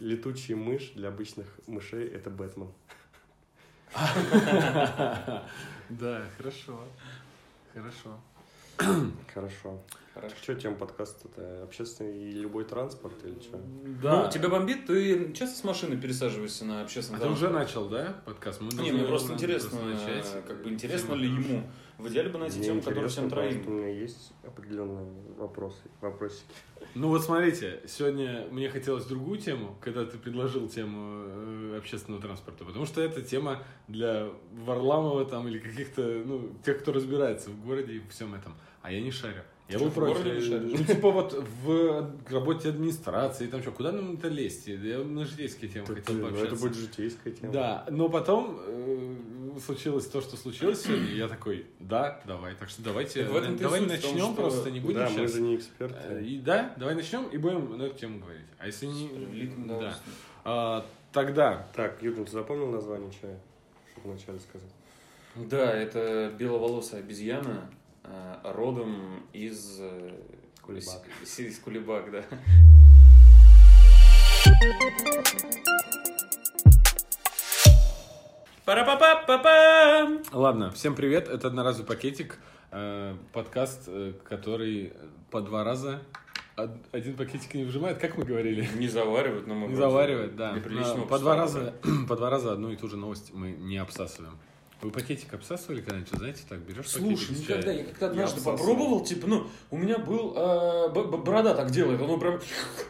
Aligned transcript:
летучий 0.00 0.54
мышь 0.54 0.90
для 0.96 1.08
обычных 1.08 1.46
мышей– 1.66 2.06
это 2.08 2.30
Бэтмен. 2.30 2.72
Да, 5.88 6.22
хорошо. 6.36 6.80
Хорошо. 7.74 8.20
Хорошо. 9.34 9.80
Хорошо. 10.14 10.34
Что 10.42 10.54
тема 10.54 10.76
подкаста 10.76 11.28
это 11.28 11.62
Общественный 11.64 12.18
и 12.18 12.32
любой 12.32 12.64
транспорт 12.64 13.14
или 13.24 13.38
что? 13.40 13.60
Да. 14.02 14.24
Ну, 14.24 14.30
тебя 14.30 14.48
бомбит, 14.48 14.86
ты 14.86 15.32
часто 15.34 15.58
с 15.58 15.64
машины 15.64 15.96
пересаживаешься 15.96 16.64
на 16.64 16.80
А 16.80 16.84
общественный 16.84 17.20
ты 17.20 17.28
уже 17.28 17.48
транспорт? 17.48 17.68
начал, 17.68 17.88
да, 17.88 18.22
подкаст? 18.24 18.60
Мы 18.60 18.70
Не, 18.72 18.92
мне 18.92 19.04
просто 19.04 19.28
просто 19.28 19.34
интересно, 19.34 19.82
начать. 19.82 20.26
э, 20.34 20.42
как 20.46 20.62
бы 20.62 20.70
интересно 20.70 21.08
Тема 21.10 21.20
ли 21.20 21.28
ему. 21.28 21.70
В 21.98 22.08
идеале 22.08 22.30
бы 22.30 22.38
найти 22.38 22.56
Мне 22.58 22.66
тему, 22.68 22.80
которая 22.80 23.08
всем 23.08 23.28
троим. 23.28 23.62
у 23.66 23.70
меня 23.70 23.88
есть 23.88 24.32
определенные 24.44 25.06
вопросы, 25.36 25.82
вопросики. 26.00 26.44
Ну 26.94 27.08
вот 27.08 27.22
смотрите, 27.22 27.80
сегодня 27.86 28.46
мне 28.50 28.68
хотелось 28.68 29.04
другую 29.04 29.38
тему, 29.38 29.76
когда 29.80 30.04
ты 30.04 30.18
предложил 30.18 30.68
тему 30.68 31.24
э, 31.26 31.76
общественного 31.78 32.22
транспорта, 32.22 32.64
потому 32.64 32.86
что 32.86 33.00
это 33.00 33.22
тема 33.22 33.62
для 33.88 34.28
Варламова 34.52 35.24
там 35.24 35.46
или 35.48 35.58
каких-то, 35.58 36.02
ну, 36.02 36.50
тех, 36.64 36.80
кто 36.80 36.92
разбирается 36.92 37.50
в 37.50 37.64
городе 37.64 37.94
и 37.94 38.02
всем 38.10 38.34
этом. 38.34 38.54
А 38.82 38.92
я 38.92 39.00
не 39.00 39.10
шарю. 39.10 39.42
Я 39.70 39.78
был 39.78 39.90
что, 39.90 40.00
в 40.00 40.14
против. 40.14 40.50
Ну, 40.50 40.84
типа 40.84 41.10
вот 41.10 41.44
в 41.64 42.10
работе 42.28 42.70
администрации, 42.70 43.46
там 43.46 43.62
что, 43.62 43.70
куда 43.70 43.92
нам 43.92 44.14
это 44.14 44.28
лезть? 44.28 44.66
Я 44.66 44.98
на 44.98 45.24
житейские 45.24 45.70
темы 45.70 45.86
Тут, 45.86 45.96
хотел 45.96 46.14
ну, 46.16 46.22
пообщаться. 46.22 46.54
это 46.54 46.62
будет 46.62 46.74
житейская 46.74 47.32
тема. 47.32 47.52
Да, 47.52 47.86
но 47.88 48.08
потом 48.08 48.58
э, 48.66 49.16
случилось 49.60 50.06
то, 50.06 50.20
что 50.20 50.36
случилось 50.36 50.82
сегодня, 50.82 51.06
и 51.08 51.16
я 51.16 51.28
такой, 51.28 51.66
да, 51.78 52.20
давай. 52.26 52.54
Так 52.54 52.68
что 52.70 52.82
давайте, 52.82 53.22
Так 53.24 53.32
в 53.32 53.36
этом-то 53.36 53.54
и 53.60 53.62
давай 53.64 53.80
суть 53.80 53.88
в 53.90 54.00
том, 54.02 54.10
начнем, 54.12 54.32
что- 54.32 54.42
просто 54.42 54.70
не 54.70 54.80
будем 54.80 54.98
Да, 54.98 55.04
мы 55.10 55.14
сейчас. 55.18 55.32
же 55.32 55.40
не 55.42 55.54
Э, 55.54 55.56
эксперты. 55.58 56.24
И 56.24 56.38
да, 56.38 56.74
давай 56.76 56.94
начнем 56.94 57.24
и 57.28 57.36
будем 57.36 57.76
на 57.78 57.82
эту 57.84 57.98
тему 57.98 58.20
говорить. 58.20 58.46
А 58.58 58.66
если 58.66 58.86
не... 58.86 59.46
Да. 59.66 59.94
А, 60.44 60.86
тогда, 61.12 61.66
Так, 61.74 62.02
Юрген, 62.02 62.24
ты 62.24 62.32
запомнил 62.32 62.66
название 62.70 63.10
чая? 63.20 63.38
Чтобы 63.92 64.10
вначале 64.12 64.40
сказать. 64.40 64.70
Да, 65.36 65.72
это 65.72 66.32
беловолосая 66.38 67.00
обезьяна, 67.00 67.70
э, 68.04 68.34
родом 68.44 69.22
из... 69.32 69.76
э, 69.80 70.12
Кулебак. 70.62 71.02
Из, 71.22 71.38
из 71.38 71.58
Кулебак, 71.58 72.10
да. 72.10 72.24
Пара-па-па-па-пам! 78.64 80.22
ладно, 80.32 80.70
всем 80.70 80.94
привет, 80.94 81.28
это 81.28 81.48
одноразовый 81.48 81.86
пакетик, 81.86 82.38
э, 82.70 83.16
подкаст, 83.32 83.84
э, 83.86 84.12
который 84.28 84.92
по 85.30 85.40
два 85.40 85.64
раза 85.64 86.02
од- 86.56 86.70
один 86.92 87.16
пакетик 87.16 87.54
не 87.54 87.64
выжимает, 87.64 87.98
как 87.98 88.18
мы 88.18 88.24
говорили? 88.24 88.68
Не 88.76 88.88
заваривают, 88.88 89.46
но 89.46 89.54
мы... 89.54 89.60
Не 89.62 89.74
просто 89.74 89.90
заваривает, 89.90 90.36
да. 90.36 90.52
для 90.52 90.60
приличного 90.60 90.98
Но 90.98 91.06
По 91.06 91.18
два, 91.18 91.36
раза, 91.36 91.74
по 92.08 92.16
два 92.16 92.28
раза 92.28 92.52
одну 92.52 92.70
и 92.70 92.76
ту 92.76 92.88
же 92.88 92.96
новость 92.96 93.32
мы 93.32 93.52
не 93.52 93.78
обсасываем. 93.78 94.38
Вы 94.82 94.90
пакетик 94.90 95.34
обсасывали 95.34 95.82
когда-нибудь? 95.82 96.08
Знаете, 96.12 96.42
так 96.48 96.58
берешь 96.60 96.88
Слушай, 96.88 97.26
пакетик 97.28 97.38
никогда, 97.42 97.62
чаем? 97.64 97.78
я 97.78 97.84
как-то 97.84 98.06
однажды 98.06 98.40
попробовал, 98.40 99.04
типа, 99.04 99.26
ну, 99.26 99.46
у 99.70 99.76
меня 99.76 99.98
был, 99.98 100.32
э, 100.34 100.88
борода 100.88 101.54
так 101.54 101.70
делает, 101.70 102.00
он 102.00 102.18
прям, 102.18 102.40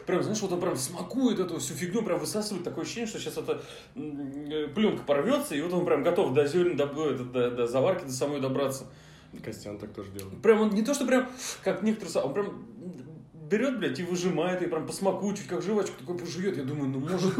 прям, 0.05 0.23
знаешь, 0.23 0.41
вот 0.41 0.53
он 0.53 0.61
прям 0.61 0.77
смакует 0.77 1.39
эту 1.39 1.59
всю 1.59 1.73
фигню, 1.73 2.01
прям 2.03 2.19
высасывает, 2.19 2.63
такое 2.63 2.85
ощущение, 2.85 3.07
что 3.07 3.19
сейчас 3.19 3.37
эта 3.37 3.61
э, 3.95 4.67
пленка 4.73 5.03
порвется, 5.03 5.53
и 5.53 5.61
вот 5.61 5.73
он 5.73 5.85
прям 5.85 6.01
готов 6.03 6.33
до 6.33 6.47
зерен, 6.47 6.77
до, 6.77 6.87
до, 6.87 7.13
до- 7.25 7.51
до 7.51 7.67
заварки, 7.67 8.05
до 8.05 8.11
самой 8.13 8.39
добраться. 8.39 8.85
Костян 9.43 9.77
так 9.77 9.93
тоже 9.93 10.11
делает. 10.11 10.41
Прям 10.41 10.61
он 10.61 10.69
не 10.71 10.83
то, 10.83 10.93
что 10.93 11.05
прям, 11.05 11.29
как 11.63 11.83
некоторые, 11.83 12.23
он 12.23 12.33
прям 12.33 12.65
берет, 13.51 13.77
блядь, 13.77 13.99
и 13.99 14.03
выжимает, 14.03 14.61
и 14.61 14.67
прям 14.67 14.87
посмакует, 14.87 15.37
чуть 15.37 15.47
как 15.47 15.61
жвачку 15.61 15.99
такой 15.99 16.17
пожует. 16.17 16.57
Я 16.57 16.63
думаю, 16.63 16.89
ну, 16.89 16.99
может, 16.99 17.33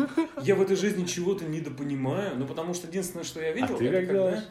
я 0.44 0.56
в 0.56 0.62
этой 0.62 0.76
жизни 0.76 1.06
чего-то 1.06 1.46
недопонимаю, 1.46 2.38
ну, 2.38 2.46
потому 2.46 2.74
что 2.74 2.88
единственное, 2.88 3.24
что 3.24 3.42
я 3.42 3.54
видел, 3.54 3.76
А 3.76 3.78
ты 3.78 3.88
это 3.88 3.98
когда... 4.00 4.14
делаешь? 4.14 4.44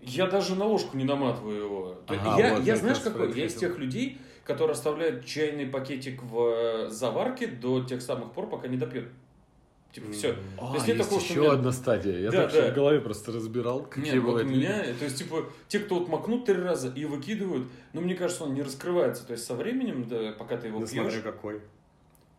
Я 0.00 0.26
даже 0.26 0.54
на 0.54 0.64
ложку 0.64 0.96
не 0.96 1.04
наматываю 1.04 1.64
его. 1.64 1.98
Ага, 2.06 2.38
я, 2.40 2.54
вот, 2.54 2.64
я 2.64 2.76
знаешь 2.76 2.98
какой? 2.98 3.32
Я 3.32 3.46
из 3.46 3.54
тех 3.54 3.78
людей, 3.78 4.18
которые 4.44 4.72
оставляют 4.72 5.24
чайный 5.24 5.66
пакетик 5.66 6.22
в 6.22 6.86
э, 6.86 6.88
заварке 6.88 7.46
до 7.46 7.84
тех 7.84 8.00
самых 8.00 8.32
пор, 8.32 8.48
пока 8.48 8.68
не 8.68 8.76
допьет. 8.76 9.08
Типа, 9.92 10.12
все. 10.12 10.36
А, 10.58 10.68
То 10.68 10.74
есть 10.74 10.88
есть 10.88 11.00
такого, 11.02 11.18
еще 11.20 11.34
меня- 11.36 11.52
одна 11.52 11.72
стадия. 11.72 12.18
Я 12.18 12.30
Да, 12.30 12.42
так 12.46 12.52
да. 12.52 12.70
в 12.70 12.74
голове 12.74 13.00
просто 13.00 13.32
разбирал, 13.32 13.82
какие 13.84 14.12
Нет, 14.12 14.14
вот 14.16 14.20
у 14.20 14.26
бывают 14.32 14.50
меня, 14.50 14.82
люди. 14.84 14.98
то 14.98 15.04
есть, 15.06 15.18
типа, 15.18 15.44
те, 15.66 15.78
кто 15.78 15.94
вот 15.98 16.08
макнут 16.08 16.44
три 16.44 16.56
раза 16.56 16.88
и 16.94 17.04
выкидывают, 17.06 17.66
ну, 17.94 18.00
мне 18.02 18.14
кажется, 18.14 18.44
он 18.44 18.54
не 18.54 18.62
раскрывается. 18.62 19.26
То 19.26 19.32
есть, 19.32 19.44
со 19.46 19.54
временем, 19.54 20.06
да, 20.08 20.32
пока 20.38 20.56
ты 20.58 20.68
его 20.68 20.80
Ну, 20.80 20.86
пьешь, 20.86 21.00
смотря 21.00 21.20
какой. 21.22 21.60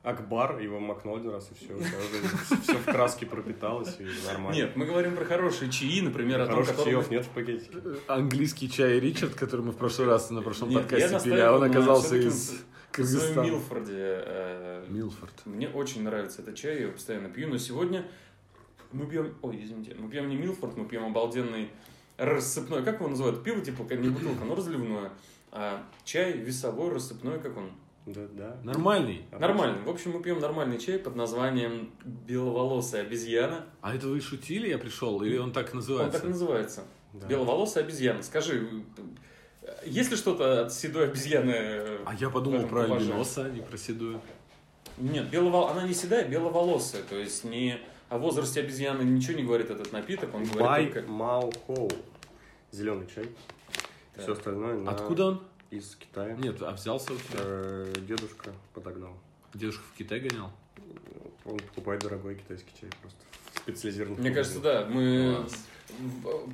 Акбар, 0.01 0.59
его 0.59 0.79
макнул 0.79 1.17
один 1.17 1.31
раз, 1.31 1.49
и 1.51 1.55
все. 1.55 1.75
Все 2.63 2.73
в 2.77 2.85
краске 2.85 3.25
пропиталось, 3.25 3.97
и 3.99 4.05
нормально. 4.25 4.55
Нет, 4.55 4.75
мы 4.77 4.85
говорим 4.85 5.15
про 5.15 5.25
хорошие 5.25 5.69
чаи, 5.69 5.99
например, 6.01 6.39
о 6.39 6.45
том, 6.45 6.63
Хороших 6.63 6.85
чаев 6.85 7.09
нет 7.11 7.25
в 7.25 7.29
пакетике. 7.29 7.75
Английский 8.07 8.69
чай 8.71 8.97
Ричард, 8.99 9.33
который 9.35 9.61
мы 9.65 9.73
в 9.73 9.75
прошлый 9.77 10.07
раз 10.07 10.29
на 10.29 10.41
прошлом 10.41 10.71
подкасте 10.73 11.19
пили, 11.23 11.39
а 11.41 11.51
он 11.51 11.63
оказался 11.63 12.09
всё-таки 12.17 12.29
из 12.97 13.15
В. 13.15 13.37
Милфорде 13.37 13.93
э, 13.97 14.85
Милфорд. 14.89 15.33
Мне 15.45 15.69
очень 15.69 16.03
нравится 16.03 16.41
этот 16.41 16.55
чай, 16.55 16.75
я 16.75 16.81
его 16.83 16.93
постоянно 16.93 17.29
пью, 17.29 17.47
но 17.47 17.57
сегодня 17.57 18.05
мы 18.91 19.05
пьем, 19.05 19.35
ой, 19.41 19.63
извините, 19.63 19.95
мы 19.97 20.09
пьем 20.09 20.29
не 20.29 20.35
Милфорд, 20.35 20.75
мы 20.77 20.85
пьем 20.85 21.05
обалденный 21.05 21.69
рассыпной, 22.17 22.83
как 22.83 22.99
его 22.99 23.09
называют, 23.09 23.43
пиво 23.43 23.61
типа, 23.61 23.85
как 23.85 23.99
не 23.99 24.09
бутылка, 24.09 24.43
но 24.43 24.55
разливное, 24.55 25.11
а 25.51 25.83
чай 26.03 26.33
весовой, 26.33 26.93
рассыпной, 26.93 27.39
как 27.39 27.57
он? 27.57 27.71
Да, 28.05 28.27
да. 28.31 28.57
Нормальный. 28.63 29.25
Нормальный. 29.31 29.83
В 29.83 29.89
общем, 29.89 30.11
мы 30.11 30.23
пьем 30.23 30.39
нормальный 30.39 30.79
чай 30.79 30.97
под 30.97 31.15
названием 31.15 31.91
беловолосая 32.03 33.03
обезьяна. 33.03 33.65
А 33.81 33.93
это 33.93 34.07
вы 34.07 34.19
шутили, 34.19 34.69
я 34.69 34.79
пришел? 34.79 35.21
Или 35.21 35.37
он 35.37 35.51
так 35.51 35.69
Он 35.71 35.77
называется? 35.77 36.17
так 36.17 36.25
и 36.25 36.29
называется. 36.31 36.83
Да. 37.13 37.27
Беловолосая 37.27 37.83
обезьяна. 37.83 38.23
Скажи, 38.23 38.83
есть 39.85 40.11
ли 40.11 40.17
что-то 40.17 40.65
от 40.65 40.73
седой 40.73 41.05
обезьяны? 41.05 41.53
э, 41.55 41.97
А 42.05 42.15
я 42.15 42.29
подумал 42.29 42.67
про 42.67 42.83
альбиноса, 42.83 43.45
а 43.45 43.49
не 43.49 43.61
про 43.61 43.77
седую. 43.77 44.21
Нет, 44.97 45.29
беловол... 45.29 45.67
она 45.67 45.83
не 45.87 45.93
седая, 45.93 46.27
беловолосая. 46.27 47.03
То 47.03 47.15
есть 47.15 47.43
не 47.43 47.79
о 48.09 48.17
возрасте 48.17 48.59
обезьяны 48.61 49.03
ничего 49.03 49.37
не 49.37 49.43
говорит 49.43 49.69
этот 49.69 49.91
напиток, 49.91 50.33
он 50.33 50.43
говорит 50.43 50.61
Бай 50.61 50.85
только... 50.87 51.09
Мао 51.11 51.51
Хоу. 51.67 51.89
Зеленый 52.71 53.07
чай. 53.13 53.25
Так. 54.15 54.23
Все 54.23 54.33
остальное 54.33 54.77
на- 54.77 54.91
Откуда 54.91 55.25
он? 55.25 55.41
из 55.71 55.95
Китая. 55.95 56.35
Нет, 56.35 56.61
а 56.61 56.71
взялся 56.71 57.13
у 57.13 57.15
тебя? 57.15 57.39
Э, 57.43 57.93
Дедушка 58.07 58.51
подогнал. 58.73 59.13
Дедушка 59.53 59.83
в 59.93 59.97
Китай 59.97 60.19
гонял? 60.19 60.51
Он 61.45 61.57
покупает 61.59 62.01
дорогой 62.01 62.35
китайский 62.35 62.71
чай 62.79 62.89
просто. 63.01 63.19
Специализированный. 63.55 64.19
Мне 64.21 64.31
кажется, 64.31 64.59
да, 64.59 64.85
мы 64.89 65.45
Класс. 65.47 65.65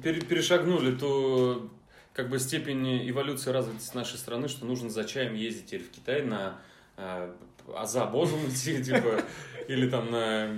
перешагнули 0.01 0.95
ту 0.95 1.69
как 2.15 2.29
бы 2.29 2.39
степень 2.39 3.07
эволюции 3.09 3.51
развитости 3.51 3.95
нашей 3.95 4.17
страны, 4.17 4.47
что 4.47 4.65
нужно 4.65 4.89
за 4.89 5.03
чаем 5.03 5.35
ездить 5.35 5.67
теперь 5.67 5.83
в 5.83 5.91
Китай 5.91 6.23
на 6.23 6.57
э, 6.97 7.31
Аза 7.75 8.05
Божьем 8.05 8.39
идти, 8.49 8.81
типа, 8.81 9.21
или 9.67 9.89
там 9.89 10.09
на, 10.11 10.49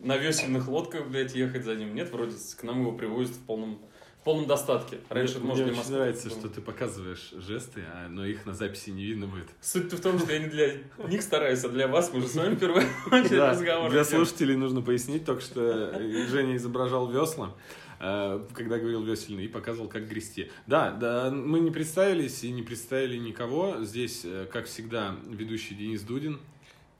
на 0.00 0.16
весельных 0.16 0.66
лодках, 0.68 1.06
блядь, 1.06 1.34
ехать 1.34 1.64
за 1.64 1.76
ним. 1.76 1.94
Нет, 1.94 2.10
вроде 2.10 2.34
к 2.58 2.62
нам 2.64 2.80
его 2.80 2.90
привозят 2.92 3.36
в 3.36 3.40
полном, 3.46 3.78
в 4.20 4.24
полном 4.24 4.46
достатке. 4.46 4.98
Раньше 5.08 5.34
это 5.34 5.40
Мне 5.42 5.48
можно 5.50 5.64
очень 5.66 5.74
и 5.74 5.76
Москву 5.76 5.96
нравится, 5.98 6.30
что 6.30 6.48
ты 6.48 6.60
показываешь 6.60 7.32
жесты, 7.36 7.84
а- 7.94 8.08
но 8.08 8.26
их 8.26 8.44
на 8.44 8.52
записи 8.52 8.90
не 8.90 9.04
видно 9.04 9.28
будет. 9.28 9.46
Суть-то 9.60 9.96
в 9.96 10.00
том, 10.00 10.18
что 10.18 10.32
я 10.32 10.40
не 10.40 10.48
для 10.48 10.72
них 11.06 11.22
стараюсь, 11.22 11.62
а 11.62 11.68
для 11.68 11.86
вас. 11.86 12.12
Мы 12.12 12.20
же 12.22 12.26
с 12.26 12.34
вами 12.34 12.56
впервые 12.56 12.88
начали 13.08 13.36
Да, 13.36 13.50
разговор. 13.52 13.90
для 13.92 14.04
слушателей 14.04 14.56
нужно 14.56 14.82
пояснить 14.82 15.24
только, 15.24 15.42
что 15.42 15.92
Женя 16.28 16.56
изображал 16.56 17.08
весла, 17.08 17.54
э, 17.54 17.85
когда 17.98 18.78
говорил 18.78 19.02
весельный, 19.02 19.44
и 19.44 19.48
показывал, 19.48 19.88
как 19.88 20.08
грести. 20.08 20.50
Да, 20.66 20.90
да, 20.90 21.30
мы 21.30 21.60
не 21.60 21.70
представились 21.70 22.44
и 22.44 22.50
не 22.52 22.62
представили 22.62 23.16
никого. 23.16 23.84
Здесь, 23.84 24.22
э, 24.24 24.46
как 24.52 24.66
всегда, 24.66 25.16
ведущий 25.26 25.74
Денис 25.74 26.02
Дудин. 26.02 26.38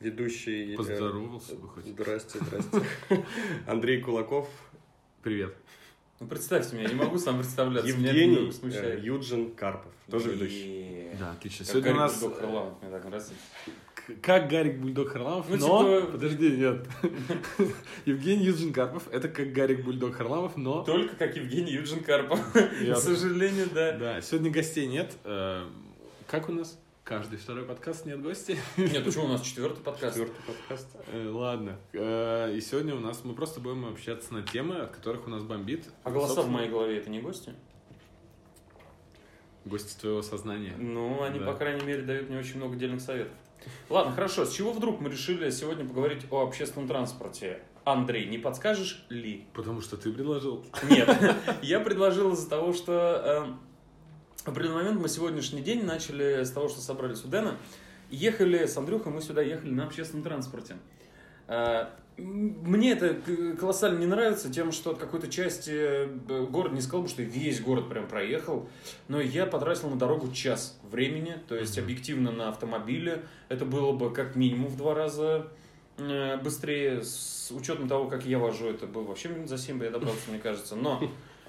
Ведущий... 0.00 0.74
э, 0.74 0.76
Поздоровался 0.76 1.56
бы 1.56 1.68
хоть. 1.68 1.86
Здрасте, 1.86 2.38
здрасте. 2.40 2.82
Андрей 3.66 4.00
Кулаков. 4.00 4.48
Привет. 5.22 5.54
Ну, 6.20 6.26
представьте 6.28 6.76
меня, 6.76 6.84
я 6.84 6.94
не 6.94 6.94
могу 6.94 7.18
сам 7.18 7.38
представляться. 7.38 7.94
меня 7.94 8.12
Евгений 8.12 8.50
э, 8.62 9.00
Юджин 9.02 9.54
Карпов. 9.54 9.92
Тоже 10.10 10.32
ведущий. 10.32 11.10
Да, 11.18 11.32
отлично. 11.32 11.64
Сегодня 11.66 11.92
у 11.92 11.96
нас 11.96 12.22
мне 12.22 12.90
так 12.90 13.04
нравится. 13.04 13.32
Как 14.22 14.48
Гарик 14.48 14.78
Бульдог 14.78 15.08
Харламов, 15.08 15.46
Ну, 15.50 15.56
но... 15.56 16.00
типа- 16.00 16.12
Подожди, 16.12 16.50
нет. 16.56 16.86
Евгений 18.04 18.44
Юджин 18.44 18.72
Карпов, 18.72 19.08
это 19.12 19.28
как 19.28 19.52
Гарик 19.52 19.84
Бульдог 19.84 20.14
Харламов, 20.14 20.56
но... 20.56 20.82
Только 20.84 21.16
как 21.16 21.36
Евгений 21.36 21.72
Юджин 21.72 22.02
Карпов. 22.04 22.40
К 22.52 22.96
сожалению, 22.96 23.68
да. 23.74 23.92
Да, 23.92 24.20
сегодня 24.20 24.50
гостей 24.50 24.86
нет. 24.86 25.12
Э, 25.24 25.64
Как 26.26 26.48
у 26.48 26.52
нас? 26.52 26.78
Каждый 27.04 27.38
второй 27.38 27.64
подкаст 27.64 28.04
нет 28.06 28.20
гостей. 28.20 28.58
Нет, 28.76 29.04
почему 29.04 29.26
у 29.26 29.28
нас 29.28 29.42
четвертый 29.42 29.80
подкаст? 29.82 30.16
Четвертый 30.16 30.42
подкаст. 30.46 30.88
Э, 31.12 31.28
Ладно. 31.28 31.76
Э, 31.92 32.52
И 32.56 32.60
сегодня 32.60 32.94
у 32.94 33.00
нас 33.00 33.22
мы 33.24 33.34
просто 33.34 33.60
будем 33.60 33.86
общаться 33.86 34.32
на 34.34 34.42
темы, 34.42 34.76
от 34.76 34.90
которых 34.90 35.26
у 35.26 35.30
нас 35.30 35.42
бомбит. 35.44 35.84
А 36.04 36.10
голоса 36.10 36.42
в 36.42 36.48
моей 36.48 36.68
голове 36.68 36.98
это 36.98 37.08
не 37.10 37.20
гости? 37.20 37.54
Гости 39.64 39.98
твоего 40.00 40.22
сознания. 40.22 40.74
Ну, 40.78 41.22
они, 41.22 41.40
Да. 41.40 41.46
по 41.46 41.54
крайней 41.54 41.84
мере, 41.84 42.02
дают 42.02 42.28
мне 42.28 42.38
очень 42.38 42.56
много 42.56 42.76
дельных 42.76 43.00
советов. 43.00 43.34
Ладно, 43.88 44.12
хорошо. 44.12 44.44
С 44.44 44.54
чего 44.54 44.72
вдруг 44.72 45.00
мы 45.00 45.10
решили 45.10 45.50
сегодня 45.50 45.84
поговорить 45.84 46.24
о 46.30 46.42
общественном 46.42 46.88
транспорте? 46.88 47.60
Андрей, 47.84 48.26
не 48.26 48.38
подскажешь 48.38 49.04
ли? 49.10 49.46
Потому 49.54 49.80
что 49.80 49.96
ты 49.96 50.12
предложил. 50.12 50.64
Нет, 50.90 51.08
я 51.62 51.78
предложил 51.78 52.32
из-за 52.32 52.50
того, 52.50 52.72
что 52.72 52.92
э, 52.92 54.44
в 54.44 54.48
определенный 54.48 54.82
момент 54.82 55.00
мы 55.00 55.08
сегодняшний 55.08 55.62
день 55.62 55.84
начали 55.84 56.42
с 56.42 56.50
того, 56.50 56.68
что 56.68 56.80
собрались 56.80 57.24
у 57.24 57.28
Дэна. 57.28 57.56
Ехали 58.10 58.66
с 58.66 58.76
Андрюхой, 58.76 59.12
мы 59.12 59.20
сюда 59.20 59.42
ехали 59.42 59.70
на 59.70 59.84
общественном 59.84 60.24
транспорте. 60.24 60.76
Мне 62.18 62.92
это 62.92 63.14
колоссально 63.58 63.98
не 63.98 64.06
нравится 64.06 64.50
тем, 64.50 64.72
что 64.72 64.92
от 64.92 64.98
какой-то 64.98 65.28
части 65.28 65.70
э, 65.70 66.46
город 66.48 66.72
не 66.72 66.80
сказал 66.80 67.02
бы, 67.02 67.08
что 67.08 67.22
весь 67.22 67.60
город 67.60 67.90
прям 67.90 68.08
проехал, 68.08 68.68
но 69.08 69.20
я 69.20 69.44
потратил 69.44 69.90
на 69.90 69.96
дорогу 69.96 70.32
час 70.32 70.78
времени, 70.90 71.36
то 71.46 71.54
есть 71.54 71.78
объективно 71.78 72.32
на 72.32 72.48
автомобиле. 72.48 73.26
Это 73.50 73.66
было 73.66 73.92
бы 73.92 74.14
как 74.14 74.34
минимум 74.34 74.68
в 74.68 74.78
два 74.78 74.94
раза 74.94 75.48
э, 75.98 76.38
быстрее, 76.38 77.02
с 77.02 77.52
учетом 77.54 77.86
того, 77.86 78.08
как 78.08 78.24
я 78.24 78.38
вожу, 78.38 78.66
это 78.66 78.86
было 78.86 79.02
вообще 79.02 79.28
минут 79.28 79.50
за 79.50 79.58
7 79.58 79.78
бы 79.78 79.84
я 79.84 79.90
добрался, 79.90 80.30
мне 80.30 80.38
кажется, 80.38 80.74
но 80.74 81.02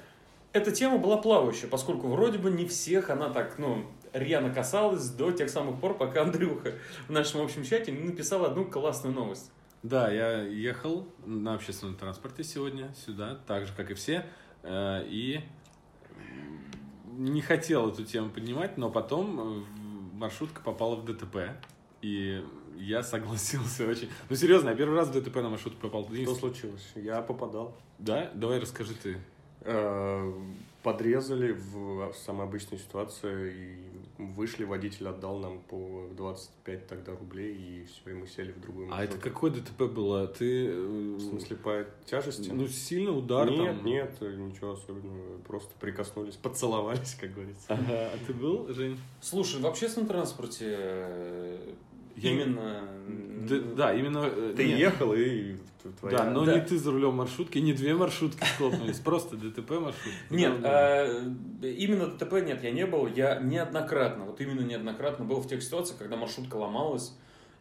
эта 0.51 0.73
тема 0.73 0.97
была 0.97 1.15
плавающая, 1.15 1.69
поскольку 1.69 2.07
вроде 2.09 2.39
бы 2.39 2.51
не 2.51 2.65
всех 2.65 3.09
она 3.09 3.29
так, 3.29 3.57
ну, 3.57 3.85
рьяно 4.11 4.53
касалась 4.53 5.07
до 5.11 5.31
тех 5.31 5.49
самых 5.49 5.79
пор, 5.79 5.97
пока 5.97 6.23
Андрюха 6.23 6.73
в 7.07 7.11
нашем 7.13 7.39
общем 7.39 7.63
чате 7.63 7.93
не 7.93 8.03
написал 8.03 8.43
одну 8.43 8.65
классную 8.65 9.15
новость. 9.15 9.49
Да, 9.83 10.11
я 10.11 10.41
ехал 10.41 11.07
на 11.25 11.53
общественном 11.53 11.95
транспорте 11.95 12.43
сегодня 12.43 12.93
сюда, 13.05 13.37
так 13.47 13.67
же, 13.67 13.73
как 13.73 13.91
и 13.91 13.93
все, 13.93 14.25
э, 14.63 15.05
и 15.07 15.41
не 17.17 17.41
хотел 17.41 17.89
эту 17.89 18.03
тему 18.03 18.29
поднимать, 18.29 18.77
но 18.77 18.89
потом 18.89 19.39
э, 19.39 19.63
маршрутка 20.13 20.61
попала 20.61 20.95
в 20.95 21.05
ДТП, 21.05 21.51
и 22.01 22.43
я 22.75 23.03
согласился 23.03 23.87
очень... 23.87 24.09
Ну, 24.29 24.35
серьезно, 24.35 24.69
я 24.69 24.75
первый 24.75 24.95
раз 24.95 25.09
в 25.09 25.13
ДТП 25.13 25.37
на 25.37 25.49
маршрутку 25.49 25.79
попал. 25.79 26.05
Что 26.05 26.35
случилось? 26.35 26.91
Я 26.95 27.21
попадал. 27.21 27.75
Да? 27.99 28.31
Давай 28.33 28.59
расскажи 28.59 28.93
ты. 28.93 29.17
Э, 29.61 30.33
Подрезали 30.83 31.51
в 31.51 32.13
самой 32.13 32.47
обычной 32.47 32.77
ситуации 32.77 33.53
и 33.53 33.96
вышли, 34.17 34.63
водитель 34.63 35.07
отдал 35.07 35.39
нам 35.39 35.59
по 35.61 36.07
25 36.15 36.87
тогда 36.87 37.15
рублей, 37.15 37.55
и 37.55 37.85
все, 37.85 38.11
и 38.11 38.13
мы 38.13 38.27
сели 38.27 38.51
в 38.51 38.59
другую 38.59 38.89
А 38.93 39.03
это 39.03 39.17
какое 39.17 39.51
ДТП 39.51 39.83
было? 39.83 40.27
Ты... 40.27 40.67
э, 40.67 41.15
В 41.15 41.21
смысле, 41.21 41.55
по 41.57 41.85
тяжести? 42.05 42.49
Ну, 42.49 42.67
сильно 42.67 43.11
удар 43.11 43.49
нет, 43.49 43.75
там? 43.77 43.85
нет, 43.85 44.21
ничего 44.21 44.71
особенного. 44.71 45.37
Просто 45.47 45.73
прикоснулись, 45.79 46.35
поцеловались, 46.35 47.15
как 47.19 47.33
говорится. 47.33 47.65
Ага. 47.69 48.11
А 48.13 48.17
ты 48.25 48.33
был, 48.33 48.71
Жень? 48.73 48.99
Слушай, 49.21 49.61
в 49.61 49.65
общественном 49.65 50.07
транспорте 50.07 50.65
э, 50.77 51.73
Я- 52.17 52.31
именно... 52.31 52.81
Да, 53.49 53.55
да, 53.75 53.93
именно... 53.93 54.29
э, 54.29 54.53
Ты 54.57 54.67
нет. 54.67 54.79
ехал, 54.79 55.13
и 55.13 55.55
твоя... 55.99 56.17
Да, 56.17 56.29
но 56.31 56.43
Да. 56.45 56.55
не 56.55 56.61
ты 56.61 56.77
за 56.77 56.91
рулем 56.91 57.15
маршрутки, 57.15 57.59
не 57.59 57.73
две 57.73 57.93
маршрутки 57.95 58.43
столкнулись, 58.55 58.99
просто 58.99 59.37
ДТП 59.37 59.71
маршрут. 59.71 60.13
Нет, 60.29 60.59
Да, 60.61 61.05
э, 61.05 61.23
именно 61.61 62.07
ДТП 62.07 62.33
нет, 62.45 62.63
я 62.63 62.71
не 62.71 62.85
был. 62.85 63.07
Я 63.07 63.39
неоднократно, 63.39 64.25
вот 64.25 64.41
именно 64.41 64.61
неоднократно 64.61 65.23
был 65.25 65.39
в 65.39 65.47
тех 65.47 65.63
ситуациях, 65.63 65.99
когда 65.99 66.17
маршрутка 66.17 66.55
ломалась. 66.55 67.13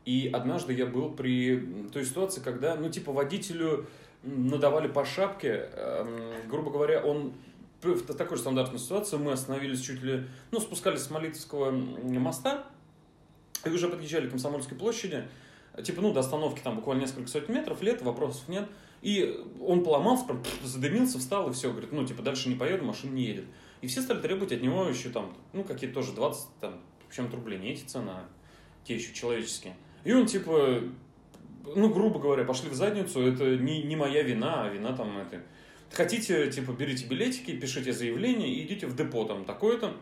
И 0.04 0.30
однажды 0.32 0.72
я 0.72 0.86
был 0.86 1.10
при 1.10 1.84
той 1.92 2.04
ситуации, 2.04 2.40
когда, 2.40 2.76
ну, 2.76 2.88
типа, 2.90 3.12
водителю 3.12 3.86
надавали 4.22 4.88
по 4.88 5.04
шапке. 5.04 5.68
эм, 5.72 6.48
грубо 6.48 6.70
говоря, 6.70 7.00
он 7.00 7.32
в 7.82 8.14
такой 8.14 8.36
же 8.36 8.42
стандартной 8.42 8.78
ситуации 8.80 9.16
мы 9.16 9.32
остановились 9.32 9.80
чуть 9.80 10.02
ли, 10.02 10.24
ну, 10.50 10.60
спускались 10.60 11.00
с 11.02 11.10
Молитовского 11.10 11.70
моста, 11.70 12.64
и 13.66 13.70
уже 13.70 13.88
подъезжали 13.88 14.28
к 14.28 14.30
Комсомольской 14.30 14.76
площади, 14.76 15.24
типа, 15.82 16.00
ну, 16.00 16.12
до 16.12 16.20
остановки 16.20 16.60
там 16.60 16.76
буквально 16.76 17.02
несколько 17.02 17.28
сотен 17.28 17.54
метров, 17.54 17.82
лет, 17.82 18.02
вопросов 18.02 18.48
нет. 18.48 18.68
И 19.02 19.44
он 19.60 19.84
поломался, 19.84 20.24
задымился, 20.64 21.18
встал 21.18 21.50
и 21.50 21.52
все, 21.52 21.70
говорит, 21.70 21.92
ну, 21.92 22.04
типа, 22.04 22.22
дальше 22.22 22.48
не 22.48 22.54
поеду, 22.54 22.84
машина 22.84 23.12
не 23.12 23.24
едет. 23.24 23.44
И 23.82 23.86
все 23.86 24.00
стали 24.00 24.20
требовать 24.20 24.52
от 24.52 24.62
него 24.62 24.84
еще 24.88 25.10
там, 25.10 25.36
ну, 25.52 25.64
какие-то 25.64 25.96
тоже 25.96 26.12
20 26.12 26.48
там, 26.60 26.80
чем-то 27.14 27.36
рублей, 27.36 27.58
не 27.58 27.72
эти 27.72 27.84
цены, 27.84 28.12
те 28.84 28.94
еще 28.94 29.12
человеческие. 29.12 29.76
И 30.04 30.12
он, 30.12 30.26
типа, 30.26 30.80
ну, 31.74 31.92
грубо 31.92 32.18
говоря, 32.18 32.44
пошли 32.44 32.70
в 32.70 32.74
задницу, 32.74 33.20
это 33.20 33.56
не, 33.56 33.82
не 33.82 33.96
моя 33.96 34.22
вина, 34.22 34.64
а 34.64 34.68
вина 34.68 34.96
там 34.96 35.18
это. 35.18 35.42
Хотите, 35.92 36.50
типа, 36.50 36.72
берите 36.72 37.06
билетики, 37.06 37.56
пишите 37.56 37.92
заявление 37.92 38.48
и 38.48 38.66
идите 38.66 38.86
в 38.86 38.96
депо 38.96 39.24
там 39.24 39.44
такое-то. 39.44 39.94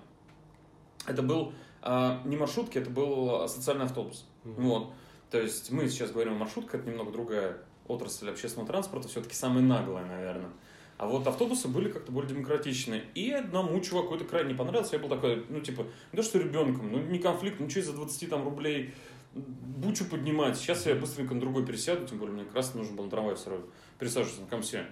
Это 1.06 1.22
был 1.22 1.52
а, 1.86 2.22
не 2.24 2.38
маршрутки, 2.38 2.78
это 2.78 2.88
был 2.88 3.46
социальный 3.46 3.84
автобус. 3.84 4.26
Мгм. 4.44 4.62
Вот. 4.62 4.92
То 5.30 5.38
есть 5.38 5.70
мы 5.70 5.86
сейчас 5.88 6.12
говорим 6.12 6.32
о 6.32 6.38
маршрутках, 6.38 6.80
это 6.80 6.90
немного 6.90 7.12
другая 7.12 7.58
отрасль 7.86 8.30
общественного 8.30 8.66
транспорта, 8.66 9.08
все-таки 9.08 9.34
самая 9.34 9.62
наглая, 9.62 10.06
наверное. 10.06 10.50
А 10.96 11.06
вот 11.06 11.26
автобусы 11.26 11.68
были 11.68 11.90
как-то 11.90 12.10
более 12.10 12.34
демократичные. 12.34 13.04
И 13.14 13.30
одному 13.32 13.78
чуваку 13.80 14.14
это 14.14 14.24
крайне 14.24 14.52
не 14.52 14.56
понравилось. 14.56 14.92
Я 14.92 14.98
был 14.98 15.10
такой, 15.10 15.44
ну, 15.50 15.60
типа, 15.60 15.86
да 16.12 16.22
что 16.22 16.38
ребенком, 16.38 16.90
ну, 16.90 17.00
не 17.00 17.18
конфликт, 17.18 17.60
ну, 17.60 17.68
что 17.68 17.80
из-за 17.80 17.92
20 17.92 18.30
там 18.30 18.44
рублей 18.44 18.94
бучу 19.34 20.06
поднимать. 20.06 20.56
Сейчас 20.56 20.86
я 20.86 20.94
быстренько 20.94 21.34
на 21.34 21.40
другой 21.40 21.66
пересяду, 21.66 22.06
тем 22.06 22.18
более 22.18 22.34
мне 22.34 22.44
как 22.44 22.54
раз 22.54 22.72
нужно 22.74 22.96
было 22.96 23.04
на 23.04 23.10
трамвай 23.10 23.34
все 23.34 23.50
равно 23.50 23.66
пересаживаться 23.98 24.40
на 24.40 24.46
комсе. 24.46 24.86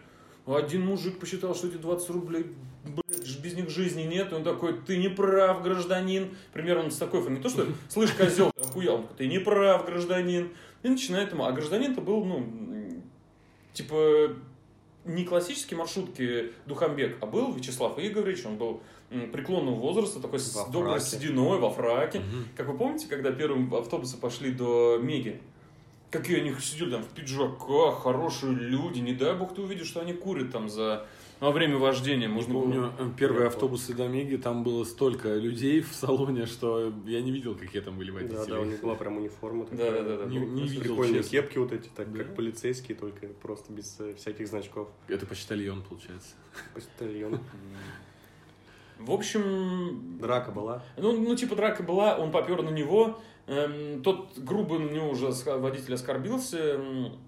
Один 0.46 0.84
мужик 0.84 1.18
посчитал, 1.18 1.54
что 1.54 1.68
эти 1.68 1.76
20 1.76 2.10
рублей, 2.10 2.46
блядь, 2.84 3.38
без 3.40 3.54
них 3.54 3.70
жизни 3.70 4.02
нет. 4.02 4.32
И 4.32 4.34
он 4.34 4.42
такой, 4.42 4.80
ты 4.80 4.96
не 4.96 5.08
прав, 5.08 5.62
гражданин. 5.62 6.34
Примерно 6.52 6.90
с 6.90 6.96
такой 6.96 7.20
фамилией. 7.22 7.38
Не 7.38 7.42
то, 7.42 7.48
что, 7.48 7.66
слышь, 7.88 8.10
козел, 8.12 8.50
ты. 8.50 8.88
Он 8.90 9.02
такой, 9.02 9.16
ты 9.18 9.26
не 9.28 9.38
прав, 9.38 9.86
гражданин. 9.86 10.50
И 10.82 10.88
начинает 10.88 11.32
ему. 11.32 11.44
А 11.44 11.52
гражданин-то 11.52 12.00
был, 12.00 12.24
ну, 12.24 12.44
типа, 13.72 14.34
не 15.04 15.24
классические 15.24 15.78
маршрутки 15.78 16.52
Духамбек, 16.66 17.18
а 17.20 17.26
был 17.26 17.52
Вячеслав 17.52 17.98
Игоревич, 17.98 18.44
он 18.46 18.56
был 18.56 18.82
преклонного 19.32 19.76
возраста, 19.76 20.20
такой 20.20 20.38
с 20.38 20.54
Во 20.54 20.68
доброй 20.70 20.98
фраке. 20.98 21.04
сединой, 21.04 21.58
во 21.58 21.70
фраке. 21.70 22.20
Мгм. 22.20 22.48
Как 22.56 22.66
вы 22.66 22.76
помните, 22.78 23.06
когда 23.08 23.30
первые 23.30 23.68
автобусы 23.78 24.16
пошли 24.16 24.50
до 24.52 24.98
Меги? 25.00 25.40
Какие 26.12 26.41
они 26.41 26.55
сидели 26.61 26.91
там 26.91 27.03
в 27.03 27.09
пиджаках, 27.09 28.03
хорошие 28.03 28.53
люди. 28.53 29.00
Не 29.00 29.14
дай 29.14 29.35
бог 29.35 29.55
ты 29.55 29.62
увидишь, 29.62 29.87
что 29.88 30.00
они 30.00 30.12
курят 30.12 30.53
там 30.53 30.69
за 30.69 31.06
во 31.41 31.50
время 31.50 31.79
вождения. 31.79 32.29
Можно 32.29 32.53
было- 32.55 32.61
Помню, 32.62 32.93
э, 32.99 33.11
первые 33.19 33.47
автобусы 33.49 33.94
до 33.94 34.06
Меги, 34.09 34.37
там 34.37 34.62
было 34.62 34.85
столько 34.85 35.35
людей 35.35 35.81
в 35.81 35.93
салоне, 35.94 36.44
что 36.47 36.93
я 37.06 37.23
не 37.23 37.32
видел, 37.32 37.55
какие 37.56 37.81
там 37.81 37.97
были 37.97 38.11
Да, 38.11 38.14
водители. 38.19 38.50
да, 38.55 38.61
у 38.61 38.64
них 38.64 38.81
была 38.82 38.94
прям 38.94 39.17
униформа. 39.17 39.67
Да, 39.73 39.91
да, 39.91 40.03
да, 40.03 40.17
да. 40.19 40.25
Не- 40.26 40.38
не 40.38 40.62
видел, 40.69 40.82
Прикольные 40.82 41.23
честно. 41.23 41.31
кепки 41.41 41.59
вот 41.59 41.73
эти, 41.73 41.88
так 41.88 42.12
Да. 42.12 42.19
как 42.19 42.37
полицейские, 42.37 42.97
только 42.97 43.26
просто 43.29 43.73
без 43.73 43.99
э, 43.99 44.14
всяких 44.14 44.47
значков. 44.49 44.88
Это 45.09 45.25
почтальон, 45.26 45.83
получается. 45.83 46.35
Почтальон. 46.75 47.40
В 48.99 49.11
общем, 49.11 50.19
Драка 50.21 50.52
была. 50.52 50.85
Ну, 50.97 51.19
ну, 51.19 51.35
типа, 51.35 51.57
драка 51.57 51.83
была, 51.83 52.16
он 52.19 52.31
попер 52.31 52.62
на 52.62 52.71
него, 52.71 53.21
эм, 53.46 54.02
тот 54.02 54.38
грубо 54.38 54.78
на 54.78 54.90
него 54.90 55.11
уже 55.11 55.30
водитель 55.46 55.94
оскорбился, 55.94 56.58
эм, 56.58 57.18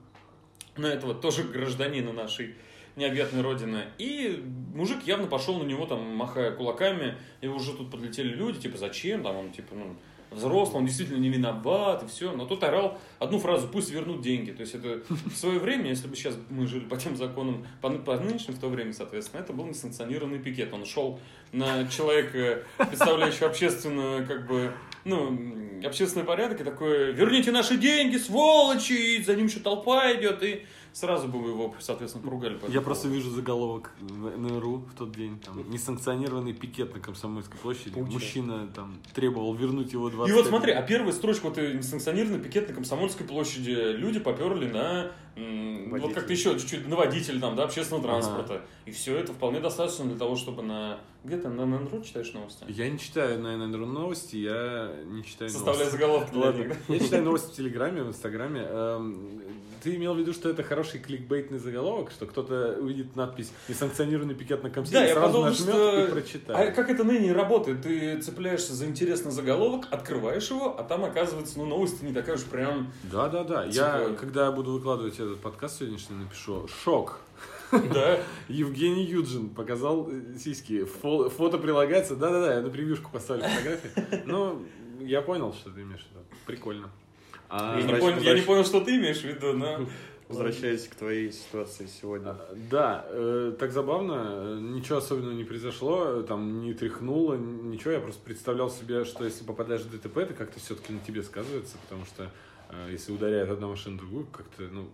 на 0.76 0.86
этого 0.86 1.14
тоже 1.14 1.44
гражданина 1.44 2.12
нашей 2.12 2.54
необъятной 2.96 3.42
родины. 3.42 3.84
И 3.98 4.44
мужик 4.74 5.02
явно 5.04 5.26
пошел 5.26 5.58
на 5.58 5.64
него, 5.64 5.86
там, 5.86 6.16
махая 6.16 6.52
кулаками, 6.52 7.16
и 7.40 7.48
уже 7.48 7.72
тут 7.72 7.90
подлетели 7.90 8.28
люди, 8.28 8.60
типа, 8.60 8.78
зачем, 8.78 9.22
там, 9.22 9.36
он, 9.36 9.50
типа, 9.50 9.74
ну, 9.74 9.96
взрослый, 10.30 10.78
он 10.78 10.86
действительно 10.86 11.18
не 11.18 11.28
виноват, 11.28 12.02
и 12.02 12.06
все. 12.06 12.32
Но 12.32 12.46
тот 12.46 12.62
орал 12.64 12.98
одну 13.18 13.38
фразу, 13.38 13.68
пусть 13.68 13.90
вернут 13.90 14.20
деньги. 14.20 14.50
То 14.50 14.62
есть 14.62 14.74
это 14.74 15.02
в 15.08 15.36
свое 15.36 15.58
время, 15.58 15.88
если 15.90 16.08
бы 16.08 16.16
сейчас 16.16 16.36
мы 16.50 16.66
жили 16.66 16.84
по 16.84 16.96
тем 16.96 17.16
законам, 17.16 17.66
по, 17.80 17.88
ны- 17.88 18.00
по 18.00 18.18
нынешним 18.18 18.54
в 18.54 18.58
то 18.60 18.68
время, 18.68 18.92
соответственно, 18.92 19.40
это 19.40 19.52
был 19.52 19.66
несанкционированный 19.66 20.38
пикет. 20.38 20.72
Он 20.72 20.84
шел 20.84 21.20
на 21.52 21.86
человека, 21.88 22.64
представляющего 22.78 23.48
общественную, 23.48 24.26
как 24.26 24.46
бы, 24.46 24.72
ну, 25.04 25.38
общественный 25.84 26.24
порядок, 26.24 26.60
и 26.60 26.64
такой, 26.64 27.12
верните 27.12 27.50
наши 27.50 27.76
деньги, 27.76 28.16
сволочи, 28.16 29.16
и 29.16 29.22
за 29.22 29.34
ним 29.34 29.46
еще 29.46 29.60
толпа 29.60 30.12
идет, 30.12 30.42
и 30.42 30.64
сразу 30.94 31.28
бы 31.28 31.38
его, 31.48 31.74
соответственно, 31.80 32.24
поругали. 32.24 32.54
по 32.56 32.64
Я 32.64 32.68
этому 32.70 32.84
просто 32.84 33.08
поводу. 33.08 33.20
вижу 33.22 33.34
заголовок 33.34 33.90
в 34.00 34.38
НРУ 34.38 34.76
в 34.90 34.94
тот 34.96 35.12
день. 35.12 35.38
Там, 35.40 35.68
несанкционированный 35.70 36.52
пикет 36.54 36.94
на 36.94 37.00
Комсомольской 37.00 37.58
площади. 37.58 37.90
Путин. 37.90 38.12
Мужчина 38.14 38.68
там 38.74 38.96
требовал 39.12 39.52
вернуть 39.54 39.92
его 39.92 40.08
20 40.08 40.30
И 40.32 40.36
вот 40.38 40.46
смотри, 40.46 40.72
а 40.72 40.80
первая 40.82 41.12
строчка, 41.12 41.46
вот 41.46 41.58
э, 41.58 41.74
несанкционированный 41.74 42.38
пикет 42.38 42.68
на 42.68 42.74
Комсомольской 42.74 43.26
площади, 43.26 43.70
люди 43.70 44.20
поперли 44.20 44.70
на, 44.70 45.10
м, 45.36 45.90
вот 45.90 46.14
как-то 46.14 46.32
еще 46.32 46.58
чуть-чуть, 46.58 46.86
на 46.86 46.94
водителя 46.96 47.40
там, 47.40 47.56
да, 47.56 47.64
общественного 47.64 48.08
Ага. 48.08 48.20
транспорта. 48.22 48.62
И 48.86 48.92
все 48.92 49.16
это 49.16 49.32
вполне 49.32 49.58
достаточно 49.60 50.04
для 50.06 50.16
того, 50.16 50.36
чтобы 50.36 50.62
на... 50.62 51.00
Где 51.24 51.38
ты, 51.38 51.48
на 51.48 51.66
НРУ 51.66 52.02
читаешь 52.02 52.32
новости? 52.34 52.64
Я 52.68 52.88
не 52.88 52.98
читаю 53.00 53.40
на 53.40 53.56
НРУ 53.66 53.86
новости, 53.86 54.36
я 54.36 54.94
не 55.06 55.24
читаю 55.24 55.50
Составляя 55.50 55.86
новости. 55.86 55.92
заголовки 56.00 56.30
для 56.32 56.40
Ладно. 56.40 56.62
них, 56.64 56.76
Я 56.88 56.98
читаю 57.00 57.24
новости 57.24 57.50
в 57.52 57.56
Телеграме, 57.56 58.02
в 58.04 58.08
Инстаграме. 58.08 58.60
Ты 59.84 59.96
имел 59.96 60.14
в 60.14 60.18
виду, 60.18 60.32
что 60.32 60.48
это 60.48 60.62
хороший 60.62 60.98
кликбейтный 60.98 61.58
заголовок, 61.58 62.10
что 62.10 62.24
кто-то 62.24 62.78
увидит 62.80 63.16
надпись 63.16 63.52
«Несанкционированный 63.68 64.34
пикет 64.34 64.62
на 64.62 64.70
комсите» 64.70 64.98
Да, 64.98 65.04
и 65.04 65.08
я 65.08 65.12
сразу 65.14 65.26
подумал, 65.26 65.48
нажмет 65.50 65.74
что... 65.74 66.04
и 66.06 66.10
прочитает. 66.10 66.70
А 66.70 66.72
как 66.72 66.88
это 66.88 67.04
ныне 67.04 67.34
работает? 67.34 67.82
Ты 67.82 68.18
цепляешься 68.22 68.72
за 68.72 68.86
интересный 68.86 69.30
заголовок, 69.30 69.86
открываешь 69.90 70.48
его, 70.48 70.74
а 70.80 70.84
там 70.84 71.04
оказывается, 71.04 71.58
ну, 71.58 71.66
новость 71.66 72.02
не 72.02 72.14
такая 72.14 72.36
уж 72.36 72.44
прям... 72.44 72.90
Да, 73.02 73.28
да, 73.28 73.44
да. 73.44 73.64
Я, 73.66 73.98
Типа- 74.06 74.16
когда 74.18 74.50
буду 74.52 74.72
выкладывать 74.72 75.16
этот 75.20 75.38
подкаст 75.40 75.80
сегодняшний, 75.80 76.16
напишу 76.16 76.66
«Шок». 76.66 77.20
Да. 77.70 78.20
Евгений 78.48 79.04
Юджин 79.04 79.50
показал 79.50 80.08
э, 80.10 80.38
сиськи. 80.38 80.86
Фо- 81.02 81.28
фото 81.28 81.58
прилагается. 81.58 82.16
Да-да-да, 82.16 82.54
я 82.54 82.60
на 82.62 82.70
превьюшку 82.70 83.10
поставлю 83.12 83.44
фотографии. 83.44 83.90
Ну, 84.24 84.62
я 85.00 85.20
понял, 85.20 85.52
что 85.52 85.68
ты 85.68 85.82
имеешь 85.82 86.06
в 86.06 86.10
виду. 86.10 86.20
Прикольно. 86.46 86.90
А, 87.48 87.76
Я 87.78 87.82
не, 87.82 87.92
Возвращ- 87.92 88.00
понял, 88.00 88.16
я 88.16 88.22
не 88.34 88.40
возвращ- 88.40 88.46
понял, 88.46 88.64
что 88.64 88.80
ты 88.80 88.96
имеешь 88.96 89.20
в 89.20 89.24
виду, 89.24 89.52
но... 89.52 89.86
Возвращаясь 90.26 90.88
к 90.88 90.94
твоей 90.94 91.30
ситуации 91.32 91.86
сегодня. 91.86 92.30
А, 92.30 92.54
Да, 92.70 93.04
э, 93.10 93.52
так 93.58 93.72
забавно, 93.72 94.24
э, 94.26 94.58
ничего 94.60 94.98
особенного 94.98 95.34
не 95.34 95.44
произошло, 95.44 96.22
там 96.22 96.62
не 96.62 96.72
тряхнуло, 96.72 97.34
ничего, 97.34 97.92
я 97.92 98.00
просто 98.00 98.22
представлял 98.24 98.70
себе, 98.70 99.04
что 99.04 99.24
если 99.24 99.44
попадаешь 99.44 99.82
в 99.82 99.90
ДТП, 99.90 100.16
это 100.18 100.32
как-то 100.32 100.58
все-таки 100.60 100.94
на 100.94 101.00
тебе 101.00 101.22
сказывается, 101.22 101.76
потому 101.84 102.06
что 102.06 102.30
э, 102.70 102.88
если 102.92 103.12
ударяет 103.12 103.50
одна 103.50 103.66
машина 103.68 103.98
другую, 103.98 104.26
как-то, 104.32 104.62
ну, 104.62 104.88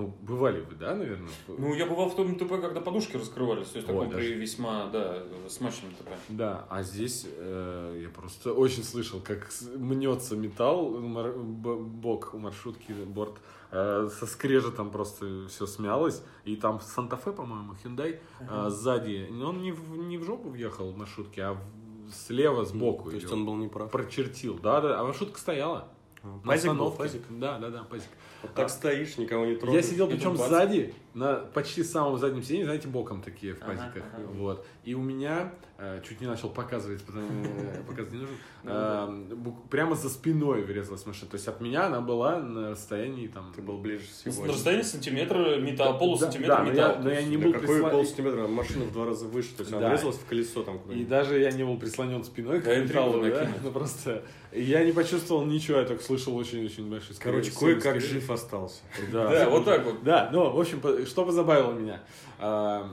ну, 0.00 0.14
бывали 0.22 0.60
вы, 0.60 0.74
да, 0.74 0.94
наверное? 0.94 1.28
Ну, 1.48 1.74
я 1.74 1.86
бывал 1.86 2.08
в 2.10 2.16
том 2.16 2.34
ТП, 2.36 2.48
когда 2.60 2.80
подушки 2.80 3.16
раскрывались, 3.16 3.68
то 3.68 3.76
есть 3.76 3.86
таком 3.86 4.08
даже. 4.10 4.18
при 4.18 4.34
весьма, 4.34 4.86
да, 4.86 5.22
смачном 5.48 5.92
ТП. 5.92 6.08
Да, 6.28 6.66
а 6.68 6.82
здесь 6.82 7.26
э, 7.36 8.00
я 8.02 8.08
просто 8.08 8.52
очень 8.52 8.82
слышал, 8.84 9.20
как 9.20 9.50
мнется 9.76 10.36
металл, 10.36 10.98
мар- 11.00 11.32
б- 11.36 11.76
бок 11.76 12.30
у 12.34 12.38
маршрутки, 12.38 12.92
борт, 12.92 13.38
э, 13.70 14.08
со 14.18 14.26
скрежетом 14.26 14.90
просто 14.90 15.46
все 15.48 15.66
смялось, 15.66 16.22
и 16.44 16.56
там 16.56 16.80
Санта-Фе, 16.80 17.32
по-моему, 17.32 17.74
Hyundai, 17.84 18.20
э, 18.40 18.68
сзади, 18.70 19.28
он 19.30 19.62
не 19.62 19.72
в, 19.72 19.96
не 19.96 20.18
в 20.18 20.24
жопу 20.24 20.48
въехал 20.50 20.90
в 20.90 20.96
маршрутке, 20.96 21.42
а 21.42 21.52
в- 21.54 22.12
слева, 22.12 22.64
сбоку. 22.64 23.10
То 23.10 23.16
есть 23.16 23.30
он 23.32 23.46
был 23.46 23.54
неправ. 23.56 23.90
прочертил, 23.90 24.58
да, 24.58 24.80
да, 24.80 25.00
а 25.00 25.04
маршрутка 25.04 25.38
стояла. 25.38 25.88
на 26.22 26.38
Пазик 26.40 26.64
был, 26.74 26.88
остановке. 26.88 26.98
пазик. 26.98 27.22
Да, 27.30 27.58
да, 27.58 27.70
да, 27.70 27.82
пазик. 27.84 28.08
Вот 28.42 28.54
так 28.54 28.70
стоишь, 28.70 29.18
никого 29.18 29.44
не 29.46 29.52
Я 29.52 29.58
трогаешь. 29.58 29.84
сидел, 29.84 30.08
и 30.08 30.12
причем 30.12 30.34
бац. 30.36 30.48
сзади, 30.48 30.94
на 31.14 31.34
почти 31.34 31.82
самом 31.82 32.18
заднем 32.18 32.42
сиденье, 32.42 32.64
знаете, 32.64 32.88
боком 32.88 33.20
такие 33.22 33.54
в 33.54 33.62
Ага, 33.62 33.66
пазиках. 33.72 34.04
ага. 34.16 34.26
Вот. 34.32 34.66
И 34.84 34.94
у 34.94 35.00
меня, 35.02 35.52
э, 35.78 36.00
чуть 36.08 36.20
не 36.20 36.26
начал 36.26 36.48
показывать, 36.48 37.02
потому 37.02 37.26
э, 37.44 37.82
показывать 37.86 38.12
не 38.12 38.20
нужен, 38.20 38.34
Ну 38.62 38.70
э, 38.72 39.34
бук- 39.34 39.68
прямо 39.68 39.94
за 39.96 40.08
спиной 40.08 40.62
врезалась 40.62 41.04
машина. 41.06 41.30
То 41.30 41.36
есть 41.36 41.48
от 41.48 41.60
меня 41.60 41.86
она 41.86 42.00
была 42.00 42.38
на 42.38 42.70
расстоянии 42.70 43.26
там... 43.26 43.52
Ты 43.54 43.60
был 43.62 43.78
ближе 43.78 44.04
всего. 44.06 44.46
На 44.46 44.52
расстоянии 44.52 44.82
сантиметра 44.84 45.56
металл, 45.56 45.98
полусантиметра 45.98 46.56
да, 46.56 46.62
но 46.64 46.70
металл. 46.70 46.92
я- 46.96 46.98
но 47.02 47.10
я 47.10 47.22
не 47.22 47.36
был 47.36 47.52
какой 47.52 47.80
полсантиметра? 47.82 48.46
Машина 48.46 48.84
в 48.84 48.92
два 48.92 49.06
раза 49.06 49.26
выше. 49.26 49.54
То 49.56 49.62
есть 49.62 49.72
она 49.72 49.88
врезалась 49.90 50.16
в 50.16 50.24
колесо 50.26 50.62
там 50.62 50.78
И 50.90 51.04
даже 51.04 51.38
я 51.40 51.50
не 51.50 51.64
был 51.64 51.76
прислонен 51.78 52.22
спиной 52.24 52.60
к 52.62 52.66
металлу, 52.66 53.22
да, 53.22 53.50
ну 53.64 53.70
просто 53.72 54.22
я 54.52 54.84
не 54.84 54.92
почувствовал 54.92 55.44
ничего, 55.44 55.78
я 55.78 55.84
только 55.84 56.02
слышал 56.02 56.34
очень-очень 56.36 56.88
большой 56.90 57.14
скрип. 57.14 57.22
Короче, 57.32 57.52
кое-как 57.58 58.00
жив 58.00 58.29
остался. 58.30 58.80
Да, 59.12 59.28
Да, 59.28 59.50
вот 59.50 59.64
так 59.64 59.84
вот. 59.84 60.02
Да, 60.02 60.30
ну, 60.32 60.50
в 60.50 60.60
общем, 60.60 60.80
что 61.06 61.24
позабавило 61.24 61.72
меня? 61.72 62.00
А, 62.38 62.90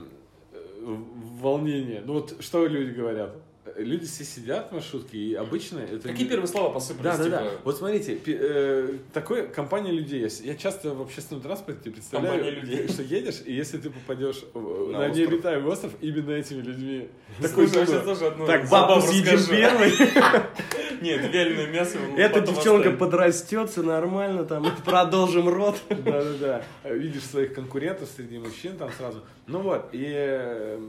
волнение. 1.40 2.02
Ну 2.04 2.14
вот, 2.14 2.36
что 2.40 2.66
люди 2.66 2.92
говорят? 2.92 3.36
Люди 3.78 4.06
все 4.06 4.24
сидят 4.24 4.70
в 4.70 4.74
маршрутке, 4.74 5.16
и 5.16 5.34
обычно 5.34 5.78
это... 5.78 6.08
Какие 6.08 6.26
первые 6.26 6.48
слова 6.48 6.70
посыпались? 6.70 7.04
Да, 7.04 7.16
да, 7.16 7.24
типа, 7.24 7.36
да. 7.36 7.50
Вот 7.64 7.78
смотрите, 7.78 8.18
э, 8.26 8.98
такое 9.12 9.46
компания 9.46 9.92
людей. 9.92 10.28
Я, 10.42 10.54
часто 10.56 10.94
в 10.94 11.02
общественном 11.02 11.42
транспорте 11.42 11.90
представляю, 11.90 12.88
что 12.88 13.02
едешь, 13.02 13.42
и 13.44 13.52
если 13.52 13.78
ты 13.78 13.90
попадешь 13.90 14.42
На 14.54 14.98
на, 14.98 15.08
необитаемый 15.08 15.70
остров 15.70 15.92
именно 16.00 16.32
этими 16.32 16.60
людьми. 16.60 17.08
Такой 17.40 17.68
Слушай, 17.68 18.00
тоже 18.02 18.26
одну 18.26 18.46
Так, 18.46 18.68
бабу 18.68 19.00
съедим 19.00 19.38
первый. 19.48 19.90
Нет, 21.00 21.32
вяленое 21.32 21.68
мясо. 21.68 21.98
Эта 22.16 22.40
девчонка 22.40 22.90
подрастет, 22.90 23.70
все 23.70 23.82
нормально, 23.82 24.44
там, 24.44 24.66
продолжим 24.84 25.48
рот. 25.48 25.76
Да-да-да. 25.88 26.62
Видишь 26.84 27.24
своих 27.24 27.54
конкурентов 27.54 28.08
среди 28.14 28.38
мужчин 28.38 28.76
там 28.76 28.90
сразу. 28.92 29.22
Ну 29.46 29.60
вот, 29.60 29.90
и 29.92 30.04
э, 30.08 30.80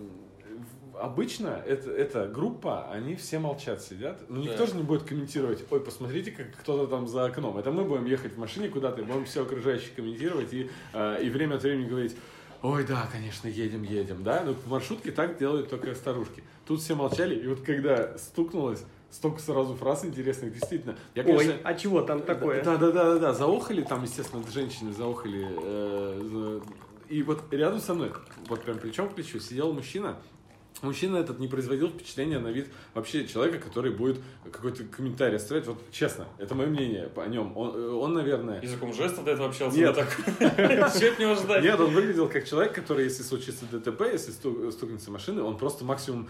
обычно 1.00 1.62
это, 1.66 1.92
эта 1.92 2.28
группа, 2.28 2.90
они 2.92 3.16
все 3.16 3.40
молчат, 3.40 3.82
сидят. 3.82 4.22
Ну, 4.30 4.42
никто 4.42 4.58
Да. 4.58 4.66
же 4.68 4.76
не 4.76 4.84
будет 4.84 5.04
комментировать, 5.04 5.64
ой, 5.70 5.80
посмотрите, 5.80 6.32
как 6.32 6.52
кто-то 6.60 6.88
там 6.88 7.08
за 7.08 7.26
окном. 7.26 7.58
Это 7.58 7.72
мы 7.72 7.84
будем 7.84 8.06
ехать 8.06 8.34
в 8.34 8.38
машине 8.38 8.70
куда-то, 8.70 9.02
и 9.02 9.04
будем 9.04 9.26
все 9.26 9.44
окружающие 9.44 9.92
комментировать 9.96 10.54
и, 10.54 10.70
э, 10.94 11.24
и 11.24 11.30
время 11.30 11.56
от 11.56 11.64
времени 11.64 11.88
говорить, 11.88 12.16
ой, 12.62 12.84
да, 12.86 13.08
конечно, 13.12 13.48
едем, 13.48 13.84
едем, 13.84 14.24
да? 14.24 14.44
Но 14.46 14.54
в 14.54 14.68
маршрутке 14.68 15.12
так 15.12 15.38
делают 15.38 15.70
только 15.70 15.96
старушки. 15.96 16.44
Тут 16.68 16.82
все 16.82 16.96
молчали, 16.96 17.36
и 17.36 17.48
вот 17.48 17.62
когда 17.62 18.18
стукнулось, 18.18 18.84
столько 19.10 19.40
сразу 19.40 19.76
фраз 19.76 20.06
интересных, 20.06 20.54
действительно. 20.54 20.96
Я, 21.16 21.24
конечно, 21.24 21.54
Ой, 21.54 21.60
а 21.64 21.74
чего 21.74 22.02
там 22.04 22.22
такое? 22.22 22.64
да, 22.64 22.78
да, 22.78 22.92
да, 22.92 23.14
да, 23.14 23.20
да. 23.20 23.34
Заохали 23.34 23.82
там, 23.82 24.04
естественно, 24.04 24.44
женщины 24.54 24.94
заохали. 24.94 25.48
э, 25.50 26.22
за- 26.24 26.62
И 27.12 27.24
вот 27.24 27.42
рядом 27.52 27.80
со 27.80 27.96
мной, 27.96 28.12
вот 28.48 28.62
прям 28.62 28.78
плечом 28.78 29.10
к 29.10 29.16
плечу, 29.16 29.40
сидел 29.40 29.74
мужчина. 29.74 30.18
Мужчина 30.82 31.18
этот 31.18 31.40
не 31.40 31.48
производил 31.48 31.90
впечатления 31.90 32.40
на 32.40 32.48
вид 32.50 32.68
вообще 32.94 33.28
человека, 33.28 33.60
который 33.60 33.92
будет 33.92 34.22
какой-то 34.52 34.86
комментарий 34.86 35.36
оставлять. 35.36 35.68
Вот 35.68 35.82
честно, 35.92 36.26
это 36.38 36.56
мое 36.56 36.68
мнение 36.68 37.10
о 37.16 37.28
нем. 37.28 37.56
Он, 37.58 37.76
э, 37.76 37.90
он 37.90 38.14
наверное... 38.14 38.62
Языком 38.62 38.94
жестов 38.94 39.26
до 39.26 39.32
этого 39.32 39.50
общался? 39.50 39.78
Нет. 39.78 39.96
так? 39.96 40.10
Чего 40.18 41.12
от 41.12 41.20
него 41.20 41.36
ждать? 41.36 41.64
Нет, 41.64 41.80
он 41.80 41.94
выглядел 41.94 42.30
как 42.30 42.48
человек, 42.48 42.74
который, 42.74 43.04
если 43.06 43.24
случится 43.24 43.66
ДТП, 43.66 44.04
если 44.12 44.32
сту- 44.32 44.72
стукнется 44.72 45.12
машина, 45.12 45.44
он 45.44 45.58
просто 45.58 45.84
максимум 45.84 46.30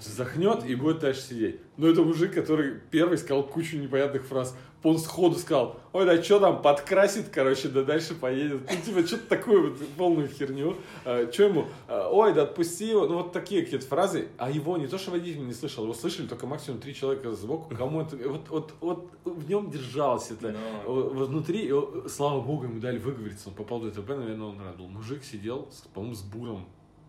вздохнет 0.00 0.64
и 0.64 0.74
будет 0.74 1.00
дальше 1.00 1.20
сидеть. 1.22 1.60
Но 1.76 1.88
это 1.88 2.02
мужик, 2.02 2.34
который 2.34 2.74
первый 2.90 3.18
сказал 3.18 3.46
кучу 3.46 3.76
непонятных 3.76 4.24
фраз. 4.24 4.56
Он 4.84 4.98
сходу 4.98 5.36
сказал, 5.36 5.76
ой, 5.92 6.06
да 6.06 6.22
что 6.22 6.38
там, 6.38 6.62
подкрасит, 6.62 7.30
короче, 7.30 7.68
да 7.68 7.82
дальше 7.82 8.14
поедет. 8.14 8.60
Ну, 8.70 8.76
типа, 8.84 9.06
что-то 9.06 9.26
такую 9.28 9.70
вот 9.70 9.88
полную 9.96 10.28
херню. 10.28 10.76
что 11.02 11.42
ему, 11.42 11.66
А, 11.88 12.08
ой, 12.10 12.32
да 12.32 12.42
отпусти 12.42 12.86
его. 12.88 13.06
Ну, 13.06 13.16
вот 13.16 13.32
такие 13.32 13.62
какие-то 13.64 13.86
фразы. 13.86 14.28
А 14.38 14.50
его 14.50 14.76
не 14.76 14.86
то, 14.86 14.96
что 14.96 15.10
водитель 15.10 15.44
не 15.44 15.52
слышал, 15.52 15.82
его 15.82 15.94
слышали 15.94 16.28
только 16.28 16.46
максимум 16.46 16.80
три 16.80 16.94
человека 16.94 17.32
сбоку. 17.32 17.74
Кому 17.74 18.02
это, 18.02 18.16
вот, 18.28 18.48
вот, 18.50 18.74
вот 18.80 19.10
в 19.24 19.48
нем 19.48 19.70
держалось 19.70 20.30
это. 20.30 20.56
Вот 20.86 21.28
внутри, 21.28 21.72
слава 22.08 22.40
богу, 22.40 22.64
ему 22.64 22.80
дали 22.80 22.98
выговориться. 22.98 23.48
Он 23.48 23.54
попал 23.54 23.80
в 23.80 23.90
ДТП, 23.90 24.10
наверное, 24.10 24.46
он 24.46 24.60
рад 24.60 24.76
был. 24.76 24.86
Мужик 24.86 25.24
сидел, 25.24 25.68
по-моему, 25.92 26.14
с 26.14 26.22
буром 26.22 26.66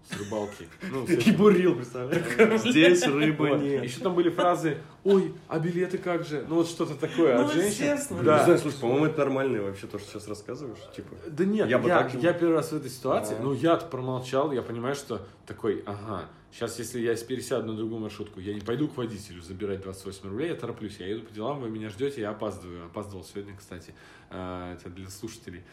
с 0.07 0.17
рыбалки. 0.17 0.67
Ну, 0.91 1.05
с 1.05 1.09
этим. 1.09 1.35
бурил, 1.35 1.75
представляешь? 1.75 2.61
Здесь 2.61 3.03
рыбы 3.07 3.49
Вот. 3.49 3.61
нет. 3.61 3.83
Еще 3.83 3.99
там 4.01 4.15
были 4.15 4.29
фразы, 4.29 4.77
ой, 5.03 5.33
а 5.47 5.59
билеты 5.59 5.97
как 5.97 6.25
же? 6.25 6.45
Ну 6.47 6.55
вот 6.55 6.67
что-то 6.67 6.95
такое 6.95 7.37
Ну, 7.37 7.45
от 7.45 7.53
женщин. 7.53 7.69
естественно. 7.69 8.19
Не 8.19 8.23
Да. 8.25 8.43
знаю, 8.43 8.59
слушай, 8.59 8.79
по-моему, 8.79 9.05
это 9.05 9.19
нормально 9.19 9.61
вообще 9.61 9.87
то, 9.87 9.99
что 9.99 10.09
сейчас 10.09 10.27
рассказываешь. 10.27 10.79
Типа, 10.95 11.15
Да 11.27 11.45
нет, 11.45 11.69
Я 11.69 11.77
я, 11.79 11.87
я, 11.87 11.99
так 11.99 12.11
же- 12.11 12.19
первый 12.19 12.53
раз 12.55 12.71
в 12.71 12.75
этой 12.77 12.89
ситуации, 12.89 13.35
А. 13.37 13.41
ну 13.41 13.53
я 13.53 13.75
промолчал, 13.75 14.51
я 14.51 14.61
понимаю, 14.63 14.95
что 14.95 15.21
такой, 15.45 15.83
ага, 15.85 16.25
сейчас 16.51 16.79
если 16.79 16.99
я 17.01 17.15
пересяду 17.15 17.67
на 17.71 17.77
другую 17.77 18.01
маршрутку, 18.01 18.39
я 18.39 18.53
не 18.55 18.61
пойду 18.61 18.87
к 18.87 18.97
водителю 18.97 19.41
забирать 19.43 19.81
28 19.81 20.27
рублей, 20.29 20.49
я 20.49 20.55
тороплюсь, 20.55 20.95
я 20.99 21.07
еду 21.07 21.21
по 21.25 21.31
делам, 21.33 21.59
вы 21.59 21.69
меня 21.69 21.89
ждете, 21.89 22.21
я 22.21 22.31
опаздываю, 22.31 22.85
опаздывал 22.85 23.23
сегодня, 23.23 23.55
кстати, 23.55 23.93
А, 24.31 24.73
это 24.73 24.89
для 24.89 25.09
слушателей. 25.09 25.63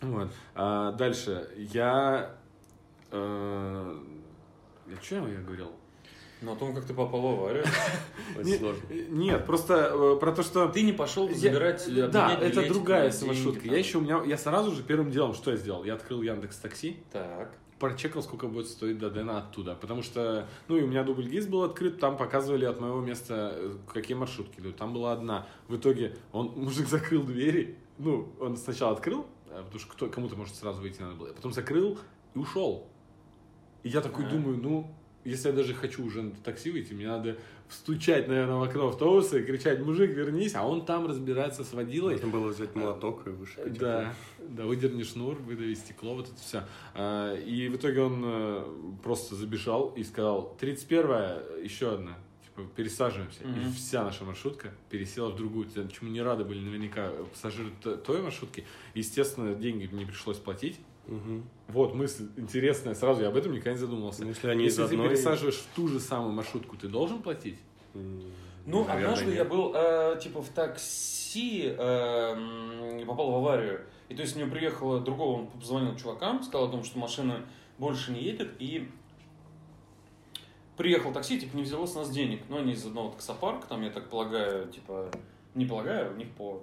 Вот. 0.00 0.30
А, 0.56 0.90
дальше, 0.92 1.48
я... 1.56 2.34
э, 3.12 3.98
я 4.88 4.96
что 5.00 5.28
я 5.28 5.40
говорил? 5.40 5.72
Ну, 6.42 6.52
о 6.52 6.56
том, 6.56 6.74
как 6.74 6.84
ты 6.84 6.92
попал 6.92 7.20
в 7.20 7.26
аварию. 7.26 7.64
очень 8.36 8.58
сложно. 8.58 8.82
Нет, 9.10 9.46
просто 9.46 9.92
э, 9.92 10.16
про 10.18 10.32
то, 10.32 10.42
что... 10.42 10.68
Ты 10.68 10.82
не 10.82 10.92
пошел 10.92 11.32
забирать, 11.32 11.88
Да, 12.10 12.34
это 12.34 12.66
другая 12.68 13.12
маршрутка. 13.24 13.62
там. 13.62 13.70
Я 13.70 13.78
еще 13.78 13.98
у 13.98 14.00
меня, 14.00 14.22
я 14.26 14.36
сразу 14.36 14.72
же 14.72 14.82
первым 14.82 15.10
делом 15.12 15.34
что 15.34 15.52
я 15.52 15.56
сделал? 15.56 15.84
Я 15.84 15.94
открыл 15.94 16.20
Яндекс 16.20 16.56
Такси, 16.56 16.96
Так. 17.12 17.54
прочекал, 17.78 18.24
сколько 18.24 18.48
будет 18.48 18.66
стоить 18.66 18.98
до 18.98 19.08
Дэна 19.08 19.38
оттуда. 19.38 19.76
Потому 19.76 20.02
что, 20.02 20.48
ну, 20.66 20.76
и 20.76 20.82
у 20.82 20.88
меня 20.88 21.04
дубль 21.04 21.28
ГИС 21.28 21.46
был 21.46 21.62
открыт, 21.62 22.00
там 22.00 22.16
показывали 22.16 22.64
от 22.64 22.80
моего 22.80 23.00
места, 23.00 23.52
э, 23.54 23.76
какие 23.92 24.16
маршрутки 24.16 24.58
идут. 24.58 24.76
Там 24.76 24.92
была 24.92 25.12
одна. 25.12 25.46
В 25.68 25.76
итоге 25.76 26.16
он, 26.32 26.48
мужик 26.56 26.88
закрыл 26.88 27.22
двери, 27.22 27.78
ну, 27.98 28.28
он 28.40 28.56
сначала 28.56 28.92
открыл, 28.92 29.26
а, 29.48 29.62
потому 29.62 29.78
что 29.78 29.92
кто, 29.92 30.08
кому-то, 30.08 30.34
может, 30.34 30.56
сразу 30.56 30.82
выйти 30.82 31.00
надо 31.00 31.14
было, 31.14 31.32
потом 31.32 31.52
закрыл 31.52 32.00
и 32.34 32.38
ушел. 32.38 32.88
И 33.82 33.88
я 33.88 34.00
такой 34.00 34.24
А. 34.26 34.28
думаю, 34.30 34.56
ну, 34.56 34.90
если 35.24 35.48
я 35.48 35.54
даже 35.54 35.74
хочу 35.74 36.04
уже 36.04 36.22
на 36.22 36.32
такси 36.32 36.70
выйти, 36.70 36.92
мне 36.94 37.06
надо 37.08 37.36
стучать, 37.68 38.28
наверное, 38.28 38.56
в 38.56 38.62
окно 38.62 38.88
автобуса 38.88 39.38
и 39.38 39.44
кричать, 39.44 39.80
мужик, 39.80 40.10
вернись, 40.10 40.54
а 40.54 40.66
он 40.66 40.84
там 40.84 41.06
разбирается 41.06 41.64
с 41.64 41.72
водилой. 41.72 42.14
Можно 42.14 42.28
было 42.28 42.48
взять 42.48 42.74
молоток 42.74 43.26
и 43.26 43.30
вышибить. 43.30 43.78
Да, 43.78 44.12
да, 44.40 44.64
выдерни 44.66 45.02
шнур, 45.04 45.36
выдави 45.36 45.74
стекло, 45.74 46.14
вот 46.16 46.26
это 46.28 46.36
все. 46.36 46.64
И 47.46 47.68
в 47.68 47.76
итоге 47.76 48.00
он 48.02 48.22
э, 48.24 48.64
просто 49.02 49.36
забежал 49.36 49.88
и 49.96 50.04
сказал, 50.04 50.56
31-я, 50.60 51.42
еще 51.62 51.94
одна. 51.94 52.18
типа, 52.44 52.68
пересаживаемся. 52.76 53.46
Мгм. 53.46 53.60
И 53.70 53.72
вся 53.72 54.04
наша 54.04 54.24
маршрутка 54.24 54.72
пересела 54.90 55.30
в 55.30 55.36
другую. 55.36 55.66
Чему 55.90 56.10
не 56.10 56.20
рады 56.20 56.44
были 56.44 56.60
наверняка 56.60 57.10
пассажиры 57.32 57.70
той 58.04 58.20
маршрутки. 58.20 58.66
Естественно, 58.94 59.54
деньги 59.54 59.88
не 59.92 60.04
пришлось 60.04 60.38
платить. 60.38 60.78
Мгм. 61.06 61.44
Вот 61.68 61.94
мысль 61.94 62.28
интересная. 62.36 62.94
Сразу 62.94 63.22
я 63.22 63.28
об 63.28 63.36
этом 63.36 63.52
никогда 63.52 63.72
не 63.72 63.78
задумывался. 63.78 64.22
Ну, 64.22 64.28
если 64.28 64.48
они 64.48 64.64
Если 64.64 64.78
ты 64.86 64.94
одной- 64.94 65.08
пересаживаешь 65.08 65.56
в 65.56 65.74
ту 65.74 65.88
же 65.88 66.00
самую 66.00 66.32
маршрутку, 66.32 66.76
ты 66.76 66.88
должен 66.88 67.22
платить? 67.22 67.58
Ну, 67.94 68.84
наверное, 68.84 68.94
однажды 68.94 69.26
нет. 69.26 69.34
я 69.36 69.44
был, 69.44 69.72
э, 69.74 70.18
типа, 70.22 70.40
в 70.40 70.48
такси, 70.50 71.64
э, 71.76 73.04
попал 73.06 73.32
в 73.32 73.34
аварию. 73.36 73.80
И 74.08 74.14
то 74.14 74.22
есть 74.22 74.36
мне 74.36 74.46
приехало 74.46 75.00
другого, 75.00 75.40
он 75.40 75.46
позвонил 75.48 75.96
чувакам, 75.96 76.42
сказал 76.42 76.68
о 76.68 76.70
том, 76.70 76.84
что 76.84 76.98
машина 76.98 77.44
больше 77.78 78.12
не 78.12 78.22
едет, 78.22 78.52
и 78.60 78.88
приехал 80.76 81.12
такси, 81.12 81.40
типа, 81.40 81.56
не 81.56 81.62
взяло 81.62 81.86
с 81.86 81.94
нас 81.94 82.10
денег. 82.10 82.42
Но 82.48 82.58
они 82.58 82.72
из 82.72 82.86
одного 82.86 83.10
таксопарка, 83.10 83.66
там, 83.66 83.82
я 83.82 83.90
так 83.90 84.08
полагаю, 84.08 84.68
типа, 84.68 85.10
не 85.54 85.66
полагаю, 85.66 86.12
у 86.12 86.16
них 86.16 86.30
по 86.30 86.62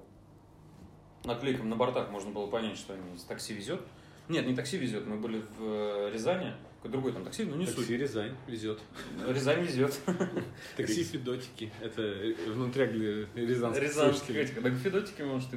наклейкам 1.25 1.69
на 1.69 1.75
бортах 1.75 2.09
можно 2.11 2.31
было 2.31 2.47
понять, 2.47 2.77
что 2.77 2.93
они 2.93 3.15
из 3.15 3.23
такси 3.23 3.53
везет. 3.53 3.81
Нет, 4.29 4.45
не 4.45 4.55
такси 4.55 4.77
везет, 4.77 5.05
мы 5.07 5.17
были 5.17 5.39
в 5.57 5.63
э, 5.63 6.11
Рязани, 6.13 6.53
какой 6.77 6.91
другой 6.91 7.11
там 7.13 7.23
такси, 7.25 7.43
ну 7.45 7.55
не 7.55 7.65
суть. 7.65 7.89
Рязань 7.89 8.35
везет. 8.47 8.79
Рязань 9.27 9.63
везет. 9.63 9.99
Такси 10.77 11.03
Федотики. 11.03 11.71
Это 11.81 12.03
э, 12.03 12.35
внутрягли 12.47 13.27
рязанских 13.35 13.91
слушателей. 13.91 14.41
этих, 14.41 14.61
так 14.61 14.73
Федотики, 14.73 15.23
может, 15.23 15.49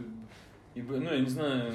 и, 0.75 0.83
ну, 0.83 1.13
я 1.13 1.21
не 1.21 1.29
знаю. 1.29 1.73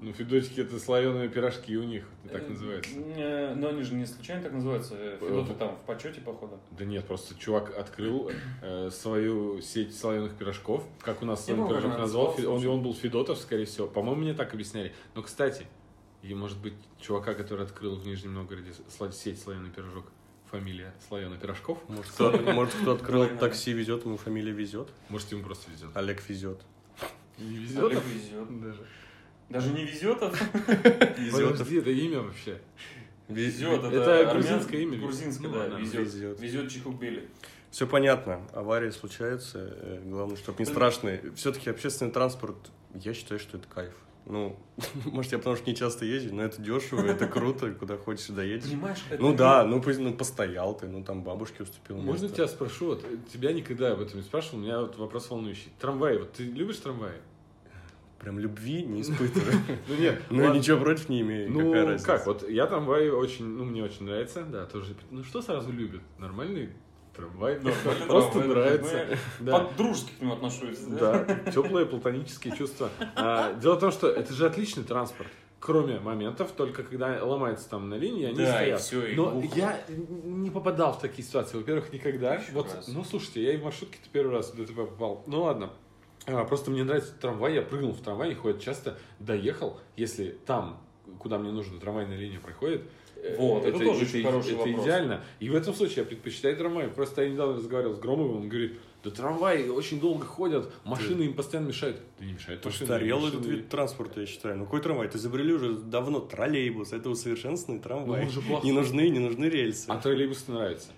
Ну, 0.00 0.12
Федотики 0.12 0.60
это 0.60 0.80
слоеные 0.80 1.28
пирожки 1.28 1.76
у 1.76 1.84
них, 1.84 2.04
это 2.24 2.34
так 2.34 2.42
э, 2.42 2.48
называется. 2.50 2.90
э, 2.96 3.54
Но 3.54 3.68
они 3.68 3.82
же 3.82 3.94
не 3.94 4.04
случайно 4.04 4.42
так 4.42 4.52
называются. 4.52 4.94
э, 4.98 5.16
Федоты 5.20 5.54
там 5.54 5.76
в 5.76 5.86
почете, 5.86 6.20
походу. 6.20 6.58
Да 6.72 6.84
нет, 6.84 7.04
просто 7.06 7.38
чувак 7.38 7.72
открыл 7.78 8.32
э, 8.60 8.90
свою 8.90 9.60
сеть 9.62 9.96
слоеных 9.96 10.34
пирожков. 10.34 10.82
Как 11.00 11.22
у 11.22 11.24
нас 11.24 11.44
слоеный 11.44 11.68
пирожок 11.68 11.96
назвал. 11.96 12.34
Он, 12.44 12.66
он 12.66 12.82
был 12.82 12.92
Федотов, 12.92 13.38
скорее 13.38 13.66
всего. 13.66 13.86
По-моему, 13.86 14.22
мне 14.22 14.34
так 14.34 14.52
объясняли. 14.52 14.92
Но, 15.14 15.22
кстати, 15.22 15.64
и 16.28 16.34
может 16.34 16.58
быть 16.58 16.74
чувака, 17.00 17.34
который 17.34 17.64
открыл 17.66 17.96
в 17.96 18.06
Нижнем 18.06 18.34
Новгороде 18.34 18.72
сеть 19.12 19.40
слоеный 19.42 19.70
пирожок, 19.70 20.06
фамилия 20.50 20.94
слоеный 21.08 21.36
пирожков. 21.36 21.78
Может, 21.88 22.12
кто, 22.12 22.30
может, 22.52 22.74
кто 22.74 22.92
открыл 22.92 23.28
такси 23.38 23.72
везет, 23.72 24.04
ему 24.06 24.16
фамилия 24.16 24.52
везет. 24.52 24.88
Может, 25.10 25.32
ему 25.32 25.44
просто 25.44 25.70
везет. 25.70 25.90
Олег 25.94 26.22
везет. 26.28 26.60
Не 27.38 27.58
Олег 27.78 28.02
везет. 28.04 28.60
Даже. 28.62 28.86
Даже 29.50 29.72
не 29.72 29.84
везет, 29.84 30.18
а 30.22 30.30
Везет. 31.18 31.52
Подожди, 31.52 31.76
это 31.76 31.90
имя 31.90 32.20
вообще. 32.20 32.58
везет. 33.28 33.84
Это 33.84 34.22
армян- 34.22 34.32
грузинское 34.32 34.80
имя. 34.80 34.98
Грузинское, 34.98 35.48
Ну, 35.48 35.54
да, 35.54 35.60
ладно, 35.60 35.76
везет. 35.78 36.00
везет. 36.40 36.40
Везет. 36.40 36.72
Все 37.70 37.86
понятно, 37.86 38.40
аварии 38.52 38.90
случаются, 38.90 39.58
э, 39.58 40.02
главное, 40.06 40.36
чтобы 40.36 40.60
не 40.60 40.64
страшные. 40.64 41.32
Все-таки 41.34 41.68
общественный 41.68 42.12
транспорт, 42.12 42.56
я 42.94 43.12
считаю, 43.12 43.38
что 43.40 43.58
это 43.58 43.66
кайф. 43.68 43.92
Ну, 44.26 44.56
может, 45.04 45.32
я 45.32 45.38
потому 45.38 45.56
что 45.56 45.68
не 45.68 45.76
часто 45.76 46.04
езжу, 46.06 46.34
но 46.34 46.42
это 46.42 46.60
дешево, 46.62 47.00
это 47.04 47.26
круто, 47.28 47.70
куда 47.72 47.96
хочешь 47.98 48.28
доедешь. 48.28 48.70
Понимаешь, 48.70 48.98
это 49.10 49.20
Ну 49.22 49.34
да, 49.34 49.64
ну, 49.64 49.82
пусть- 49.82 50.00
ну 50.00 50.14
постоял 50.14 50.74
ты, 50.74 50.86
ну 50.88 51.04
там 51.04 51.22
бабушке 51.22 51.62
уступил 51.62 51.96
Можно 51.98 52.22
место. 52.24 52.36
тебя 52.36 52.48
спрошу? 52.48 52.86
Вот, 52.86 53.04
тебя 53.32 53.52
никогда 53.52 53.92
об 53.92 54.00
этом 54.00 54.16
не 54.18 54.22
спрашивал, 54.24 54.58
у 54.58 54.62
меня 54.62 54.80
вот 54.80 54.96
вопрос 54.96 55.28
волнующий. 55.28 55.70
Трамваи, 55.78 56.16
вот 56.18 56.32
ты 56.32 56.44
любишь 56.44 56.78
трамваи? 56.78 57.16
Прям 58.18 58.38
любви 58.38 58.82
не 58.84 59.02
испытываю. 59.02 59.52
Ну 59.88 59.94
нет, 59.96 60.22
Ну, 60.30 60.44
ладно. 60.44 60.58
ничего 60.58 60.80
против 60.80 61.10
не 61.10 61.20
имею, 61.20 61.50
Ну, 61.52 61.98
как, 62.02 62.24
вот 62.26 62.48
я 62.48 62.66
трамвай 62.66 63.10
очень, 63.10 63.44
ну, 63.44 63.64
мне 63.66 63.84
очень 63.84 64.06
нравится, 64.06 64.42
да, 64.44 64.64
тоже. 64.64 64.94
Ну, 65.10 65.22
что 65.24 65.42
сразу 65.42 65.70
любят? 65.70 66.00
Нормальный 66.18 66.70
трамвай? 67.14 67.56
Просто 68.06 68.32
трамвай, 68.32 68.48
нравится. 68.48 69.06
Да. 69.40 69.58
По-дружески 69.60 70.10
к 70.18 70.20
нему 70.20 70.34
отношусь. 70.34 70.78
Да, 70.80 71.24
теплые 71.52 71.86
платонические 71.86 72.56
чувства. 72.56 72.90
А, 73.16 73.54
дело 73.54 73.74
в 73.76 73.80
том, 73.80 73.90
что 73.92 74.08
это 74.08 74.32
же 74.32 74.46
отличный 74.46 74.84
транспорт. 74.84 75.28
Кроме 75.60 75.98
моментов, 75.98 76.50
только 76.54 76.82
когда 76.82 77.24
ломается 77.24 77.70
там 77.70 77.88
на 77.88 77.94
линии, 77.94 78.26
они 78.26 78.36
Да, 78.36 78.44
и 78.44 78.76
стоят. 78.76 78.80
всё, 78.82 79.06
и 79.06 79.14
Но 79.14 79.30
глухо. 79.30 79.48
я 79.56 79.80
не 79.88 80.50
попадал 80.50 80.92
в 80.92 81.00
такие 81.00 81.26
ситуации. 81.26 81.56
Во-первых, 81.56 81.90
никогда. 81.90 82.36
Тысячу 82.36 82.52
Вот, 82.52 82.70
раз. 82.74 82.86
ну, 82.88 83.02
слушайте, 83.02 83.42
я 83.42 83.54
и 83.54 83.56
в 83.56 83.64
маршрутке 83.64 83.98
первый 84.12 84.32
раз 84.36 84.52
в 84.52 84.56
ДТП 84.56 84.76
попал. 84.76 85.22
Ну, 85.26 85.42
ладно. 85.44 85.70
А, 86.26 86.44
просто 86.44 86.70
мне 86.70 86.84
нравится 86.84 87.12
трамвай, 87.18 87.54
я 87.54 87.62
прыгнул 87.62 87.92
в 87.92 88.00
трамвай, 88.02 88.28
не 88.30 88.34
ходит 88.34 88.60
часто, 88.60 88.98
доехал, 89.20 89.78
если 89.96 90.38
там, 90.46 90.80
куда 91.18 91.38
мне 91.38 91.50
нужно, 91.50 91.78
трамвайная 91.80 92.16
линия 92.16 92.40
проходит, 92.40 92.82
Вот, 93.38 93.64
это 93.64 93.78
тоже 93.78 94.02
очень 94.04 94.22
хороший 94.22 94.52
это 94.52 94.58
вопрос. 94.58 94.84
идеально. 94.84 95.24
И 95.40 95.48
в 95.48 95.54
этом 95.54 95.72
случае 95.74 95.98
я 95.98 96.04
предпочитаю 96.04 96.56
трамвай. 96.56 96.88
Просто 96.88 97.22
я 97.22 97.30
недавно 97.30 97.56
разговаривал 97.56 97.94
с 97.94 97.98
Громовым, 97.98 98.36
он 98.42 98.48
говорит, 98.48 98.78
да 99.02 99.10
трамваи 99.10 99.68
очень 99.68 100.00
долго 100.00 100.26
ходят, 100.26 100.70
машины 100.84 101.22
им 101.22 101.34
постоянно 101.34 101.68
мешают. 101.68 101.96
Да 102.18 102.24
не 102.26 102.32
мешают 102.34 102.64
машины- 102.64 102.92
этот 103.28 103.46
вид 103.46 103.68
транспорта, 103.68 104.20
я 104.20 104.26
считаю. 104.26 104.56
Ну, 104.58 104.64
какой 104.64 104.80
трамвай? 104.80 105.06
Это 105.06 105.18
изобрели 105.18 105.52
уже 105.52 105.74
давно 105.74 106.20
троллейбус, 106.20 106.92
это 106.92 107.08
усовершенствованный 107.10 107.82
трамвай. 107.82 108.20
Ну, 108.20 108.26
он 108.26 108.32
же 108.32 108.40
плохой. 108.42 108.64
Не 108.66 108.72
нужны, 108.72 109.08
не 109.08 109.18
нужны 109.20 109.46
рельсы. 109.46 109.86
А 109.88 109.96
троллейбус 109.98 110.46
нравится? 110.48 110.88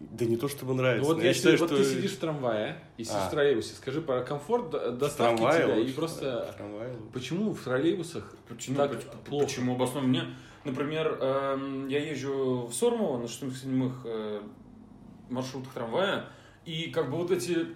Да 0.00 0.24
не 0.24 0.36
то, 0.36 0.48
чтобы 0.48 0.74
нравится. 0.74 1.02
Ну 1.08 1.14
вот 1.14 1.18
но 1.22 1.24
я 1.28 1.32
считаю, 1.32 1.56
вот 1.58 1.68
что 1.68 1.76
ты 1.78 1.84
сидишь 1.84 2.12
в 2.12 2.18
трамвае 2.18 2.82
и 2.96 3.04
сидишь 3.04 3.18
А. 3.22 3.28
в 3.28 3.30
троллейбусе. 3.30 3.74
Скажи 3.74 4.00
про 4.00 4.22
комфорт 4.22 4.70
доставки 4.98 5.38
трамвае 5.38 5.62
тебя 5.62 5.76
и 5.76 5.80
лучше. 5.82 5.94
просто 5.94 6.48
В 6.52 6.56
трамвае 6.56 6.88
лучше. 6.92 7.04
почему 7.12 7.52
в 7.54 7.60
троллейбусах 7.62 8.34
Почему, 8.48 8.76
так 8.76 8.92
поч- 8.96 9.04
плохо? 9.28 9.46
почему 9.46 9.74
обоснованно? 9.76 10.08
Мне, 10.08 10.22
например, 10.64 11.18
эм, 11.20 11.88
я 11.88 11.98
езжу 11.98 12.66
в 12.66 12.72
Сормово 12.74 13.18
на 13.18 13.28
шестимых 13.28 14.02
э, 14.04 14.40
маршрутах 15.30 15.72
трамвая, 15.72 16.26
и 16.64 16.90
как 16.90 17.10
бы 17.10 17.16
вот 17.16 17.30
эти 17.30 17.66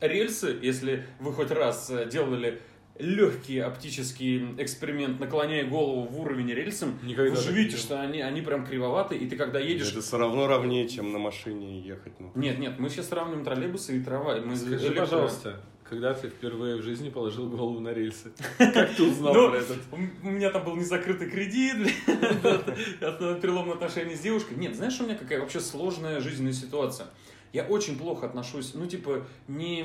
рельсы, 0.00 0.58
если 0.62 1.04
вы 1.20 1.32
хоть 1.32 1.50
раз 1.50 1.90
э, 1.90 2.08
делали 2.08 2.60
легкий 2.98 3.58
оптический 3.58 4.54
эксперимент, 4.58 5.18
наклоняя 5.18 5.64
голову 5.64 6.02
в 6.02 6.20
уровень 6.20 6.50
рельсом, 6.52 6.98
Никогда 7.02 7.34
вы 7.34 7.36
же 7.36 7.52
видите, 7.52 7.76
что 7.76 8.00
они, 8.00 8.20
они 8.20 8.40
прям 8.40 8.64
кривоваты, 8.64 9.16
и 9.16 9.28
ты 9.28 9.36
когда 9.36 9.58
едешь... 9.58 9.90
Это 9.90 10.00
все 10.00 10.16
равно 10.16 10.46
равнее, 10.46 10.88
чем 10.88 11.12
на 11.12 11.18
машине 11.18 11.80
ехать. 11.80 12.12
Ну, 12.20 12.30
Нет, 12.36 12.58
нет, 12.58 12.78
мы 12.78 12.88
сейчас 12.88 13.08
сравниваем 13.08 13.44
троллейбусы 13.44 13.98
и 13.98 14.00
трамвай. 14.00 14.40
Мы 14.40 14.54
Скажи, 14.54 14.76
электро- 14.76 15.00
пожалуйста, 15.00 15.60
когда 15.88 16.14
ты 16.14 16.28
впервые 16.28 16.76
в 16.76 16.82
жизни 16.82 17.10
положил 17.10 17.48
голову 17.48 17.80
на 17.80 17.92
рельсы? 17.92 18.32
Как 18.58 18.94
ты 18.94 19.02
узнал 19.02 19.34
Ну, 19.34 19.50
про 19.50 19.58
этот? 19.58 19.78
У 20.22 20.30
меня 20.30 20.50
там 20.50 20.64
был 20.64 20.76
незакрытый 20.76 21.30
кредит, 21.30 21.76
от 22.06 23.40
переломное 23.40 23.74
отношение 23.74 24.16
с 24.16 24.20
девушкой. 24.20 24.56
Нет, 24.56 24.74
знаешь, 24.74 24.98
у 25.00 25.04
меня 25.04 25.16
какая 25.16 25.40
вообще 25.40 25.60
сложная 25.60 26.20
жизненная 26.20 26.52
ситуация. 26.52 27.06
Я 27.52 27.64
очень 27.64 27.96
плохо 27.96 28.26
отношусь, 28.26 28.74
ну, 28.74 28.86
типа, 28.86 29.26
не, 29.46 29.82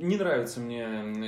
не 0.00 0.16
нравится 0.16 0.58
мне 0.58 0.84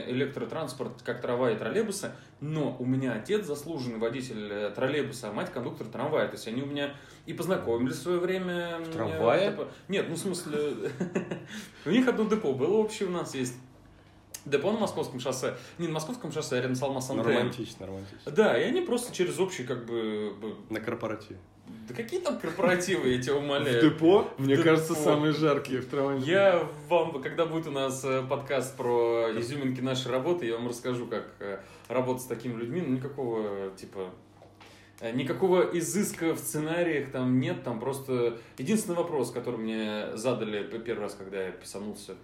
электротранспорт, 0.09 1.03
как 1.05 1.21
трамвай 1.21 1.55
и 1.55 1.57
троллейбусы, 1.57 2.11
но 2.41 2.77
у 2.81 2.85
меня 2.85 3.13
отец 3.13 3.47
заслуженный 3.47 3.99
водитель 3.99 4.49
э, 4.51 4.71
троллейбуса, 4.75 5.29
а 5.29 5.33
мать 5.33 5.53
кондуктор 5.53 5.87
трамвая. 5.87 6.27
То 6.27 6.35
есть 6.35 6.49
они 6.49 6.63
у 6.63 6.67
меня 6.67 6.95
и 7.27 7.33
познакомились 7.33 7.95
в 7.97 8.03
свое 8.03 8.19
время. 8.19 8.79
В 8.79 8.89
э, 8.89 8.93
трамвае? 8.93 9.51
типа- 9.53 9.69
Нет, 9.87 10.07
ну, 10.09 10.17
в 10.17 10.19
смысле, 10.19 10.91
у 11.87 11.91
них 11.91 12.09
одно 12.09 12.25
депо 12.25 12.53
было 12.55 12.79
общее 12.79 13.09
у 13.09 13.13
нас 13.13 13.35
есть. 13.35 13.55
Депо 14.45 14.73
на 14.73 14.81
Московском 14.81 15.21
шоссе. 15.21 15.55
Не 15.79 15.87
на 15.87 15.95
Московском 15.95 16.33
шоссе, 16.33 16.57
а 16.57 16.61
рядом 16.61 16.75
с 16.75 16.83
Алмаз 16.83 17.11
Антенн. 17.11 17.27
романтично, 17.27 17.87
романтично. 17.87 18.33
Да, 18.33 18.59
и 18.59 18.65
они 18.65 18.81
просто 18.81 19.15
через 19.15 19.39
общий, 19.39 19.65
как 19.65 19.87
бы... 19.87 20.35
На 20.71 20.81
корпоративе. 20.81 21.39
Да 21.89 21.95
какие 21.95 22.21
там 22.21 22.39
корпоративы, 22.39 23.09
я 23.09 23.23
тебя 23.23 23.35
В 23.35 23.39
умоляю. 23.39 23.81
депо, 23.91 24.29
мне 24.39 24.57
депо. 24.57 24.65
кажется, 24.65 24.95
самые 24.95 25.33
жаркие 25.33 25.81
в 25.81 25.87
трамвае. 25.87 26.21
Я 26.21 26.69
вам, 26.89 27.23
когда 27.23 27.47
будет 27.47 27.67
у 27.67 27.71
нас 27.71 28.05
э, 28.05 28.23
подкаст 28.29 28.77
про 28.77 29.29
изюминки 29.39 29.81
нашей 29.81 30.11
работы, 30.11 30.47
я 30.47 30.57
вам 30.57 30.69
расскажу, 30.69 31.07
как 31.07 31.35
э, 31.41 31.61
работать 31.89 32.23
с 32.23 32.27
такими 32.27 32.55
людьми. 32.59 32.83
Ну, 32.85 32.97
никакого, 32.97 33.71
типа, 33.77 34.11
э, 35.01 35.13
никакого 35.13 35.63
изыска 35.79 36.35
в 36.35 36.39
сценариях 36.39 37.11
там 37.11 37.39
нет. 37.41 37.63
Там 37.65 37.81
просто 37.81 38.39
единственный 38.59 38.97
вопрос, 38.97 39.31
который 39.31 39.59
мне 39.59 40.17
задали 40.17 40.63
первый 40.79 41.03
раз, 41.03 41.15
когда 41.15 41.45
я 41.45 41.53
писанулся, 41.53 42.17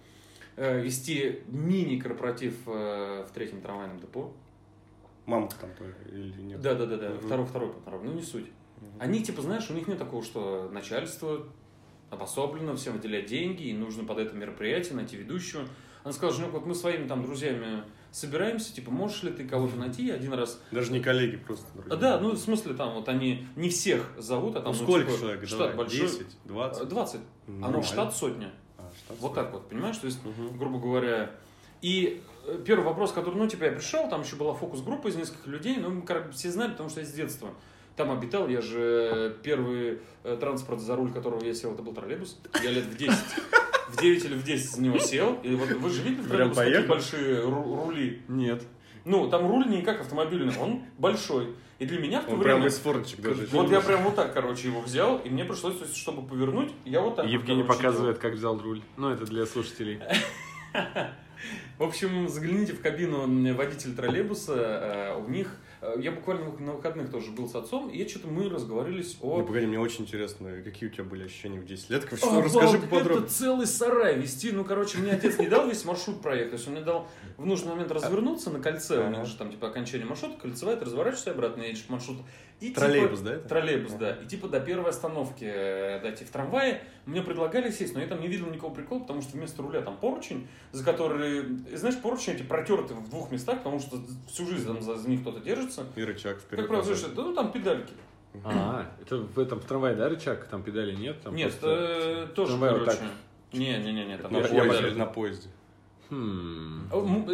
вести 0.59 1.41
мини-корпоратив 1.47 2.55
э, 2.67 3.25
в 3.27 3.31
третьем 3.33 3.61
трамвайном 3.61 3.99
депо. 3.99 4.33
Мамка 5.25 5.55
там 5.61 5.69
тоже 5.77 5.95
или 6.11 6.41
нет? 6.41 6.61
Да, 6.61 6.73
да, 6.75 6.85
да, 6.85 6.97
да. 6.97 7.09
Мгм. 7.09 7.19
Второй, 7.25 7.45
второй 7.45 7.71
дорогам. 7.85 8.07
Ну, 8.07 8.13
не 8.13 8.21
суть. 8.23 8.47
Они, 8.97 9.21
типа, 9.23 9.41
знаешь, 9.41 9.69
у 9.69 9.73
них 9.73 9.87
нет 9.87 9.97
такого, 9.97 10.23
что 10.23 10.69
начальство 10.71 11.45
обособлено, 12.09 12.75
всем 12.75 12.93
выделять 12.93 13.27
деньги, 13.27 13.63
и 13.63 13.73
нужно 13.73 14.03
под 14.05 14.17
это 14.19 14.35
мероприятие 14.35 14.95
найти 14.95 15.15
ведущего. 15.17 15.63
Она 16.03 16.13
сказала, 16.13 16.33
Женек, 16.35 16.53
вот 16.53 16.65
мы 16.65 16.73
своими 16.73 17.07
там 17.07 17.23
друзьями 17.23 17.83
собираемся, 18.11 18.73
типа, 18.73 18.89
можешь 18.89 19.21
ли 19.23 19.31
ты 19.31 19.47
кого-то 19.47 19.75
найти 19.75 20.09
один 20.09 20.33
раз? 20.33 20.61
Даже 20.71 20.91
не 20.91 21.01
коллеги, 21.01 21.35
просто 21.35 21.65
А, 21.75 21.77
друзья. 21.81 21.95
да, 21.97 22.19
ну, 22.19 22.31
в 22.31 22.37
смысле, 22.37 22.73
там 22.73 22.95
вот 22.95 23.07
они 23.09 23.45
не 23.55 23.69
всех 23.69 24.13
зовут, 24.17 24.55
а 24.55 24.61
там, 24.61 24.71
Ну, 24.73 24.79
ну, 24.79 24.83
сколько 24.85 25.11
типа, 25.11 25.19
человек? 25.19 25.45
штат 25.45 25.59
Давай, 25.59 25.75
большой. 25.75 25.99
10, 26.07 26.25
20? 26.45 26.81
Э, 26.81 26.85
20. 26.85 27.15
А 27.21 27.21
ну, 27.47 27.59
Нормально. 27.59 27.83
штат 27.83 28.15
сотня. 28.15 28.51
Штат 29.05 29.17
Вот 29.19 29.33
так 29.33 29.51
вот, 29.53 29.67
понимаешь? 29.69 29.97
То 29.97 30.05
есть, 30.07 30.19
Мгм. 30.23 30.57
грубо 30.57 30.79
говоря. 30.79 31.31
И 31.81 32.21
э, 32.45 32.59
первый 32.65 32.83
вопрос, 32.85 33.11
который, 33.11 33.35
ну, 33.35 33.47
типа, 33.47 33.65
я 33.65 33.71
пришел, 33.71 34.09
там 34.09 34.21
еще 34.21 34.35
была 34.35 34.53
фокус-группа 34.53 35.07
из 35.07 35.15
нескольких 35.15 35.47
людей, 35.47 35.77
но 35.77 35.89
мы 35.89 36.01
как 36.01 36.27
бы 36.27 36.33
все 36.33 36.51
знали, 36.51 36.71
потому 36.71 36.89
что 36.89 36.99
я 37.01 37.05
с 37.05 37.11
детства 37.11 37.49
там 37.95 38.11
обитал, 38.11 38.47
я 38.47 38.61
же 38.61 39.35
первый 39.43 39.99
э, 40.23 40.37
транспорт, 40.39 40.79
за 40.81 40.95
руль 40.95 41.11
которого 41.11 41.43
я 41.43 41.53
сел, 41.53 41.73
это 41.73 41.81
был 41.83 41.93
троллейбус, 41.93 42.37
я 42.63 42.71
лет 42.71 42.85
в 42.85 42.95
10. 42.97 43.13
в 43.89 44.01
9 44.01 44.25
или 44.25 44.33
в 44.35 44.43
10 44.43 44.71
за 44.71 44.81
него 44.81 44.97
сел, 44.99 45.37
и 45.43 45.53
вот 45.55 45.69
вы 45.69 45.89
же 45.89 46.01
видели 46.03 46.27
Прям 46.27 46.51
троллейбусе 46.53 46.63
такие 46.63 46.87
большие 46.87 47.35
ру- 47.43 47.85
рули? 47.85 48.21
Нет. 48.27 48.63
Ну, 49.05 49.29
там 49.29 49.49
руль 49.49 49.67
не 49.67 49.81
как 49.81 50.01
автомобильный, 50.01 50.55
он 50.57 50.83
большой. 50.97 51.55
И 51.79 51.85
для 51.85 51.99
меня 51.99 52.21
в 52.21 52.25
то 52.25 52.33
Он 52.33 52.39
время... 52.39 52.55
прям 52.57 52.67
из 52.67 52.77
форточек 52.77 53.21
даже. 53.21 53.47
Вот 53.51 53.71
я 53.71 53.79
прям 53.79 54.03
вот 54.03 54.15
так, 54.15 54.33
короче, 54.33 54.67
его 54.67 54.81
взял, 54.81 55.17
и 55.19 55.29
мне 55.29 55.45
пришлось, 55.45 55.75
чтобы 55.95 56.27
повернуть, 56.27 56.71
я 56.83 56.99
вот 56.99 57.15
так 57.15 57.25
вот, 57.25 57.31
Евгений 57.31 57.63
короче, 57.63 57.77
показывает, 57.81 58.17
как 58.17 58.33
взял 58.33 58.59
руль. 58.59 58.81
Ну, 58.97 59.09
это 59.09 59.25
для 59.25 59.45
слушателей. 59.45 59.99
В 61.77 61.83
общем, 61.83 62.27
загляните 62.27 62.73
в 62.73 62.81
кабину 62.81 63.21
водителя 63.55 63.95
троллейбуса, 63.95 64.53
э, 64.55 65.15
у 65.17 65.29
них... 65.29 65.55
э, 65.81 65.95
Я 65.99 66.11
буквально 66.11 66.51
на 66.59 66.73
выходных 66.73 67.09
тоже 67.11 67.31
был 67.31 67.47
с 67.47 67.55
отцом, 67.55 67.89
и 67.89 68.07
что-то 68.07 68.27
мы 68.27 68.49
разговорились 68.49 69.17
о... 69.21 69.37
Ну, 69.39 69.45
погоди, 69.45 69.65
мне 69.65 69.79
очень 69.79 70.03
интересно, 70.03 70.61
какие 70.63 70.89
у 70.89 70.91
тебя 70.91 71.03
были 71.03 71.25
ощущения 71.25 71.59
в 71.59 71.65
10 71.65 71.89
лет? 71.89 72.05
Короче, 72.05 72.25
О, 72.25 72.41
расскажи 72.41 72.77
Валд, 72.77 72.81
поподробнее. 72.89 73.25
Это 73.25 73.33
целый 73.33 73.67
сарай 73.67 74.17
вести. 74.17 74.51
Ну, 74.51 74.63
короче, 74.63 74.97
мне 74.97 75.11
отец 75.11 75.37
не 75.39 75.47
дал 75.47 75.67
весь 75.67 75.85
маршрут 75.85 76.21
проехать. 76.21 76.51
То 76.51 76.55
есть 76.57 76.67
он 76.67 76.73
мне 76.73 76.83
дал 76.83 77.07
в 77.37 77.45
нужный 77.45 77.69
момент 77.71 77.91
развернуться 77.91 78.49
на 78.49 78.59
кольце. 78.59 78.97
У 78.99 79.07
Ага. 79.07 79.25
же 79.25 79.35
там 79.37 79.51
типа 79.51 79.67
окончание 79.67 80.07
маршрута, 80.07 80.37
кольцевая, 80.39 80.75
ты 80.75 80.85
разворачиваешься 80.85 81.31
обратно, 81.31 81.61
едешь 81.63 81.83
по 81.85 81.93
маршруту. 81.93 82.23
И, 82.59 82.71
Троллейбус, 82.71 83.19
типа, 83.19 83.29
да, 83.29 83.35
это? 83.35 83.49
Троллейбус, 83.49 83.93
да. 83.93 84.11
И 84.15 84.25
типа 84.27 84.47
до 84.49 84.59
первой 84.59 84.89
остановки 84.89 85.45
э, 85.45 86.01
дойти 86.01 86.25
в 86.25 86.29
трамвае. 86.29 86.81
Мне 87.05 87.21
предлагали 87.21 87.71
сесть, 87.71 87.93
но 87.93 88.01
я 88.01 88.07
там 88.07 88.19
не 88.19 88.27
видел 88.27 88.47
никакого 88.47 88.73
прикола, 88.73 88.99
потому 88.99 89.21
что 89.21 89.37
вместо 89.37 89.61
руля 89.61 89.81
там 89.81 89.95
поручень, 89.97 90.47
за 90.73 90.83
который, 90.83 91.43
знаешь, 91.73 91.97
поручень 92.01 92.33
эти 92.33 92.43
протерты 92.43 92.93
в 92.93 93.09
двух 93.09 93.31
местах, 93.31 93.59
потому 93.59 93.79
что 93.79 93.97
всю 94.27 94.45
жизнь 94.45 94.67
там 94.67 94.81
за, 94.81 94.97
за 94.97 95.09
них 95.09 95.21
кто-то 95.21 95.39
держится. 95.39 95.85
И 95.95 96.03
рычаг 96.03 96.39
вперед. 96.39 96.61
Как 96.61 96.67
правило, 96.67 96.85
слушай, 96.85 97.15
да, 97.15 97.21
ну 97.23 97.33
там 97.33 97.51
педальки. 97.51 97.93
А, 98.43 98.85
это 99.01 99.17
в 99.17 99.39
этом 99.39 99.59
в 99.59 99.65
трамвае, 99.65 99.95
да, 99.95 100.09
рычаг? 100.09 100.45
Там 100.47 100.61
педали 100.61 100.93
нет? 100.95 101.21
Там 101.21 101.35
Нет, 101.35 101.51
просто- 101.51 101.67
э, 101.69 102.27
тоже, 102.35 102.51
трамвай 102.51 102.71
вот 102.71 102.79
короче. 102.79 102.99
так. 102.99 103.57
Не-не-не, 103.57 104.17
там 104.17 104.33
Я, 104.33 104.41
тоже 104.41 104.53
я 104.53 104.63
педали. 104.65 104.89
бы 104.91 104.95
на 104.97 105.05
поезде. 105.05 105.49
Хм. 106.09 106.89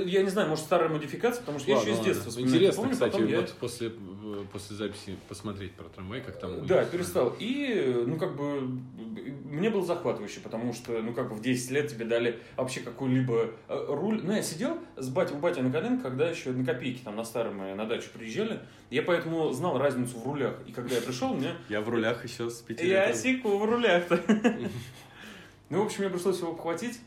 Я 0.06 0.24
не 0.24 0.30
знаю, 0.30 0.50
может 0.50 0.66
старая 0.66 0.90
модификация, 0.90 1.40
потому 1.42 1.60
что 1.60 1.70
я 1.70 1.78
Ладно, 1.78 1.88
еще 1.90 1.94
из 1.96 1.98
ладно. 2.00 2.14
детства 2.14 2.30
вспоминаю. 2.30 2.56
Интересно, 2.58 2.82
Помню, 2.82 2.94
кстати, 2.94 3.12
потом 3.14 3.28
я- 3.28 3.40
вот 3.42 3.54
после, 3.54 3.92
после 4.52 4.76
записи 4.76 5.16
посмотреть 5.30 5.72
про 5.74 5.86
трамвай, 5.86 6.22
как 6.22 6.40
там... 6.40 6.66
Да, 6.66 6.84
перестал. 6.84 7.34
И, 7.40 8.04
ну, 8.06 8.18
как 8.18 8.36
бы, 8.36 8.62
мне 9.46 9.70
было 9.70 9.86
захватывающе, 9.86 10.42
потому 10.42 10.74
что, 10.74 11.02
ну, 11.02 11.14
как 11.14 11.30
бы 11.30 11.36
в 11.36 11.42
10 11.42 11.72
лет 11.72 11.88
тебе 11.90 12.04
дали 12.06 12.40
вообще 12.58 12.82
какой-либо 12.82 13.52
э, 13.70 13.86
руль. 13.88 14.20
Ну, 14.24 14.34
я 14.34 14.42
сидел 14.42 14.78
с 14.98 15.08
батей, 15.10 15.36
у 15.36 15.40
бати 15.40 15.62
на 15.62 15.72
коленках, 15.72 16.04
когда 16.04 16.30
еще 16.30 16.52
на 16.52 16.66
копейки 16.66 17.00
там 17.04 17.16
на 17.16 17.24
старом 17.24 17.62
э, 17.62 17.76
на 17.76 17.86
дачу 17.86 18.10
приезжали. 18.14 18.60
Я 18.90 19.04
поэтому 19.04 19.54
знал 19.54 19.78
разницу 19.78 20.18
в 20.20 20.26
рулях. 20.26 20.56
И 20.68 20.74
когда 20.74 20.96
я 20.96 21.02
пришел, 21.02 21.34
мне 21.34 21.54
Я 21.70 21.80
в 21.82 21.88
рулях 21.88 22.24
еще 22.26 22.50
с 22.50 22.62
5 22.62 22.82
Я 22.82 23.08
лет. 23.08 23.16
секу 23.16 23.58
в 23.58 23.64
рулях-то. 23.64 24.20
Ну, 25.70 25.82
в 25.82 25.86
общем, 25.88 26.02
мне 26.04 26.10
пришлось 26.12 26.38
его 26.40 26.52
обхватить, 26.52 27.00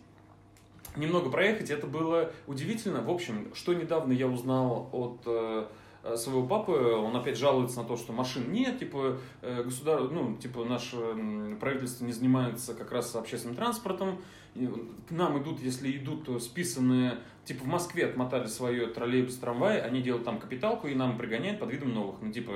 немного 0.96 1.30
проехать. 1.30 1.70
Это 1.70 1.86
было 1.86 2.32
удивительно. 2.46 3.02
В 3.02 3.10
общем, 3.10 3.54
что 3.54 3.74
недавно 3.74 4.12
я 4.12 4.26
узнал 4.26 4.88
от 4.92 5.22
э, 5.26 5.66
э, 6.02 6.16
своего 6.16 6.46
папы, 6.46 6.72
он 6.72 7.16
опять 7.16 7.38
жалуется 7.38 7.82
на 7.82 7.84
то, 7.84 7.96
что 7.96 8.12
машин 8.12 8.52
нет, 8.52 8.78
типа, 8.78 9.18
э, 9.42 9.62
государ... 9.62 10.00
ну, 10.02 10.36
типа, 10.36 10.64
наше 10.64 10.96
м, 10.96 11.58
правительство 11.60 12.04
не 12.04 12.12
занимается 12.12 12.74
как 12.74 12.92
раз 12.92 13.14
общественным 13.14 13.56
транспортом. 13.56 14.20
К 14.54 15.10
нам 15.10 15.40
идут, 15.40 15.60
если 15.60 15.92
идут, 15.96 16.24
то 16.24 16.40
списанные, 16.40 17.18
типа, 17.44 17.64
в 17.64 17.68
Москве 17.68 18.06
отмотали 18.06 18.46
свое 18.46 18.88
троллейбус, 18.88 19.36
трамвай, 19.36 19.80
они 19.80 20.02
делают 20.02 20.24
там 20.24 20.40
капиталку 20.40 20.88
и 20.88 20.94
нам 20.94 21.16
пригоняют 21.16 21.60
под 21.60 21.70
видом 21.70 21.94
новых. 21.94 22.16
Ну, 22.20 22.32
типа, 22.32 22.52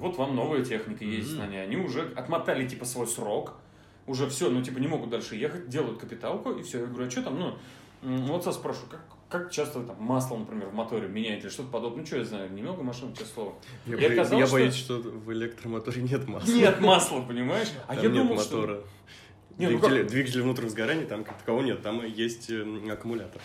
вот 0.00 0.16
вам 0.16 0.34
новая 0.36 0.64
техника 0.64 1.04
есть 1.04 1.36
на 1.36 1.46
ней. 1.46 1.62
Они 1.62 1.76
уже 1.76 2.12
отмотали, 2.14 2.66
типа, 2.66 2.84
свой 2.84 3.06
срок. 3.06 3.54
Уже 4.06 4.28
все, 4.28 4.50
ну, 4.50 4.62
типа, 4.62 4.78
не 4.78 4.88
могут 4.88 5.10
дальше 5.10 5.36
ехать, 5.36 5.68
делают 5.68 5.98
капиталку, 6.00 6.50
и 6.52 6.62
все. 6.62 6.80
Я 6.80 6.86
говорю, 6.86 7.06
а 7.06 7.10
что 7.10 7.22
там, 7.22 7.38
ну, 7.38 7.54
вот 8.26 8.44
я 8.46 8.52
спрашиваю, 8.52 8.90
как, 8.90 9.00
как 9.28 9.50
часто 9.52 9.78
вы 9.78 9.86
там 9.86 9.96
масло, 10.00 10.36
например, 10.36 10.68
в 10.68 10.74
моторе 10.74 11.06
меняете 11.08 11.42
или 11.44 11.48
что-то 11.50 11.68
подобное? 11.70 12.00
Ну, 12.00 12.06
что 12.06 12.16
я 12.16 12.24
знаю, 12.24 12.52
немного 12.52 12.82
машин, 12.82 13.10
честное 13.12 13.26
слово. 13.34 13.54
Я, 13.86 13.94
И 13.94 13.96
боюсь- 13.96 14.12
оказалось, 14.12 14.40
я 14.40 14.46
что- 14.46 14.52
боюсь, 14.56 14.74
что 14.74 14.94
в 14.98 15.32
электромоторе 15.32 16.02
нет 16.02 16.26
масла. 16.28 16.52
Нет 16.52 16.80
масла, 16.82 17.20
понимаешь? 17.20 17.68
А 17.86 17.94
Там 17.94 18.04
я 18.04 18.10
нет 18.10 18.26
думал, 18.28 18.40
что... 18.42 18.56
мотора. 18.56 18.80
Не, 19.58 19.68
ну 19.68 19.78
как- 19.78 20.06
двигателя 20.08 20.42
внутреннего 20.42 20.70
сгорания 20.70 21.06
там 21.06 21.24
как 21.24 21.38
такового 21.38 21.62
нет, 21.62 21.82
там 21.82 22.04
есть 22.04 22.48
э, 22.50 22.90
аккумулятор. 22.90 23.40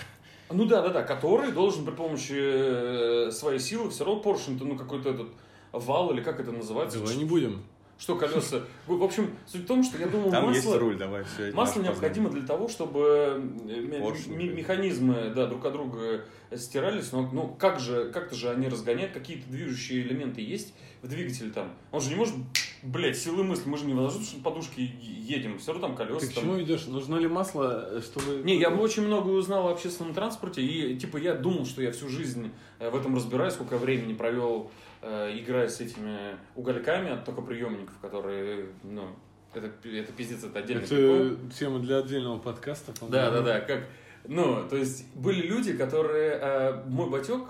Ну 0.49 0.65
да, 0.65 0.81
да, 0.81 0.89
да, 0.89 1.03
который 1.03 1.51
должен 1.51 1.85
при 1.85 1.91
помощи 1.91 2.33
э, 2.33 3.31
своей 3.31 3.59
силы 3.59 3.89
все 3.89 4.05
равно 4.05 4.21
поршень, 4.21 4.57
ну 4.61 4.77
какой-то 4.77 5.09
этот 5.09 5.27
вал 5.73 6.11
или 6.11 6.21
как 6.21 6.39
это 6.39 6.51
называется? 6.53 6.99
Давай 6.99 7.15
не 7.17 7.25
будем. 7.25 7.61
Что 7.97 8.15
колеса? 8.15 8.61
В 8.85 9.03
общем, 9.03 9.31
суть 9.47 9.63
в 9.63 9.65
том, 9.65 9.83
что 9.83 9.97
я 9.97 10.07
думал, 10.07 10.29
Там 10.29 10.45
масло... 10.45 10.55
есть 10.55 10.79
руль, 10.79 10.97
давай, 10.97 11.23
все. 11.23 11.51
Масло 11.51 11.81
необходимо 11.81 12.29
для 12.29 12.45
того, 12.45 12.67
чтобы 12.67 13.41
э, 13.67 14.19
механизмы 14.27 15.31
да, 15.35 15.47
друг 15.47 15.65
от 15.65 15.73
друга 15.73 16.23
стирались, 16.55 17.11
но 17.11 17.27
ну, 17.33 17.55
как 17.59 17.79
же, 17.79 18.11
как-то 18.11 18.35
же 18.35 18.49
они 18.49 18.67
разгоняют, 18.67 19.13
какие-то 19.13 19.49
движущие 19.49 20.03
элементы 20.03 20.41
есть 20.41 20.73
в 21.01 21.07
двигателе 21.07 21.49
там. 21.49 21.73
Он 21.91 21.99
же 21.99 22.09
не 22.09 22.15
может, 22.15 22.35
блядь, 22.83 23.17
силы 23.17 23.43
мысли, 23.43 23.67
мы 23.67 23.77
же 23.77 23.85
не 23.85 23.93
на 23.93 24.03
воздушной 24.03 24.41
подушке 24.41 24.83
едем, 24.83 25.57
все 25.57 25.73
равно 25.73 25.87
там 25.87 25.97
колеса. 25.97 26.19
Ты 26.19 26.27
к 26.27 26.33
там. 26.33 26.43
чему 26.43 26.61
идешь? 26.61 26.85
Нужно 26.85 27.15
ли 27.15 27.27
масло, 27.27 27.89
э, 27.91 28.01
чтобы... 28.01 28.43
Не, 28.43 28.57
я 28.57 28.69
очень 28.69 29.03
много 29.03 29.29
узнал 29.29 29.67
о 29.67 29.71
общественном 29.71 30.13
транспорте, 30.13 30.61
и 30.61 30.95
типа 30.97 31.17
я 31.17 31.33
думал, 31.33 31.65
что 31.65 31.81
я 31.81 31.91
всю 31.91 32.09
жизнь 32.09 32.51
э, 32.79 32.89
в 32.89 32.95
этом 32.95 33.15
разбираюсь, 33.15 33.53
сколько 33.53 33.77
времени 33.77 34.13
провел, 34.13 34.71
играя 35.01 35.67
с 35.69 35.79
этими 35.79 36.37
угольками 36.55 37.11
от 37.11 37.25
токоприемников, 37.25 37.97
которые, 37.99 38.67
ну, 38.83 39.07
это, 39.53 39.71
это 39.87 40.11
пиздец, 40.13 40.43
это 40.43 40.59
отдельный 40.59 40.87
прикол. 40.87 41.15
Это 41.45 41.53
тема 41.57 41.79
для 41.79 41.97
отдельного 41.99 42.39
подкаста. 42.39 42.91
Да, 42.93 42.97
по-моему. 42.99 43.31
да, 43.31 43.41
да. 43.41 43.59
Как, 43.61 43.87
ну, 44.27 44.67
то 44.67 44.75
есть 44.75 45.13
были 45.15 45.47
люди, 45.47 45.73
которые... 45.73 46.37
э, 46.41 46.83
мой 46.87 47.09
батек 47.09 47.41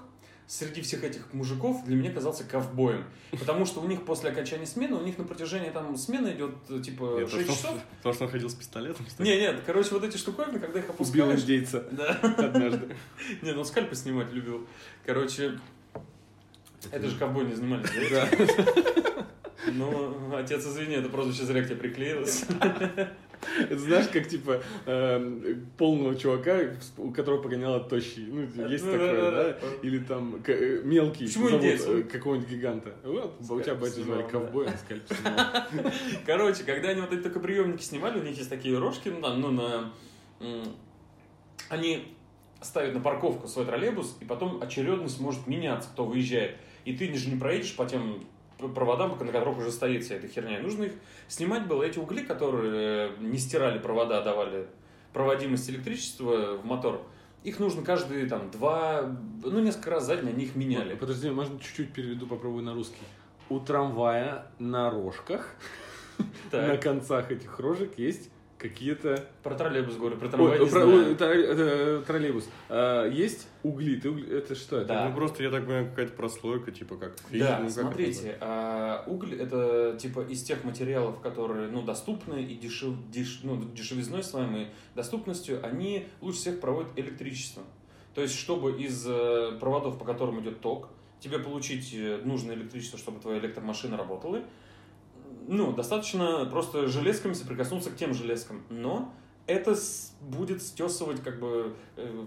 среди 0.45 0.81
всех 0.81 1.03
этих 1.03 1.33
мужиков 1.33 1.83
для 1.85 1.97
меня 1.97 2.09
казался 2.13 2.45
ковбоем. 2.45 3.03
Потому 3.31 3.65
что 3.65 3.81
у 3.81 3.87
них 3.87 4.05
после 4.05 4.29
окончания 4.29 4.65
смены, 4.65 4.95
у 4.95 5.03
них 5.03 5.17
на 5.17 5.25
протяжении 5.25 5.69
там 5.69 5.97
смены 5.97 6.29
идет 6.29 6.55
э, 6.69 6.79
типа 6.79 7.17
Нет, 7.19 7.29
6 7.29 7.31
потому, 7.31 7.45
часов. 7.57 7.71
что, 7.71 7.79
потому 7.97 8.15
что 8.15 8.23
он 8.25 8.31
ходил 8.31 8.49
с 8.49 8.53
пистолетом. 8.55 9.05
что? 9.07 9.23
Не, 9.23 9.37
нет, 9.37 9.61
короче, 9.65 9.89
вот 9.91 10.05
эти 10.05 10.15
штуковины, 10.15 10.59
когда 10.59 10.79
их 10.79 10.85
Убил 10.85 11.25
опускаешь... 11.25 11.41
индейца 11.41 11.85
Да. 11.91 12.11
однажды. 12.37 12.95
Не, 13.41 13.51
ну 13.51 13.65
скальпы 13.65 13.93
снимать 13.95 14.31
любил. 14.31 14.65
Короче, 15.05 15.59
это 16.91 17.07
же 17.07 17.17
ковбой 17.17 17.45
не 17.45 17.55
снимались, 17.55 17.89
да? 18.11 18.27
Ну, 19.73 20.35
отец, 20.35 20.65
извини, 20.65 20.95
это 20.95 21.09
прозвище 21.09 21.43
зря 21.43 21.61
к 21.61 21.65
тебе 21.65 21.75
приклеилось. 21.75 22.45
Это 23.59 23.79
знаешь, 23.79 24.07
как 24.07 24.27
типа 24.27 24.61
э, 24.85 25.55
полного 25.77 26.15
чувака, 26.15 26.57
у 26.97 27.11
которого 27.11 27.41
погоняло 27.41 27.79
тощий. 27.79 28.25
Ну, 28.27 28.41
есть 28.67 28.85
Ну, 28.85 28.91
такое, 28.91 29.31
да? 29.31 29.57
Или 29.83 29.99
там 29.99 30.41
к- 30.41 30.49
э, 30.49 30.81
мелкий 30.83 31.27
Почему 31.27 31.49
зовут 31.49 31.63
э, 31.63 32.03
какого-нибудь 32.03 32.49
гиганта. 32.49 32.93
Вот, 33.03 33.35
у 33.39 33.43
тебя 33.61 33.75
Скальп 33.75 33.79
батя 33.79 34.01
звали 34.03 34.23
ковбой, 34.23 34.67
скальп. 34.85 35.03
Короче, 36.25 36.63
когда 36.63 36.89
они 36.89 37.01
вот 37.01 37.13
эти 37.13 37.21
только 37.21 37.39
приемники 37.39 37.83
снимали, 37.83 38.19
у 38.19 38.23
них 38.23 38.37
есть 38.37 38.49
такие 38.49 38.77
рожки, 38.77 39.09
ну, 39.09 39.21
там, 39.21 39.41
ну, 39.41 39.51
на... 39.51 39.91
Они 41.69 42.15
ставят 42.61 42.93
на 42.93 43.01
парковку 43.01 43.47
свой 43.47 43.65
троллейбус, 43.65 44.17
и 44.19 44.25
потом 44.25 44.61
очередность 44.61 45.19
может 45.19 45.45
меняться, 45.47 45.89
кто 45.89 46.05
выезжает. 46.05 46.57
И 46.87 46.93
ты 46.93 47.13
же 47.13 47.29
не 47.29 47.37
проедешь 47.37 47.75
по 47.75 47.85
тем 47.85 48.23
проводам, 48.57 49.09
на 49.19 49.31
которых 49.33 49.57
уже 49.57 49.71
стоит 49.73 50.05
вся 50.05 50.15
эта 50.15 50.29
херня. 50.29 50.61
Нужно 50.61 50.85
их 50.85 50.93
снимать 51.27 51.67
было. 51.67 51.83
Эти 51.83 51.99
угли, 51.99 52.23
которые 52.23 53.11
не 53.19 53.37
стирали 53.37 53.77
провода, 53.77 54.19
а 54.19 54.21
давали 54.23 54.67
проводимость 55.11 55.69
электричества 55.69 56.55
в 56.55 56.65
мотор, 56.65 57.01
их 57.43 57.59
нужно 57.59 57.83
каждые 57.83 58.25
там 58.27 58.49
два, 58.51 59.13
ну 59.43 59.59
несколько 59.59 59.89
раз 59.89 60.05
за 60.05 60.15
день 60.15 60.29
они 60.29 60.45
их 60.45 60.55
меняли. 60.55 60.95
Подожди, 60.95 61.29
можно 61.29 61.59
чуть-чуть 61.59 61.91
переведу, 61.91 62.25
попробую 62.25 62.63
на 62.63 62.73
русский. 62.73 63.03
У 63.49 63.59
трамвая 63.59 64.47
на 64.57 64.89
рожках, 64.89 65.55
на 66.53 66.77
концах 66.77 67.31
этих 67.31 67.59
рожек 67.59 67.99
есть 67.99 68.29
какие-то... 68.69 69.25
Про 69.43 69.55
троллейбус 69.55 69.95
говорю, 69.95 70.17
про 70.17 70.27
трамвай 70.29 70.59
Ой, 70.59 70.65
не 70.65 70.71
про- 70.71 70.81
знаю. 70.81 71.15
тро- 71.15 71.25
это, 71.27 72.03
троллейбус. 72.05 72.49
А, 72.69 73.07
есть 73.09 73.47
угли. 73.63 73.95
Ты 73.95 74.09
угли- 74.09 74.37
Это 74.37 74.55
что? 74.55 74.77
Это 74.77 74.87
Да. 74.87 75.09
Ну 75.09 75.15
просто, 75.15 75.43
я 75.43 75.49
так 75.49 75.65
понимаю, 75.65 75.89
какая-то 75.89 76.13
прослойка, 76.13 76.71
типа 76.71 76.95
как 76.97 77.15
фильм. 77.29 77.45
Да, 77.45 77.59
ну, 77.59 77.65
как 77.67 77.71
это 77.73 77.81
смотрите, 77.81 78.17
назвать? 78.21 78.37
а, 78.41 79.03
уголь 79.07 79.35
это 79.35 79.97
типа 79.99 80.21
из 80.21 80.43
тех 80.43 80.63
материалов, 80.63 81.19
которые 81.21 81.67
ну, 81.69 81.81
доступны 81.81 82.41
и 82.43 82.55
дешев, 82.55 82.93
деш- 83.11 83.39
ну, 83.43 83.61
дешевизной 83.73 84.23
своей 84.23 84.67
доступностью, 84.95 85.59
они 85.65 86.07
лучше 86.21 86.39
всех 86.39 86.59
проводят 86.59 86.91
электричество. 86.97 87.63
То 88.15 88.21
есть, 88.21 88.35
чтобы 88.37 88.71
из 88.81 89.05
э, 89.07 89.51
проводов, 89.59 89.99
по 89.99 90.05
которым 90.05 90.39
идет 90.41 90.59
ток, 90.61 90.89
тебе 91.19 91.39
получить 91.39 91.93
э, 91.93 92.19
нужное 92.23 92.55
электричество, 92.55 92.97
чтобы 92.97 93.19
твоя 93.19 93.39
электромашина 93.39 93.95
работала, 93.97 94.41
ну, 95.47 95.73
достаточно 95.73 96.45
просто 96.45 96.87
железками 96.87 97.33
соприкоснуться 97.33 97.89
к 97.91 97.95
тем 97.95 98.13
железкам. 98.13 98.63
Но 98.69 99.13
это 99.45 99.75
с- 99.75 100.13
будет 100.21 100.61
стесывать, 100.61 101.21
как 101.23 101.39
бы, 101.39 101.73
э, 101.95 102.25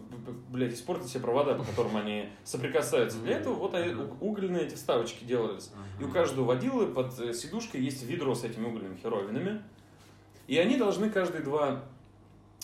блядь, 0.50 0.72
испортить 0.74 1.08
все 1.08 1.20
провода, 1.20 1.54
по 1.54 1.64
которым 1.64 1.96
они 1.96 2.28
соприкасаются. 2.44 3.18
Для 3.18 3.36
этого 3.38 3.54
вот 3.54 3.74
угольные 4.20 4.66
эти 4.66 4.74
вставочки 4.74 5.24
делались. 5.24 5.70
И 6.00 6.04
у 6.04 6.08
каждого 6.08 6.44
водилы 6.46 6.86
под 6.86 7.18
э, 7.20 7.34
сидушкой 7.34 7.82
есть 7.82 8.02
ведро 8.04 8.34
с 8.34 8.44
этими 8.44 8.64
угольными 8.66 8.96
херовинами. 8.96 9.62
И 10.46 10.56
они 10.58 10.76
должны 10.76 11.10
каждые 11.10 11.42
два 11.42 11.82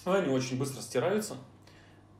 Они 0.04 0.32
очень 0.32 0.56
быстро 0.58 0.80
стираются. 0.82 1.36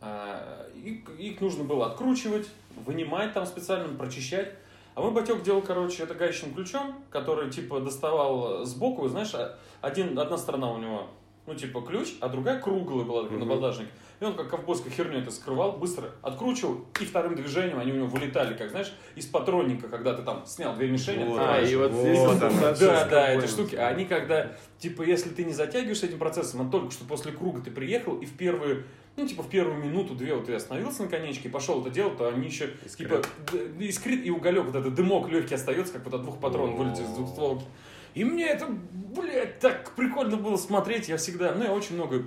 А, 0.01 0.69
и- 0.75 1.03
Их 1.19 1.41
нужно 1.41 1.65
было 1.65 1.87
откручивать, 1.87 2.49
вынимать 2.85 3.33
там 3.33 3.47
специально, 3.47 3.89
прочищать. 3.97 4.53
А 4.97 5.03
мой 5.03 5.11
батек 5.11 5.43
делал, 5.43 5.61
короче, 5.61 6.05
это 6.05 6.15
гаечным 6.15 6.55
ключом, 6.55 7.05
который, 7.11 7.51
типа, 7.51 7.81
доставал 7.81 8.65
сбоку, 8.65 9.07
знаешь, 9.09 9.35
а- 9.35 9.59
один, 9.83 10.19
одна 10.19 10.39
сторона 10.39 10.73
у 10.73 10.79
него, 10.79 11.09
ну, 11.47 11.55
типа, 11.55 11.81
ключ, 11.83 12.15
а 12.21 12.29
другая 12.29 12.59
круглая 12.61 13.05
была, 13.05 13.23
такой 13.23 13.39
Мгм. 13.39 13.47
набалдажник. 13.49 13.89
И 14.19 14.25
он, 14.25 14.35
как 14.35 14.49
ковбойской 14.49 14.91
херню 14.91 15.19
это 15.19 15.31
скрывал, 15.31 15.73
быстро 15.73 16.11
откручивал, 16.23 16.87
и 17.01 17.05
вторым 17.05 17.35
движением 17.37 17.79
они 17.79 17.93
у 17.93 17.97
него 17.97 18.07
вылетали, 18.07 18.55
как, 18.55 18.71
знаешь, 18.71 18.93
из 19.15 19.27
патронника, 19.27 19.89
когда 19.89 20.15
ты 20.15 20.23
там 20.23 20.45
снял 20.47 20.75
две 20.75 20.89
мишени, 20.89 21.25
Вот, 21.25 21.39
А, 21.41 21.61
и 21.61 21.77
вот 21.77 21.93
здесь 21.93 22.19
Вот 22.19 22.43
ассоциация 22.43 22.89
да, 22.89 23.05
да, 23.05 23.27
ковбоем. 23.27 23.39
эти 23.41 23.49
штуки. 23.49 23.75
А 23.77 23.89
они 23.89 24.07
когда, 24.07 24.53
типа, 24.79 25.03
если 25.03 25.29
ты 25.29 25.45
не 25.45 25.53
затягиваешь 25.53 26.03
этим 26.03 26.19
процессом, 26.19 26.67
а 26.67 26.71
только 26.71 26.91
что 26.93 27.05
после 27.05 27.31
круга 27.33 27.61
ты 27.61 27.71
приехал, 27.71 28.17
и 28.19 28.25
в 28.25 28.33
первые, 28.39 28.85
ну, 29.17 29.27
типа, 29.29 29.43
в 29.43 29.51
первую 29.51 29.77
минуту-две 29.85 30.35
вот 30.35 30.47
ты 30.47 30.55
остановился 30.55 31.03
на 31.03 31.09
конечке 31.09 31.51
пошел 31.51 31.83
это 31.83 31.91
делать, 31.91 32.17
то 32.17 32.27
они 32.29 32.47
еще, 32.47 32.71
Искрит. 32.87 33.27
типа, 33.49 33.57
искрит, 33.81 34.25
и 34.25 34.31
уголек, 34.31 34.65
вот 34.65 34.75
этот 34.75 34.95
дымок 34.95 35.29
легкий 35.29 35.55
остается, 35.55 35.93
как 35.93 36.05
вот 36.07 36.15
от 36.15 36.23
двух 36.23 36.41
патронов 36.41 36.77
вылетит 36.79 37.01
из 37.05 37.11
двухстволки. 37.11 37.67
И 38.17 38.25
мне 38.25 38.47
это, 38.47 38.67
блядь, 38.67 39.59
так 39.59 39.95
прикольно 39.95 40.39
было 40.39 40.57
смотреть. 40.57 41.07
Я 41.07 41.19
всегда, 41.19 41.53
ну, 41.53 41.65
я 41.65 41.71
очень 41.71 41.97
много 41.97 42.25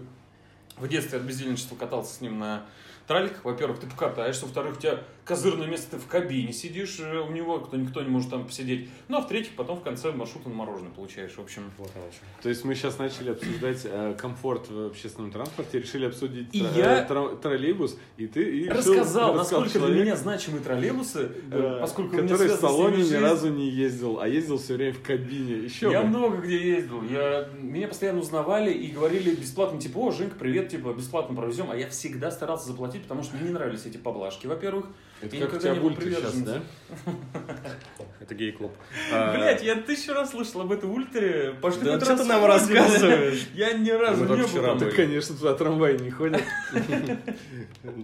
в 0.78 0.88
детстве 0.88 1.18
от 1.18 1.26
бездельничества 1.26 1.76
катался 1.76 2.14
с 2.14 2.22
ним 2.22 2.38
на 2.38 2.64
траликах. 3.08 3.44
Во-первых, 3.44 3.80
ты 3.80 3.88
покатаешься, 3.88 4.46
во-вторых, 4.46 4.78
у 4.78 4.80
тебя 4.80 5.00
козырное 5.30 5.68
место, 5.68 5.92
ты 5.92 5.98
в 5.98 6.08
кабине 6.08 6.52
сидишь, 6.52 7.00
э, 7.00 7.20
у 7.20 7.32
него 7.32 7.60
кто 7.60 7.78
никто 7.78 8.02
не 8.02 8.10
может 8.10 8.32
там 8.32 8.46
посидеть. 8.46 8.90
Ну, 9.08 9.18
а 9.18 9.22
в-третьих, 9.22 9.54
потом 9.56 9.80
в 9.80 9.84
конце 9.84 10.12
маршрута 10.12 10.50
на 10.50 10.56
мороженое 10.56 10.90
получаешь. 10.92 11.34
В 11.36 11.40
общем, 11.40 11.64
Вот 11.78 11.92
оно. 11.96 12.04
То 12.42 12.50
есть 12.50 12.66
мы 12.66 12.74
сейчас 12.76 12.98
начали 12.98 13.30
обсуждать 13.32 13.82
э, 13.86 14.16
комфорт 14.18 14.70
в 14.70 14.88
общественном 14.88 15.32
транспорте, 15.32 15.80
решили 15.80 16.06
обсудить 16.06 16.48
И 16.54 16.62
тро- 16.62 16.78
я- 16.78 17.04
э, 17.04 17.08
тро- 17.08 17.40
троллейбус, 17.40 17.98
и 18.18 18.26
ты 18.28 18.42
и 18.44 18.64
решил- 18.64 18.74
рассказал, 18.78 19.34
рассказал 19.36 19.36
насколько 19.36 19.70
человек, 19.72 19.96
для 19.96 20.04
меня 20.06 20.16
значимы 20.16 20.60
троллейбусы, 20.60 21.20
э, 21.20 21.30
да, 21.52 21.78
поскольку 21.80 22.16
у 22.18 22.22
меня 22.22 22.28
который 22.30 22.48
в 22.56 22.60
салоне 22.60 23.04
ни 23.04 23.14
разу 23.14 23.50
не 23.50 23.70
ездил, 23.70 24.20
а 24.20 24.28
ездил 24.28 24.58
все 24.58 24.74
время 24.74 24.94
в 24.94 25.02
кабине. 25.04 25.58
Еще 25.64 25.92
Я 25.92 26.02
бы. 26.02 26.08
много 26.08 26.38
где 26.38 26.58
ездил. 26.76 27.04
Я, 27.04 27.48
меня 27.62 27.88
постоянно 27.88 28.20
узнавали 28.20 28.72
и 28.74 28.88
говорили 28.92 29.36
бесплатно, 29.36 29.80
типа, 29.80 30.00
о, 30.00 30.12
Женька, 30.12 30.36
привет, 30.40 30.70
типа, 30.70 30.94
бесплатно 30.94 31.36
провезем. 31.36 31.70
А 31.70 31.76
я 31.76 31.88
всегда 31.90 32.32
старался 32.32 32.68
заплатить, 32.68 33.04
потому 33.04 33.22
что 33.24 33.36
мне 33.38 33.48
не 33.48 33.54
нравились 33.54 33.86
эти 33.86 33.98
поблажки, 33.98 34.48
во-первых. 34.48 34.88
Это 35.22 35.36
я 35.36 35.46
как 35.48 35.56
у 35.56 35.60
тебя 35.62 35.76
бульки 35.76 36.04
сейчас, 36.04 36.36
да? 36.38 36.62
Это 38.20 38.36
гей-клуб. 38.36 38.72
А, 39.12 39.36
Блять, 39.36 39.64
я 39.64 39.76
тысячу 39.76 40.14
раз 40.14 40.32
слышал 40.32 40.62
об 40.62 40.72
этой 40.72 40.90
ультре. 40.90 41.56
Пошли 41.62 41.84
Да 41.84 42.00
что 42.00 42.16
ты 42.18 42.24
нам 42.26 42.46
рассказываешь? 42.46 43.48
Я 43.54 43.74
ни 43.74 43.90
разу 43.90 44.24
не 44.24 44.44
был 44.44 44.76
были. 44.76 44.92
конечно, 44.92 45.36
туда 45.36 45.56
трамваи 45.56 45.98
не 45.98 46.12
ходят. 46.12 46.42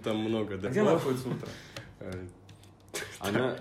Там 0.04 0.16
много, 0.18 0.56
да. 0.58 0.68
Где 0.68 0.82
находится 0.82 1.28
ультра? 1.28 1.48
Э, 2.00 2.12
Она, 3.20 3.56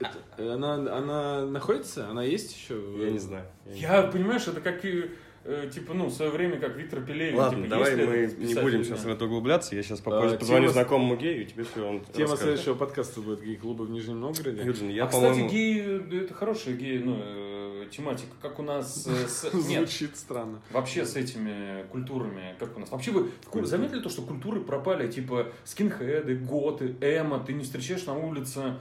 это- 0.00 0.54
она, 0.54 0.74
она 0.74 1.46
находится? 1.46 2.08
Она 2.08 2.24
есть 2.24 2.56
еще? 2.56 2.80
Я 2.98 3.10
не 3.10 3.18
знаю. 3.18 3.44
Я 3.66 4.02
понимаешь, 4.02 4.46
это 4.48 4.60
как 4.60 4.84
и, 4.84 5.10
э, 5.44 5.70
типа, 5.72 5.94
ну, 5.94 6.06
в 6.06 6.12
свое 6.12 6.30
время, 6.30 6.58
как 6.58 6.76
Виктор 6.76 7.00
Пелевин. 7.02 7.36
Ладно, 7.38 7.64
типа, 7.64 7.70
давай 7.76 7.96
мы 7.96 8.34
не 8.38 8.54
будем 8.54 8.84
сейчас 8.84 9.04
в 9.04 9.08
это 9.08 9.24
углубляться. 9.24 9.74
Я 9.74 9.82
сейчас 9.82 10.00
попозже 10.00 10.36
А, 10.36 10.38
позвоню 10.38 10.64
тема- 10.64 10.72
знакомому 10.72 11.16
гею, 11.16 11.42
и 11.42 11.46
тебе 11.46 11.64
все 11.64 11.86
он 11.86 12.00
Тема 12.00 12.30
расскажет. 12.32 12.40
следующего 12.40 12.74
подкаста 12.74 13.20
будет 13.20 13.42
гей-клуба 13.42 13.82
в 13.82 13.90
Нижнем 13.90 14.20
Новгороде. 14.20 14.62
Юджин, 14.62 14.88
я, 14.90 15.04
а, 15.04 15.06
кстати, 15.08 15.24
по-моему... 15.24 15.50
геи, 15.50 15.82
э, 15.84 16.24
это 16.24 16.34
хорошая 16.34 16.74
геи, 16.74 16.98
ну, 16.98 17.18
э, 17.20 17.86
тематика. 17.90 18.30
Как 18.40 18.58
у 18.58 18.62
нас 18.62 19.04
с... 19.04 19.50
Звучит 19.52 20.16
странно. 20.16 20.60
вообще 20.70 21.04
с 21.04 21.16
этими 21.16 21.86
культурами, 21.90 22.54
как 22.58 22.76
у 22.76 22.80
нас? 22.80 22.90
Вообще 22.90 23.10
вы 23.10 23.30
заметили 23.66 24.00
то, 24.00 24.08
что 24.08 24.22
культуры 24.22 24.60
пропали, 24.60 25.10
типа 25.10 25.48
скинхеды, 25.64 26.36
готы, 26.36 26.96
эмо, 27.00 27.38
ты 27.40 27.52
не 27.52 27.64
встречаешь 27.64 28.04
на 28.06 28.14
улице 28.16 28.76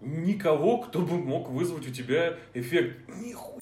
никого, 0.00 0.78
кто 0.78 1.00
бы 1.00 1.16
мог 1.16 1.48
вызвать 1.50 1.88
у 1.88 1.90
тебя 1.90 2.36
эффект 2.52 3.08
нихуя 3.08 3.53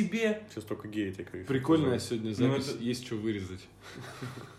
себе. 0.00 0.42
Сейчас 0.50 0.64
только 0.64 0.88
геи 0.88 1.12
такой. 1.12 1.44
Прикольная 1.44 2.00
сегодня 2.00 2.30
Ну, 2.30 2.34
запись, 2.34 2.68
это- 2.74 2.82
есть 2.82 3.06
что 3.06 3.14
вырезать. 3.14 3.64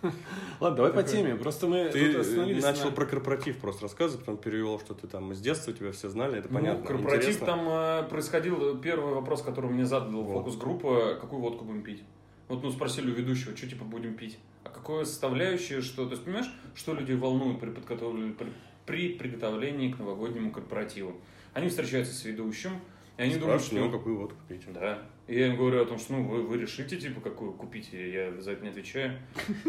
Ладно, 0.62 0.78
давай 0.78 0.94
по 0.94 1.04
теме. 1.04 1.36
Просто 1.36 1.68
мы 1.68 1.90
Ты 1.90 2.16
остановились 2.18 2.64
начал 2.64 2.86
на- 2.86 2.92
про 2.92 3.06
корпоратив 3.06 3.58
просто 3.58 3.82
рассказывать, 3.84 4.26
потом 4.26 4.42
перевел, 4.42 4.80
что 4.80 4.94
ты 4.94 5.08
там 5.08 5.34
с 5.36 5.42
детства 5.42 5.74
тебя 5.74 5.92
все 5.92 6.08
знали, 6.10 6.40
это 6.40 6.48
Ну, 6.50 6.56
понятно. 6.56 6.86
корпоратив 6.88 7.24
интересно. 7.36 7.46
там 7.48 7.68
э, 7.68 8.04
происходил, 8.10 8.78
э, 8.78 8.82
первый 8.82 9.14
вопрос, 9.14 9.42
который 9.42 9.70
мне 9.70 9.86
задал 9.86 10.24
Вот. 10.24 10.38
фокус-группа, 10.46 11.18
какую 11.20 11.42
водку 11.42 11.66
будем 11.66 11.82
пить? 11.84 12.02
Вот, 12.48 12.64
ну, 12.64 12.72
спросили 12.72 13.12
у 13.12 13.14
ведущего, 13.14 13.58
что, 13.58 13.68
типа, 13.68 13.84
будем 13.84 14.14
пить? 14.14 14.38
А 14.64 14.70
какое 14.70 15.04
составляющее, 15.04 15.82
что... 15.82 16.06
То 16.06 16.12
есть, 16.12 16.24
понимаешь, 16.24 16.50
что 16.76 16.94
людей 16.94 17.18
волнует 17.18 17.60
при, 17.60 17.72
подготовлении- 17.72 18.32
при, 18.34 18.54
при 18.86 19.10
приготовлении 19.18 19.92
к 19.92 20.00
новогоднему 20.00 20.52
корпоративу? 20.52 21.20
Они 21.54 21.68
встречаются 21.68 22.14
с 22.14 22.24
ведущим, 22.24 22.80
и 23.18 23.22
они 23.24 23.36
думают, 23.36 23.62
что... 23.64 23.90
какую 23.90 24.18
водку 24.18 24.38
пить. 24.48 24.72
Да. 24.74 25.00
И 25.28 25.40
я 25.40 25.48
им 25.48 25.58
говорю 25.58 25.82
о 25.82 25.86
том, 25.86 25.98
что, 25.98 26.14
ну, 26.14 26.28
вы, 26.28 26.44
вы 26.44 26.58
решите, 26.58 26.98
типа, 26.98 27.22
какую 27.22 27.54
купить, 27.54 27.94
и 27.94 28.12
я 28.12 28.32
за 28.42 28.52
это 28.52 28.64
не 28.64 28.70
отвечаю. 28.70 29.18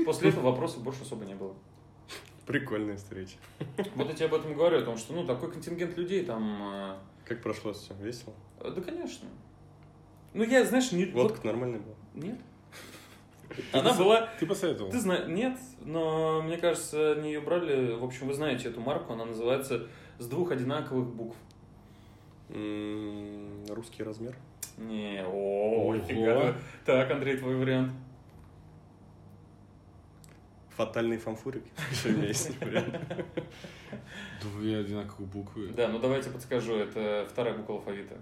После 0.04 0.30
этого 0.30 0.50
вопросов 0.50 0.82
больше 0.82 1.02
особо 1.02 1.24
не 1.24 1.35
было. 1.35 1.54
Прикольная 2.46 2.96
встреча. 2.96 3.37
Вот 3.94 4.09
я 4.09 4.14
тебе 4.14 4.26
об 4.26 4.35
этом 4.35 4.54
говорю, 4.54 4.78
о 4.78 4.82
том, 4.82 4.96
что, 4.98 5.12
ну, 5.14 5.26
такой 5.26 5.50
контингент 5.50 5.96
людей 5.96 6.24
там... 6.24 6.96
Как 7.24 7.42
прошло 7.42 7.72
все? 7.72 7.94
Весело? 8.00 8.35
э, 8.61 8.70
Да, 8.70 8.80
конечно. 8.80 9.28
Ну, 10.32 10.44
я, 10.44 10.64
знаешь, 10.64 10.92
не... 10.92 11.06
вот- 11.06 11.30
Водка 11.30 11.46
нормальная 11.46 11.80
была? 11.80 11.94
Нет. 12.14 12.38
Она 13.72 13.94
была... 13.94 14.28
Ты 14.38 14.46
посоветовал. 14.46 14.90
Ты 14.90 15.00
знаешь, 15.00 15.26
нет, 15.28 15.59
но 15.80 16.42
мне 16.42 16.56
кажется, 16.56 17.12
они 17.12 17.32
ее 17.32 17.40
брали... 17.40 17.92
В 17.94 18.04
общем, 18.04 18.28
вы 18.28 18.35
знаете 18.35 18.68
эту 18.68 18.80
марку, 18.80 19.12
она 19.14 19.24
называется 19.24 19.88
с 20.18 20.26
двух 20.28 20.50
одинаковых 20.50 21.09
букв. 21.09 21.37
Русский 22.48 24.02
размер. 24.02 24.37
Не, 24.78 25.24
о, 25.24 25.30
Ого. 25.30 25.98
фига. 26.00 26.54
Так, 26.85 27.11
Андрей, 27.11 27.37
твой 27.38 27.56
вариант. 27.56 27.92
Фатальный 30.76 31.16
фамфурик. 31.16 31.64
Еще 31.90 32.11
у 32.11 32.12
меня 32.12 32.28
есть 32.28 32.61
вариант. 32.61 32.94
Две 34.42 34.78
одинаковые 34.78 35.26
буквы. 35.26 35.68
Да, 35.68 35.88
ну 35.88 35.98
давайте 35.98 36.28
подскажу, 36.30 36.76
это 36.76 37.26
вторая 37.30 37.54
буква 37.56 37.76
алфавита. 37.76 38.16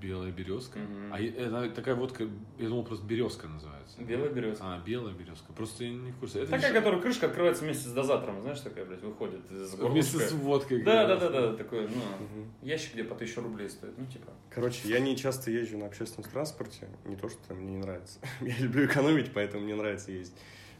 Белая 0.00 0.30
березка. 0.30 0.78
Мгм. 0.78 1.12
А 1.12 1.20
это 1.20 1.70
такая 1.74 1.94
водка, 1.96 2.28
я 2.58 2.68
думал, 2.68 2.84
просто 2.84 3.04
березка 3.06 3.48
называется. 3.48 4.00
Белая 4.00 4.30
березка. 4.30 4.64
А, 4.64 4.80
белая 4.84 5.12
березка. 5.14 5.52
Просто 5.52 5.84
я 5.84 5.90
не 5.90 6.12
в 6.12 6.16
курсе. 6.18 6.42
Это 6.42 6.52
Такая, 6.52 6.70
не- 6.70 6.78
которая 6.78 7.00
крышка 7.00 7.26
открывается 7.26 7.64
вместе 7.64 7.88
с 7.88 7.92
дозатором, 7.92 8.40
знаешь, 8.42 8.60
такая, 8.60 8.84
блядь, 8.84 9.02
выходит 9.02 9.40
из 9.50 9.74
Вместе 9.74 10.18
с 10.18 10.20
горлышка. 10.20 10.34
водкой. 10.36 10.82
Да, 10.82 11.06
да, 11.06 11.16
да, 11.16 11.28
да, 11.30 11.56
такой, 11.56 11.82
ну, 11.88 11.88
Мгм. 11.88 12.52
ящик, 12.62 12.94
где 12.94 13.02
по 13.04 13.14
1000 13.16 13.40
рублей 13.40 13.68
стоит, 13.68 13.98
ну, 13.98 14.06
типа. 14.06 14.32
Короче, 14.50 14.88
я 14.88 15.00
не 15.00 15.16
часто 15.16 15.50
езжу 15.50 15.78
на 15.78 15.86
общественном 15.86 16.30
транспорте. 16.30 16.88
Не 17.04 17.16
то, 17.16 17.28
что 17.28 17.54
мне 17.54 17.72
не 17.72 17.78
нравится. 17.78 18.20
Я 18.40 18.56
люблю 18.58 18.86
экономить, 18.86 19.32
поэтому 19.32 19.64
мне 19.64 19.74
нравится 19.74 20.12
ездить. 20.12 20.36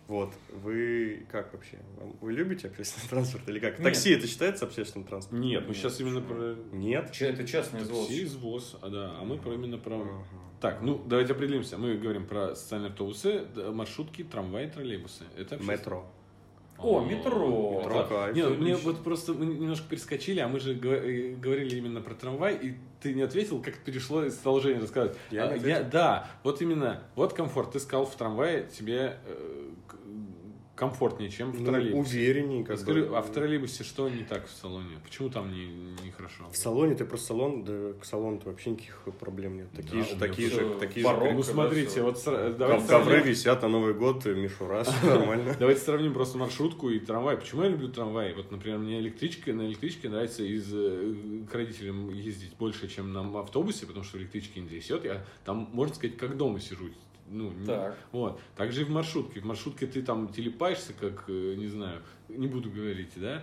Вот. 0.08 0.32
Вы 0.50 1.26
как 1.30 1.52
вообще? 1.52 1.78
Вы 2.20 2.32
любите 2.32 2.68
общественный 2.68 3.06
транспорт 3.10 3.48
или 3.48 3.58
как? 3.60 3.78
Нет. 3.78 3.84
Такси 3.84 4.10
это 4.14 4.26
считается 4.26 4.64
общественным 4.64 5.06
транспортом? 5.06 5.40
Нет, 5.46 5.68
мы 5.68 5.74
сейчас 5.74 6.00
именно 6.00 6.20
про 6.22 6.56
Нет? 6.72 7.12
Че- 7.12 7.26
Это 7.28 7.46
частный 7.46 7.82
извоз. 7.82 8.06
такси, 8.06 8.24
извоз, 8.24 8.76
а 8.80 8.88
да, 8.88 9.16
а 9.20 9.24
мы 9.24 9.36
про 9.36 9.52
именно 9.52 9.76
про... 9.78 9.96
Ага. 10.00 10.24
Так, 10.60 10.82
ну 10.82 11.00
давайте 11.06 11.34
определимся. 11.34 11.78
Мы 11.78 11.96
говорим 11.98 12.26
про 12.26 12.56
социальные 12.56 12.88
автобусы, 12.90 13.44
маршрутки, 13.72 14.24
трамваи, 14.24 14.66
троллейбусы. 14.68 15.24
Это 15.36 15.54
общественное- 15.56 15.76
Метро. 15.78 16.06
О, 16.78 17.04
метро. 17.04 17.80
Метро, 17.82 17.92
Да. 17.92 18.04
кайф. 18.04 18.36
Не, 18.36 18.44
ну, 18.44 18.54
мне 18.54 18.76
вот 18.76 19.02
просто 19.02 19.34
мы 19.34 19.46
немножко 19.46 19.88
перескочили, 19.88 20.38
а 20.38 20.46
мы 20.48 20.60
же 20.60 20.74
э, 20.74 21.34
говорили 21.34 21.76
именно 21.76 22.00
про 22.00 22.14
трамвай, 22.14 22.56
и 22.56 22.74
ты 23.02 23.14
не 23.14 23.22
ответил, 23.22 23.60
как 23.60 23.78
перешло 23.78 24.24
из 24.24 24.34
продолжения 24.36 24.80
рассказывать. 24.80 25.18
Я 25.32 25.48
не 25.48 25.52
А, 25.54 25.56
ответил? 25.56 25.90
да, 25.90 26.30
вот 26.44 26.62
именно, 26.62 27.02
вот 27.16 27.34
комфорт. 27.34 27.72
Ты 27.72 27.80
сказал 27.80 28.06
в 28.06 28.14
трамвае 28.14 28.68
тебе 28.68 29.18
э, 29.26 29.70
комфортнее, 30.78 31.28
чем 31.28 31.50
в 31.50 31.60
Ну, 31.60 31.66
троллейбусе. 31.66 32.00
увереннее, 32.18 32.64
как 32.64 32.78
Скажи, 32.78 33.04
бы. 33.04 33.18
а 33.18 33.22
в 33.22 33.32
троллейбусе 33.32 33.82
что 33.82 34.08
не 34.08 34.22
так 34.22 34.46
в 34.46 34.50
салоне? 34.52 34.98
Почему 35.04 35.28
там 35.28 35.52
не, 35.52 35.66
не 36.04 36.10
хорошо? 36.12 36.44
В 36.52 36.56
салоне 36.56 36.94
ты 36.94 37.04
просто 37.04 37.26
салон, 37.28 37.64
да 37.64 37.92
к 38.00 38.04
салону-то 38.04 38.48
вообще 38.50 38.70
никаких 38.70 38.96
проблем 39.18 39.56
нет. 39.56 39.66
Такие 39.74 40.02
Да, 40.04 40.08
же, 40.08 40.16
такие 40.16 40.48
же, 40.50 40.76
такие 40.78 41.04
же. 41.06 41.32
Ну 41.34 41.42
смотрите, 41.42 42.02
вот 42.02 42.16
сра- 42.16 42.48
Ков- 42.50 42.56
давайте 42.58 42.86
Ковры 42.88 43.04
сравним. 43.14 43.26
висят 43.28 43.62
на 43.62 43.68
Новый 43.68 43.94
год, 43.94 44.24
э, 44.26 44.34
мишура, 44.34 44.84
нормально. 45.02 45.56
Давайте 45.58 45.80
сравним 45.80 46.14
просто 46.14 46.38
маршрутку 46.38 46.90
и 46.90 47.00
трамвай. 47.00 47.36
Почему 47.36 47.62
я 47.64 47.68
люблю 47.70 47.88
трамвай? 47.88 48.32
Вот, 48.34 48.50
например, 48.52 48.78
мне 48.78 49.00
электричка, 49.00 49.52
на 49.52 49.66
электричке 49.66 50.08
нравится 50.08 50.44
из, 50.44 50.68
э, 50.72 51.14
к 51.50 51.54
родителям 51.54 52.10
ездить 52.14 52.54
больше, 52.56 52.86
чем 52.88 53.12
на 53.12 53.40
автобусе, 53.40 53.86
потому 53.86 54.04
что 54.04 54.16
в 54.18 54.20
электричке 54.20 54.60
не 54.60 54.68
трясет. 54.68 55.04
Я 55.04 55.24
там, 55.44 55.68
можно 55.72 55.94
сказать, 55.94 56.16
как 56.16 56.36
дома 56.36 56.60
сижу. 56.60 56.86
Ну, 57.30 57.50
не- 57.52 57.66
Так. 57.66 57.96
Вот. 58.12 58.40
Также 58.56 58.82
и 58.82 58.84
в 58.84 58.90
маршрутке. 58.90 59.40
В 59.40 59.44
маршрутке 59.44 59.86
ты 59.86 60.02
там 60.02 60.28
телепаешься, 60.28 60.92
как, 60.92 61.24
э, 61.28 61.54
не 61.56 61.66
знаю, 61.66 62.02
не 62.28 62.46
буду 62.46 62.70
говорить, 62.70 63.12
да? 63.16 63.42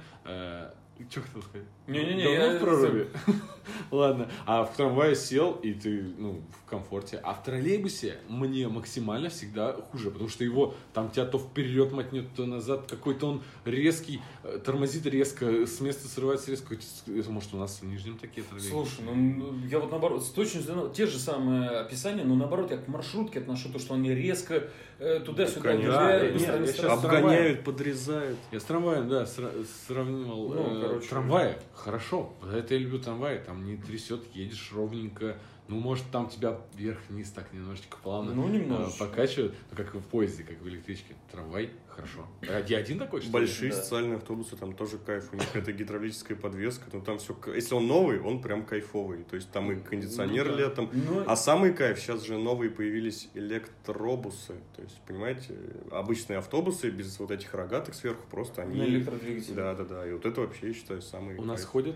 Что 1.10 1.22
хотел 1.22 1.42
сказать? 1.42 1.68
Не-не-не, 1.88 2.24
Давно 2.24 2.44
я- 2.46 2.58
в 2.58 2.62
проруби? 2.62 3.08
Ладно. 3.92 4.30
А 4.46 4.64
в 4.64 4.76
трамвае 4.76 5.16
сел, 5.16 5.52
и 5.54 5.74
ты, 5.74 6.04
ну, 6.18 6.42
в 6.66 6.70
комфорте. 6.70 7.20
А 7.24 7.34
в 7.34 7.44
троллейбусе 7.44 8.18
мне 8.30 8.68
максимально 8.70 9.30
всегда 9.30 9.74
хуже, 9.74 10.10
потому 10.10 10.30
что 10.30 10.44
его, 10.44 10.74
там 10.94 11.12
тебя 11.12 11.26
то 11.26 11.38
вперед 11.38 11.92
мотнет, 11.92 12.34
то 12.36 12.46
назад. 12.46 12.88
Какой-то 12.90 13.28
он 13.28 13.44
резкий, 13.66 14.22
э, 14.44 14.60
тормозит 14.64 15.06
резко, 15.06 15.66
с 15.68 15.80
места 15.82 16.08
срывается 16.08 16.50
резко. 16.52 16.76
Это, 17.08 17.30
может, 17.30 17.54
у 17.54 17.58
нас 17.58 17.82
в 17.82 17.86
Нижнем 17.86 18.18
такие 18.18 18.44
троллейбусы? 18.46 18.72
Слушай, 18.72 19.06
ну 19.06 19.16
ну, 19.16 19.68
я 19.68 19.80
вот 19.80 19.92
наоборот, 19.92 20.24
с 20.24 20.30
точностью 20.30 20.76
на- 20.76 20.90
те 20.90 21.06
же 21.08 21.20
самые 21.20 21.70
описания, 21.82 22.24
но 22.24 22.36
наоборот 22.36 22.72
я 22.72 22.78
к 22.78 22.88
маршрутке 22.88 23.40
отношу 23.40 23.70
то, 23.72 23.80
что 23.80 23.94
они 23.96 24.14
резко 24.16 24.70
туда-сюда 24.98 25.62
Конечно. 25.62 25.92
виляют, 25.92 26.38
Да, 26.48 26.74
щас- 26.74 27.04
Обгоняют, 27.04 27.64
подрезают. 27.64 28.38
Я 28.52 28.60
с 28.60 28.64
трамваем, 28.64 29.10
да, 29.10 29.24
сра- 29.24 29.66
сравнивал. 29.88 30.54
Ну, 30.54 30.78
э, 30.78 30.82
короче. 30.82 31.08
трамваи, 31.08 31.56
хорошо. 31.74 32.34
Это 32.54 32.74
я 32.76 32.80
люблю 32.80 33.00
трамваи. 33.00 33.40
Там 33.40 33.66
не 33.66 33.78
трясет, 33.78 34.22
едешь 34.34 34.72
ровненько. 34.74 35.38
Ну, 35.68 35.78
может, 35.80 36.06
там 36.12 36.30
тебя 36.30 36.60
вверх-вниз 36.76 37.32
так 37.32 37.52
немножечко 37.52 37.98
плавно 38.04 38.36
Ну, 38.36 38.48
э, 38.48 38.52
немножечко. 38.52 39.06
покачивают. 39.06 39.56
Ну, 39.72 39.78
как 39.78 39.96
в 39.96 40.02
поезде, 40.02 40.44
как 40.44 40.62
в 40.62 40.68
электричке. 40.68 41.16
Трамвай, 41.32 41.72
хорошо. 41.88 42.28
А 42.48 42.64
я 42.68 42.78
один 42.78 43.00
такой, 43.00 43.22
что? 43.22 43.32
Большие 43.32 43.72
Да. 43.72 43.78
социальные 43.82 44.18
автобусы, 44.18 44.56
там 44.58 44.76
тоже 44.76 45.00
кайф. 45.00 45.28
У 45.34 45.38
них 45.38 45.56
это 45.56 45.72
гидравлическая 45.72 46.38
подвеска. 46.38 46.86
Ну, 46.94 47.02
там 47.02 47.18
все... 47.18 47.36
Если 47.56 47.74
он 47.74 47.88
новый, 47.88 48.20
он 48.22 48.44
прям 48.44 48.64
кайфовый. 48.64 49.24
То 49.24 49.36
есть 49.38 49.50
там 49.50 49.72
и 49.72 49.76
кондиционер 49.82 50.46
Ну, 50.46 50.52
да. 50.52 50.58
летом. 50.60 50.90
Ну, 50.94 51.24
А 51.26 51.36
самый 51.36 51.74
кайф, 51.74 52.00
сейчас 52.00 52.24
же 52.24 52.38
новые 52.38 52.70
появились 52.70 53.30
электробусы. 53.34 54.54
То 54.76 54.82
есть, 54.84 55.00
понимаете, 55.08 55.56
обычные 55.92 56.38
автобусы 56.40 56.90
без 56.92 57.18
вот 57.20 57.32
этих 57.32 57.54
рогатых 57.56 57.96
сверху, 57.96 58.22
просто 58.30 58.62
они... 58.62 58.80
на 58.80 58.84
электродвигателе. 58.84 59.56
Да, 59.56 59.74
да, 59.74 59.84
да. 59.84 60.08
И 60.08 60.14
вот 60.14 60.26
это 60.26 60.42
вообще, 60.42 60.68
я 60.68 60.74
считаю, 60.74 61.02
самый 61.02 61.38
У 61.38 61.44
нас 61.44 61.62
кайф. 61.62 61.70
ходят? 61.72 61.96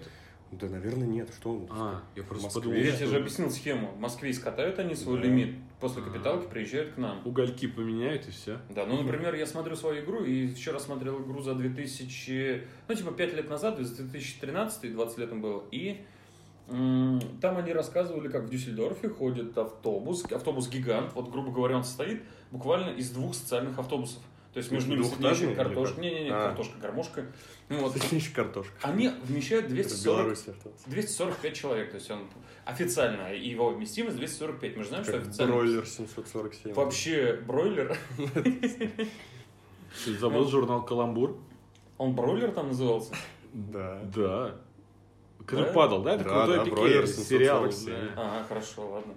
Да, 0.52 0.68
наверное, 0.68 1.06
нет. 1.08 1.30
Что 1.40 1.52
он? 1.52 1.68
А, 1.70 2.02
я 2.16 2.24
просто 2.24 2.46
Москве? 2.46 2.62
подумал, 2.64 2.80
Я 2.86 2.96
тебе 2.96 3.06
же 3.06 3.18
объяснил 3.18 3.52
схему. 3.52 3.92
В 3.92 4.00
Москве 4.00 4.34
скатают 4.34 4.80
они 4.80 4.96
свой 4.96 5.18
Да. 5.20 5.24
лимит, 5.28 5.56
после 5.80 6.02
А. 6.02 6.06
капиталки 6.06 6.50
приезжают 6.50 6.94
к 6.94 6.98
нам. 6.98 7.22
угольки 7.26 7.68
поменяют 7.68 8.28
и 8.28 8.32
все. 8.32 8.58
Да, 8.70 8.86
ну, 8.88 9.02
например, 9.04 9.36
я 9.36 9.46
смотрю 9.46 9.76
свою 9.76 10.04
игру, 10.04 10.24
и 10.24 10.48
вчера 10.48 10.80
смотрел 10.80 11.22
игру 11.22 11.42
за 11.42 11.54
2000, 11.54 12.68
ну, 12.88 12.96
типа, 12.96 13.12
5 13.12 13.34
лет 13.36 13.48
назад, 13.50 13.76
2013, 13.78 14.92
20 14.94 15.18
лет 15.20 15.32
им 15.32 15.42
было, 15.42 15.64
и 15.72 16.02
там 16.68 17.58
они 17.58 17.74
рассказывали, 17.74 18.28
как 18.28 18.44
в 18.44 18.50
Дюссельдорфе 18.50 19.10
ходит 19.10 19.58
автобус, 19.58 20.24
автобус-гигант, 20.32 21.14
вот, 21.16 21.30
грубо 21.32 21.52
говоря, 21.52 21.78
он 21.78 21.84
состоит 21.84 22.22
буквально 22.52 22.92
из 22.92 23.10
двух 23.12 23.34
социальных 23.34 23.78
автобусов. 23.80 24.22
То 24.54 24.58
есть 24.58 24.72
между 24.72 24.92
ними 24.96 25.04
или 25.04 25.54
картошка, 25.54 25.96
как? 25.96 26.04
не-не-не, 26.04 26.30
А. 26.32 26.48
картошка, 26.48 26.80
гармошка. 26.82 27.26
Ну, 27.70 27.80
вот, 27.82 27.96
Соединишь 27.96 28.30
картошка. 28.30 28.74
они 28.82 29.10
вмещают 29.24 29.66
Это 29.66 29.74
в 29.74 29.76
240 29.76 30.18
Беларуси 30.18 30.50
автобус. 30.50 30.82
245 30.88 31.54
человек, 31.56 31.92
то 31.92 31.96
есть 31.98 32.10
он 32.10 32.28
официально, 32.66 33.32
его 33.34 33.70
вместимость 33.70 34.18
245. 34.18 34.76
Мы 34.78 34.84
же 34.84 34.90
знаем, 34.90 35.04
что 35.04 35.14
Как 35.14 35.22
официально... 35.22 35.54
бройлер 35.54 35.86
747. 35.86 36.74
Вообще 36.74 37.34
бройлер, 37.46 37.96
забыл 40.20 40.48
журнал 40.48 40.84
«Каламбур»? 40.84 41.38
он 41.98 42.16
бройлер 42.16 42.52
там 42.52 42.68
назывался? 42.70 43.14
Да. 43.54 44.02
Да. 44.16 44.56
Который 45.46 45.66
Да? 45.66 45.74
падал, 45.74 46.02
да? 46.04 46.14
Это 46.16 46.24
Да, 46.24 46.30
крутой 46.30 46.58
да, 46.58 46.64
пике, 46.64 46.76
«Бройлер» 46.76 47.08
сериал. 47.08 47.72
747. 47.72 48.16
да. 48.16 48.22
Ага, 48.22 48.46
хорошо, 48.48 48.90
ладно. 48.90 49.14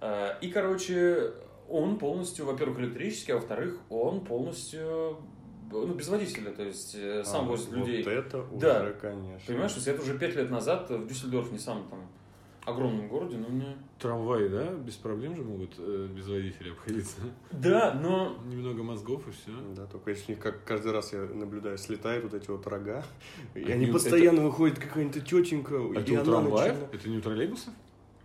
А, 0.00 0.38
И, 0.40 0.50
короче, 0.50 1.32
он 1.70 1.98
полностью, 1.98 2.46
во-первых, 2.46 2.78
электрический, 2.80 3.32
а 3.32 3.36
во-вторых, 3.36 3.78
он 3.88 4.24
полностью 4.24 5.16
ну, 5.70 5.94
без 5.94 6.08
водителя, 6.08 6.50
то 6.50 6.64
есть 6.64 6.94
э, 6.96 7.22
сам 7.24 7.46
А, 7.46 7.48
возит 7.50 7.68
вот 7.68 7.76
людей. 7.86 8.02
это 8.04 8.44
Да. 8.54 8.82
уже, 8.82 8.92
конечно. 8.94 9.46
Понимаешь, 9.46 9.72
то 9.72 9.76
есть 9.78 9.88
это 9.88 10.02
уже 10.02 10.18
пять 10.18 10.34
лет 10.34 10.50
назад 10.50 10.90
в 10.90 11.06
Дюссельдорф, 11.06 11.52
не 11.52 11.58
самом 11.58 11.88
там 11.88 12.00
огромном 12.66 13.08
городе, 13.08 13.36
но 13.38 13.48
мне... 13.48 13.76
Трамваи, 13.98 14.48
да? 14.48 14.64
Без 14.72 14.94
проблем 14.94 15.34
же 15.36 15.42
могут 15.42 15.74
э, 15.78 16.08
без 16.14 16.26
водителя 16.28 16.72
обходиться. 16.72 17.16
Да, 17.52 17.94
но... 17.94 18.36
Немного 18.46 18.82
мозгов 18.82 19.26
и 19.28 19.30
все. 19.30 19.52
Да, 19.76 19.86
только 19.86 20.10
если 20.10 20.32
у 20.32 20.34
них 20.34 20.42
как 20.42 20.64
каждый 20.64 20.92
раз 20.92 21.12
я 21.12 21.20
наблюдаю, 21.20 21.78
слетают 21.78 22.24
вот 22.24 22.34
эти 22.34 22.50
вот 22.50 22.66
рога, 22.66 23.04
и 23.54 23.60
Они 23.62 23.72
они 23.72 23.86
вот 23.86 23.94
постоянно 23.94 24.42
выходит 24.42 24.78
какая-нибудь 24.78 25.24
тетенька, 25.24 25.74
Это 25.94 26.00
и 26.10 26.16
у 26.16 26.20
она 26.20 26.24
трамваев? 26.24 26.72
начинает- 26.74 26.94
Это 26.94 27.08
не 27.08 27.16
у 27.18 27.20
троллейбусов? 27.20 27.72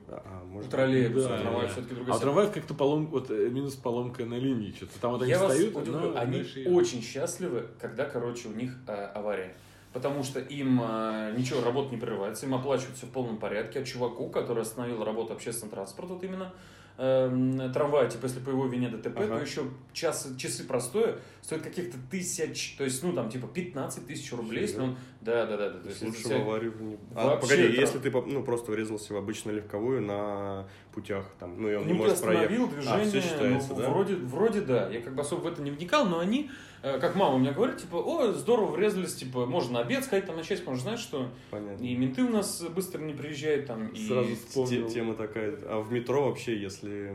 А, 0.07 0.21
а, 0.23 0.45
может, 0.45 0.69
Троллейбус, 0.69 1.23
Да, 1.23 1.35
а 1.35 1.41
трамвай 1.41 1.65
да. 1.65 1.71
все-таки 1.71 1.93
А 1.93 1.95
другая 1.95 2.15
у 2.15 2.19
трамваев 2.19 2.51
как-то 2.51 2.73
полом... 2.73 3.07
вот, 3.07 3.31
э, 3.31 3.49
минус 3.49 3.75
поломка 3.75 4.25
на 4.25 4.35
линии. 4.35 4.71
Что-то 4.75 4.99
там 4.99 5.11
вот 5.11 5.21
они 5.23 5.31
Я 5.31 5.39
вас 5.39 5.51
встают, 5.53 5.75
удивлю, 5.75 6.11
но 6.11 6.19
они 6.19 6.37
дальше 6.39 6.59
едут. 6.59 6.73
очень 6.73 7.01
счастливы, 7.01 7.67
когда, 7.79 8.05
короче, 8.05 8.47
у 8.49 8.53
них 8.53 8.71
э, 8.87 8.91
авария. 9.15 9.55
Потому 9.93 10.23
что 10.23 10.39
им 10.39 10.79
э, 10.83 11.33
ничего, 11.37 11.61
работа 11.63 11.89
не 11.89 11.97
прерывается, 11.99 12.45
им 12.45 12.53
оплачивают 12.53 12.97
все 12.97 13.05
в 13.07 13.11
полном 13.11 13.37
порядке. 13.37 13.79
А 13.79 13.83
чуваку, 13.83 14.29
который 14.29 14.61
остановил 14.63 15.03
работу 15.03 15.33
общественного 15.33 15.75
транспорта, 15.75 16.13
вот 16.13 16.23
именно 16.23 16.53
эм, 16.97 17.71
трамвая, 17.73 18.09
типа, 18.09 18.25
если 18.25 18.39
по 18.39 18.49
его 18.49 18.65
вине 18.67 18.89
ДТП, 18.89 19.17
Ага. 19.17 19.37
то 19.37 19.41
еще 19.41 19.63
час, 19.93 20.27
часы 20.37 20.63
простоя 20.65 21.17
стоят 21.41 21.63
каких-то 21.63 21.97
тысяч, 22.09 22.75
то 22.77 22.83
есть, 22.83 23.03
ну, 23.03 23.13
там, 23.13 23.29
типа, 23.29 23.47
15 23.47 24.07
тысяч 24.07 24.31
рублей. 24.33 24.61
если 24.61 24.79
он- 24.81 24.97
Да, 25.21 25.45
да, 25.45 25.57
да. 25.57 25.69
да, 25.71 25.79
то 25.79 25.89
есть, 25.89 26.01
Лучше 26.03 26.21
это 26.27 26.37
в 26.37 26.41
аварию 26.41 26.73
не... 26.79 26.97
А, 27.15 27.27
Вообще 27.29 27.49
погоди, 27.55 27.63
это- 27.73 27.81
если 27.81 27.99
ты 27.99 28.11
ну, 28.11 28.43
просто 28.43 28.71
врезался 28.71 29.13
в 29.13 29.17
обычную 29.17 29.57
легковую 29.57 30.01
на 30.01 30.67
путях, 30.93 31.25
там, 31.39 31.61
ну 31.61 31.69
и 31.69 31.75
он 31.75 31.87
не 31.87 31.93
Ну, 31.93 31.99
ты 31.99 32.03
может 32.05 32.21
проехать. 32.21 32.51
остановил 32.51 32.69
А, 32.69 32.73
движение, 32.75 33.05
все 33.05 33.21
считается, 33.21 33.69
ну, 33.73 33.75
да? 33.81 33.89
вроде, 33.89 34.15
вроде 34.15 34.61
да. 34.61 34.89
Я 34.89 35.01
как 35.01 35.15
бы 35.15 35.21
особо 35.21 35.41
в 35.41 35.47
это 35.47 35.61
не 35.61 35.71
вникал, 35.71 36.05
но 36.07 36.19
они, 36.19 36.49
э, 36.49 36.74
как 36.99 37.15
мама 37.15 37.35
у 37.35 37.39
меня 37.39 37.51
говорит, 37.51 37.77
типа, 37.77 37.95
о, 37.95 38.31
здорово 38.33 38.71
врезались, 38.71 39.15
типа, 39.15 39.45
можно 39.45 39.73
на 39.73 39.79
обед 39.81 40.03
сходить, 40.03 40.25
там, 40.27 40.35
на 40.37 40.43
часть, 40.43 40.65
можно 40.65 40.81
знать, 40.81 40.99
что 40.99 41.29
Понятно. 41.51 41.83
и 41.83 41.95
менты 41.95 42.23
у 42.23 42.29
нас 42.29 42.61
быстро 42.75 43.01
не 43.01 43.13
приезжают, 43.13 43.65
там, 43.65 43.87
и... 43.87 44.07
Сразу 44.07 44.35
вспомнил. 44.35 44.87
Тема 44.89 45.13
такая. 45.15 45.57
А 45.65 45.81
в 45.81 45.91
метро 45.91 46.25
вообще, 46.27 46.59
если 46.59 47.11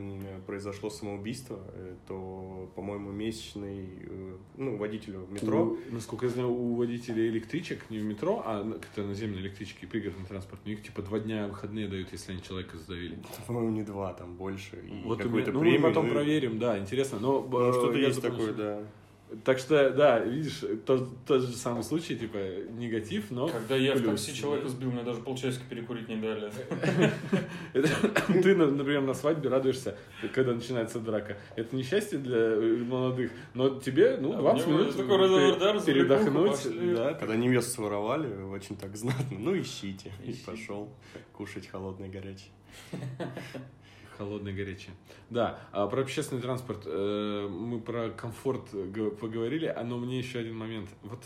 произошло 0.47 0.91
самоубийство, 0.91 1.59
э, 1.75 1.95
то, 2.09 2.71
по-моему, 2.75 3.11
месячный, 3.13 3.89
э, 4.01 4.37
ну, 4.57 4.77
водителю 4.77 5.27
метро, 5.31 5.63
У- 5.65 5.79
насколько 5.95 6.27
я 6.27 6.33
знаю, 6.33 6.51
у 6.51 6.75
водителей 6.75 7.29
электричек, 7.29 7.89
не 7.91 7.99
в 7.99 8.05
метро, 8.05 8.43
а 8.45 8.65
на- 8.65 8.75
как-то 8.75 9.03
наземные 9.03 9.41
электрички 9.41 9.87
пригородный 9.87 10.27
транспорт, 10.27 10.61
у 10.65 10.69
них 10.69 10.83
типа 10.83 11.03
два 11.03 11.19
дня 11.21 11.47
выходные 11.47 11.87
дают, 11.89 12.09
если 12.13 12.33
они 12.33 12.43
человека 12.43 12.77
задавили. 12.79 13.19
по-моему, 13.47 13.71
не 13.71 13.83
два, 13.83 14.13
там 14.15 14.35
больше. 14.37 14.77
И 14.85 15.03
Вот 15.05 15.21
у 15.21 15.23
какой-то 15.25 15.51
меня- 15.51 15.53
ну, 15.53 15.61
премию, 15.61 15.81
мы 15.81 15.89
потом 15.89 16.07
ну, 16.07 16.13
проверим, 16.13 16.59
да, 16.59 16.79
интересно. 16.79 17.19
Но 17.21 17.47
Ну, 17.51 17.69
э, 17.69 17.73
что-то 17.73 17.99
я 17.99 18.09
есть 18.09 18.21
такое, 18.23 18.49
что- 18.49 18.55
да. 18.55 18.83
Так 19.45 19.59
что, 19.59 19.91
да, 19.91 20.19
видишь, 20.19 20.65
тот, 20.85 21.09
тот 21.25 21.43
же 21.43 21.53
самый 21.57 21.85
случай, 21.85 22.17
типа, 22.17 22.39
негатив, 22.71 23.31
но... 23.31 23.49
Когда 23.49 23.77
я 23.77 23.95
в 23.95 23.99
плюс, 23.99 24.25
такси 24.25 24.41
человека 24.41 24.69
сбил, 24.69 24.91
мне 24.91 25.03
даже 25.03 25.21
полчасика 25.21 25.63
перекурить 25.69 26.09
не 26.09 26.17
дали. 26.17 26.51
Ты, 28.43 28.57
например, 28.57 29.03
на 29.03 29.15
свадьбе 29.15 29.49
радуешься, 29.49 29.97
когда 30.35 30.53
начинается 30.53 30.99
драка. 30.99 31.37
Это 31.55 31.77
несчастье 31.77 32.19
для 32.19 32.57
молодых, 32.85 33.31
но 33.55 33.79
тебе, 33.79 34.17
ну, 34.21 34.37
А 34.37 34.41
20 34.41 34.67
мне 34.67 34.77
минут 34.79 35.85
передохнуть. 35.85 37.19
Когда 37.19 37.37
невесту 37.37 37.71
своровали, 37.71 38.43
очень 38.43 38.77
так 38.77 38.97
знатно, 38.97 39.39
ну, 39.39 39.59
ищите. 39.59 40.13
И 40.25 40.33
пошел 40.33 40.93
кушать 41.33 41.69
холодный 41.69 42.09
горячий. 42.09 42.51
Холодное, 44.21 44.53
горячее. 44.53 44.93
Да, 45.31 45.59
а 45.73 45.87
про 45.87 46.03
общественный 46.03 46.43
транспорт 46.43 46.83
э, 46.85 47.49
мы 47.51 47.81
про 47.81 48.11
комфорт 48.11 48.69
поговорили, 49.19 49.65
а 49.65 49.83
но 49.83 49.97
мне 49.97 50.19
еще 50.19 50.41
один 50.41 50.59
момент. 50.59 50.91
Вот 51.03 51.21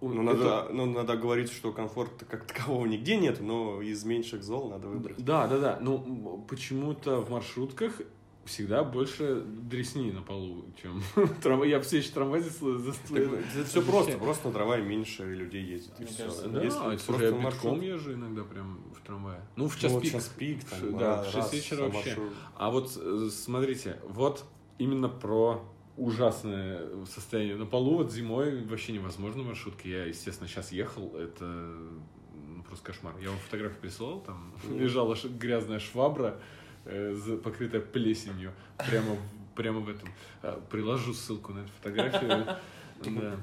Ну, 0.00 0.22
это- 0.22 0.22
надо, 0.44 0.68
ну, 0.72 0.86
надо 0.86 1.16
говорить, 1.18 1.52
что 1.52 1.72
комфорта 1.72 2.24
как 2.24 2.46
такового 2.46 2.86
нигде 2.86 3.18
нет, 3.18 3.40
но 3.42 3.82
из 3.82 4.02
меньших 4.04 4.42
зол 4.42 4.70
надо 4.70 4.88
выбрать. 4.88 5.22
Да, 5.22 5.46
да, 5.46 5.58
да. 5.58 5.78
Ну, 5.82 6.42
почему-то 6.48 7.20
в 7.20 7.30
маршрутках 7.30 8.00
всегда 8.48 8.82
больше 8.82 9.42
дресни 9.46 10.10
на 10.10 10.22
полу, 10.22 10.64
чем 10.82 11.02
трамвай. 11.42 11.68
Я 11.70 11.80
все 11.80 11.98
еще 11.98 12.10
трамвай 12.10 12.40
здесь 12.40 12.56
это 12.56 13.64
все 13.66 13.82
просто, 13.82 14.18
просто 14.18 14.48
на 14.48 14.54
трамвае 14.54 14.82
меньше 14.82 15.24
людей 15.24 15.62
ездит, 15.62 15.92
и 16.00 16.04
все. 16.04 16.24
кажется, 16.24 16.48
Да, 16.48 16.62
Если 16.64 16.96
слушай, 16.96 17.26
я 17.30 17.32
маршрут- 17.36 17.74
битком 17.74 17.80
езжу 17.80 18.12
иногда 18.14 18.42
прям 18.44 18.80
в 18.94 19.06
трамвае. 19.06 19.40
Ну, 19.56 19.68
в 19.68 19.74
Ну, 19.74 19.80
час 19.80 19.92
вот 19.92 20.02
пик. 20.02 20.12
час 20.12 20.32
пик, 20.36 20.64
там, 20.64 20.78
Ш- 20.80 20.98
да, 20.98 21.22
в 21.22 21.24
6 21.26 21.36
раз, 21.36 21.52
вечера 21.52 21.84
а 21.84 21.88
вообще. 21.88 22.18
А 22.56 22.70
вот 22.70 22.92
э, 23.00 23.28
смотрите, 23.32 24.00
вот 24.08 24.44
именно 24.78 25.08
про 25.08 25.62
ужасное 25.96 27.04
состояние 27.06 27.56
на 27.56 27.66
полу. 27.66 27.96
Вот 27.98 28.12
зимой 28.12 28.64
вообще 28.64 28.92
невозможно 28.92 29.42
маршрутки. 29.42 29.88
Я, 29.88 30.04
естественно, 30.06 30.48
сейчас 30.48 30.72
ехал. 30.72 31.14
Это 31.16 31.44
ну, 31.44 32.62
просто 32.62 32.86
кошмар. 32.86 33.14
Я 33.20 33.30
вам 33.30 33.38
фотографию 33.38 33.80
присылал. 33.80 34.20
Там 34.20 34.54
лежала 34.70 35.16
ш- 35.16 35.28
грязная 35.28 35.78
швабра, 35.80 36.40
э, 36.88 37.38
покрытая 37.42 37.80
плесенью. 37.80 38.52
Прямо, 38.78 39.16
прямо 39.54 39.80
в 39.80 39.88
этом. 39.88 40.08
Э, 40.42 40.58
Приложу 40.70 41.14
ссылку 41.14 41.52
на 41.52 41.60
эту 41.60 41.70
фотографию. 41.80 42.46
Да. 43.00 43.36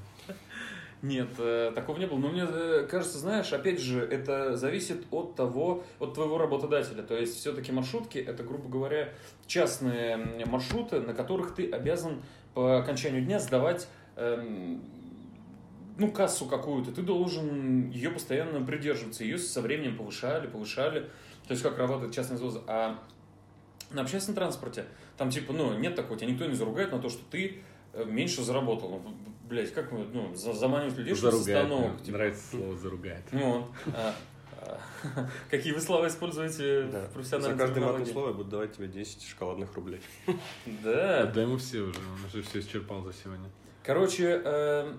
Нет, 1.01 1.29
э, 1.37 1.71
такого 1.75 1.97
не 1.97 2.07
было. 2.07 2.17
Но 2.17 2.29
мне 2.29 2.45
кажется, 2.87 3.19
знаешь, 3.19 3.53
опять 3.53 3.79
же, 3.79 4.01
это 4.01 4.57
зависит 4.57 5.05
от 5.11 5.35
того, 5.35 5.83
от 5.99 6.13
твоего 6.15 6.37
работодателя. 6.37 7.03
То 7.03 7.15
есть, 7.15 7.37
все-таки 7.37 7.71
маршрутки 7.71 8.17
это, 8.17 8.43
грубо 8.43 8.67
говоря, 8.67 9.13
частные 9.45 10.17
маршруты, 10.45 10.99
на 10.99 11.13
которых 11.13 11.53
ты 11.53 11.69
обязан 11.69 12.21
по 12.53 12.79
окончанию 12.79 13.23
дня 13.23 13.39
сдавать 13.39 13.87
эм, 14.15 14.81
ну, 15.97 16.11
кассу 16.11 16.45
какую-то, 16.45 16.91
ты 16.91 17.01
должен 17.01 17.89
ее 17.89 18.09
постоянно 18.09 18.65
придерживаться. 18.65 19.23
Ее 19.23 19.37
со 19.37 19.61
временем 19.61 19.97
повышали, 19.97 20.47
повышали. 20.47 21.01
То 21.47 21.51
есть, 21.51 21.61
как 21.61 21.77
работает 21.77 22.13
частный 22.13 22.37
взвоз. 22.37 22.61
А 22.67 22.99
на 23.95 24.01
общественном 24.01 24.35
транспорте 24.35 24.85
там, 25.17 25.29
типа, 25.31 25.53
ну, 25.53 25.77
нет 25.77 25.95
такого, 25.95 26.19
тебя 26.19 26.29
никто 26.31 26.45
не 26.45 26.53
заругает 26.55 26.91
на 26.91 26.99
то, 26.99 27.09
что 27.09 27.21
ты 27.31 27.61
э, 27.93 28.05
меньше 28.05 28.43
заработал. 28.43 29.01
Ну, 29.03 29.15
блядь, 29.49 29.73
как 29.73 29.91
мы, 29.91 30.05
ну, 30.13 30.35
за- 30.35 30.53
заманивать 30.53 30.97
людей, 30.97 31.15
что 31.15 31.31
с 31.31 31.35
Заругает. 31.35 31.63
остановок. 31.63 31.93
мне 31.95 32.03
типа. 32.05 32.17
Нравится 32.17 32.43
слово 32.51 32.75
заругает. 32.77 33.23
Ну, 33.31 33.67
Какие 35.51 35.73
вы 35.73 35.81
слова 35.81 36.07
используете 36.07 36.83
Да. 36.91 37.01
в 37.01 37.03
За 37.03 37.09
профессиональной 37.13 37.57
каждое 37.57 37.83
матное 37.85 38.05
слово 38.05 38.27
я 38.29 38.33
буду 38.33 38.49
давать 38.49 38.73
тебе 38.73 38.87
10 38.87 39.23
шоколадных 39.23 39.73
рублей. 39.75 40.01
Да. 40.83 41.23
Отдай 41.23 41.43
ему 41.43 41.57
все 41.57 41.81
уже, 41.81 41.99
он 41.99 42.25
уже 42.25 42.41
все 42.43 42.59
исчерпал 42.59 43.03
за 43.03 43.13
сегодня. 43.13 43.49
Короче, 43.83 44.41
э, 44.43 44.93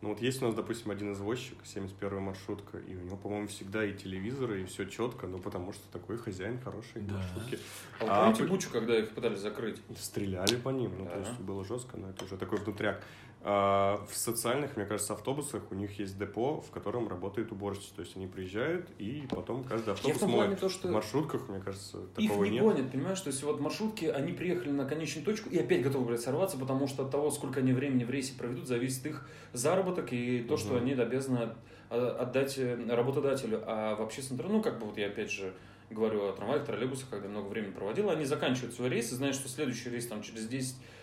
Ну 0.00 0.10
вот 0.10 0.20
есть 0.22 0.40
у 0.42 0.46
нас, 0.46 0.54
допустим, 0.54 0.92
один 0.92 1.12
извозчик, 1.12 1.58
71 1.64 2.20
маршрутка, 2.22 2.78
и 2.78 2.94
у 2.94 3.00
него, 3.00 3.16
по-моему, 3.16 3.48
всегда 3.48 3.84
и 3.84 3.92
телевизоры, 3.92 4.62
и 4.62 4.64
все 4.64 4.84
четко, 4.84 5.26
ну 5.26 5.38
потому 5.38 5.72
что 5.72 5.82
такой 5.90 6.18
хозяин 6.18 6.60
хороший 6.60 7.02
Да. 7.02 7.16
маршрутки. 7.16 7.58
а 8.00 8.04
вы 8.04 8.10
А, 8.10 8.20
помните 8.22 8.42
вы- 8.44 8.48
Бучу, 8.50 8.70
когда 8.70 8.96
их 8.96 9.10
пытались 9.10 9.40
закрыть? 9.40 9.82
Стреляли 9.98 10.54
по 10.54 10.68
ним, 10.68 10.92
ну 10.98 11.04
Да. 11.04 11.10
то 11.10 11.18
есть 11.18 11.40
было 11.40 11.64
жестко, 11.64 11.96
но 11.96 12.10
это 12.10 12.24
уже 12.24 12.36
такой 12.36 12.58
внутряк. 12.60 13.02
А 13.42 14.04
в 14.10 14.16
социальных, 14.16 14.76
мне 14.76 14.84
кажется, 14.84 15.12
автобусах 15.12 15.70
у 15.70 15.74
них 15.74 15.98
есть 15.98 16.18
депо, 16.18 16.60
в 16.60 16.70
котором 16.70 17.08
работает 17.08 17.52
уборщица. 17.52 17.94
То 17.94 18.02
есть 18.02 18.16
они 18.16 18.26
приезжают, 18.26 18.90
и 18.98 19.26
потом 19.28 19.62
каждый 19.62 19.94
автобус 19.94 20.20
моет. 20.22 20.58
то, 20.58 20.68
что 20.68 20.88
В 20.88 20.90
маршрутках, 20.90 21.48
мне 21.48 21.60
кажется, 21.60 21.98
их 22.16 22.28
такого 22.28 22.44
не 22.44 22.50
нет. 22.50 22.62
гонят, 22.64 22.90
понимаешь? 22.90 23.20
То 23.20 23.28
есть 23.28 23.42
вот 23.44 23.60
маршрутки, 23.60 24.06
они 24.06 24.32
приехали 24.32 24.70
на 24.70 24.84
конечную 24.86 25.24
точку 25.24 25.50
и 25.50 25.58
опять 25.58 25.82
готовы, 25.82 26.06
блядь, 26.06 26.20
сорваться, 26.20 26.58
потому 26.58 26.88
что 26.88 27.04
от 27.04 27.12
того, 27.12 27.30
сколько 27.30 27.60
они 27.60 27.72
времени 27.72 28.02
в 28.02 28.10
рейсе 28.10 28.36
проведут, 28.36 28.66
зависит 28.66 29.06
их 29.06 29.28
заработок 29.52 30.12
и 30.12 30.40
то, 30.40 30.56
что 30.56 30.74
Мгм. 30.74 30.82
они 30.82 30.92
обязаны 30.94 31.50
а, 31.90 32.16
отдать 32.20 32.58
э, 32.58 32.76
работодателю. 32.88 33.62
А 33.66 33.94
в 33.94 34.02
общественном 34.02 34.50
ну, 34.52 34.62
как 34.62 34.80
бы 34.80 34.86
вот 34.86 34.98
я 34.98 35.06
опять 35.06 35.30
же 35.30 35.54
говорю 35.90 36.28
о 36.28 36.32
трамваях, 36.32 36.66
троллейбусах, 36.66 37.08
когда 37.08 37.28
много 37.28 37.48
времени 37.48 37.70
проводил, 37.70 38.10
они 38.10 38.24
заканчивают 38.24 38.74
свой 38.74 38.88
рейс 38.90 39.10
и 39.12 39.14
знают, 39.14 39.36
что 39.36 39.48
следующий 39.48 39.88
рейс 39.90 40.06
там 40.06 40.22
через 40.22 40.46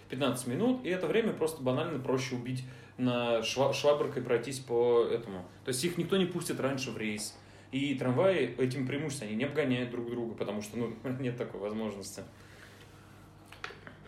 10-15 0.09 0.49
минут, 0.49 0.85
и 0.85 0.89
это 0.89 1.07
время 1.07 1.33
просто 1.33 1.61
банально 1.61 1.99
проще 1.99 2.35
убить 2.35 2.63
на 2.97 3.39
шва- 3.39 3.73
швабркой 3.73 4.23
пройтись 4.23 4.59
по 4.59 5.03
этому. 5.03 5.45
То 5.63 5.69
есть 5.69 5.83
их 5.83 5.97
никто 5.97 6.17
не 6.17 6.25
пустит 6.25 6.59
раньше 6.59 6.91
в 6.91 6.97
рейс. 6.97 7.37
И 7.71 7.95
трамваи 7.95 8.55
этим 8.57 8.87
преимуществом, 8.87 9.27
они 9.27 9.37
не 9.37 9.43
обгоняют 9.43 9.91
друг 9.91 10.09
друга, 10.09 10.33
потому 10.35 10.61
что 10.61 10.77
ну, 10.77 10.95
нет 11.19 11.37
такой 11.37 11.59
возможности. 11.59 12.23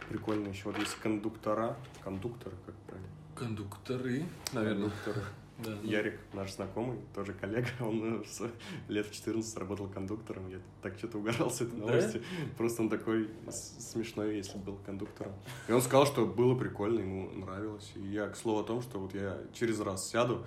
Прикольно 0.10 0.48
еще. 0.48 0.64
Вот 0.66 0.78
есть 0.80 0.96
кондуктора. 0.96 1.76
Кондукторы, 2.02 2.56
как 2.66 2.76
правильно? 2.88 3.10
Кондукторы, 3.36 4.24
наверное. 4.54 4.90
Кондукторы. 4.90 5.22
Да, 5.64 5.72
ну. 5.82 5.90
Ярик, 5.90 6.20
наш 6.34 6.54
знакомый, 6.54 7.00
тоже 7.16 7.34
коллега, 7.34 7.68
он 7.80 8.22
э, 8.22 8.26
с 8.26 8.42
лет 8.88 9.08
в 9.08 9.12
14 9.12 9.58
работал 9.58 9.88
кондуктором. 9.88 10.50
Я 10.50 10.60
так 10.82 10.98
что-то 10.98 11.18
угорал 11.18 11.50
с 11.50 11.62
этой 11.62 11.80
Да? 11.80 11.86
новости. 11.88 12.22
Просто 12.58 12.84
он 12.84 12.90
такой 12.90 13.30
смешной, 13.50 14.38
если 14.38 14.58
был 14.58 14.78
кондуктором. 14.86 15.34
И 15.68 15.72
он 15.72 15.82
сказал, 15.82 16.06
что 16.06 16.26
было 16.26 16.56
прикольно, 16.56 17.00
ему 17.00 17.30
нравилось. 17.32 17.92
И 17.96 18.02
я, 18.02 18.30
к 18.30 18.38
слову 18.38 18.60
о 18.60 18.64
том, 18.64 18.82
что 18.82 19.00
вот 19.00 19.16
я 19.16 19.40
через 19.54 19.80
раз 19.80 20.10
сяду, 20.10 20.46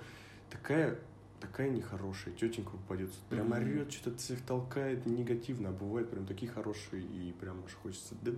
такая 0.49 0.97
такая 1.41 1.69
нехорошая 1.69 2.33
тетенька 2.35 2.71
попадется. 2.71 3.19
Прям 3.29 3.51
орет, 3.51 3.91
что-то 3.91 4.17
всех 4.17 4.41
толкает 4.43 5.05
негативно, 5.05 5.69
а 5.69 5.71
бывает 5.71 6.09
прям 6.09 6.25
такие 6.25 6.49
хорошие, 6.51 7.01
и 7.01 7.33
прям 7.33 7.63
аж 7.65 7.73
хочется... 7.73 8.15
Да, 8.21 8.31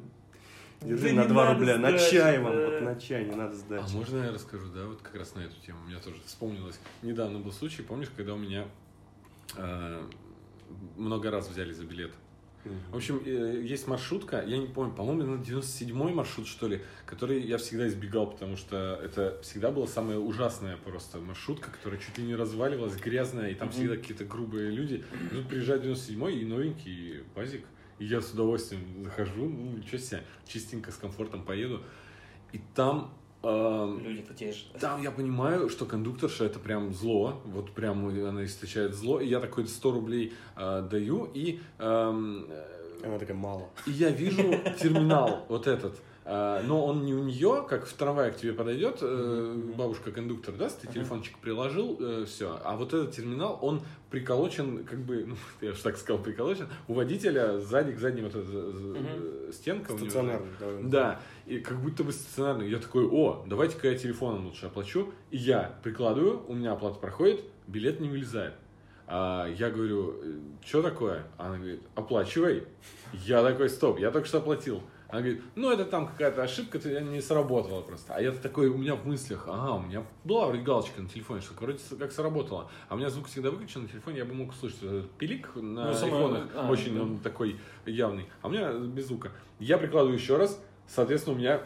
держи 0.86 1.10
Да 1.10 1.14
на 1.16 1.22
не 1.22 1.28
2 1.28 1.44
надо 1.44 1.54
рубля, 1.54 1.78
на 1.78 1.90
сдачи, 1.90 2.12
чай 2.12 2.40
вам, 2.40 2.56
да. 2.56 2.70
вот 2.70 2.82
на 2.82 2.96
чай, 3.00 3.26
не 3.26 3.36
надо 3.36 3.56
сдать. 3.56 3.84
А 3.86 3.98
можно 3.98 4.24
я 4.24 4.32
расскажу, 4.32 4.68
да, 4.74 4.86
вот 4.86 5.02
как 5.02 5.16
раз 5.16 5.36
на 5.36 5.42
эту 5.42 5.56
тему? 5.66 5.80
У 5.86 5.90
меня 5.90 6.00
тоже 6.00 6.18
вспомнилось. 6.26 6.80
Недавно 7.02 7.40
был 7.40 7.52
случай, 7.52 7.82
помнишь, 7.82 8.10
когда 8.16 8.34
у 8.34 8.38
меня 8.38 8.66
э, 9.58 10.02
много 10.98 11.32
раз 11.32 11.50
взяли 11.50 11.74
за 11.74 11.84
билет. 11.84 12.12
В 12.92 12.96
общем, 12.96 13.22
э, 13.26 13.62
есть 13.62 13.88
маршрутка, 13.88 14.42
я 14.46 14.58
не 14.58 14.68
помню, 14.68 14.94
по-моему, 14.94 15.24
на 15.24 15.42
97-й 15.42 16.14
маршрут, 16.14 16.48
что 16.48 16.68
ли, 16.68 16.82
который 17.06 17.42
я 17.42 17.58
всегда 17.58 17.88
избегал, 17.88 18.28
потому 18.32 18.56
что 18.56 19.00
это 19.04 19.38
всегда 19.42 19.70
была 19.70 19.86
самая 19.86 20.18
ужасная 20.18 20.78
просто 20.78 21.20
маршрутка, 21.20 21.72
которая 21.72 22.00
чуть 22.00 22.18
ли 22.18 22.24
не 22.24 22.36
разваливалась, 22.36 22.96
грязная, 22.96 23.50
и 23.50 23.56
там 23.56 23.70
всегда 23.70 23.98
какие-то 23.98 24.24
грубые 24.24 24.72
люди. 24.72 25.04
И 25.32 25.36
тут 25.36 25.50
приезжает 25.50 25.84
97-й 25.84 26.40
и 26.40 26.46
новенький 26.46 27.24
базик, 27.36 27.66
и 28.04 28.06
я 28.06 28.22
с 28.22 28.32
удовольствием 28.32 28.82
захожу, 29.04 29.46
ну, 29.46 29.78
ничего 29.78 29.98
себе, 29.98 30.24
чистенько, 30.46 30.92
с 30.92 30.96
комфортом 30.96 31.44
поеду. 31.44 31.82
И 32.52 32.60
там... 32.76 33.14
эм, 33.44 34.00
Люди-то 34.04 34.34
те 34.34 34.52
же. 34.52 34.66
там 34.80 35.02
я 35.02 35.10
понимаю, 35.12 35.70
что 35.70 35.86
кондукторша 35.86 36.44
это 36.46 36.60
прям 36.60 36.94
зло, 36.94 37.42
вот 37.46 37.72
прям 37.72 38.08
она 38.08 38.44
источает 38.44 38.94
зло, 38.94 39.22
и 39.22 39.28
я 39.28 39.40
такой 39.40 39.68
100 39.68 39.92
рублей 39.92 40.34
э, 40.58 40.88
даю, 40.92 41.30
и, 41.34 41.62
э, 41.80 41.84
Она 43.06 43.20
такая, 43.20 43.38
мало. 43.38 43.70
и 43.88 43.92
я 43.92 44.10
вижу 44.10 44.44
терминал 44.82 45.46
вот 45.48 45.68
этот, 45.68 45.96
э, 45.96 46.00
но 46.26 46.86
он 46.86 47.06
не 47.06 47.14
у 47.14 47.24
нее, 47.24 47.66
как 47.68 47.86
в 47.86 47.94
трамвае 47.94 48.32
к 48.32 48.38
тебе 48.38 48.54
подойдет 48.54 49.00
э, 49.02 49.62
бабушка-кондуктор, 49.76 50.56
даст, 50.56 50.82
ты 50.82 50.88
телефончик 50.88 51.38
приложил, 51.40 52.26
все, 52.26 52.60
а 52.64 52.76
вот 52.76 52.94
этот 52.94 53.12
терминал, 53.12 53.60
он 53.62 53.82
приколочен, 54.14 54.84
как 54.86 55.00
бы, 55.00 55.26
ну, 55.26 55.36
я 55.62 55.74
же 55.74 55.82
так 55.82 55.98
сказал, 55.98 56.22
приколочен, 56.22 56.68
у 56.88 56.94
водителя 56.94 57.60
сзади 57.60 57.94
к 57.94 58.00
задней 58.00 58.22
вот 58.22 58.36
эта 58.36 58.48
э, 58.48 59.52
стенка. 59.52 59.98
Стационарный. 59.98 60.50
Да, 60.84 61.20
и 61.48 61.58
как 61.58 61.82
будто 61.82 62.04
бы 62.04 62.12
стационарный. 62.12 62.70
Я 62.70 62.78
такой, 62.78 63.06
о, 63.06 63.44
давайте-ка 63.48 63.90
я 63.90 63.98
телефоном 63.98 64.46
лучше 64.46 64.68
оплачу. 64.68 65.12
И 65.32 65.38
я 65.38 65.80
прикладываю, 65.82 66.46
у 66.48 66.54
меня 66.54 66.74
оплата 66.74 67.00
проходит, 67.00 67.44
билет 67.66 68.00
не 68.00 68.08
вылезает. 68.08 68.54
А 69.08 69.48
я 69.48 69.72
говорю, 69.72 70.16
что 70.64 70.84
такое? 70.84 71.24
Она 71.40 71.58
говорит, 71.58 71.82
оплачивай. 71.96 72.64
Я 73.14 73.44
такой, 73.44 73.68
стоп, 73.68 73.98
я 73.98 74.12
только 74.12 74.28
что 74.28 74.38
оплатил. 74.38 74.84
Она 75.14 75.22
говорит, 75.22 75.44
ну 75.54 75.72
это 75.72 75.86
там 75.86 76.08
какая-то 76.08 76.42
ошибка, 76.42 76.80
ты 76.80 77.00
не 77.02 77.22
сработала 77.22 77.82
просто. 77.84 78.16
А 78.16 78.20
я 78.20 78.32
такой, 78.32 78.68
у 78.68 78.78
меня 78.80 78.96
в 78.96 79.06
мыслях, 79.06 79.44
ага, 79.48 79.76
у 79.76 79.82
меня 79.84 80.04
была 80.24 80.48
вроде 80.48 80.64
галочка 80.64 81.04
на 81.04 81.08
телефоне, 81.08 81.42
что 81.42 81.54
вроде 81.54 81.78
как 82.00 82.12
сработало. 82.12 82.68
А 82.90 82.96
у 82.96 82.98
меня 82.98 83.12
звук 83.12 83.28
всегда 83.28 83.52
выключен 83.52 83.84
на 83.84 83.88
телефоне, 83.88 84.18
я 84.18 84.26
бы 84.26 84.34
мог 84.34 84.50
услышать 84.50 84.82
этот 84.82 85.12
пилик 85.12 85.52
на 85.56 85.62
Ну, 85.62 85.90
айфонах, 85.92 86.48
а, 86.56 86.68
очень 86.68 86.96
да. 86.96 87.04
он 87.04 87.20
такой 87.20 87.60
явный. 87.86 88.26
А 88.42 88.48
у 88.48 88.50
меня 88.50 88.74
без 88.74 89.06
звука. 89.06 89.30
Я 89.60 89.78
прикладываю 89.78 90.18
еще 90.18 90.36
раз, 90.36 90.60
соответственно, 90.88 91.36
у 91.36 91.40
меня 91.40 91.62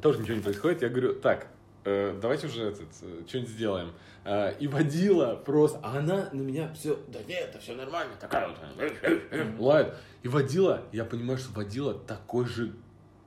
тоже 0.00 0.20
ничего 0.20 0.36
не 0.36 0.42
происходит. 0.42 0.80
Я 0.80 0.88
говорю, 0.88 1.14
так, 1.16 1.48
э, 1.84 2.18
давайте 2.20 2.46
уже 2.46 2.64
этот, 2.68 2.88
э, 3.02 3.22
что-нибудь 3.26 3.50
сделаем. 3.50 3.92
Э, 4.24 4.54
и 4.58 4.68
водила 4.68 5.36
просто, 5.36 5.80
а 5.82 5.98
она 5.98 6.28
на 6.32 6.40
меня 6.40 6.72
все, 6.74 6.98
да 7.08 7.20
нет, 7.26 7.50
это 7.50 7.58
все 7.58 7.74
нормально, 7.74 8.14
такая 8.20 8.48
вот, 8.48 9.58
лает. 9.58 9.94
И 10.22 10.28
водила, 10.28 10.82
я 10.92 11.04
понимаю, 11.04 11.38
что 11.38 11.52
водила 11.52 11.94
такой 11.94 12.46
же 12.46 12.72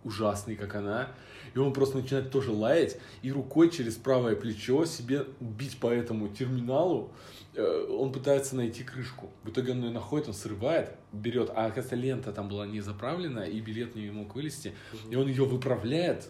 ужасный, 0.03 0.55
как 0.55 0.75
она. 0.75 1.09
И 1.55 1.57
он 1.59 1.71
просто 1.71 1.97
начинает 1.97 2.31
тоже 2.31 2.51
лаять 2.51 2.97
и 3.21 3.31
рукой 3.31 3.69
через 3.71 3.95
правое 3.95 4.35
плечо 4.35 4.83
себе 4.85 5.25
бить 5.39 5.77
по 5.79 5.87
этому 5.87 6.27
терминалу. 6.27 7.13
Э, 7.55 7.87
Он 7.89 8.11
пытается 8.11 8.57
найти 8.57 8.83
крышку. 8.83 9.29
В 9.43 9.49
итоге 9.49 9.71
он 9.71 9.81
ее 9.85 9.91
находит, 9.91 10.27
он 10.27 10.33
срывает, 10.33 10.91
берет, 11.13 11.49
а 11.55 11.67
оказывается 11.67 11.95
лента 11.95 12.33
там 12.33 12.49
была 12.49 12.67
не 12.67 12.81
заправлена, 12.81 13.39
и 13.45 13.61
билет 13.61 13.95
не 13.95 14.11
мог 14.11 14.35
вылезти. 14.35 14.73
И 15.09 15.15
он 15.15 15.27
ее 15.29 15.45
выправляет, 15.45 16.27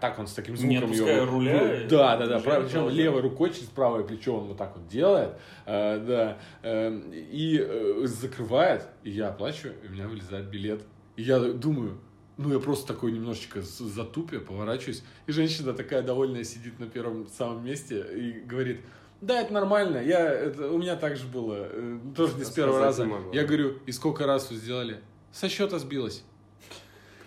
так 0.00 0.18
он 0.18 0.26
с 0.26 0.32
таким 0.32 0.54
Не 0.54 0.60
звуком 0.60 0.84
отпуская 0.84 1.16
её- 1.16 1.26
руля, 1.26 1.86
Да, 1.90 2.16
да, 2.16 2.26
да, 2.26 2.40
прав- 2.40 2.64
причем 2.64 2.88
левой 2.88 3.20
рукой 3.20 3.50
через 3.50 3.68
правое 3.68 4.02
плечо 4.04 4.34
он 4.38 4.46
вот 4.46 4.56
так 4.56 4.74
вот 4.76 4.88
делает, 4.88 5.32
э, 5.66 5.98
да, 6.06 6.38
э, 6.62 6.98
и 7.30 8.06
закрывает, 8.06 8.86
и 9.02 9.10
я 9.10 9.28
оплачиваю, 9.28 9.74
и 9.84 9.88
у 9.88 9.90
меня 9.90 10.08
вылезает 10.08 10.46
билет. 10.46 10.82
И 11.16 11.22
я 11.22 11.38
думаю, 11.38 11.98
ну 12.36 12.52
я 12.52 12.58
просто 12.58 12.86
такой 12.86 13.12
немножечко 13.12 13.62
затупе, 13.62 14.40
поворачиваюсь, 14.40 15.02
и 15.26 15.32
женщина 15.32 15.72
такая 15.72 16.02
довольная 16.02 16.44
сидит 16.44 16.78
на 16.78 16.86
первом 16.86 17.26
самом 17.28 17.64
месте 17.64 18.04
и 18.14 18.40
говорит, 18.40 18.80
да, 19.20 19.40
это 19.40 19.52
нормально, 19.52 19.98
я, 19.98 20.28
это, 20.28 20.70
у 20.70 20.78
меня 20.78 20.96
так 20.96 21.16
же 21.16 21.26
было, 21.26 21.68
э, 21.70 21.98
тоже 22.14 22.34
не 22.36 22.44
с 22.44 22.50
первого 22.50 22.80
раза. 22.80 23.08
Я 23.32 23.44
говорю, 23.44 23.78
и 23.86 23.92
сколько 23.92 24.26
раз 24.26 24.50
вы 24.50 24.56
сделали? 24.56 25.00
Со 25.32 25.48
счета 25.48 25.78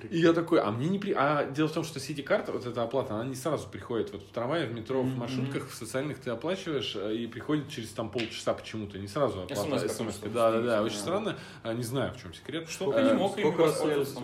И 0.10 0.20
я 0.20 0.34
такой, 0.34 0.62
а 0.62 0.72
мне 0.72 0.88
не 0.88 1.00
при... 1.00 1.14
А 1.14 1.46
дело 1.46 1.68
в 1.68 1.74
том, 1.74 1.84
что 1.84 2.00
Сити-карта, 2.00 2.52
вот 2.52 2.66
эта 2.66 2.84
оплата, 2.84 3.16
она 3.16 3.26
не 3.26 3.36
сразу 3.36 3.68
приходит. 3.68 4.12
Вот 4.12 4.24
в 4.24 4.32
трамвае, 4.32 4.68
в 4.68 4.74
метро, 4.74 5.02
в 5.02 5.18
маршрутках, 5.18 5.70
в 5.70 5.76
социальных 5.76 6.20
ты 6.20 6.30
оплачиваешь, 6.30 6.96
э, 6.96 7.16
и 7.16 7.28
приходит 7.28 7.70
через 7.70 7.90
там 7.90 8.10
полчаса 8.10 8.54
почему-то, 8.54 8.98
не 8.98 9.08
сразу 9.08 9.44
оплата. 9.44 9.56
Просто 9.56 10.30
Да, 10.30 10.52
да, 10.52 10.62
да, 10.62 10.84
очень 10.84 10.98
странно. 10.98 11.38
А, 11.64 11.74
Не 11.74 11.84
знаю, 11.84 12.14
в 12.14 12.22
чем 12.22 12.34
секрет. 12.34 12.70
Что 12.70 12.92
ты 12.92 13.02
не 13.02 13.14
мог 13.14 13.38
ими 13.38 13.44
сколько 13.44 13.64
раз 13.64 13.72
воспользоваться? 13.74 14.22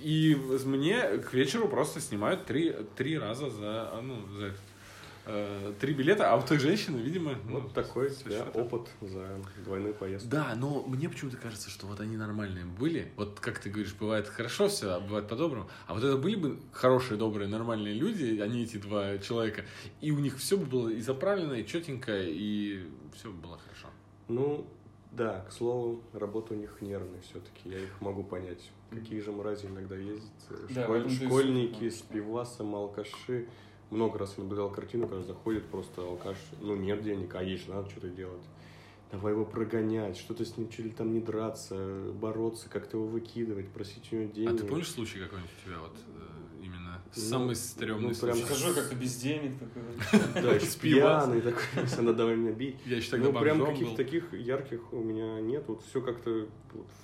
И 0.00 0.36
мне 0.64 1.18
к 1.18 1.32
вечеру 1.32 1.68
просто 1.68 2.00
снимают 2.00 2.46
три, 2.46 2.74
три 2.96 3.18
раза 3.18 3.50
за, 3.50 3.90
а, 3.92 4.00
ну, 4.02 4.26
за 4.38 4.46
это. 4.46 4.58
Э, 5.26 5.72
три 5.80 5.92
билета, 5.92 6.32
а 6.32 6.36
у 6.36 6.42
той 6.42 6.58
женщины, 6.58 6.98
видимо... 6.98 7.34
ну, 7.48 7.60
Вот 7.60 7.74
такой 7.74 8.10
так. 8.10 8.54
опыт 8.56 8.88
за 9.00 9.40
двойную 9.64 9.94
поездку. 9.94 10.30
Да, 10.30 10.54
но 10.56 10.82
мне 10.86 11.08
почему-то 11.08 11.36
кажется, 11.36 11.68
что 11.70 11.86
вот 11.86 12.00
они 12.00 12.16
нормальные 12.16 12.64
были. 12.64 13.12
Вот 13.16 13.40
как 13.40 13.58
ты 13.58 13.68
говоришь, 13.70 13.94
бывает 13.94 14.28
хорошо 14.28 14.68
все, 14.68 14.90
а 14.94 15.00
бывает 15.00 15.28
по-доброму. 15.28 15.68
А 15.86 15.94
вот 15.94 16.02
это 16.04 16.16
были 16.16 16.36
бы 16.36 16.58
хорошие, 16.72 17.18
добрые, 17.18 17.48
нормальные 17.48 17.94
люди, 17.94 18.40
они 18.40 18.62
эти 18.62 18.76
два 18.78 19.18
человека, 19.18 19.64
и 20.00 20.10
у 20.10 20.18
них 20.18 20.38
все 20.38 20.56
бы 20.56 20.64
было 20.66 20.88
и 20.88 21.00
заправлено, 21.00 21.54
и 21.54 21.66
четенько, 21.66 22.12
и 22.22 22.86
все 23.14 23.30
бы 23.30 23.38
было 23.40 23.58
хорошо. 23.58 23.88
Ну, 24.28 24.66
да, 25.12 25.44
к 25.48 25.52
слову, 25.52 26.02
работа 26.12 26.54
у 26.54 26.56
них 26.56 26.76
нервная 26.80 27.20
все-таки, 27.22 27.68
я 27.70 27.78
их 27.78 28.00
могу 28.00 28.22
понять. 28.22 28.70
Какие 28.90 29.20
же 29.20 29.32
мрази 29.32 29.66
иногда 29.66 29.96
ездят. 29.96 30.30
э, 30.50 30.66
Да, 30.70 30.84
школь- 30.84 31.10
школьники 31.10 31.88
да. 31.88 31.96
с 31.96 32.00
пивасом, 32.02 32.74
алкаши. 32.74 33.48
Много 33.90 34.18
раз 34.18 34.36
наблюдал 34.36 34.70
картину, 34.70 35.06
когда 35.06 35.22
заходит 35.22 35.66
просто 35.66 36.02
алкаш, 36.02 36.36
ну 36.60 36.74
нет 36.74 37.02
денег, 37.02 37.34
а 37.34 37.42
есть 37.42 37.68
надо 37.68 37.88
что-то 37.88 38.08
делать. 38.08 38.42
Давай 39.12 39.32
его 39.32 39.44
прогонять, 39.44 40.16
что-то 40.16 40.44
с 40.44 40.56
ним 40.56 40.68
чуть 40.68 40.86
ли 40.86 40.90
там 40.90 41.12
не 41.12 41.20
драться, 41.20 42.12
бороться, 42.14 42.68
как-то 42.68 42.96
его 42.96 43.06
выкидывать, 43.06 43.68
просить 43.68 44.12
у 44.12 44.16
него 44.16 44.32
денег. 44.32 44.50
А 44.50 44.56
ты 44.56 44.64
помнишь 44.64 44.90
случай 44.90 45.20
какой-нибудь 45.20 45.52
у 45.62 45.68
тебя 45.68 45.78
вот 45.78 45.96
именно 47.14 47.28
Ну, 47.28 47.38
самый 47.38 47.56
стрёмный 47.56 48.08
ну, 48.08 48.14
прям 48.14 48.36
случай? 48.36 48.54
Скажу, 48.54 48.74
как-то 48.74 48.94
без 48.94 49.16
денег. 49.16 49.52
такой. 49.58 50.42
Да, 50.42 50.58
пьяный 50.80 51.40
такой, 51.40 51.62
она 51.98 52.12
давай 52.12 52.36
меня 52.36 52.52
бить. 52.52 52.76
Я 52.86 52.96
еще 52.96 53.10
тогда 53.10 53.30
Ну, 53.30 53.40
прям 53.40 53.64
каких-то 53.64 53.96
таких 53.96 54.32
ярких 54.32 54.92
у 54.92 55.00
меня 55.02 55.40
нет. 55.40 55.64
Вот 55.66 55.82
все 55.88 56.00
как-то 56.00 56.46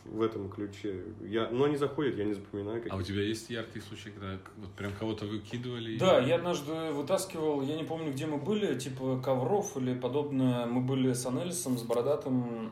в 0.04 0.22
этом 0.22 0.50
ключе. 0.50 1.02
Я, 1.20 1.48
но 1.50 1.64
они 1.64 1.76
заходят, 1.76 2.16
я 2.16 2.24
не 2.24 2.34
запоминаю. 2.34 2.82
А 2.90 2.96
у 2.96 3.02
тебя 3.02 3.22
есть 3.22 3.50
яркие 3.50 3.84
случаи, 3.84 4.10
когда 4.10 4.38
вот 4.58 4.70
прям 4.72 4.92
кого-то 4.92 5.26
выкидывали? 5.26 5.98
Да, 5.98 6.18
я 6.18 6.36
однажды 6.36 6.72
вытаскивал, 6.92 7.62
я 7.62 7.76
не 7.76 7.84
помню, 7.84 8.12
где 8.12 8.26
мы 8.26 8.38
были, 8.38 8.78
типа 8.78 9.20
ковров 9.24 9.76
или 9.76 9.94
подобное. 9.94 10.66
Мы 10.66 10.80
были 10.80 11.12
с 11.12 11.24
Анелисом, 11.26 11.78
с 11.78 11.82
Бородатым, 11.82 12.70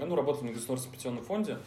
ну, 0.00 0.16
работали 0.16 0.48
на 0.48 0.52
Государственном 0.52 0.94
пенсионном 0.94 1.24
фонде. 1.24 1.58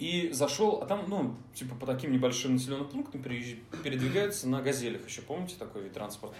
И 0.00 0.30
зашел, 0.32 0.80
а 0.82 0.86
там, 0.86 1.04
ну, 1.08 1.36
типа 1.54 1.74
по 1.76 1.86
таким 1.86 2.10
небольшим 2.12 2.54
населенным 2.54 2.88
пунктам 2.88 3.22
передвигаются 3.22 4.48
на 4.48 4.62
газелях 4.62 5.06
еще, 5.06 5.20
помните 5.22 5.54
такой 5.58 5.82
вид 5.82 5.92
транспорта? 5.92 6.34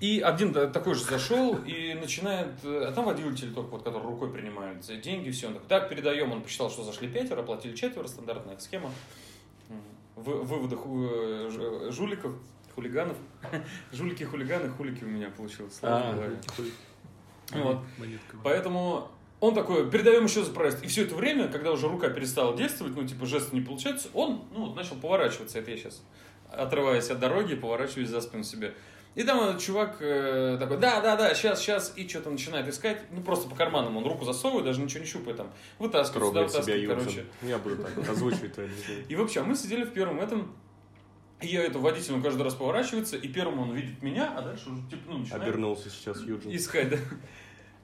И 0.00 0.20
один 0.20 0.52
такой 0.52 0.94
же 0.94 1.04
зашел 1.04 1.56
и 1.64 1.94
начинает, 1.94 2.48
а 2.64 2.90
там 2.92 3.04
водитель 3.04 3.52
только 3.54 3.70
вот, 3.70 3.82
который 3.84 4.02
рукой 4.06 4.32
принимает 4.32 4.80
деньги, 5.02 5.30
все, 5.30 5.46
он 5.48 5.54
такой, 5.54 5.68
так, 5.68 5.88
передаем, 5.88 6.32
он 6.32 6.42
посчитал, 6.42 6.68
что 6.70 6.82
зашли 6.82 7.06
пятеро, 7.08 7.42
платили 7.42 7.76
четверо, 7.76 8.06
стандартная 8.08 8.58
схема. 8.58 8.90
М, 9.68 9.80
вы- 10.16 10.42
выводы 10.42 10.74
ху- 10.76 11.04
э, 11.06 11.50
ж- 11.50 11.92
жуликов, 11.92 12.32
хулиганов. 12.74 13.16
Жулики, 13.92 14.24
хулиганы, 14.24 14.68
хулики 14.70 15.04
у 15.04 15.08
меня 15.08 15.30
получилось. 15.30 15.74
слово 15.78 15.92
в 15.92 16.18
А. 17.52 17.58
Вот. 17.58 17.78
Монетка. 17.98 18.36
Поэтому 18.42 19.08
он 19.44 19.54
такой, 19.54 19.90
передаем 19.90 20.24
еще 20.24 20.42
за 20.42 20.52
проезд. 20.52 20.82
И 20.82 20.86
все 20.86 21.02
это 21.04 21.14
время, 21.14 21.48
когда 21.48 21.72
уже 21.72 21.88
рука 21.88 22.08
перестала 22.08 22.56
действовать, 22.56 22.94
ну, 22.96 23.06
типа, 23.06 23.26
жесты 23.26 23.54
не 23.54 23.62
получается, 23.62 24.08
он, 24.14 24.44
ну, 24.52 24.66
вот 24.66 24.76
начал 24.76 24.96
поворачиваться. 24.96 25.58
Это 25.58 25.70
я 25.70 25.76
сейчас, 25.76 26.02
отрываясь 26.50 27.10
от 27.10 27.18
дороги, 27.20 27.54
поворачиваюсь 27.54 28.08
за 28.08 28.20
спину 28.20 28.44
себе. 28.44 28.74
И 29.14 29.22
там 29.22 29.40
этот 29.40 29.62
чувак 29.62 29.98
э, 30.00 30.56
такой, 30.58 30.76
да, 30.78 31.00
да, 31.00 31.14
да, 31.14 31.32
сейчас, 31.34 31.60
сейчас, 31.60 31.92
и 31.94 32.08
что-то 32.08 32.30
начинает 32.30 32.66
искать, 32.66 33.00
ну, 33.12 33.22
просто 33.22 33.48
по 33.48 33.54
карманам 33.54 33.96
он 33.96 34.04
руку 34.04 34.24
засовывает, 34.24 34.64
даже 34.64 34.80
ничего 34.80 35.00
не 35.00 35.06
щупает 35.06 35.36
там, 35.36 35.52
вытаскивает 35.78 36.26
сюда, 36.26 36.48
Трогает 36.48 36.50
себя 36.50 36.74
вытаскивает, 36.74 36.82
Юджин. 36.82 36.98
короче. 36.98 37.24
Я 37.42 37.58
буду 37.58 37.76
так 37.76 38.08
озвучивать 38.10 38.54
твои. 38.54 38.68
И 39.08 39.14
вообще, 39.14 39.40
а 39.40 39.44
мы 39.44 39.54
сидели 39.54 39.84
в 39.84 39.92
первом 39.92 40.20
этом, 40.20 40.52
и 41.40 41.46
я 41.46 41.62
это 41.62 41.78
водитель, 41.78 42.14
он 42.14 42.22
каждый 42.22 42.42
раз 42.42 42.54
поворачивается, 42.54 43.16
и 43.16 43.28
первым 43.28 43.60
он 43.60 43.74
видит 43.74 44.02
меня, 44.02 44.34
а 44.36 44.42
дальше 44.42 44.70
уже, 44.70 44.82
типа, 44.88 45.02
ну, 45.06 45.18
начинает 45.18 45.42
Обернулся 45.44 45.90
сейчас 45.90 46.20
Юджин. 46.22 46.54
искать, 46.56 46.90
да. 46.90 46.96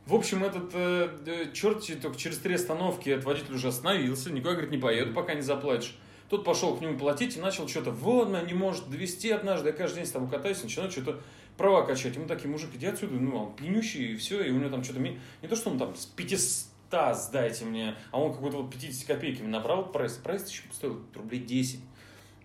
В 0.07 0.15
общем, 0.15 0.43
этот 0.45 0.71
э, 0.75 1.09
э, 1.27 1.53
черт 1.53 1.87
только 2.01 2.19
через 2.19 2.39
три 2.39 2.55
остановки 2.55 3.11
этот 3.11 3.25
водитель 3.25 3.55
уже 3.55 3.69
остановился, 3.69 4.31
никуда, 4.33 4.53
говорит, 4.53 4.71
не 4.71 4.79
поеду, 4.79 5.15
пока 5.15 5.35
не 5.35 5.43
заплатишь. 5.43 5.97
Тот 6.29 6.45
пошел 6.45 6.77
к 6.77 6.81
нему 6.81 6.99
платить 6.99 7.37
и 7.37 7.41
начал 7.41 7.69
что-то, 7.69 7.91
вот, 7.91 8.29
она 8.29 8.41
не 8.43 8.55
может 8.55 8.89
довести 8.89 9.31
однажды, 9.31 9.69
я 9.69 9.73
каждый 9.73 9.97
день 9.97 10.07
с 10.07 10.11
тобой 10.13 10.29
катаюсь, 10.29 10.63
начинаю 10.63 10.91
что-то 10.91 11.21
права 11.57 11.83
качать. 11.83 12.17
Ему 12.17 12.27
такие, 12.27 12.49
мужик, 12.49 12.71
иди 12.75 12.87
отсюда, 12.87 13.15
ну, 13.15 13.37
он 13.37 13.55
пьянющий, 13.55 14.13
и 14.13 14.17
все, 14.17 14.43
и 14.43 14.51
у 14.51 14.59
него 14.59 14.71
там 14.71 14.83
что-то, 14.83 15.01
не 15.01 15.19
то, 15.49 15.57
что 15.57 15.71
он 15.71 15.79
там 15.79 15.95
с 15.95 16.07
500 16.07 16.71
сдайте 17.15 17.65
мне, 17.65 17.95
а 18.11 18.21
он 18.21 18.33
какой-то 18.33 18.63
вот 18.63 18.73
50 18.73 19.07
копейками 19.07 19.47
набрал 19.49 19.93
прайс, 19.93 20.15
прайс 20.15 20.49
еще 20.49 20.63
стоил 20.73 21.01
рублей 21.15 21.41
10. 21.41 21.81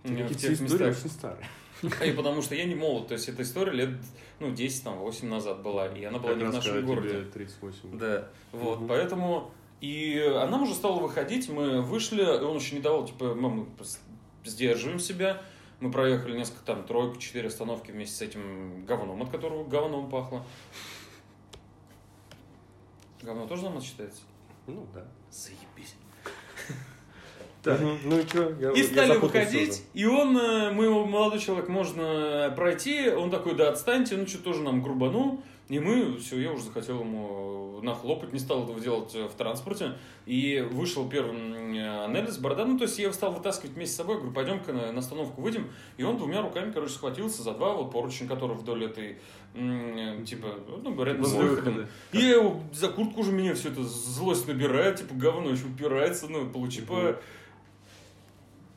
У 0.03 0.09
него 0.09 0.27
в 0.27 0.31
Эти 0.31 0.41
тех 0.41 0.51
истории 0.51 0.85
местах. 0.87 0.97
очень 0.97 1.09
старые. 1.09 1.47
И 1.83 2.11
потому 2.11 2.41
что 2.41 2.55
я 2.55 2.65
не 2.65 2.75
молод, 2.75 3.07
то 3.09 3.13
есть 3.13 3.27
эта 3.29 3.43
история 3.43 3.71
лет, 3.73 3.89
ну, 4.39 4.51
10, 4.51 4.83
там, 4.83 4.97
8 4.97 5.27
назад 5.27 5.61
была, 5.61 5.87
и 5.87 6.03
она 6.03 6.19
была 6.19 6.33
Как 6.33 6.41
не 6.41 6.45
в 6.45 6.53
нашем 6.53 6.85
городе. 6.85 7.09
тебе 7.09 7.21
38. 7.23 7.97
Да, 7.97 8.27
вот, 8.51 8.79
Мгм. 8.79 8.87
поэтому... 8.87 9.51
И 9.81 10.17
она 10.19 10.61
уже 10.61 10.73
стала 10.73 10.99
выходить, 10.99 11.49
мы 11.49 11.81
вышли, 11.81 12.21
и 12.21 12.43
он 12.43 12.57
еще 12.57 12.75
не 12.75 12.81
давал, 12.81 13.05
типа, 13.05 13.35
мы, 13.35 13.67
сдерживаем 14.45 14.99
себя. 14.99 15.41
Мы 15.81 15.91
проехали 15.91 16.37
несколько, 16.37 16.63
там, 16.63 16.85
тройку, 16.85 17.17
четыре 17.19 17.49
остановки 17.49 17.91
вместе 17.91 18.15
с 18.15 18.21
этим 18.21 18.85
говном, 18.85 19.21
от 19.21 19.29
которого 19.29 19.65
говном 19.65 20.09
пахло. 20.09 20.43
Говно 23.21 23.47
тоже 23.47 23.63
нам 23.63 23.81
считается? 23.81 24.21
Ну 24.67 24.87
да. 24.93 25.05
Заебись. 25.29 25.95
Мгм. 27.73 27.97
Ну 28.05 28.19
и 28.19 28.23
что? 28.23 28.71
И 28.71 28.83
стали 28.83 29.17
выходить, 29.17 29.83
и 29.93 30.05
он, 30.05 30.37
э, 30.37 30.71
мы, 30.71 30.85
его, 30.85 31.05
молодой 31.05 31.39
человек, 31.39 31.67
можно 31.67 32.53
пройти, 32.55 33.09
он 33.09 33.31
такой, 33.31 33.55
да, 33.55 33.69
отстаньте, 33.69 34.17
ну 34.17 34.27
что, 34.27 34.39
тоже 34.39 34.61
нам 34.61 34.81
грубанул, 34.81 35.41
и 35.67 35.79
мы, 35.79 36.17
все, 36.19 36.39
я 36.39 36.51
уже 36.51 36.65
захотел 36.65 36.99
ему 36.99 37.79
нахлопать, 37.81 38.33
не 38.33 38.39
стал 38.39 38.63
этого 38.63 38.79
делать 38.79 39.15
э, 39.15 39.27
в 39.27 39.33
транспорте, 39.33 39.93
и 40.25 40.63
вышел 40.71 41.09
первым 41.09 41.73
э, 41.73 42.05
Анелис, 42.05 42.37
Борода, 42.37 42.65
ну, 42.65 42.77
то 42.77 42.83
есть 42.83 42.97
я 42.99 43.05
его 43.05 43.13
стал 43.13 43.33
вытаскивать 43.33 43.73
вместе 43.73 43.95
с 43.95 43.97
собой, 43.97 44.17
говорю, 44.17 44.33
пойдем-ка 44.33 44.73
на, 44.73 44.91
на 44.91 44.99
остановку 44.99 45.41
выйдем, 45.41 45.67
и 45.97 46.03
он 46.03 46.17
двумя 46.17 46.41
руками, 46.41 46.71
короче, 46.71 46.93
схватился 46.93 47.41
за 47.41 47.53
два 47.53 47.73
вот 47.73 47.91
поручня, 47.91 48.27
которые 48.27 48.57
вдоль 48.57 48.85
этой, 48.85 49.17
э, 49.55 50.23
типа, 50.25 50.59
ну, 50.83 51.03
рядом 51.03 51.25
с 51.25 51.33
Возле 51.33 51.49
выходом. 51.49 51.87
И 52.11 52.19
я 52.19 52.35
его 52.35 52.61
за 52.71 52.89
куртку 52.89 53.21
уже 53.21 53.31
меня 53.31 53.55
все 53.55 53.69
это 53.69 53.83
злость 53.83 54.47
набирает, 54.47 54.97
типа 54.97 55.15
говно 55.15 55.49
еще 55.49 55.65
упирается, 55.65 56.27
ну, 56.27 56.47
получи 56.47 56.81
по, 56.81 57.17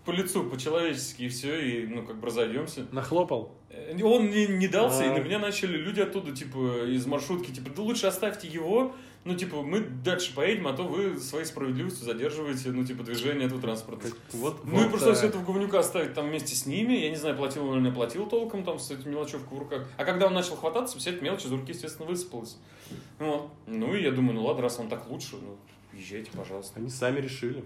по 0.09 0.13
лицу, 0.13 0.43
по-человечески, 0.45 1.25
и 1.25 1.29
все, 1.29 1.61
и, 1.61 1.87
ну, 1.87 2.03
как 2.03 2.19
бы 2.19 2.29
разойдемся. 2.29 2.87
Нахлопал? 2.93 3.53
Э, 3.69 3.95
Он 4.03 4.31
не, 4.31 4.47
не 4.47 4.67
дался, 4.67 5.05
и 5.05 5.09
А. 5.09 5.13
на 5.13 5.19
меня 5.19 5.39
начали 5.39 5.77
люди 5.77 6.01
оттуда, 6.01 6.35
типа, 6.35 6.87
из 6.87 7.05
маршрутки, 7.05 7.51
типа, 7.51 7.69
да 7.77 7.83
лучше 7.83 8.07
оставьте 8.07 8.49
его, 8.49 8.95
ну, 9.25 9.35
типа, 9.37 9.61
мы 9.61 9.81
дальше 9.81 10.35
поедем, 10.35 10.67
а 10.67 10.73
то 10.73 10.85
вы 10.85 11.19
своей 11.21 11.45
справедливостью 11.45 12.07
задерживаете, 12.07 12.71
ну, 12.71 12.87
типа, 12.87 13.03
движение 13.03 13.49
этого 13.49 13.61
транспорта. 13.61 14.09
Вот, 14.33 14.65
Ну 14.65 14.81
и 14.81 14.85
Вот 14.85 14.93
пришлось 14.93 15.21
так. 15.21 15.29
этого 15.29 15.45
говнюка 15.45 15.81
оставить 15.81 16.15
там 16.15 16.29
вместе 16.29 16.55
с 16.55 16.65
ними. 16.65 16.95
Я 16.95 17.11
не 17.11 17.17
знаю, 17.17 17.37
платил 17.37 17.69
он 17.69 17.77
или 17.81 17.89
не 17.91 17.93
платил 17.95 18.25
толком 18.27 18.65
там 18.65 18.79
с 18.79 18.91
этим 18.91 19.11
мелочевкой 19.11 19.59
в 19.59 19.61
руках. 19.61 19.87
А 19.99 20.07
когда 20.07 20.29
он 20.29 20.33
начал 20.33 20.57
хвататься, 20.57 20.97
вся 20.97 21.11
эта 21.11 21.23
мелочь 21.23 21.45
из 21.45 21.53
руки, 21.53 21.73
естественно, 21.73 22.09
высыпалась. 22.09 22.57
Вот. 23.19 23.51
Ну 23.67 23.95
и 23.95 24.03
я 24.03 24.11
думаю, 24.11 24.37
ну 24.37 24.45
ладно, 24.47 24.63
раз 24.63 24.79
он 24.79 24.89
так 24.89 25.07
лучше, 25.11 25.37
ну 25.37 25.59
езжайте, 25.93 26.31
пожалуйста. 26.35 26.81
Они 26.81 26.89
сами 26.89 27.21
решили. 27.21 27.63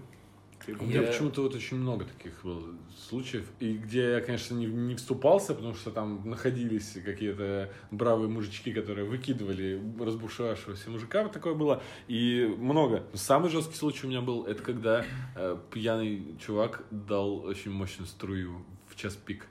Ты 0.65 0.73
У 0.79 0.83
меня 0.83 1.01
Я- 1.01 1.07
почему-то 1.07 1.41
вот 1.41 1.55
очень 1.55 1.77
много 1.77 2.05
таких 2.05 2.41
было 2.43 2.63
случаев, 3.09 3.45
и 3.59 3.73
где 3.73 4.11
я, 4.13 4.21
конечно, 4.21 4.55
не, 4.55 4.65
не 4.65 4.95
вступался, 4.95 5.53
потому 5.53 5.75
что 5.75 5.91
там 5.91 6.21
находились 6.29 6.97
какие-то 7.03 7.69
бравые 7.91 8.29
мужички, 8.29 8.71
которые 8.71 9.05
выкидывали 9.05 9.81
разбушевавшегося 9.99 10.89
мужика, 10.89 11.23
вот 11.23 11.33
такое 11.33 11.53
было, 11.53 11.81
и 12.07 12.53
много. 12.57 13.03
Но 13.11 13.17
Самый 13.17 13.49
жесткий 13.49 13.75
случай 13.75 14.05
у 14.07 14.09
меня 14.09 14.21
был, 14.21 14.45
это 14.45 14.63
когда 14.63 15.05
э, 15.35 15.57
пьяный 15.71 16.37
чувак 16.45 16.83
дал 16.91 17.43
очень 17.43 17.71
мощную 17.71 18.07
струю 18.07 18.63
в 18.87 18.95
час 18.95 19.15
пик 19.15 19.47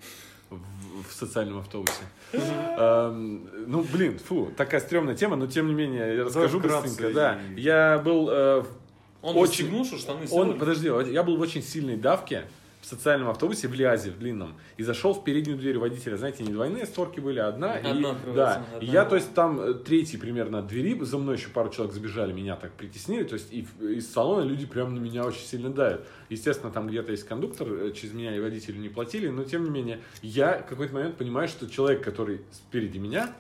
в, 0.51 0.61
в 1.09 1.13
социальном 1.13 1.59
автобусе. 1.59 2.03
Эм, 2.33 3.49
ну, 3.67 3.83
блин, 3.83 4.19
фу, 4.19 4.51
такая 4.57 4.81
стрёмная 4.81 5.15
тема, 5.15 5.37
но 5.37 5.47
тем 5.47 5.67
не 5.69 5.75
менее, 5.75 6.17
я 6.17 6.25
расскажу 6.25 6.59
вкратце 6.59 6.89
быстренько. 6.89 7.15
Да, 7.15 7.41
я 7.57 7.99
был 7.99 8.29
э, 8.31 8.61
в 8.63 8.82
Он 9.23 9.37
Очень- 9.37 9.51
расстегнул, 9.67 9.85
что 9.85 9.97
штаны 9.99 10.27
он, 10.31 10.59
подожди, 10.59 10.89
я 11.13 11.23
был 11.23 11.37
в 11.37 11.41
очень 11.41 11.63
сильной 11.63 11.97
давке 11.97 12.45
в 12.81 12.85
социальном 12.87 13.29
автобусе 13.31 13.69
в 13.69 13.75
Лиазе, 13.75 14.11
в 14.11 14.19
длинном, 14.19 14.55
и 14.77 14.83
зашел 14.83 15.15
в 15.15 15.23
переднюю 15.23 15.57
дверь 15.57 15.79
водителя. 15.79 16.17
Знаете, 16.17 16.43
не 16.43 16.53
двойные 16.53 16.85
створки 16.85 17.21
были, 17.21 17.39
а 17.39 17.47
одна. 17.47 17.77
и, 17.79 17.87
Одна 17.87 18.11
открывается, 18.11 18.35
да, 18.35 18.77
одна. 18.77 18.79
и 18.85 18.91
я, 18.91 19.05
то 19.05 19.15
есть, 19.15 19.33
там 19.35 19.61
э, 19.61 19.75
третий 19.75 20.17
примерно 20.17 20.59
от 20.59 20.67
двери, 20.67 20.99
за 21.05 21.17
мной 21.19 21.37
еще 21.37 21.49
пару 21.51 21.71
человек 21.71 21.95
забежали, 21.95 22.33
меня 22.33 22.57
так 22.57 22.73
притеснили, 22.73 23.23
то 23.23 23.35
есть, 23.35 23.53
и 23.53 23.65
из 23.81 24.13
салона 24.13 24.43
люди 24.45 24.67
прям 24.67 24.97
на 24.97 24.99
меня 24.99 25.25
очень 25.25 25.45
сильно 25.47 25.71
давят. 25.71 26.05
Естественно, 26.29 26.73
там 26.73 26.89
где-то 26.89 27.13
есть 27.13 27.23
кондуктор, 27.23 27.69
э, 27.73 27.93
через 27.93 28.15
меня 28.15 28.35
и 28.35 28.41
водителю 28.41 28.81
не 28.81 28.89
платили, 28.89 29.29
но, 29.29 29.45
тем 29.45 29.63
не 29.63 29.71
менее, 29.71 30.01
я 30.21 30.59
в 30.59 30.67
какой-то 30.67 30.93
момент 30.93 31.17
понимаю, 31.17 31.47
что 31.47 31.71
человек, 31.71 32.03
который 32.03 32.41
спереди 32.51 32.99
меня, 32.99 33.33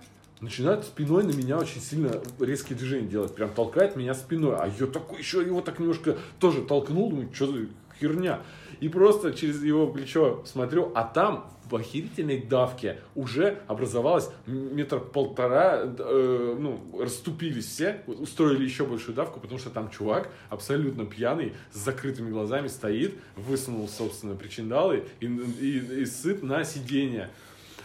начинает 0.43 0.85
спиной 0.85 1.25
на 1.25 1.31
меня 1.31 1.57
очень 1.57 1.81
сильно 1.81 2.21
резкие 2.39 2.77
движения 2.77 3.07
делать. 3.07 3.35
Прям 3.35 3.51
толкает 3.51 3.97
меня 3.97 4.13
спиной. 4.15 4.57
А 4.59 4.69
я 4.69 4.87
такой 4.87 5.19
еще 5.19 5.41
его 5.41 5.61
так 5.63 5.79
немножко 5.79 6.19
тоже 6.39 6.63
толкнул. 6.63 7.11
Думаю, 7.11 7.31
что 7.33 7.47
за 7.47 7.69
херня. 7.99 8.41
И 8.81 8.89
просто 8.89 9.33
через 9.33 9.63
его 9.63 9.87
плечо 9.87 10.43
смотрю, 10.45 10.91
а 10.95 11.05
там 11.05 11.49
в 11.71 11.77
охерительной 11.77 12.43
давке 12.43 12.99
уже 13.15 13.63
образовалось 13.69 14.29
метр 14.47 15.01
полтора, 15.01 15.81
э, 15.85 16.57
ну, 16.59 16.81
расступились 17.01 17.67
все, 17.67 18.03
устроили 18.07 18.65
еще 18.65 18.85
большую 18.85 19.15
давку, 19.15 19.41
потому 19.41 19.59
что 19.59 19.71
там 19.71 19.89
чувак 19.89 20.29
абсолютно 20.51 21.07
пьяный, 21.07 21.55
с 21.73 21.79
закрытыми 21.79 22.31
глазами 22.31 22.67
стоит, 22.67 23.15
высунул, 23.37 23.89
собственно, 23.89 24.35
причиндалы 24.35 25.05
и, 25.21 25.27
и, 25.27 26.03
и 26.03 26.05
сыт 26.05 26.43
на 26.43 26.65
сиденье. 26.65 27.31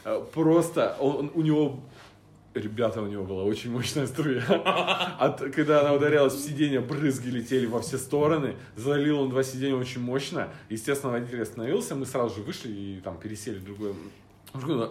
Э, 0.03 0.21
просто 0.33 0.97
он, 0.99 1.31
у 1.33 1.41
него 1.41 1.79
Ребята, 2.59 3.01
у 3.01 3.07
него 3.07 3.23
была 3.23 3.43
очень 3.43 3.71
мощная 3.71 4.07
струя. 4.07 4.43
От, 5.19 5.39
когда 5.53 5.81
она 5.81 5.93
ударялась 5.93 6.33
в 6.33 6.39
сиденье, 6.39 6.79
брызги 6.79 7.29
летели 7.29 7.65
во 7.65 7.81
все 7.81 7.97
стороны. 7.97 8.55
Залил 8.75 9.21
он 9.21 9.29
два 9.29 9.43
сиденья 9.43 9.75
очень 9.75 10.01
мощно. 10.01 10.49
Естественно, 10.69 11.11
водитель 11.13 11.41
остановился, 11.41 11.95
мы 11.95 12.05
сразу 12.05 12.35
же 12.35 12.41
вышли 12.41 12.71
и 12.71 13.01
там 13.03 13.17
пересели 13.19 13.57
в 13.57 13.63
другое 13.63 13.93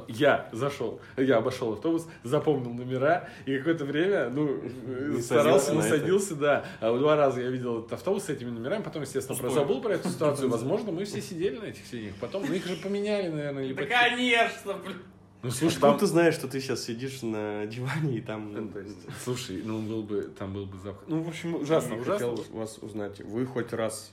я 0.08 0.48
зашел, 0.52 1.00
я 1.16 1.38
обошел 1.38 1.72
автобус, 1.72 2.06
запомнил 2.22 2.72
номера, 2.72 3.28
и 3.46 3.56
какое-то 3.58 3.84
время, 3.84 4.28
ну, 4.28 4.62
не 4.62 5.20
старался, 5.20 5.74
не 5.74 5.82
садился, 5.82 6.34
да. 6.34 6.64
А 6.80 6.96
два 6.96 7.16
раза 7.16 7.40
я 7.40 7.48
видел 7.48 7.80
этот 7.80 7.94
автобус 7.94 8.24
с 8.24 8.28
этими 8.28 8.50
номерами, 8.50 8.82
потом, 8.82 9.02
естественно, 9.02 9.38
про 9.38 9.50
забыл 9.50 9.80
про 9.80 9.94
эту 9.94 10.08
ситуацию. 10.08 10.48
Возможно, 10.56 10.92
мы 10.92 11.04
все 11.04 11.20
сидели 11.20 11.58
на 11.58 11.64
этих 11.64 11.86
сиденьях. 11.86 12.14
Потом 12.20 12.44
мы 12.46 12.56
их 12.56 12.66
же 12.66 12.76
поменяли, 12.76 13.28
наверное. 13.28 13.64
Или 13.64 13.74
да, 13.74 13.84
конечно, 13.86 14.74
блин. 14.74 14.96
Ну, 15.42 15.50
слушай, 15.50 15.80
там... 15.80 15.98
ты 15.98 16.06
знаешь, 16.06 16.34
что 16.34 16.48
ты 16.48 16.60
сейчас 16.60 16.84
сидишь 16.84 17.22
на 17.22 17.66
диване 17.66 18.18
и 18.18 18.20
там... 18.20 18.52
Ну, 18.52 18.68
то 18.68 18.80
есть... 18.80 18.96
Слушай, 19.22 19.62
ну, 19.64 19.80
был 19.80 20.02
бы, 20.02 20.22
там 20.36 20.52
был 20.52 20.66
бы 20.66 20.78
запах. 20.78 21.04
Ну, 21.06 21.22
в 21.22 21.28
общем, 21.28 21.54
ужасно, 21.54 21.94
я 21.94 22.00
ужасно. 22.00 22.30
хотел 22.30 22.44
вас 22.52 22.78
узнать, 22.78 23.20
вы 23.20 23.46
хоть 23.46 23.72
раз 23.72 24.12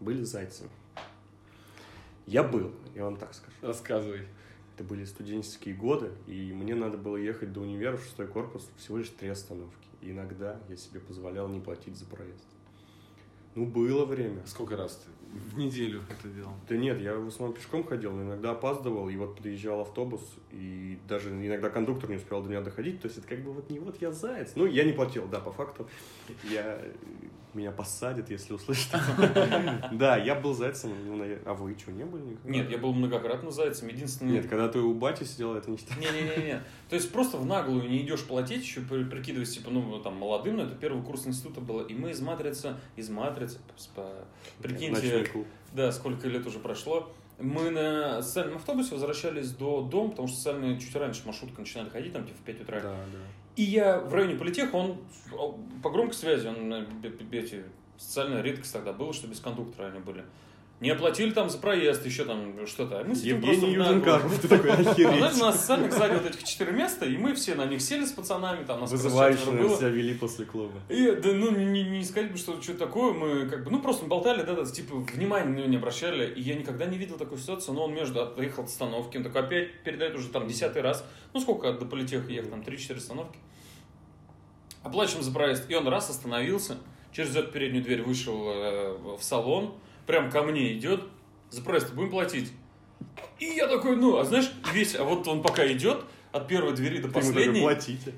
были 0.00 0.22
зайцем? 0.22 0.68
Я 2.26 2.42
был, 2.42 2.72
я 2.94 3.04
вам 3.04 3.16
так 3.16 3.34
скажу. 3.34 3.56
Рассказывай. 3.60 4.26
Это 4.74 4.82
были 4.82 5.04
студенческие 5.04 5.74
годы, 5.74 6.10
и 6.26 6.52
мне 6.52 6.74
надо 6.74 6.98
было 6.98 7.16
ехать 7.16 7.52
до 7.52 7.60
универа 7.60 7.96
в 7.96 8.02
шестой 8.02 8.26
корпус 8.26 8.68
всего 8.76 8.98
лишь 8.98 9.08
три 9.08 9.28
остановки. 9.28 9.86
И 10.00 10.10
иногда 10.10 10.58
я 10.68 10.76
себе 10.76 10.98
позволял 10.98 11.48
не 11.48 11.60
платить 11.60 11.96
за 11.96 12.06
проезд. 12.06 12.44
Ну, 13.54 13.66
было 13.66 14.04
время. 14.04 14.42
Сколько 14.46 14.76
раз 14.76 14.96
ты 14.96 15.10
в 15.32 15.58
неделю 15.58 16.02
это 16.08 16.28
делал? 16.28 16.52
Да 16.68 16.76
нет, 16.76 17.00
я 17.00 17.14
в 17.14 17.28
основном 17.28 17.56
пешком 17.56 17.84
ходил, 17.84 18.12
но 18.12 18.22
иногда 18.22 18.52
опаздывал, 18.52 19.08
и 19.08 19.16
вот 19.16 19.36
подъезжал 19.36 19.80
автобус, 19.80 20.20
и 20.50 20.98
даже 21.08 21.30
иногда 21.30 21.70
кондуктор 21.70 22.10
не 22.10 22.16
успел 22.16 22.42
до 22.42 22.48
меня 22.48 22.60
доходить, 22.60 23.00
то 23.00 23.06
есть 23.06 23.18
это 23.18 23.26
как 23.28 23.40
бы 23.42 23.52
вот 23.52 23.70
не 23.70 23.78
вот 23.78 24.00
я 24.00 24.12
заяц. 24.12 24.52
Ну, 24.56 24.66
я 24.66 24.84
не 24.84 24.92
платил, 24.92 25.26
да, 25.28 25.40
по 25.40 25.52
факту. 25.52 25.88
Я 26.50 26.80
меня 27.54 27.70
посадят, 27.70 28.30
если 28.30 28.52
услышат. 28.52 28.94
Да, 29.92 30.16
я 30.16 30.34
был 30.34 30.54
зайцем, 30.54 30.92
а 31.44 31.54
вы 31.54 31.76
что, 31.78 31.92
не 31.92 32.04
были 32.04 32.22
никогда? 32.22 32.50
Нет, 32.50 32.70
я 32.70 32.78
был 32.78 32.92
многократно 32.92 33.50
зайцем, 33.50 33.88
единственное... 33.88 34.32
Нет, 34.32 34.48
когда 34.48 34.68
ты 34.68 34.78
у 34.80 34.94
бати 34.94 35.24
сидел, 35.24 35.54
это 35.54 35.70
не 35.70 35.76
считается. 35.76 36.12
Не-не-не, 36.12 36.62
то 36.88 36.96
есть 36.96 37.12
просто 37.12 37.36
в 37.36 37.46
наглую 37.46 37.88
не 37.88 37.98
идешь 38.02 38.24
платить, 38.24 38.62
еще 38.62 38.80
прикидываясь, 38.80 39.54
типа, 39.54 39.70
ну, 39.70 39.98
там, 40.00 40.16
молодым, 40.16 40.56
но 40.56 40.64
это 40.64 40.74
первый 40.74 41.02
курс 41.02 41.26
института 41.26 41.60
было, 41.60 41.82
и 41.82 41.94
мы 41.94 42.10
из 42.10 42.20
матрицы, 42.20 42.76
из 42.96 43.08
матрицы, 43.08 43.58
прикиньте, 44.60 45.28
да, 45.72 45.92
сколько 45.92 46.28
лет 46.28 46.46
уже 46.46 46.58
прошло, 46.58 47.12
мы 47.38 47.70
на 47.70 48.22
социальном 48.22 48.56
автобусе 48.56 48.92
возвращались 48.92 49.50
до 49.50 49.82
дома, 49.82 50.10
потому 50.10 50.28
что 50.28 50.36
социальные 50.36 50.78
чуть 50.78 50.94
раньше 50.94 51.22
маршрутка 51.26 51.60
начинали 51.60 51.88
ходить, 51.88 52.12
там 52.12 52.24
типа 52.24 52.38
в 52.38 52.44
5 52.44 52.60
утра. 52.62 52.80
Да, 52.80 52.96
да. 53.12 53.18
И 53.56 53.62
я 53.62 53.98
в 53.98 54.12
районе 54.12 54.34
политеха, 54.34 54.74
он 54.74 54.98
по 55.82 55.90
громкой 55.90 56.14
связи, 56.14 56.46
он 56.46 56.86
эти, 57.30 57.64
социальная 57.96 58.42
редкость 58.42 58.72
тогда 58.72 58.92
была, 58.92 59.12
что 59.12 59.28
без 59.28 59.40
кондуктора 59.40 59.88
они 59.88 60.00
были. 60.00 60.24
Не 60.80 60.90
оплатили 60.90 61.30
там 61.30 61.48
за 61.48 61.58
проезд, 61.58 62.04
еще 62.04 62.24
там 62.24 62.66
что-то. 62.66 63.04
Мы 63.06 63.14
сидим 63.14 63.40
Евгений 63.40 63.74
Юженкаров, 63.74 64.38
ты 64.40 64.48
такой 64.48 64.72
охереть. 64.72 65.22
У 65.22 65.38
нас 65.38 65.60
социальных 65.60 65.92
сзади 65.92 66.14
вот 66.14 66.26
этих 66.26 66.42
четыре 66.44 66.72
места, 66.72 67.06
и 67.06 67.16
мы 67.16 67.32
все 67.34 67.54
на 67.54 67.64
них 67.64 67.80
сели 67.80 68.04
с 68.04 68.10
пацанами, 68.10 68.64
там 68.64 68.80
нас 68.80 68.90
Вызывающе 68.90 69.44
себя 69.44 69.88
вели 69.88 70.14
после 70.14 70.44
клуба. 70.44 70.80
И, 70.88 71.12
да, 71.12 71.32
ну, 71.32 71.52
не, 71.52 71.84
не 71.84 72.04
сказать, 72.04 72.36
что 72.36 72.60
что 72.60 72.74
такое, 72.74 73.12
мы 73.12 73.48
как 73.48 73.64
бы, 73.64 73.70
ну, 73.70 73.80
просто 73.80 74.04
болтали, 74.06 74.42
да, 74.42 74.54
да, 74.54 74.64
типа, 74.64 74.96
внимания 74.96 75.48
на 75.48 75.54
него 75.56 75.68
не 75.68 75.76
обращали, 75.76 76.34
и 76.34 76.40
я 76.40 76.54
никогда 76.56 76.86
не 76.86 76.98
видел 76.98 77.16
такой 77.16 77.38
ситуации, 77.38 77.70
но 77.72 77.84
он 77.84 77.94
между, 77.94 78.20
отъехал 78.22 78.64
от 78.64 78.68
остановки, 78.68 79.16
он 79.16 79.22
такой 79.22 79.42
опять 79.42 79.82
передает 79.84 80.16
уже 80.16 80.28
там 80.28 80.48
десятый 80.48 80.82
раз, 80.82 81.04
ну, 81.32 81.40
сколько 81.40 81.72
до 81.72 81.86
политеха 81.86 82.30
ехал, 82.30 82.50
там, 82.50 82.62
три-четыре 82.62 82.98
остановки. 82.98 83.38
Оплачиваем 84.82 85.22
за 85.22 85.32
проезд, 85.32 85.70
и 85.70 85.74
он 85.74 85.88
раз 85.88 86.10
остановился, 86.10 86.76
через 87.12 87.34
эту 87.36 87.52
переднюю 87.52 87.84
дверь 87.84 88.02
вышел 88.02 88.48
э, 88.48 89.16
в 89.18 89.22
салон, 89.22 89.74
прям 90.06 90.30
ко 90.30 90.42
мне 90.42 90.72
идет, 90.72 91.02
за 91.50 91.62
проезд 91.62 91.92
будем 91.94 92.10
платить. 92.10 92.52
И 93.38 93.46
я 93.46 93.68
такой, 93.68 93.96
ну, 93.96 94.16
а 94.16 94.24
знаешь, 94.24 94.50
весь, 94.72 94.94
а 94.94 95.04
вот 95.04 95.26
он 95.28 95.42
пока 95.42 95.70
идет, 95.70 96.04
от 96.34 96.48
первой 96.48 96.72
двери 96.74 96.98
до 96.98 97.08
последней. 97.08 97.64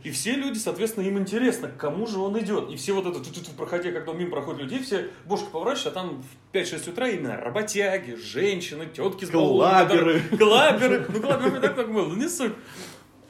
И 0.03 0.11
все 0.11 0.33
люди, 0.33 0.57
соответственно, 0.57 1.05
им 1.05 1.19
интересно, 1.19 1.69
к 1.69 1.77
кому 1.77 2.07
же 2.07 2.19
он 2.19 2.39
идет. 2.41 2.71
И 2.71 2.77
все 2.77 2.95
вот 2.95 3.05
это, 3.05 3.23
тут 3.23 3.47
проходя, 3.59 3.93
когда 3.93 4.15
мимо 4.15 4.31
проходят 4.31 4.63
людей, 4.63 4.83
все 4.83 5.11
бошки 5.27 5.49
поворачивают, 5.53 5.89
а 5.89 6.01
там 6.01 6.23
в 6.23 6.57
5-6 6.57 6.91
утра 6.91 7.09
именно 7.09 7.37
работяги, 7.37 8.15
женщины, 8.15 8.87
тетки 8.87 9.27
с 9.27 9.31
Глаберы. 9.31 10.23
Глаберы. 10.31 11.07
Ну, 11.11 11.21
глаберы 11.21 11.61
так 11.61 11.77
так 11.77 11.93
было, 11.93 12.07
ну 12.07 12.17
не 12.17 12.29
суть. 12.29 12.55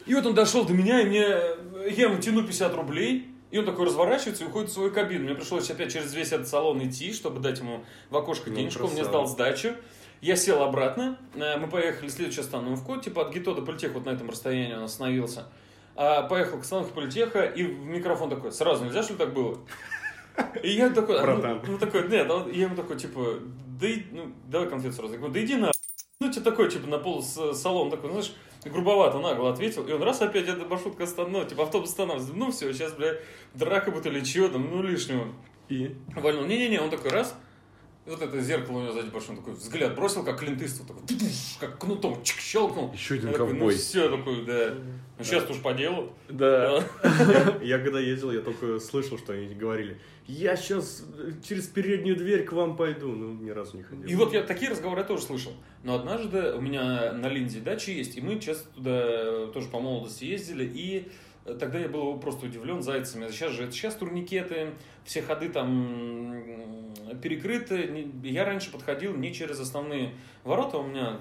И 0.06 0.14
вот 0.14 0.24
он 0.24 0.34
дошел 0.34 0.64
до 0.64 0.72
меня, 0.72 1.00
и 1.00 1.06
мне, 1.06 1.18
я 1.18 2.04
ему 2.04 2.20
тяну 2.20 2.44
50 2.44 2.72
рублей, 2.76 3.26
и 3.56 3.58
он 3.58 3.64
такой 3.64 3.86
разворачивается 3.86 4.44
и 4.44 4.46
уходит 4.46 4.68
в 4.68 4.74
свою 4.74 4.92
кабину. 4.92 5.24
Мне 5.24 5.34
пришлось 5.34 5.70
опять 5.70 5.90
через 5.90 6.12
весь 6.12 6.30
этот 6.30 6.46
салон 6.46 6.86
идти, 6.86 7.10
чтобы 7.14 7.40
дать 7.40 7.58
ему 7.58 7.86
в 8.10 8.16
окошко 8.18 8.50
ну, 8.50 8.56
денежку. 8.56 8.84
Он 8.84 8.92
мне 8.92 9.02
сдал 9.02 9.26
сдачу. 9.26 9.70
Я 10.20 10.36
сел 10.36 10.62
обратно. 10.62 11.18
Э, 11.34 11.56
мы 11.56 11.66
поехали 11.66 12.08
в 12.08 12.12
следующую 12.12 12.44
остановку. 12.44 12.98
Типа 12.98 13.22
от 13.22 13.32
ГИТО 13.32 13.54
до 13.54 13.62
Политеха 13.62 13.94
вот 13.94 14.04
на 14.04 14.10
этом 14.10 14.28
расстоянии 14.28 14.74
он 14.74 14.82
остановился. 14.82 15.46
А, 15.94 16.24
поехал 16.24 16.58
к 16.58 16.62
остановке 16.62 16.92
Политеха, 16.92 17.44
и 17.44 17.62
в 17.62 17.86
микрофон 17.86 18.28
такой, 18.28 18.52
сразу 18.52 18.84
нельзя, 18.84 19.02
что 19.02 19.14
ли, 19.14 19.18
так 19.18 19.32
было? 19.32 19.58
И 20.62 20.72
я 20.72 20.90
такой, 20.90 21.18
а, 21.18 21.24
ну, 21.24 21.72
ну, 21.72 21.78
такой, 21.78 22.06
нет, 22.08 22.30
я 22.52 22.64
ему 22.64 22.76
такой, 22.76 22.98
типа, 22.98 23.38
да, 23.80 23.86
ну, 24.12 24.32
давай 24.48 24.68
конфет 24.68 24.94
сразу. 24.94 25.14
Я 25.14 25.18
говорю, 25.18 25.32
да 25.32 25.42
иди 25.42 25.56
на 25.56 25.72
ну, 26.20 26.30
тебе 26.30 26.42
такой, 26.42 26.70
типа, 26.70 26.86
на 26.88 26.98
пол 26.98 27.22
салон 27.22 27.90
такой, 27.90 28.10
знаешь, 28.10 28.34
грубовато, 28.70 29.18
нагло 29.18 29.50
ответил. 29.50 29.86
И 29.86 29.92
он 29.92 30.02
раз 30.02 30.22
опять 30.22 30.48
эта 30.48 30.64
маршрутка 30.64 31.04
остановил, 31.04 31.46
типа, 31.46 31.64
автобус 31.64 31.90
останавливается. 31.90 32.34
Ну, 32.36 32.50
все, 32.50 32.72
сейчас, 32.72 32.92
бля, 32.92 33.14
драка 33.54 33.90
будет 33.90 34.06
или 34.06 34.20
чего 34.20 34.48
там, 34.48 34.70
ну, 34.70 34.82
лишнего. 34.82 35.26
И? 35.68 35.94
Вальнул. 36.14 36.44
Не-не-не, 36.44 36.80
он 36.80 36.90
такой 36.90 37.10
раз, 37.10 37.36
вот 38.06 38.22
это 38.22 38.40
зеркало 38.40 38.78
у 38.78 38.82
него 38.82 38.92
сзади 38.92 39.10
пошло, 39.10 39.34
такой 39.34 39.54
взгляд 39.54 39.94
бросил, 39.94 40.24
как 40.24 40.38
клинтыство, 40.38 40.86
такой, 40.86 41.02
как 41.58 41.78
кнутом 41.78 42.22
чик, 42.22 42.40
щелкнул. 42.40 42.92
Еще 42.92 43.14
один 43.14 43.32
такой, 43.32 43.48
ковбой. 43.48 43.74
Ну 43.74 43.78
все, 43.78 44.16
такой, 44.16 44.44
да. 44.44 44.74
Ну 45.18 45.24
сейчас 45.24 45.48
уж 45.50 45.60
по 45.62 45.72
делу. 45.72 46.12
Да. 46.28 46.84
Я 47.62 47.78
когда 47.78 48.00
ездил, 48.00 48.30
я 48.30 48.40
только 48.40 48.78
слышал, 48.78 49.18
что 49.18 49.32
они 49.32 49.54
говорили, 49.54 49.98
я 50.26 50.56
сейчас 50.56 51.04
через 51.46 51.66
переднюю 51.66 52.16
дверь 52.16 52.44
к 52.44 52.52
вам 52.52 52.76
пойду. 52.76 53.08
Ну, 53.08 53.34
ни 53.34 53.50
разу 53.50 53.76
не 53.76 53.82
ходил. 53.82 54.06
И 54.06 54.14
вот 54.14 54.32
я 54.32 54.42
такие 54.42 54.70
разговоры 54.70 55.04
тоже 55.04 55.22
слышал. 55.22 55.52
Но 55.82 55.94
однажды 55.94 56.52
у 56.52 56.60
меня 56.60 57.12
на 57.12 57.28
Линде 57.28 57.60
дача 57.60 57.92
есть, 57.92 58.16
и 58.16 58.20
мы 58.20 58.38
часто 58.40 58.68
туда 58.74 59.46
тоже 59.48 59.68
по 59.68 59.80
молодости 59.80 60.24
ездили, 60.24 60.64
и 60.64 61.08
тогда 61.54 61.78
я 61.78 61.88
был 61.88 62.18
просто 62.18 62.46
удивлен 62.46 62.82
зайцами. 62.82 63.30
Сейчас 63.30 63.52
же, 63.52 63.70
сейчас 63.70 63.94
турникеты, 63.94 64.72
все 65.04 65.22
ходы 65.22 65.48
там 65.48 66.92
перекрыты. 67.22 68.08
Я 68.22 68.44
раньше 68.44 68.70
подходил 68.70 69.14
не 69.16 69.32
через 69.32 69.60
основные 69.60 70.14
ворота, 70.44 70.78
у 70.78 70.86
меня 70.86 71.20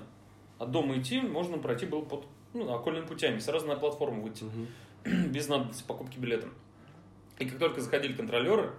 от 0.58 0.72
дома 0.72 0.98
идти 0.98 1.20
можно 1.22 1.58
пройти 1.58 1.86
было 1.86 2.02
под 2.02 2.26
ну, 2.54 2.74
окольными 2.74 3.06
путями, 3.06 3.40
сразу 3.40 3.68
на 3.68 3.76
платформу 3.76 4.24
выйти, 4.24 4.44
угу. 4.44 4.68
без 5.30 5.48
надобности 5.48 5.84
покупки 5.86 6.18
билета. 6.18 6.48
И 7.38 7.46
как 7.46 7.60
только 7.60 7.82
заходили 7.82 8.14
контролеры, 8.14 8.72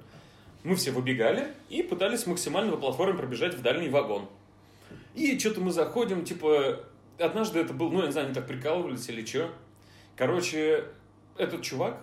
мы 0.65 0.75
все 0.75 0.91
выбегали 0.91 1.49
и 1.69 1.83
пытались 1.83 2.27
максимально 2.27 2.73
по 2.73 2.79
платформе 2.79 3.15
пробежать 3.15 3.55
в 3.55 3.63
дальний 3.63 3.89
вагон. 3.89 4.29
И 5.15 5.39
что-то 5.39 5.61
мы 5.61 5.71
заходим, 5.71 6.25
типа, 6.25 6.81
однажды 7.19 7.61
это 7.61 7.73
был, 7.73 7.91
ну, 7.91 8.01
я 8.01 8.07
не 8.07 8.13
знаю, 8.13 8.27
они 8.27 8.35
так 8.35 8.47
прикалывались 8.47 9.09
или 9.09 9.25
что. 9.25 9.51
Короче, 10.17 10.85
этот 11.39 11.63
чувак 11.63 12.01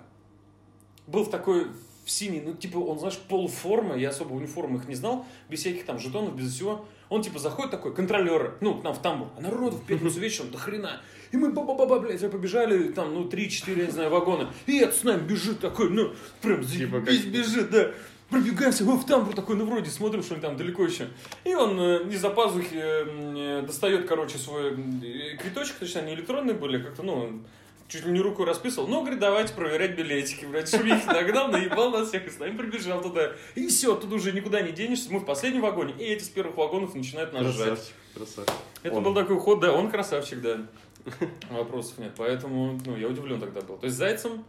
был 1.07 1.23
в 1.23 1.29
такой 1.29 1.67
в 2.05 2.11
синий, 2.11 2.41
ну, 2.41 2.53
типа, 2.53 2.77
он, 2.79 2.99
знаешь, 2.99 3.17
полуформа, 3.17 3.95
я 3.95 4.09
особо 4.09 4.33
униформы 4.33 4.79
их 4.79 4.87
не 4.89 4.95
знал, 4.95 5.25
без 5.49 5.59
всяких 5.59 5.85
там 5.85 5.99
жетонов, 5.99 6.35
без 6.35 6.53
всего. 6.53 6.85
Он, 7.07 7.21
типа, 7.21 7.39
заходит 7.39 7.71
такой, 7.71 7.93
контролер, 7.93 8.57
ну, 8.59 8.75
к 8.75 8.83
нам 8.83 8.93
в 8.93 9.01
тамбур, 9.01 9.29
а 9.37 9.41
народу 9.41 9.77
в 9.77 9.85
пятницу 9.85 10.19
вечером 10.19 10.51
до 10.51 10.57
хрена. 10.57 11.01
И 11.31 11.37
мы 11.37 11.51
ба-ба-ба, 11.51 11.99
блядь, 11.99 12.19
побежали, 12.29 12.91
там, 12.91 13.13
ну, 13.13 13.29
3-4, 13.29 13.79
я 13.79 13.85
не 13.85 13.91
знаю, 13.91 14.09
вагона. 14.09 14.51
И 14.65 14.79
этот 14.79 14.95
с 14.95 15.03
нами 15.03 15.25
бежит 15.25 15.61
такой, 15.61 15.89
ну, 15.89 16.11
прям 16.41 16.65
типа, 16.65 16.99
как... 16.99 17.25
бежит, 17.25 17.71
да 17.71 17.93
пробегаемся, 18.33 18.83
мы 18.83 18.97
в 18.97 19.05
тамбур 19.05 19.35
такой, 19.35 19.55
ну 19.55 19.65
вроде 19.65 19.91
смотрим, 19.91 20.23
что 20.23 20.35
ли 20.35 20.41
там 20.41 20.57
далеко 20.57 20.83
еще. 20.83 21.07
И 21.43 21.53
он 21.53 21.79
э, 21.79 22.09
из-за 22.09 22.31
пазухи 22.31 22.73
э, 22.73 23.61
достает, 23.61 24.07
короче, 24.07 24.39
свой 24.39 24.71
э, 24.71 25.37
квиточек, 25.37 25.75
точнее, 25.75 26.01
они 26.01 26.15
электронные 26.15 26.55
были, 26.55 26.81
как-то, 26.81 27.03
ну, 27.03 27.43
чуть 27.87 28.05
ли 28.05 28.11
не 28.11 28.21
руку 28.21 28.45
расписывал. 28.45 28.87
Ну, 28.87 29.01
говорит, 29.01 29.19
давайте 29.19 29.53
проверять 29.53 29.95
билетики. 29.95 30.45
Блядь, 30.45 30.69
шумихи 30.69 31.05
нагнал, 31.05 31.49
наебал 31.49 31.91
нас 31.91 32.09
всех, 32.09 32.25
и 32.27 32.29
с 32.29 32.39
нами 32.39 32.57
прибежал 32.57 33.01
туда. 33.01 33.33
И 33.55 33.67
все, 33.67 33.95
тут 33.95 34.11
уже 34.13 34.31
никуда 34.31 34.61
не 34.61 34.71
денешься. 34.71 35.11
Мы 35.11 35.19
в 35.19 35.25
последнем 35.25 35.61
вагоне, 35.61 35.93
и 35.97 36.03
эти 36.03 36.23
с 36.23 36.29
первых 36.29 36.57
вагонов 36.57 36.95
начинают 36.95 37.33
нас 37.33 37.45
жать. 37.47 37.67
Красавчик, 37.67 37.95
красавчик. 38.15 38.55
Это 38.83 38.95
Он. 38.95 39.03
был 39.03 39.13
такой 39.13 39.39
ход, 39.39 39.59
да, 39.59 39.73
он 39.73 39.91
красавчик, 39.91 40.41
да. 40.41 40.65
Вопросов 41.49 41.97
нет. 41.97 42.13
Поэтому, 42.17 42.79
ну, 42.85 42.95
я 42.95 43.07
удивлен 43.07 43.39
тогда 43.39 43.61
был. 43.61 43.77
То 43.77 43.85
есть 43.85 43.97
зайцем 43.97 44.45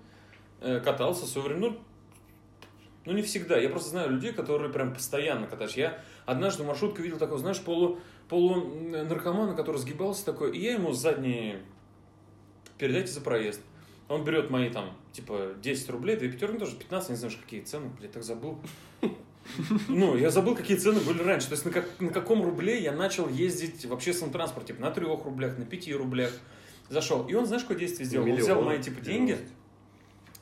э, 0.60 0.80
катался 0.80 1.24
в 1.24 1.28
свое 1.28 1.48
время, 1.48 1.60
ну, 1.68 1.78
ну, 3.04 3.12
не 3.12 3.22
всегда. 3.22 3.58
Я 3.58 3.68
просто 3.68 3.90
знаю 3.90 4.10
людей, 4.10 4.32
которые 4.32 4.72
прям 4.72 4.94
постоянно 4.94 5.46
катаются. 5.46 5.78
Я 5.78 5.98
однажды 6.24 6.62
в 6.62 6.66
маршрутке 6.66 7.02
видел 7.02 7.18
такого, 7.18 7.38
знаешь, 7.38 7.60
полу, 7.60 7.98
полу 8.28 8.54
наркомана, 8.56 9.54
который 9.54 9.76
сгибался 9.76 10.24
такой, 10.24 10.56
и 10.56 10.62
я 10.62 10.74
ему 10.74 10.92
задние 10.92 11.60
передайте 12.78 13.12
за 13.12 13.20
проезд. 13.20 13.60
Он 14.08 14.24
берет 14.24 14.50
мои 14.50 14.70
там, 14.70 14.96
типа, 15.12 15.54
10 15.62 15.90
рублей, 15.90 16.16
две 16.16 16.30
пятерки, 16.30 16.54
ну, 16.54 16.60
тоже 16.60 16.76
15, 16.76 17.10
не 17.10 17.16
знаешь, 17.16 17.36
какие 17.36 17.62
цены, 17.62 17.90
блядь, 17.98 18.12
так 18.12 18.22
забыл. 18.22 18.58
Ну, 19.88 20.16
я 20.16 20.30
забыл, 20.30 20.54
какие 20.54 20.76
цены 20.76 21.00
были 21.00 21.22
раньше. 21.22 21.48
То 21.48 21.52
есть 21.52 21.64
на, 21.66 21.70
как, 21.70 22.00
на 22.00 22.10
каком 22.10 22.42
рубле 22.42 22.82
я 22.82 22.92
начал 22.92 23.28
ездить 23.28 23.84
в 23.84 23.92
общественном 23.92 24.32
транспорте. 24.32 24.72
Типа, 24.72 24.82
на 24.82 24.90
трех 24.90 25.24
рублях, 25.24 25.58
на 25.58 25.66
пяти 25.66 25.92
рублях. 25.94 26.32
Зашел. 26.88 27.26
И 27.26 27.34
он, 27.34 27.46
знаешь, 27.46 27.62
какое 27.62 27.78
действие 27.78 28.06
сделал? 28.06 28.26
Он 28.26 28.34
взял 28.34 28.56
Миллион. 28.56 28.64
мои, 28.64 28.82
типа, 28.82 29.00
деньги 29.02 29.38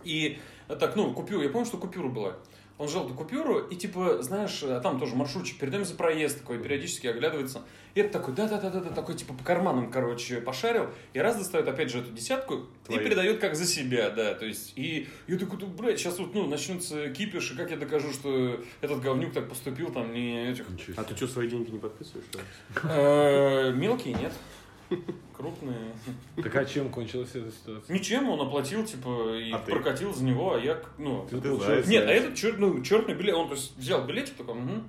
и 0.04 0.38
так, 0.76 0.96
ну, 0.96 1.12
купюру. 1.12 1.42
Я 1.42 1.50
помню, 1.50 1.66
что 1.66 1.76
купюра 1.76 2.08
была. 2.08 2.34
Он 2.78 2.88
взял 2.88 3.04
эту 3.04 3.14
купюру 3.14 3.58
и, 3.58 3.76
типа, 3.76 4.22
знаешь, 4.22 4.62
а 4.64 4.80
там 4.80 4.98
тоже 4.98 5.14
маршрутчик, 5.14 5.58
передаем 5.58 5.84
за 5.84 5.94
проезд 5.94 6.40
такой, 6.40 6.58
периодически 6.58 7.06
оглядывается. 7.06 7.62
И 7.94 8.00
это 8.00 8.18
такой, 8.18 8.34
да-да-да-да, 8.34 8.90
такой, 8.90 9.14
типа, 9.14 9.34
по 9.34 9.44
карманам, 9.44 9.90
короче, 9.90 10.40
пошарил. 10.40 10.86
И 11.12 11.20
раз 11.20 11.36
достает, 11.36 11.68
опять 11.68 11.90
же, 11.90 11.98
эту 11.98 12.10
десятку 12.10 12.62
Твою. 12.86 13.00
и 13.00 13.04
передает 13.04 13.38
как 13.38 13.54
за 13.54 13.66
себя, 13.66 14.10
да, 14.10 14.34
то 14.34 14.46
есть. 14.46 14.72
И 14.76 15.06
я 15.28 15.38
такой, 15.38 15.60
«Да, 15.60 15.66
блядь, 15.66 15.98
сейчас 16.00 16.18
вот, 16.18 16.34
ну, 16.34 16.46
начнется 16.48 17.10
кипиш, 17.10 17.52
и 17.52 17.56
как 17.56 17.70
я 17.70 17.76
докажу, 17.76 18.10
что 18.12 18.60
этот 18.80 19.00
говнюк 19.00 19.32
так 19.32 19.48
поступил, 19.48 19.92
там, 19.92 20.12
не 20.12 20.50
этих... 20.50 20.64
А 20.96 21.04
ты 21.04 21.14
что, 21.14 21.28
свои 21.28 21.48
деньги 21.48 21.70
не 21.70 21.78
подписываешь? 21.78 22.24
Э, 22.84 23.70
Мелкие 23.72 24.14
нет. 24.14 24.32
Крупные. 25.36 25.92
Так 26.42 26.54
а 26.56 26.64
чем 26.64 26.88
кончилась 26.90 27.30
эта 27.34 27.50
ситуация? 27.50 27.94
Ничем 27.94 28.28
он 28.28 28.40
оплатил, 28.40 28.84
типа, 28.84 29.36
и 29.38 29.50
А 29.50 29.58
ты? 29.58 29.72
прокатил 29.72 30.12
за 30.14 30.24
него, 30.24 30.54
а 30.54 30.58
я, 30.58 30.80
ну... 30.98 31.26
Ты 31.28 31.40
Ты 31.40 31.56
заяц. 31.56 31.86
Нет, 31.88 32.04
а 32.06 32.10
этот 32.12 32.34
черт, 32.34 32.58
ну, 32.58 32.80
черный 32.82 33.14
билет, 33.14 33.34
он 33.34 33.48
то 33.48 33.54
есть, 33.54 33.76
взял 33.76 34.04
билетик 34.06 34.34
такой, 34.36 34.54
угу. 34.54 34.82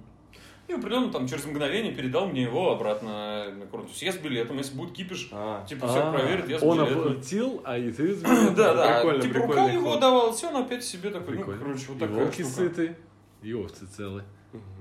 И 0.69 0.71
определенно 0.71 1.11
там 1.11 1.27
через 1.27 1.45
мгновение 1.45 1.93
передал 1.93 2.25
мне 2.27 2.43
его 2.43 2.71
обратно 2.71 3.51
на 3.51 3.65
курс. 3.65 3.83
То 3.83 3.89
есть 3.89 4.01
я 4.03 4.13
с 4.13 4.17
билетом, 4.17 4.57
если 4.59 4.77
будет 4.77 4.93
кипиш, 4.93 5.27
А, 5.33 5.65
типа 5.65 5.87
все 5.89 5.99
А, 5.99 6.13
проверит, 6.13 6.47
я 6.47 6.57
с 6.57 6.63
Он 6.63 6.77
билетом. 6.77 6.99
оплатил, 7.01 7.61
а 7.65 7.77
и 7.77 7.91
ты 7.91 8.15
с 8.15 8.21
Да, 8.21 8.29
билетом? 8.29 8.55
да, 8.55 8.93
Прикольно, 9.01 9.21
типа 9.21 9.33
рука 9.39 9.47
прикольный 9.47 9.73
его 9.73 9.97
давал, 9.97 10.31
все, 10.33 10.47
он 10.49 10.63
опять 10.63 10.83
себе 10.85 11.09
такой, 11.09 11.31
ну, 11.31 11.35
Прикольно. 11.43 11.59
короче, 11.65 11.85
вот 11.89 11.97
И 11.97 11.99
такая 11.99 12.15
волки 12.17 12.41
штука. 12.43 12.55
сыты, 12.55 12.95
и 13.41 13.53
овцы 13.53 13.85
целы. 13.87 14.23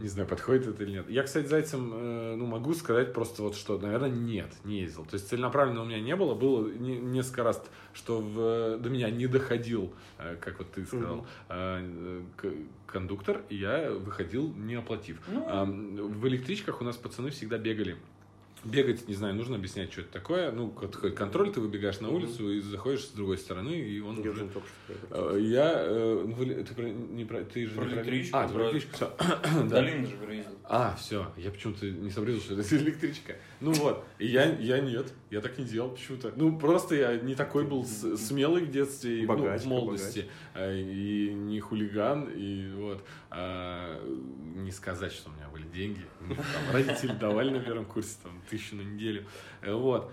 Не 0.00 0.08
знаю, 0.08 0.28
подходит 0.28 0.66
это 0.66 0.82
или 0.84 0.90
нет. 0.92 1.08
Я, 1.08 1.22
кстати, 1.22 1.46
зайцем, 1.46 1.90
э, 1.94 2.34
ну, 2.36 2.46
могу 2.46 2.74
сказать 2.74 3.12
просто 3.12 3.42
вот 3.42 3.54
что, 3.56 3.78
наверное, 3.78 4.10
нет, 4.10 4.52
не 4.64 4.80
ездил. 4.80 5.04
То 5.04 5.14
есть 5.14 5.28
целенаправленно 5.28 5.82
у 5.82 5.84
меня 5.84 6.00
не 6.00 6.14
было. 6.16 6.34
Было 6.34 6.68
не- 6.70 6.98
несколько 6.98 7.42
раз, 7.44 7.62
что 7.92 8.20
в- 8.20 8.78
до 8.78 8.90
меня 8.90 9.10
не 9.10 9.26
доходил, 9.26 9.92
э, 10.18 10.36
как 10.40 10.58
вот 10.58 10.70
ты 10.72 10.84
сказал, 10.84 11.26
э, 11.48 12.22
к- 12.36 12.52
кондуктор, 12.86 13.40
и 13.48 13.56
я 13.56 13.90
выходил, 13.92 14.52
не 14.54 14.74
оплатив. 14.74 15.18
А, 15.46 15.64
в 15.64 16.26
электричках 16.28 16.80
у 16.80 16.84
нас 16.84 16.96
пацаны 16.96 17.30
всегда 17.30 17.56
бегали. 17.58 17.96
Бегать, 18.64 19.08
не 19.08 19.14
знаю, 19.14 19.34
нужно 19.34 19.56
объяснять, 19.56 19.90
что 19.90 20.02
это 20.02 20.12
такое. 20.12 20.52
Ну, 20.52 20.68
контроль, 20.70 21.50
ты 21.52 21.60
выбегаешь 21.60 21.98
на 22.00 22.10
улицу 22.10 22.52
и 22.52 22.60
заходишь 22.60 23.06
с 23.06 23.08
другой 23.08 23.36
стороны, 23.38 23.72
и 23.72 23.98
он 24.00 24.22
я 24.22 24.30
уже 24.30 24.46
только. 24.48 24.68
Э, 25.10 25.36
Я, 25.40 25.72
э, 25.84 26.22
ну, 26.26 26.32
вы- 26.34 26.46
ты, 26.62 26.72
про, 26.74 26.84
не 26.88 27.24
про, 27.24 27.42
ты 27.42 27.66
же 27.66 27.74
Про 27.74 27.86
не 27.86 27.94
электричку, 27.94 28.36
А, 28.36 28.46
про 28.46 28.62
электричку, 28.70 28.94
все. 28.94 29.16
Же 29.68 30.34
ездил. 30.34 30.58
А, 30.64 30.94
все, 30.96 31.32
я 31.36 31.50
почему-то 31.50 31.90
не 31.90 32.10
сообразил, 32.10 32.40
что 32.40 32.54
это 32.54 32.76
электричка. 32.76 33.36
Ну 33.62 33.72
вот, 33.74 34.04
и 34.18 34.26
я, 34.26 34.44
я 34.58 34.80
нет, 34.80 35.12
я 35.30 35.40
так 35.40 35.56
не 35.56 35.64
делал 35.64 35.90
почему-то. 35.90 36.32
Ну, 36.34 36.58
просто 36.58 36.96
я 36.96 37.16
не 37.16 37.36
такой 37.36 37.64
был 37.64 37.84
смелый 37.84 38.64
в 38.64 38.70
детстве, 38.72 39.22
и, 39.22 39.26
ну, 39.26 39.56
в 39.56 39.66
молодости, 39.66 40.28
э, 40.54 40.80
и 40.80 41.32
не 41.32 41.60
хулиган, 41.60 42.28
и 42.34 42.72
вот. 42.72 43.04
А, 43.30 44.04
не 44.56 44.72
сказать, 44.72 45.12
что 45.12 45.30
у 45.30 45.32
меня 45.34 45.48
были 45.52 45.66
деньги. 45.68 46.04
Ну, 46.20 46.34
там 46.34 46.72
родители 46.72 47.12
давали 47.12 47.50
на 47.50 47.60
первом 47.60 47.84
курсе 47.84 48.16
там, 48.22 48.42
тысячу 48.50 48.74
на 48.74 48.82
неделю. 48.82 49.24
Э, 49.62 49.72
Вот. 49.72 50.12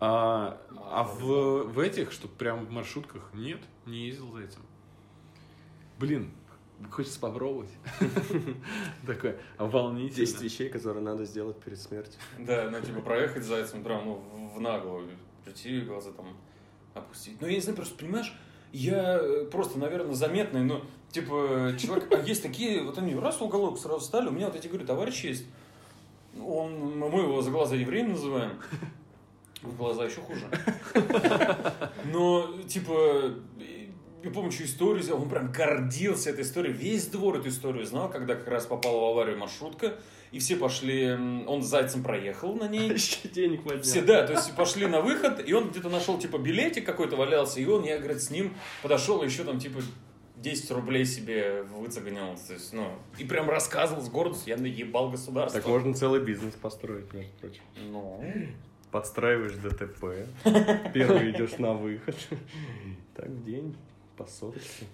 А, 0.00 0.60
а 0.90 1.04
в, 1.04 1.64
в 1.64 1.78
этих, 1.78 2.12
что 2.12 2.28
прям 2.28 2.66
в 2.66 2.70
маршрутках, 2.70 3.30
нет, 3.32 3.60
не 3.86 4.06
ездил 4.06 4.32
за 4.32 4.42
этим. 4.42 4.60
Блин, 5.98 6.30
хочется 6.90 7.18
попробовать. 7.20 7.70
Такое 9.06 9.38
волнительно. 9.58 10.26
10 10.26 10.40
вещей, 10.42 10.68
которые 10.68 11.02
надо 11.02 11.24
сделать 11.24 11.56
перед 11.60 11.80
смертью. 11.80 12.14
Да, 12.38 12.68
ну, 12.70 12.80
типа, 12.80 13.00
проехать 13.00 13.44
зайцем 13.44 13.82
прям, 13.82 14.04
ну, 14.06 14.50
в- 14.54 14.60
наглую, 14.60 15.08
прийти, 15.44 15.80
глаза 15.80 16.10
там 16.12 16.36
опустить. 16.94 17.40
Ну, 17.40 17.46
я 17.46 17.54
не 17.54 17.60
знаю, 17.60 17.76
просто, 17.76 17.96
понимаешь, 17.96 18.32
я 18.72 19.18
э, 19.20 19.44
просто, 19.50 19.78
наверное, 19.78 20.14
заметный, 20.14 20.62
но, 20.62 20.82
типа, 21.10 21.74
человек, 21.78 22.12
а 22.12 22.20
есть 22.20 22.42
такие, 22.42 22.82
вот 22.82 22.98
они 22.98 23.14
раз 23.14 23.40
уголок 23.40 23.78
сразу 23.78 24.04
стали, 24.04 24.28
у 24.28 24.32
меня 24.32 24.46
вот 24.46 24.56
эти, 24.56 24.68
говорю, 24.68 24.86
товарищ 24.86 25.24
есть, 25.24 25.46
он, 26.40 26.98
мы 26.98 27.20
его 27.22 27.40
за 27.42 27.50
глаза 27.50 27.74
евреем 27.76 28.10
называем, 28.10 28.52
в 29.62 29.76
глаза 29.76 30.04
еще 30.04 30.20
хуже. 30.20 30.46
Но, 32.12 32.52
типа, 32.68 33.34
я 34.24 34.30
помню, 34.30 34.50
что 34.50 34.64
историю 34.64 35.02
сделал, 35.02 35.22
он 35.22 35.28
прям 35.28 35.52
гордился 35.52 36.30
этой 36.30 36.42
историей, 36.42 36.72
весь 36.72 37.06
двор 37.06 37.38
эту 37.38 37.48
историю 37.48 37.84
знал, 37.86 38.10
когда 38.10 38.34
как 38.34 38.48
раз 38.48 38.66
попала 38.66 39.00
в 39.00 39.04
аварию 39.12 39.38
маршрутка, 39.38 39.96
и 40.32 40.40
все 40.40 40.56
пошли, 40.56 41.12
он 41.46 41.62
с 41.62 41.66
зайцем 41.66 42.02
проехал 42.02 42.54
на 42.54 42.68
ней, 42.68 42.90
Еще 42.94 43.28
денег 43.28 43.62
поднял. 43.62 43.82
все, 43.82 44.02
да, 44.02 44.26
то 44.26 44.32
есть 44.32 44.54
пошли 44.56 44.86
на 44.86 45.00
выход, 45.00 45.46
и 45.46 45.52
он 45.52 45.70
где-то 45.70 45.88
нашел, 45.88 46.18
типа, 46.18 46.38
билетик 46.38 46.84
какой-то 46.84 47.16
валялся, 47.16 47.60
и 47.60 47.66
он, 47.66 47.84
я, 47.84 47.98
говорит, 47.98 48.22
с 48.22 48.30
ним 48.30 48.54
подошел, 48.82 49.22
и 49.22 49.26
еще 49.26 49.44
там, 49.44 49.58
типа, 49.58 49.80
10 50.36 50.70
рублей 50.72 51.04
себе 51.04 51.62
выцегонил, 51.62 52.36
то 52.46 52.52
есть, 52.52 52.72
ну, 52.72 52.90
и 53.18 53.24
прям 53.24 53.48
рассказывал 53.48 54.02
с 54.02 54.08
гордостью, 54.08 54.54
я 54.54 54.60
наебал 54.60 55.10
государство. 55.10 55.60
Так 55.60 55.68
можно 55.68 55.94
целый 55.94 56.20
бизнес 56.20 56.54
построить, 56.54 57.12
между 57.12 57.32
прочим. 57.40 57.62
Ну, 57.90 58.22
Подстраиваешь 58.90 59.52
ДТП, 59.52 60.26
первый 60.94 61.30
идешь 61.30 61.58
на 61.58 61.72
выход. 61.74 62.16
Так, 63.14 63.30
в 63.30 63.44
день 63.44 63.74
по 64.18 64.26
соточке. 64.26 64.86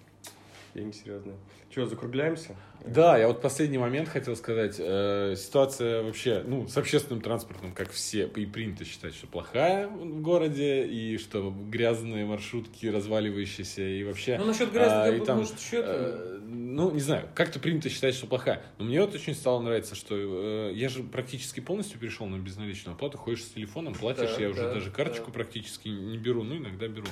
Деньги 0.74 0.94
серьезные. 0.94 1.36
Че, 1.70 1.86
закругляемся? 1.86 2.54
Да, 2.84 3.16
я 3.16 3.28
вот 3.28 3.40
последний 3.40 3.78
момент 3.78 4.08
хотел 4.08 4.36
сказать. 4.36 4.76
Э, 4.78 5.34
ситуация 5.36 6.02
вообще, 6.02 6.42
ну, 6.46 6.68
с 6.68 6.76
общественным 6.76 7.20
транспортом, 7.20 7.72
как 7.72 7.90
все, 7.90 8.26
и 8.26 8.46
принято 8.46 8.84
считать, 8.84 9.14
что 9.14 9.26
плохая 9.26 9.88
в 9.88 10.20
городе, 10.20 10.84
и 10.84 11.16
что 11.18 11.50
грязные 11.50 12.26
маршрутки, 12.26 12.86
разваливающиеся, 12.86 13.82
и 13.82 14.04
вообще... 14.04 14.36
ну 14.38 14.46
насчет 14.46 14.68
а, 14.70 14.72
грязи, 14.72 15.16
и 15.16 15.18
я 15.20 15.24
там, 15.24 15.38
может, 15.38 15.58
еще 15.58 15.76
это... 15.78 15.90
э, 15.90 16.38
ну, 16.44 16.90
не 16.90 17.00
знаю, 17.00 17.28
как-то 17.34 17.60
принято 17.60 17.88
считать, 17.88 18.14
что 18.14 18.26
плохая. 18.26 18.62
Но 18.78 18.84
мне 18.84 19.00
вот 19.00 19.14
очень 19.14 19.34
стало 19.34 19.60
нравиться, 19.60 19.94
что 19.94 20.16
э, 20.16 20.72
я 20.74 20.88
же 20.88 21.02
практически 21.04 21.60
полностью 21.60 21.98
перешел 21.98 22.26
на 22.26 22.36
безналичную 22.38 22.94
оплату, 22.94 23.16
ходишь 23.16 23.44
с 23.44 23.48
телефоном, 23.48 23.94
платишь, 23.94 24.34
Да, 24.36 24.42
я 24.42 24.50
уже 24.50 24.62
да, 24.62 24.74
даже 24.74 24.90
карточку 24.90 25.26
да. 25.26 25.32
практически 25.32 25.88
не 25.88 26.18
беру, 26.18 26.42
ну, 26.42 26.56
иногда 26.56 26.88
беру. 26.88 27.06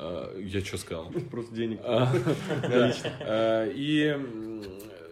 Э, 0.00 0.40
я 0.42 0.60
что 0.64 0.78
сказал? 0.78 1.10
Просто 1.30 1.54
денег. 1.54 1.80
А. 1.84 2.10
А, 3.20 3.68
И 3.68 4.16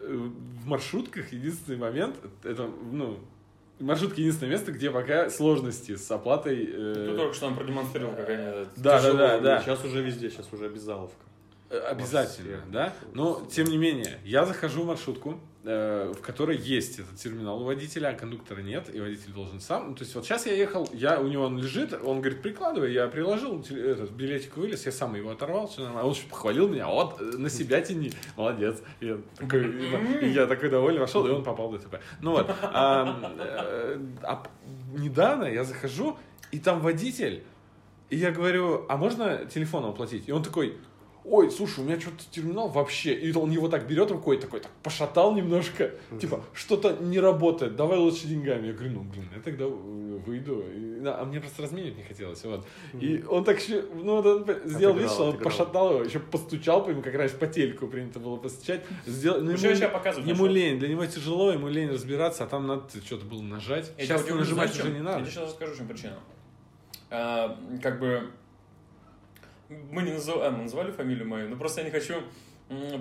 в 0.09 0.67
маршрутках 0.67 1.33
единственный 1.33 1.77
момент, 1.79 2.17
это, 2.43 2.71
ну, 2.91 3.19
маршрутки 3.79 4.21
единственное 4.21 4.53
место, 4.53 4.73
где 4.73 4.91
пока 4.91 5.29
сложности 5.31 5.97
с 5.97 6.11
оплатой. 6.11 6.65
э, 6.65 6.95
Ты 6.95 7.17
только 7.17 7.35
что 7.35 7.47
нам 7.47 7.57
продемонстрировал, 7.57 8.15
как 8.15 8.29
они... 8.31 8.43
это, 8.43 8.69
Да, 8.77 9.01
да, 9.03 9.13
да, 9.13 9.41
да. 9.41 9.63
Сейчас 9.63 9.85
уже 9.85 10.03
везде, 10.03 10.31
сейчас 10.31 10.51
уже 10.53 10.67
обязаловка. 10.67 11.25
Э, 11.71 11.79
Обязательно, 11.91 12.63
да. 12.69 12.95
Но, 13.13 13.47
тем 13.51 13.67
не 13.67 13.77
менее, 13.77 14.19
я 14.25 14.47
захожу 14.47 14.85
в 14.85 14.87
маршрутку, 14.87 15.39
э, 15.65 16.15
в 16.17 16.23
которой 16.23 16.57
есть 16.57 16.99
этот 16.99 17.17
терминал 17.17 17.61
у 17.61 17.65
водителя, 17.65 18.09
а 18.09 18.15
кондуктора 18.15 18.63
нет, 18.63 18.95
и 18.95 18.99
водитель 18.99 19.33
должен 19.33 19.61
сам. 19.61 19.91
Ну, 19.91 19.95
то 19.95 20.03
есть, 20.03 20.15
вот 20.15 20.25
сейчас 20.25 20.47
я 20.47 20.55
ехал, 20.55 20.89
я, 20.95 21.21
у 21.21 21.29
него 21.29 21.45
он 21.45 21.59
лежит, 21.59 21.93
он 21.93 22.21
говорит, 22.21 22.41
прикладывай, 22.41 22.93
я 22.95 23.07
приложил, 23.09 23.61
этот 23.61 24.11
билетик 24.13 24.57
вылез, 24.57 24.87
я 24.87 24.93
сам 24.93 25.15
его 25.15 25.31
оторвал, 25.31 25.69
все 25.69 25.83
нормально. 25.83 26.09
Он 26.09 26.15
еще 26.15 26.27
похвалил 26.29 26.69
меня, 26.69 26.87
вот, 26.87 27.21
э, 27.21 27.25
на 27.25 27.51
себя 27.51 27.83
тяни, 27.83 28.13
молодец. 28.37 28.83
Я 29.01 29.19
такой, 29.37 30.33
я 30.33 30.47
такой 30.47 30.71
довольный 30.71 31.01
вошел, 31.01 31.27
и 31.27 31.31
он 31.31 31.45
попал 31.45 31.69
в 31.69 31.79
ДТП. 31.79 31.97
Ну 32.23 32.31
вот, 32.31 32.49
а, 32.63 34.11
а 34.23 34.43
недавно 34.97 35.45
я 35.45 35.65
захожу, 35.65 36.17
и 36.51 36.59
там 36.59 36.81
водитель, 36.81 37.43
и 38.09 38.17
я 38.17 38.31
говорю, 38.31 38.87
а 38.89 38.97
можно 38.97 39.45
телефоном 39.45 39.91
оплатить? 39.91 40.29
И 40.29 40.33
он 40.33 40.43
такой, 40.43 40.79
ой, 41.25 41.51
слушай, 41.51 41.81
у 41.81 41.85
меня 41.85 42.01
что-то 42.01 42.25
терминал 42.31 42.69
вообще. 42.69 43.15
И 43.15 43.33
он 43.35 43.51
его 43.51 43.69
так 43.69 43.87
берет 43.87 44.11
рукой, 44.11 44.39
такой, 44.39 44.61
так 44.61 44.71
пошатал 44.83 45.35
немножко. 45.35 45.93
Типа, 46.21 46.43
что-то 46.55 46.97
не 47.01 47.21
работает, 47.21 47.77
давай 47.77 47.99
лучше 47.99 48.27
деньгами. 48.27 48.69
Я 48.69 48.73
говорю, 48.73 48.93
ну, 48.93 49.01
блин, 49.03 49.29
я 49.35 49.41
тогда 49.43 49.65
э, 49.65 49.69
выйду. 50.27 50.65
И, 50.75 51.03
а 51.05 51.25
мне 51.25 51.41
просто 51.41 51.63
разменить 51.63 51.97
не 51.97 52.03
хотелось. 52.03 52.43
Вот. 52.45 52.67
И 53.01 53.23
он 53.29 53.45
так 53.45 53.61
еще, 53.61 53.85
ну, 53.95 54.21
вот 54.23 54.27
он 54.27 54.57
сделал 54.65 54.95
вид, 54.97 55.11
что 55.11 55.25
он 55.25 55.29
отыграл. 55.31 55.51
пошатал 55.51 55.91
его, 55.95 56.03
еще 56.05 56.19
постучал 56.21 56.85
по 56.85 56.91
нему, 56.91 57.03
как 57.03 57.15
раз 57.15 57.33
по 57.33 57.47
телеку 57.47 57.87
принято 57.87 58.19
было 58.21 58.37
постучать. 58.37 58.85
Сделал, 59.07 59.41
ну, 59.41 59.51
Еще 59.53 59.67
ему, 59.69 59.77
сейчас 59.77 59.93
показывают. 59.93 60.29
ему 60.29 60.47
лень, 60.47 60.79
для 60.79 60.89
него 60.89 61.05
тяжело, 61.07 61.53
ему 61.53 61.69
лень 61.69 61.91
разбираться, 61.91 62.45
а 62.45 62.47
там 62.47 62.67
надо 62.67 62.85
что-то 63.05 63.25
было 63.27 63.43
нажать. 63.43 63.93
Я 63.99 64.05
Сейчас 64.07 64.29
нажимать 64.29 64.71
уже 64.79 64.91
не 64.91 64.97
Я 64.99 65.03
надо. 65.03 65.21
тебе 65.23 65.31
сейчас 65.31 65.49
расскажу, 65.51 65.75
в 65.75 65.77
чем 65.77 65.89
причина. 65.89 66.19
А, 67.11 67.59
как 67.83 68.01
бы 68.01 68.31
мы 69.69 70.03
не 70.03 70.13
назов- 70.13 70.43
а, 70.43 70.51
мы 70.51 70.65
называли 70.65 70.91
фамилию 70.93 71.27
мою, 71.29 71.49
но 71.49 71.57
просто 71.57 71.81
я 71.81 71.87
не 71.87 71.91
хочу 71.91 72.23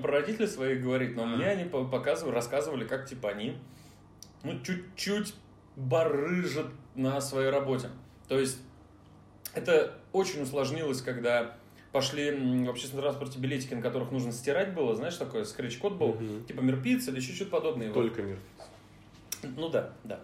про 0.01 0.11
родителей 0.11 0.47
своих 0.47 0.81
говорить, 0.81 1.15
но 1.15 1.25
мне 1.25 1.45
они 1.47 1.65
по- 1.65 1.85
показывали, 1.85 2.33
рассказывали, 2.33 2.85
как 2.87 3.05
типа 3.07 3.29
они 3.29 3.57
ну, 4.43 4.59
чуть-чуть 4.61 5.33
барыжат 5.75 6.67
на 6.95 7.19
своей 7.21 7.49
работе. 7.49 7.89
То 8.27 8.39
есть 8.39 8.59
это 9.53 9.97
очень 10.13 10.41
усложнилось, 10.43 11.01
когда 11.01 11.57
пошли 11.91 12.31
в 12.65 12.69
общественном 12.69 13.03
транспорте 13.03 13.39
билетики, 13.39 13.73
на 13.73 13.81
которых 13.81 14.11
нужно 14.11 14.31
стирать 14.31 14.73
было, 14.73 14.95
знаешь, 14.95 15.15
такой 15.15 15.45
скретч-код 15.45 15.93
был, 15.93 16.13
Мгм. 16.13 16.45
типа 16.45 16.61
мирпицца 16.61 17.11
или 17.11 17.17
еще 17.19 17.33
что-то 17.33 17.51
подобное. 17.51 17.91
Только 17.91 18.21
мир. 18.21 18.37
Ну 19.43 19.69
да, 19.69 19.93
да. 20.03 20.19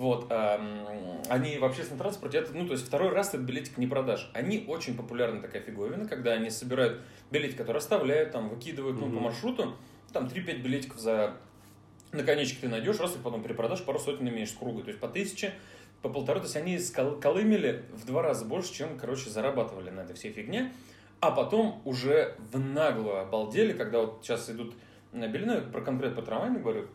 Вот, 0.00 0.28
ам, 0.30 0.86
они 1.28 1.58
в 1.58 1.64
общественном 1.66 1.98
транспорте, 1.98 2.38
это, 2.38 2.54
ну, 2.54 2.64
то 2.64 2.72
есть 2.72 2.86
второй 2.86 3.10
раз 3.10 3.28
этот 3.34 3.42
билетик 3.42 3.76
не 3.76 3.86
продашь. 3.86 4.30
Они 4.32 4.64
очень 4.66 4.96
популярна 4.96 5.42
такая 5.42 5.60
фиговина, 5.60 6.08
когда 6.08 6.32
они 6.32 6.48
собирают 6.48 7.02
билетик, 7.30 7.58
который 7.58 7.76
оставляют, 7.76 8.32
там, 8.32 8.48
выкидывают, 8.48 8.96
ну, 8.96 9.08
по 9.08 9.12
Мгм. 9.16 9.24
маршруту, 9.24 9.76
там 10.14 10.26
3-5 10.26 10.62
билетиков 10.62 10.98
за 10.98 11.34
наконечник 12.12 12.60
ты 12.60 12.68
найдешь, 12.68 12.98
раз 12.98 13.14
их 13.14 13.20
потом 13.22 13.42
перепродашь, 13.42 13.82
пару 13.84 13.98
сотен 13.98 14.26
имеешь 14.26 14.48
с 14.48 14.54
круга, 14.54 14.80
то 14.84 14.88
есть 14.88 15.00
по 15.00 15.06
тысяче, 15.06 15.52
по 16.00 16.08
полторы, 16.08 16.40
то 16.40 16.46
есть 16.46 16.56
они 16.56 16.76
скол- 16.78 17.20
колымели 17.20 17.84
в 17.92 18.06
два 18.06 18.22
раза 18.22 18.46
больше, 18.46 18.72
чем, 18.72 18.96
короче, 18.98 19.28
зарабатывали 19.28 19.90
на 19.90 20.00
этой 20.00 20.16
всей 20.16 20.32
фигне, 20.32 20.72
а 21.20 21.30
потом 21.30 21.82
уже 21.84 22.36
в 22.50 22.58
наглую 22.58 23.20
обалдели, 23.20 23.74
когда 23.74 23.98
вот 24.00 24.20
сейчас 24.22 24.48
идут 24.48 24.72
на 25.12 25.28
Белиной, 25.28 25.60
про 25.60 25.82
конкрет 25.82 26.16
по 26.16 26.22
трамваям 26.22 26.62
говорю, 26.62 26.86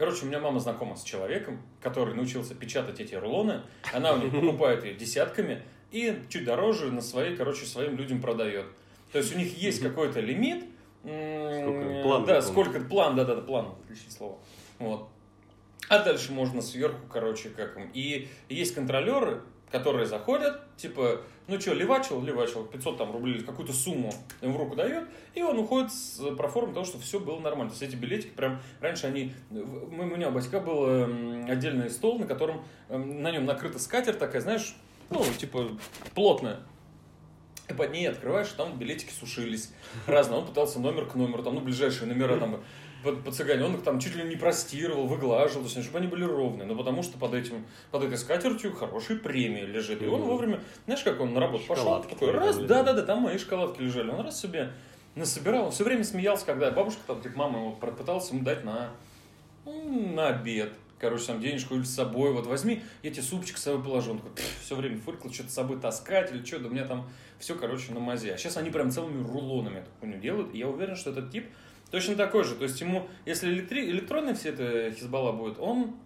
Короче, 0.00 0.24
у 0.24 0.28
меня 0.28 0.40
мама 0.40 0.60
знакома 0.60 0.96
с 0.96 1.02
человеком, 1.02 1.60
который 1.82 2.14
научился 2.14 2.54
печатать 2.54 3.00
эти 3.00 3.14
рулоны. 3.14 3.60
Она 3.92 4.14
у 4.14 4.16
них 4.16 4.32
покупает 4.32 4.82
ее 4.82 4.94
десятками 4.94 5.62
и 5.90 6.22
чуть 6.30 6.46
дороже 6.46 6.90
на 6.90 7.02
свои, 7.02 7.36
короче, 7.36 7.66
своим 7.66 7.98
людям 7.98 8.22
продает. 8.22 8.64
То 9.12 9.18
есть 9.18 9.34
у 9.34 9.38
них 9.38 9.58
есть 9.58 9.82
какой-то 9.82 10.20
лимит. 10.20 10.64
Сколько? 11.02 12.02
План 12.02 12.24
Да, 12.24 12.40
сколько 12.40 12.80
план, 12.80 13.14
да, 13.14 13.26
да, 13.26 13.34
да, 13.34 13.42
план, 13.42 13.74
отличное 13.84 14.10
слово. 14.10 14.38
Вот. 14.78 15.06
А 15.90 16.02
дальше 16.02 16.32
можно 16.32 16.62
сверху, 16.62 17.06
короче, 17.12 17.50
как 17.50 17.76
им. 17.76 17.90
И 17.92 18.30
есть 18.48 18.74
контролеры, 18.74 19.42
которые 19.70 20.06
заходят, 20.06 20.60
типа, 20.76 21.20
ну 21.46 21.60
что, 21.60 21.74
левачил, 21.74 22.22
левачил, 22.22 22.64
500 22.64 22.98
там 22.98 23.12
рублей, 23.12 23.40
какую-то 23.42 23.72
сумму 23.72 24.12
им 24.40 24.52
в 24.52 24.56
руку 24.56 24.74
дает, 24.74 25.08
и 25.34 25.42
он 25.42 25.58
уходит 25.58 25.92
с 25.92 26.34
проформой 26.36 26.74
того, 26.74 26.84
что 26.84 26.98
все 26.98 27.20
было 27.20 27.38
нормально. 27.38 27.70
То 27.70 27.80
есть 27.80 27.94
эти 27.94 28.00
билетики 28.00 28.30
прям, 28.30 28.60
раньше 28.80 29.06
они, 29.06 29.32
у 29.50 29.56
меня 29.56 30.28
у 30.28 30.32
Баська 30.32 30.60
был 30.60 30.86
эм, 30.86 31.50
отдельный 31.50 31.90
стол, 31.90 32.18
на 32.18 32.26
котором, 32.26 32.64
эм, 32.88 33.22
на 33.22 33.30
нем 33.30 33.44
накрыта 33.46 33.78
скатерть 33.78 34.18
такая, 34.18 34.42
знаешь, 34.42 34.74
ну, 35.08 35.24
типа, 35.38 35.68
плотная. 36.14 36.60
И 37.68 37.72
под 37.72 37.92
ней 37.92 38.08
открываешь, 38.08 38.48
там 38.48 38.78
билетики 38.78 39.12
сушились 39.12 39.72
разные. 40.06 40.40
Он 40.40 40.46
пытался 40.46 40.80
номер 40.80 41.06
к 41.06 41.14
номеру, 41.14 41.42
там, 41.42 41.54
ну, 41.54 41.60
ближайшие 41.60 42.08
номера 42.08 42.36
там 42.36 42.60
по, 43.02 43.12
по 43.12 43.32
цыгане. 43.32 43.64
Он 43.64 43.74
их 43.74 43.82
там 43.82 43.98
чуть 43.98 44.16
ли 44.16 44.24
не 44.24 44.36
простировал, 44.36 45.06
выглаживал, 45.06 45.62
то 45.62 45.70
есть, 45.70 45.82
чтобы 45.82 45.98
они 45.98 46.06
были 46.06 46.24
ровные. 46.24 46.66
Но 46.66 46.74
потому 46.76 47.02
что 47.02 47.18
под 47.18 47.34
этим, 47.34 47.66
под 47.90 48.04
этой 48.04 48.18
скатертью 48.18 48.74
хорошая 48.74 49.18
премия 49.18 49.66
лежит. 49.66 50.02
И 50.02 50.06
он 50.06 50.22
вовремя, 50.22 50.60
знаешь, 50.86 51.02
как 51.02 51.20
он 51.20 51.34
на 51.34 51.40
работу 51.40 51.64
пошел, 51.66 51.84
Шоколадки 51.84 52.12
такой, 52.14 52.32
там 52.32 52.40
раз, 52.40 52.58
да-да-да, 52.58 53.02
там 53.02 53.22
мои 53.22 53.38
шоколадки 53.38 53.80
лежали. 53.80 54.10
Он 54.10 54.20
раз 54.20 54.40
себе 54.40 54.72
насобирал, 55.14 55.66
он 55.66 55.72
все 55.72 55.84
время 55.84 56.04
смеялся, 56.04 56.46
когда 56.46 56.70
бабушка, 56.70 57.00
там, 57.06 57.20
типа, 57.20 57.38
мама 57.38 57.58
его 57.58 57.72
пыталась 57.72 58.30
ему 58.30 58.42
дать 58.42 58.64
на, 58.64 58.90
ну, 59.64 60.12
на 60.14 60.28
обед. 60.28 60.72
Короче, 60.98 61.24
там 61.24 61.40
денежку 61.40 61.76
или 61.76 61.82
с 61.82 61.94
собой, 61.94 62.32
вот 62.32 62.46
возьми, 62.46 62.82
я 63.02 63.10
тебе 63.10 63.22
супчик 63.22 63.56
с 63.56 63.62
собой 63.62 63.82
положу. 63.82 64.12
Он 64.12 64.18
такой, 64.18 64.32
все 64.62 64.76
время 64.76 64.98
фыркал, 64.98 65.32
что-то 65.32 65.50
с 65.50 65.54
собой 65.54 65.80
таскать 65.80 66.30
или 66.30 66.44
что, 66.44 66.58
да 66.58 66.68
у 66.68 66.70
меня 66.70 66.84
там 66.84 67.08
все, 67.38 67.54
короче, 67.54 67.92
на 67.94 68.00
мазе. 68.00 68.34
А 68.34 68.36
сейчас 68.36 68.58
они 68.58 68.70
прям 68.70 68.90
целыми 68.90 69.26
рулонами 69.26 69.82
хуйню 69.98 70.18
делают, 70.18 70.54
и 70.54 70.58
я 70.58 70.68
уверен, 70.68 70.96
что 70.96 71.10
этот 71.10 71.30
тип 71.30 71.46
точно 71.90 72.14
такой 72.16 72.44
же. 72.44 72.54
То 72.54 72.64
есть 72.64 72.80
ему, 72.80 73.08
если 73.26 73.50
электри- 73.52 73.90
электронный 73.90 74.34
все 74.34 74.50
это 74.50 74.90
Хизбалла 74.92 75.32
будет, 75.32 75.58
он, 75.58 75.96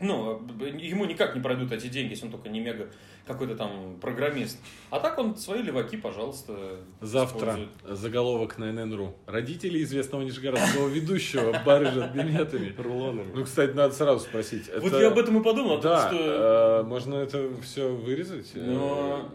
ну, 0.00 0.40
ему 0.60 1.04
никак 1.06 1.34
не 1.34 1.40
пройдут 1.40 1.72
эти 1.72 1.88
деньги, 1.88 2.10
если 2.10 2.26
он 2.26 2.32
только 2.32 2.48
не 2.48 2.60
мега 2.60 2.88
какой-то 3.26 3.56
там 3.56 3.98
программист. 4.00 4.58
А 4.88 5.00
так 5.00 5.18
он 5.18 5.36
свои 5.36 5.60
леваки, 5.60 5.98
пожалуйста, 5.98 6.76
Завтра 7.02 7.38
использует. 7.50 7.68
заголовок 7.98 8.56
на 8.56 8.72
ННРУ. 8.72 9.14
Родители 9.26 9.82
известного 9.82 10.22
нижегородского 10.22 10.88
ведущего 10.88 11.52
барыжат 11.66 12.14
билетами. 12.14 12.74
Рулонами. 12.78 13.30
Ну, 13.34 13.44
кстати, 13.44 13.72
надо 13.72 13.92
сразу 13.94 14.20
спросить. 14.20 14.70
Вот 14.80 14.92
я 14.94 15.08
об 15.08 15.18
этом 15.18 15.38
и 15.40 15.44
подумал, 15.44 15.74
том, 15.78 15.90
Да, 15.90 16.08
что 16.08 16.16
э, 16.18 16.82
можно 16.84 17.16
это 17.16 17.50
все 17.60 17.88
вырезать. 17.94 18.50
Но- 18.54 19.28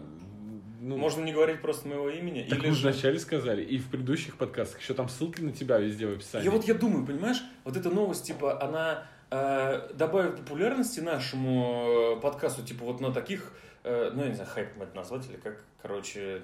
ну, 0.84 0.98
можно 0.98 1.24
не 1.24 1.32
говорить 1.32 1.62
просто 1.62 1.88
моего 1.88 2.10
имени. 2.10 2.46
Так 2.48 2.58
или 2.58 2.68
мы 2.68 2.74
же... 2.74 2.88
вначале 2.88 3.18
сказали, 3.18 3.62
и 3.62 3.78
в 3.78 3.88
предыдущих 3.88 4.36
подкастах, 4.36 4.80
еще 4.80 4.92
там 4.92 5.08
ссылки 5.08 5.40
на 5.40 5.50
тебя 5.50 5.78
везде 5.78 6.06
в 6.06 6.12
описании. 6.12 6.44
Я 6.44 6.50
вот 6.50 6.64
я 6.64 6.74
думаю, 6.74 7.06
понимаешь, 7.06 7.42
вот 7.64 7.76
эта 7.76 7.88
новость, 7.88 8.26
типа, 8.26 8.62
она 8.62 9.06
э, 9.30 9.94
добавит 9.94 10.36
популярности 10.36 11.00
нашему 11.00 12.16
э, 12.16 12.20
подкасту, 12.20 12.62
типа, 12.62 12.84
вот 12.84 13.00
на 13.00 13.12
таких, 13.12 13.54
э, 13.82 14.10
ну, 14.12 14.24
я 14.24 14.28
не 14.28 14.34
знаю, 14.34 14.50
хайпом 14.50 14.82
это 14.82 14.94
назвать, 14.94 15.26
или 15.30 15.36
как, 15.36 15.64
короче, 15.80 16.42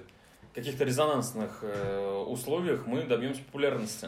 каких-то 0.55 0.85
резонансных 0.85 1.59
э, 1.61 2.25
условиях 2.27 2.87
мы 2.87 3.03
добьемся 3.03 3.43
популярности. 3.43 4.07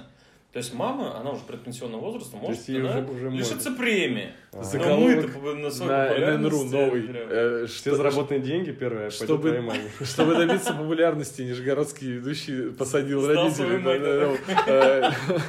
То 0.54 0.60
есть 0.60 0.72
мама, 0.76 1.20
она 1.20 1.32
уже 1.32 1.42
предпенсионного 1.46 2.02
возраста, 2.02 2.38
может 2.38 2.70
она 2.70 3.00
уже- 3.00 3.12
уже 3.12 3.30
лишиться 3.32 3.72
премии. 3.72 4.34
А. 4.52 4.62
Но 4.78 4.98
мы-то 5.00 5.28
по- 5.30 5.54
на 5.56 5.72
популярности 5.72 6.72
новый. 6.76 7.02
прям- 7.02 7.28
э, 7.28 7.66
Все 7.66 7.78
что- 7.90 7.96
заработанные 7.96 8.44
деньги 8.44 8.70
первое 8.72 9.10
Чтобы- 9.10 9.42
пойдет 9.52 9.66
твоей 9.66 9.80
маме. 9.80 9.92
Чтобы 10.06 10.36
добиться 10.36 10.74
популярности, 10.74 11.42
нижегородский 11.42 12.12
ведущий 12.12 12.70
посадил 12.70 13.26
родителей. 13.28 13.82
да, 13.82 13.98
да. 13.98 14.38
да, 14.68 15.16
да. 15.28 15.42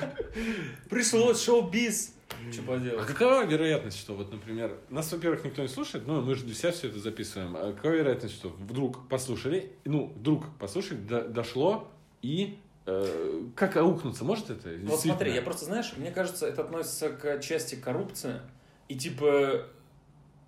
Пришлось 0.88 1.42
шоу-биз. 1.44 2.14
Что 2.52 2.62
А 2.62 2.66
поделать? 2.76 3.06
какова 3.06 3.44
вероятность, 3.44 3.98
что 3.98 4.14
вот, 4.14 4.32
например, 4.32 4.72
нас, 4.90 5.12
во-первых, 5.12 5.44
никто 5.44 5.62
не 5.62 5.68
слушает, 5.68 6.06
ну, 6.06 6.20
мы 6.22 6.34
же 6.34 6.44
для 6.44 6.54
себя 6.54 6.72
все 6.72 6.88
это 6.88 6.98
записываем. 6.98 7.54
А 7.56 7.72
какова 7.72 7.92
вероятность, 7.92 8.34
что 8.34 8.48
вдруг 8.48 9.06
послушали, 9.08 9.72
ну, 9.84 10.12
вдруг 10.16 10.44
послушали, 10.58 10.98
до- 10.98 11.28
дошло, 11.28 11.88
и 12.22 12.56
э, 12.63 12.63
как 12.84 13.76
аукнуться? 13.76 14.24
Может 14.24 14.50
это? 14.50 14.70
Вот 14.84 15.00
смотри, 15.00 15.32
я 15.32 15.42
просто, 15.42 15.64
знаешь, 15.64 15.94
мне 15.96 16.10
кажется, 16.10 16.46
это 16.46 16.62
относится 16.62 17.10
к 17.10 17.40
части 17.40 17.76
коррупции. 17.76 18.40
И 18.88 18.94
типа, 18.94 19.66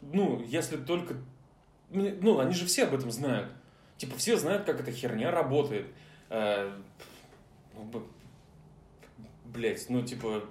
ну, 0.03 0.43
если 0.47 0.77
только... 0.77 1.15
Ну, 1.91 2.39
они 2.39 2.53
же 2.53 2.67
все 2.67 2.85
об 2.85 2.95
этом 2.95 3.11
знают. 3.11 3.49
Типа, 3.97 4.17
все 4.19 4.37
знают, 4.37 4.65
как 4.65 4.81
эта 4.81 4.93
херня 4.93 5.31
работает. 5.31 5.87
Э, 6.29 6.71
ну, 7.75 8.07
Блять, 9.45 9.87
ну, 9.89 10.03
типа, 10.03 10.45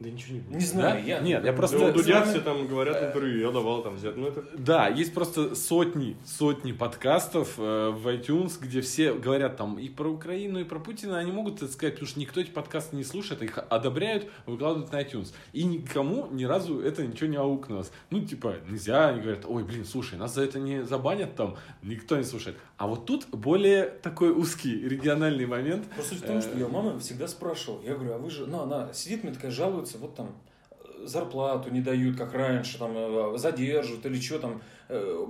Да 0.00 0.08
ничего 0.10 0.38
не 0.48 0.56
не 0.56 0.64
знаю, 0.64 1.02
Да? 1.02 1.08
я... 1.08 1.18
Нет, 1.18 1.44
я 1.44 1.52
просто- 1.52 1.78
Да, 1.78 1.86
у 1.86 1.92
Дудя 1.92 2.24
все 2.24 2.40
там 2.40 2.68
говорят 2.68 3.02
интервью, 3.02 3.40
я 3.46 3.50
давал 3.50 3.82
там 3.82 3.96
взять. 3.96 4.16
Ну 4.16 4.28
это 4.28 4.44
Да, 4.56 4.86
есть 4.86 5.12
просто 5.12 5.56
сотни, 5.56 6.16
сотни 6.24 6.70
подкастов 6.70 7.54
э, 7.58 7.90
в 7.90 8.06
iTunes, 8.06 8.58
где 8.60 8.80
все 8.80 9.12
говорят 9.12 9.56
там 9.56 9.76
и 9.76 9.88
про 9.88 10.08
Украину, 10.08 10.60
и 10.60 10.64
про 10.64 10.78
Путина. 10.78 11.18
Они 11.18 11.32
могут 11.32 11.56
это 11.62 11.72
сказать, 11.72 11.94
потому 11.94 12.08
что 12.08 12.20
никто 12.20 12.40
эти 12.40 12.50
подкасты 12.50 12.94
не 12.94 13.02
слушает, 13.02 13.42
их 13.42 13.58
одобряют, 13.68 14.28
выкладывают 14.46 14.92
на 14.92 15.02
iTunes. 15.02 15.32
И 15.52 15.64
никому 15.64 16.28
ни 16.30 16.44
разу 16.44 16.80
это 16.80 17.04
ничего 17.04 17.28
не 17.28 17.36
аукнулось. 17.36 17.90
Ну, 18.10 18.20
типа, 18.24 18.54
нельзя, 18.68 19.08
они 19.08 19.20
говорят, 19.20 19.44
ой, 19.46 19.64
блин, 19.64 19.84
слушай, 19.84 20.16
нас 20.16 20.34
за 20.34 20.42
это 20.42 20.60
не 20.60 20.84
забанят 20.84 21.34
там, 21.34 21.56
никто 21.82 22.16
не 22.16 22.22
слушает. 22.24 22.56
А 22.76 22.86
вот 22.86 23.06
тут 23.06 23.26
более 23.30 23.86
такой 23.86 24.30
узкий 24.30 24.88
региональный 24.88 25.46
момент. 25.46 25.86
Просто 25.94 26.14
в 26.14 26.20
том, 26.22 26.40
что 26.40 26.56
я 26.56 26.68
мама 26.68 27.00
всегда 27.00 27.26
спрашивал. 27.26 27.80
Я 27.84 27.94
говорю, 27.94 28.12
а 28.14 28.18
вы 28.18 28.30
же... 28.30 28.46
Ну, 28.46 28.60
она 28.60 28.92
сидит, 28.92 29.24
мне 29.24 29.32
такая 29.32 29.50
жалуется, 29.50 29.87
вот 29.96 30.14
там 30.14 30.34
э, 30.70 31.06
зарплату 31.06 31.70
не 31.70 31.80
дают, 31.80 32.18
как 32.18 32.34
раньше, 32.34 32.78
там, 32.78 32.92
э, 32.94 33.38
задерживают 33.38 34.04
или 34.04 34.20
что 34.20 34.38
там. 34.38 34.60
э, 34.88 35.26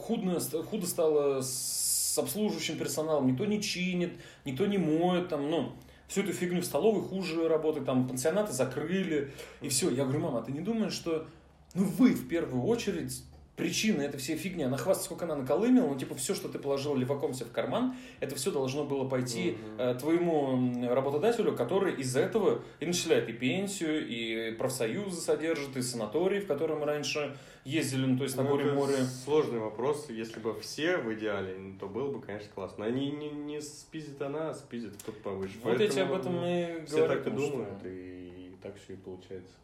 Худно, 0.00 0.40
худо 0.40 0.86
стало 0.86 1.40
с 1.42 2.18
обслуживающим 2.18 2.78
персоналом. 2.78 3.28
Никто 3.28 3.44
не 3.44 3.62
чинит, 3.62 4.14
никто 4.44 4.66
не 4.66 4.78
моет, 4.78 5.28
там, 5.28 5.48
ну, 5.50 5.72
всю 6.08 6.22
эту 6.22 6.32
фигню 6.32 6.62
в 6.62 6.64
столовой 6.64 7.02
хуже 7.02 7.48
работает, 7.48 7.86
там, 7.86 8.08
пансионаты 8.08 8.52
закрыли, 8.52 9.32
и 9.60 9.68
все. 9.68 9.90
Я 9.90 10.04
говорю, 10.04 10.20
мама, 10.20 10.38
а 10.40 10.42
ты 10.42 10.52
не 10.52 10.60
думаешь, 10.60 10.92
что, 10.92 11.26
ну, 11.74 11.84
вы 11.84 12.14
в 12.14 12.28
первую 12.28 12.64
очередь 12.64 13.22
причина 13.56 14.02
этой 14.02 14.18
всей 14.18 14.36
фигни, 14.36 14.62
она 14.64 14.76
хвастает, 14.76 15.06
сколько 15.06 15.24
она 15.24 15.34
наколымила, 15.34 15.86
но 15.88 15.98
типа 15.98 16.14
все, 16.14 16.34
что 16.34 16.48
ты 16.48 16.58
положил 16.58 16.94
леваком 16.94 17.32
себе 17.32 17.46
в 17.46 17.52
карман, 17.52 17.94
это 18.20 18.34
все 18.36 18.50
должно 18.50 18.84
было 18.84 19.08
пойти 19.08 19.52
Мгм. 19.52 19.80
э, 19.80 19.94
твоему 19.94 20.88
работодателю, 20.94 21.56
который 21.56 21.94
из-за 21.96 22.20
этого 22.20 22.62
и 22.80 22.86
начисляет 22.86 23.28
и 23.28 23.32
пенсию, 23.32 24.06
и 24.06 24.52
профсоюзы 24.52 25.20
содержит, 25.20 25.76
и 25.76 25.82
санаторий, 25.82 26.40
в 26.40 26.46
который 26.46 26.76
мы 26.76 26.84
раньше 26.84 27.36
ездили, 27.64 28.04
ну 28.04 28.18
то 28.18 28.24
есть 28.24 28.36
на 28.36 28.42
Ну, 28.42 28.50
горе 28.50 28.66
это 28.66 28.74
море. 28.74 28.96
Сложный 29.24 29.58
вопрос. 29.58 30.06
Если 30.10 30.38
бы 30.38 30.58
все 30.60 30.98
в 30.98 31.12
идеале, 31.14 31.56
то 31.80 31.86
было 31.88 32.12
бы, 32.12 32.20
конечно, 32.20 32.48
классно. 32.54 32.84
Они 32.84 33.10
не, 33.10 33.30
не 33.30 33.60
спиздит 33.60 34.20
она, 34.22 34.50
а 34.50 34.54
спиздит 34.54 34.92
кто-то 35.02 35.18
повыше. 35.20 35.54
Вот 35.64 35.80
я 35.80 35.88
тебе 35.88 36.02
об 36.02 36.10
Поэтому, 36.10 36.44
этом 36.44 36.82
и 36.82 36.86
Все 36.86 36.96
говорю. 36.98 37.08
так 37.14 37.20
и 37.20 37.24
потому 37.24 37.40
что- 37.40 37.52
думают, 37.52 37.78
и 37.84 38.56
так 38.62 38.74
все 38.84 38.92
и 38.92 38.96
получается. 38.96 39.54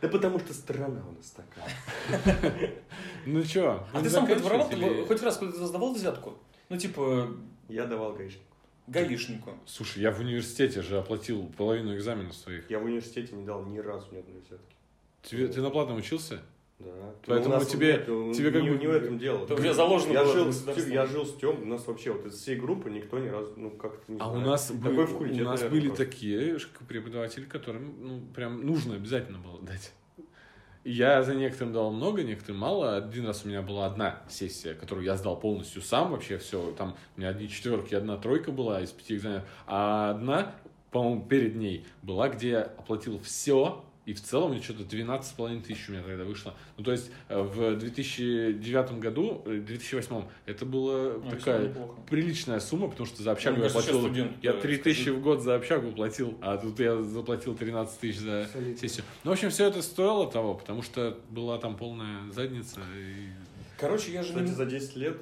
Да 0.00 0.08
потому 0.08 0.38
что 0.38 0.54
страна 0.54 1.02
у 1.08 1.12
нас 1.12 1.30
такая. 1.32 2.72
Ну 3.26 3.42
чё? 3.42 3.84
А 3.92 4.00
ты 4.00 4.08
сам 4.08 4.26
хоть 4.26 4.40
воровал, 4.40 4.70
хоть 5.06 5.22
раз 5.22 5.36
куда-то 5.36 5.66
сдавал 5.66 5.92
взятку? 5.94 6.38
Ну 6.68 6.76
типа 6.76 7.28
Я 7.68 7.84
давал 7.86 8.14
гаишник. 8.14 8.42
гаишнику. 8.86 9.50
Слушай, 9.66 10.02
я 10.02 10.10
в 10.12 10.20
университете 10.20 10.82
же 10.82 10.98
оплатил 10.98 11.46
половину 11.56 11.94
экзаменов 11.96 12.34
своих. 12.34 12.70
Я 12.70 12.78
в 12.78 12.84
университете 12.84 13.34
не 13.34 13.44
дал 13.44 13.64
ни 13.64 13.78
разу 13.78 14.06
ни 14.12 14.18
одной 14.18 14.40
взятки. 14.40 14.74
Тебе, 15.22 15.48
ты 15.48 15.60
на 15.60 15.70
платном 15.70 15.98
учился? 15.98 16.40
Да. 16.78 16.92
Поэтому 17.26 17.54
Ну, 17.54 17.60
нас 17.60 17.68
тебе- 17.68 18.04
нет, 18.06 18.36
тебе 18.36 18.52
как 18.52 18.62
не, 18.62 18.70
бы- 18.70 18.78
не 18.78 18.86
в 18.86 18.90
этом 18.92 19.18
дело. 19.18 19.42
У 19.42 19.46
тебя 19.48 19.74
заложено 19.74 20.12
я 20.12 20.22
было 20.22 20.32
жил, 20.32 20.52
я 20.88 21.06
жил 21.06 21.26
с 21.26 21.34
Тем, 21.34 21.62
у 21.62 21.66
нас 21.66 21.84
вообще 21.88 22.12
вот 22.12 22.24
из 22.26 22.34
всей 22.40 22.54
группы 22.54 22.88
никто 22.88 23.18
ни 23.18 23.26
разу, 23.28 23.52
ну 23.56 23.70
как-то 23.72 24.12
не 24.12 24.20
А 24.20 24.24
знаю. 24.26 24.38
у 24.38 24.40
нас, 24.48 24.66
Такой 24.68 24.94
бы- 24.94 25.06
факультет, 25.06 25.40
у 25.40 25.44
нас 25.44 25.60
наверное, 25.60 25.70
были 25.80 25.88
просто. 25.88 26.04
такие 26.04 26.58
преподаватели, 26.86 27.44
которым 27.46 27.94
ну, 28.00 28.20
прям 28.32 28.64
нужно 28.64 28.94
обязательно 28.94 29.38
было 29.38 29.60
дать. 29.60 29.92
Я 30.84 31.24
за 31.24 31.34
некоторым 31.34 31.72
дал 31.72 31.90
много, 31.90 32.22
некоторым 32.22 32.60
мало. 32.60 32.96
Один 32.96 33.26
раз 33.26 33.44
у 33.44 33.48
меня 33.48 33.60
была 33.60 33.86
одна 33.86 34.22
сессия, 34.28 34.74
которую 34.74 35.04
я 35.04 35.16
сдал 35.16 35.38
полностью 35.38 35.82
сам 35.82 36.12
вообще 36.12 36.38
все. 36.38 36.70
Там 36.78 36.94
у 37.16 37.20
меня 37.20 37.30
одни 37.30 37.48
четверки, 37.48 37.94
одна 37.96 38.16
тройка 38.16 38.52
была 38.52 38.80
из 38.80 38.90
пяти 38.92 39.16
экзаменов. 39.16 39.42
А 39.66 40.10
одна, 40.12 40.54
по-моему, 40.92 41.26
перед 41.26 41.56
ней 41.56 41.84
была, 42.02 42.28
где 42.28 42.50
я 42.50 42.62
оплатил 42.62 43.18
все. 43.18 43.84
И 44.08 44.14
в 44.14 44.22
целом 44.22 44.52
мне 44.52 44.62
что-то 44.62 44.84
12,5 44.84 45.60
тысяч 45.64 45.90
у 45.90 45.92
меня 45.92 46.02
тогда 46.02 46.24
вышло. 46.24 46.54
Ну, 46.78 46.84
то 46.84 46.92
есть 46.92 47.10
э, 47.28 47.38
в 47.38 47.76
2009 47.76 48.92
году, 49.00 49.42
э, 49.44 49.58
2008 49.58 50.22
это 50.46 50.64
была 50.64 51.12
Ну, 51.22 51.30
такая 51.30 51.76
приличная 52.08 52.58
сумма, 52.60 52.88
потому 52.88 53.06
что 53.06 53.22
за 53.22 53.32
общагу 53.32 53.58
Мне 53.58 53.66
я 53.66 53.70
платил... 53.70 54.00
студент, 54.00 54.32
я 54.40 54.54
да, 54.54 54.60
3 54.60 54.76
скажи. 54.76 54.82
тысячи 54.82 55.08
в 55.10 55.20
год 55.20 55.42
за 55.42 55.56
общагу 55.56 55.92
платил, 55.92 56.38
а 56.40 56.56
тут 56.56 56.80
я 56.80 57.02
заплатил 57.02 57.54
13 57.54 58.00
тысяч 58.00 58.20
за 58.20 58.48
сессию. 58.80 59.04
Ну, 59.24 59.30
в 59.30 59.34
общем, 59.34 59.50
все 59.50 59.66
это 59.66 59.82
стоило 59.82 60.26
того, 60.30 60.54
потому 60.54 60.80
что 60.80 61.18
была 61.28 61.58
там 61.58 61.76
полная 61.76 62.32
задница. 62.32 62.80
И... 62.96 63.28
Короче, 63.78 64.10
я 64.10 64.22
же 64.22 64.30
Кстати, 64.30 64.48
не... 64.48 64.54
за 64.54 64.64
10 64.64 64.96
лет 64.96 65.18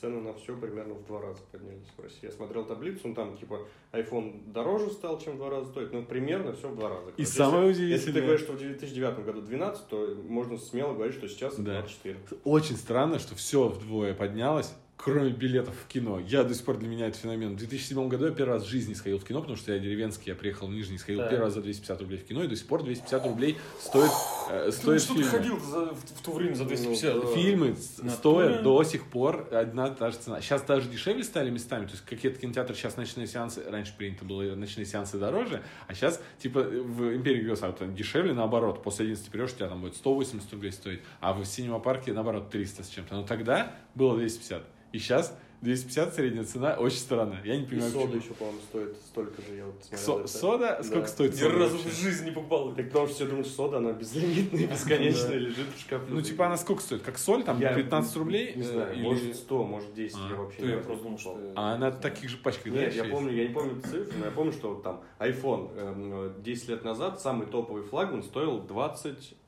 цены 0.00 0.20
на 0.20 0.34
все 0.34 0.56
примерно 0.56 0.94
в 0.94 1.04
два 1.06 1.20
раза 1.20 1.40
поднялись 1.50 1.86
в 1.96 2.00
России. 2.02 2.18
Я 2.22 2.30
смотрел 2.32 2.64
таблицу, 2.64 3.08
ну 3.08 3.14
там 3.14 3.36
типа 3.36 3.66
iPhone 3.92 4.52
дороже 4.52 4.90
стал, 4.90 5.18
чем 5.20 5.34
в 5.34 5.36
два 5.38 5.50
раза 5.50 5.70
стоит, 5.70 5.92
ну 5.92 6.04
примерно 6.04 6.52
все 6.52 6.68
в 6.68 6.76
два 6.76 6.88
раза. 6.88 7.08
И 7.10 7.12
Короче, 7.12 7.30
самое 7.32 7.68
если, 7.68 7.82
Если 7.84 8.10
удивительное- 8.10 8.14
ты 8.14 8.20
говоришь, 8.26 8.40
что 8.42 8.52
в 8.52 8.58
2009 8.58 9.24
году 9.24 9.40
12, 9.42 9.88
то 9.88 10.16
можно 10.28 10.58
смело 10.58 10.94
говорить, 10.94 11.14
что 11.14 11.28
сейчас 11.28 11.56
Да. 11.56 11.80
24. 11.80 12.18
Очень 12.44 12.76
странно, 12.76 13.18
что 13.18 13.34
все 13.34 13.68
вдвое 13.68 14.14
поднялось, 14.14 14.72
кроме 15.02 15.30
билетов 15.30 15.74
в 15.84 15.88
кино. 15.88 16.20
Я 16.20 16.44
до 16.44 16.54
сих 16.54 16.64
пор 16.64 16.78
для 16.78 16.88
меня 16.88 17.08
это 17.08 17.18
феномен. 17.18 17.54
В 17.54 17.56
2007 17.56 18.08
году 18.08 18.26
я 18.26 18.30
первый 18.30 18.52
раз 18.54 18.62
в 18.64 18.68
жизни 18.68 18.94
сходил 18.94 19.18
в 19.18 19.24
кино, 19.24 19.40
потому 19.40 19.56
что 19.56 19.72
я 19.72 19.78
деревенский, 19.80 20.30
я 20.30 20.34
приехал 20.36 20.68
в 20.68 20.70
Нижний, 20.70 20.96
сходил 20.98 21.20
Да. 21.22 21.28
первый 21.28 21.44
раз 21.46 21.54
за 21.54 21.60
250 21.62 22.00
рублей 22.00 22.18
в 22.18 22.24
кино, 22.24 22.44
и 22.44 22.46
до 22.48 22.54
сих 22.54 22.66
пор 22.66 22.84
250 22.84 23.26
рублей 23.26 23.56
стоит, 23.80 24.10
э, 24.50 24.66
Ты 24.66 24.72
стоит 24.72 25.02
что 25.02 25.14
ты 25.14 25.22
фильмы. 25.22 25.30
ходил 25.38 25.60
за- 25.60 25.86
в, 25.94 26.04
в 26.04 26.22
то 26.22 26.32
время 26.32 26.54
за 26.54 26.64
250? 26.66 27.14
Ну. 27.16 27.34
Фильмы 27.34 27.68
Натуре. 27.98 28.10
стоят 28.10 28.62
до 28.62 28.84
сих 28.84 29.04
пор 29.06 29.48
одна 29.50 29.90
та 29.90 30.10
же 30.12 30.18
цена. 30.18 30.40
Сейчас 30.40 30.62
даже 30.62 30.88
дешевле 30.88 31.24
стали 31.24 31.50
местами. 31.50 31.86
То 31.86 31.92
есть 31.92 32.04
какие-то 32.04 32.38
кинотеатры 32.38 32.74
сейчас 32.76 32.96
ночные 32.96 33.26
сеансы, 33.26 33.62
раньше 33.68 33.94
принято 33.96 34.24
было 34.24 34.42
ночные 34.54 34.86
сеансы 34.86 35.18
дороже, 35.18 35.62
а 35.88 35.94
сейчас 35.94 36.20
типа 36.38 36.60
в 36.62 37.14
Империи 37.16 37.42
вот, 37.48 37.94
дешевле 37.94 38.34
наоборот. 38.34 38.82
После 38.82 39.04
11 39.06 39.28
придешь, 39.30 39.50
у 39.52 39.56
тебя 39.56 39.68
там 39.68 39.80
будет 39.80 39.96
180 39.96 40.52
рублей 40.52 40.70
стоить, 40.72 41.00
а 41.20 41.32
в 41.32 41.44
синема 41.44 41.80
парке 41.80 42.12
наоборот 42.12 42.50
300 42.50 42.84
с 42.84 42.88
чем-то. 42.88 43.16
Но 43.16 43.22
тогда 43.24 43.74
было 43.94 44.16
250. 44.16 44.62
И 44.92 44.98
сейчас 44.98 45.36
250 45.62 46.14
средняя 46.14 46.44
цена, 46.44 46.74
очень 46.74 46.98
странно. 46.98 47.38
Я 47.44 47.56
не 47.56 47.62
И 47.62 47.66
понимаю, 47.66 47.92
сода 47.92 48.06
почему. 48.08 48.22
еще, 48.24 48.34
по-моему, 48.34 48.58
стоит 48.68 48.96
столько 48.96 49.42
же. 49.42 49.54
Я 49.54 49.66
вот 49.66 49.76
смотрел 49.84 50.00
Со- 50.04 50.18
это. 50.18 50.28
сода? 50.28 50.58
Да. 50.78 50.82
Сколько 50.82 51.06
стоит 51.06 51.32
Ни 51.34 51.36
сода 51.36 51.56
разу 51.58 51.76
вообще? 51.76 51.88
в 51.90 51.94
жизни 52.00 52.24
не 52.26 52.30
покупал. 52.32 52.74
Так 52.74 52.86
потому 52.88 53.06
что 53.06 53.14
все 53.14 53.26
думают, 53.26 53.46
что 53.46 53.56
сода, 53.56 53.76
она 53.76 53.92
безлимитная, 53.92 54.66
бесконечная, 54.72 55.28
Да. 55.28 55.34
лежит 55.36 55.66
в 55.76 55.80
шкафу. 55.80 56.04
Ну, 56.08 56.20
типа, 56.20 56.46
она 56.46 56.56
сколько 56.56 56.82
стоит? 56.82 57.02
Как 57.02 57.16
соль, 57.16 57.44
там, 57.44 57.60
Я 57.60 57.74
15 57.74 58.16
рублей? 58.16 58.54
Не 58.56 58.62
э, 58.62 58.64
знаю, 58.64 58.92
или- 58.92 59.02
может 59.04 59.36
100, 59.36 59.64
может 59.64 59.94
10, 59.94 60.16
А. 60.16 60.28
я 60.30 60.34
вообще 60.34 60.62
не 60.62 60.76
просто 60.78 61.04
думал, 61.04 61.18
что... 61.18 61.38
А 61.54 61.74
она 61.74 61.90
в 61.92 62.00
таких 62.00 62.28
же 62.28 62.38
пачках, 62.38 62.66
Нет, 62.72 62.92
я 62.94 63.02
есть? 63.04 63.10
помню, 63.12 63.32
я 63.32 63.46
не 63.46 63.54
помню 63.54 63.80
цифры, 63.82 64.12
но 64.18 64.24
я 64.26 64.30
помню, 64.32 64.52
что 64.52 64.74
там 64.82 65.04
iPhone 65.20 65.76
эм, 65.76 66.42
10 66.42 66.68
лет 66.70 66.82
назад 66.84 67.20
самый 67.20 67.46
топовый 67.46 67.84
флагман 67.84 68.24
стоил 68.24 68.58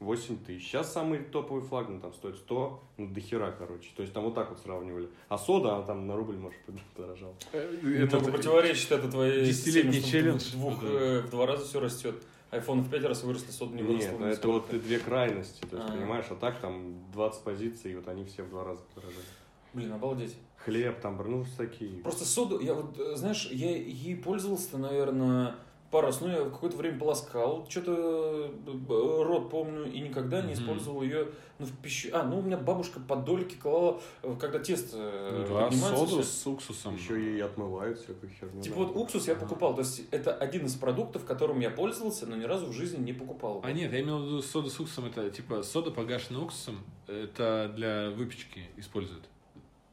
28 0.05 0.45
тысяч. 0.45 0.67
Сейчас 0.69 0.93
самый 0.93 1.19
топовый 1.19 1.63
флагман 1.63 2.01
там 2.01 2.13
стоит 2.13 2.37
100, 2.37 2.83
ну 2.99 3.07
до 3.09 3.21
хера, 3.21 3.51
короче. 3.59 3.91
То 3.97 4.03
есть 4.03 4.15
там 4.15 4.25
вот 4.25 4.35
так 4.35 4.51
вот 4.51 4.59
сравнивали. 4.61 5.09
А 5.29 5.39
сода, 5.39 5.77
она 5.77 5.85
там 5.85 6.07
на 6.07 6.17
рубль, 6.17 6.37
может, 6.37 6.59
подорожала. 6.95 7.35
Э, 7.53 8.05
Это 8.05 8.19
противоречит 8.21 8.93
это 8.93 9.11
твоей 9.11 9.47
Десятилетний 9.47 10.03
челлендж. 10.03 10.53
двух, 10.53 10.83
э, 10.83 11.23
в 11.23 11.31
два 11.31 11.47
раза 11.47 11.65
все 11.65 11.81
растет. 11.81 12.15
iPhone 12.53 12.83
в 12.83 12.91
пять 12.91 13.03
раз 13.05 13.23
выросли, 13.25 13.51
сода 13.51 13.75
не 13.75 13.83
выросла. 13.83 14.11
Нет, 14.11 14.21
ну 14.21 14.27
это 14.27 14.49
вот 14.49 14.69
две 14.71 14.99
крайности, 14.99 15.61
то 15.69 15.77
есть, 15.77 15.89
А. 15.89 15.93
понимаешь, 15.93 16.27
а 16.31 16.35
так 16.37 16.61
там 16.61 17.11
20 17.13 17.43
позиций, 17.43 17.93
и 17.93 17.97
вот 17.97 18.07
они 18.07 18.25
все 18.25 18.43
в 18.45 18.51
два 18.51 18.63
раза 18.65 18.83
подорожали. 18.95 19.25
Блин, 19.73 19.93
обалдеть. 19.93 20.37
Хлеб 20.65 21.01
там, 21.01 21.21
ну, 21.27 21.45
такие. 21.59 22.01
Просто 22.03 22.25
соду, 22.25 22.61
я 22.61 22.75
вот, 22.75 22.97
э, 22.99 23.17
знаешь, 23.17 23.49
я 23.51 23.77
ей 23.77 24.17
пользовался, 24.17 24.79
наверное, 24.79 25.57
пару 25.95 26.09
раз, 26.09 26.21
ну, 26.21 26.29
я 26.29 26.39
какое-то 26.39 26.77
время 26.77 26.99
полоскал, 26.99 27.69
что-то 27.71 28.51
э, 28.67 29.23
рот 29.23 29.49
помню, 29.49 29.85
и 29.85 30.01
никогда 30.01 30.43
не 30.43 30.55
использовал 30.55 31.03
ее 31.03 31.29
ну, 31.61 31.67
в 31.67 31.77
пищу. 31.79 32.09
А, 32.13 32.25
ну, 32.25 32.41
у 32.41 32.43
меня 32.43 32.57
бабушка 32.59 32.99
подольки 32.99 33.55
клала, 33.55 34.01
э, 34.25 34.35
когда 34.41 34.59
тесто 34.59 34.97
э, 34.99 35.47
Ну 35.49 35.55
да, 35.55 35.71
соду 35.71 36.21
с 36.21 36.47
уксусом. 36.49 36.97
Еще 36.97 37.37
и 37.37 37.41
отмывают 37.41 38.01
всякую 38.01 38.33
херню. 38.33 38.61
Типа 38.61 38.79
вот 38.79 38.97
уксус 38.97 39.29
я 39.29 39.37
покупал, 39.37 39.75
то 39.75 39.83
есть 39.83 40.03
это 40.11 40.35
один 40.35 40.67
из 40.67 40.75
продуктов, 40.75 41.25
которым 41.25 41.61
я 41.61 41.71
пользовался, 41.71 42.27
но 42.27 42.35
ни 42.35 42.45
разу 42.45 42.67
в 42.67 42.73
жизни 42.73 43.01
не 43.01 43.13
покупал. 43.13 43.61
А 43.63 43.71
нет, 43.71 43.93
я 43.93 44.01
имел 44.01 44.19
в 44.19 44.25
виду 44.25 44.43
сода 44.43 44.71
с 44.71 44.81
уксусом, 44.81 45.07
это 45.07 45.31
типа 45.31 45.63
сода, 45.63 45.93
погашенная 45.93 46.41
уксусом, 46.41 46.81
это 47.07 47.73
для 47.73 48.11
выпечки 48.11 48.65
используют. 48.77 49.29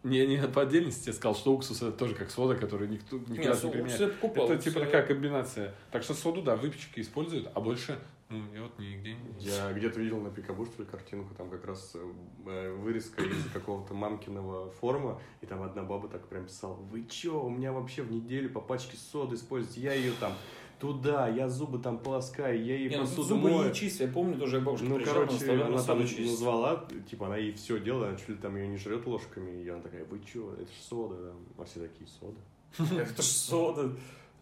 Не, 0.04 0.26
не 0.26 0.38
по 0.48 0.64
отдельности 0.64 1.10
я 1.10 1.14
сказал, 1.14 1.36
что 1.36 1.54
уксус 1.54 1.82
это 1.82 1.92
тоже 1.92 2.16
как 2.16 2.32
сода, 2.32 2.56
которую 2.56 2.90
никто 2.90 3.18
никогда 3.18 3.34
Нет, 3.36 3.44
не 3.46 3.52
уксус 3.52 3.72
применяет. 3.72 4.00
я 4.02 4.08
покупал. 4.08 4.50
Это 4.52 4.64
типа 4.64 4.80
я- 4.80 4.86
такая 4.86 5.06
комбинация. 5.06 5.76
Так 5.92 6.02
что 6.04 6.14
соду, 6.16 6.42
да, 6.42 6.56
выпечки 6.56 7.00
используют, 7.02 7.52
а 7.54 7.62
больше, 7.62 8.00
ну, 8.30 8.42
я 8.56 8.64
вот 8.64 8.80
нигде 8.80 9.14
не... 9.14 9.46
Я 9.46 9.72
где-то 9.74 10.00
видел 10.00 10.20
на 10.20 10.32
Пикабу, 10.32 10.66
что 10.66 10.82
ли, 10.82 10.90
картинку, 10.90 11.36
там 11.36 11.52
как 11.52 11.66
раз 11.68 11.96
э, 11.96 12.74
вырезка 12.80 13.22
из 13.22 13.52
какого-то 13.54 13.94
мамкиного 13.94 14.72
форума, 14.72 15.22
и 15.42 15.46
там 15.46 15.62
одна 15.62 15.84
баба 15.84 16.08
так 16.08 16.28
прям 16.28 16.46
писала, 16.46 16.74
вы 16.74 17.04
чё, 17.06 17.44
у 17.44 17.50
меня 17.50 17.72
вообще 17.72 18.02
в 18.02 18.12
неделю 18.12 18.50
по 18.50 18.60
пачке 18.62 18.98
соды 18.98 19.36
используете, 19.36 19.82
я 19.82 19.94
ее 19.94 20.14
там 20.20 20.34
туда, 20.82 21.28
я 21.28 21.48
зубы 21.48 21.78
там 21.78 22.00
полоскаю, 22.00 22.66
я 22.66 22.76
ей 22.76 22.90
Не, 22.90 22.98
ну, 22.98 23.04
посуду 23.04 23.24
зубы 23.24 23.52
мою». 23.52 23.70
не 23.70 23.74
чистят, 23.74 24.08
я 24.08 24.14
помню 24.14 24.38
тоже, 24.40 24.58
я 24.58 24.64
бабушка 24.64 24.88
Ну, 24.88 24.96
приезжала, 24.96 25.26
короче, 25.26 25.52
она 25.52 25.70
на 25.70 25.84
там 25.84 26.02
чистить. 26.02 26.32
назвала, 26.32 26.88
типа, 27.08 27.28
она 27.28 27.38
ей 27.38 27.54
все 27.54 27.80
делала, 27.80 28.08
она 28.08 28.18
чуть 28.18 28.30
ли 28.30 28.36
там 28.36 28.56
ее 28.56 28.68
не 28.68 28.78
жрет 28.78 29.06
ложками, 29.06 29.62
и 29.62 29.70
она 29.70 29.80
такая, 29.80 30.04
вы 30.06 30.20
чё, 30.22 30.54
это 30.54 30.66
ж 30.72 30.76
сода, 30.90 31.16
да. 31.16 31.32
а 31.60 31.66
все 31.66 31.82
такие, 31.82 32.10
сода. 32.10 32.40
Это 33.02 33.22
ж 33.22 33.26
сода. 33.26 33.92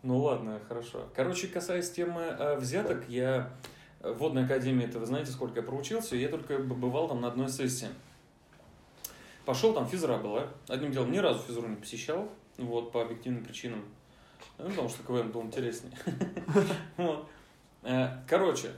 Ну 0.01 0.19
ладно, 0.19 0.61
хорошо. 0.67 1.09
Короче, 1.13 1.47
касаясь 1.47 1.91
темы 1.91 2.21
э, 2.21 2.57
взяток, 2.57 3.09
я 3.09 3.51
э, 3.99 4.11
в 4.13 4.19
водной 4.19 4.45
академии, 4.45 4.85
это 4.85 4.97
вы 4.99 5.05
знаете, 5.05 5.31
сколько 5.31 5.59
я 5.59 5.63
проучился, 5.63 6.15
я 6.15 6.29
только 6.29 6.59
бывал 6.59 7.09
там 7.09 7.19
на 7.19 7.27
одной 7.27 7.49
сессии. 7.49 7.89
Пошел, 9.45 9.73
там 9.73 9.87
физра 9.87 10.17
была. 10.17 10.47
Одним 10.69 10.91
делом, 10.91 11.11
ни 11.11 11.17
разу 11.17 11.39
физру 11.39 11.67
не 11.67 11.75
посещал, 11.75 12.29
вот, 12.57 12.93
по 12.93 13.01
объективным 13.01 13.43
причинам. 13.43 13.83
Ну, 14.59 14.69
потому 14.69 14.89
что 14.89 15.03
КВН 15.03 15.31
был 15.31 15.41
интереснее. 15.43 15.93
Э, 17.81 18.09
Короче, 18.27 18.71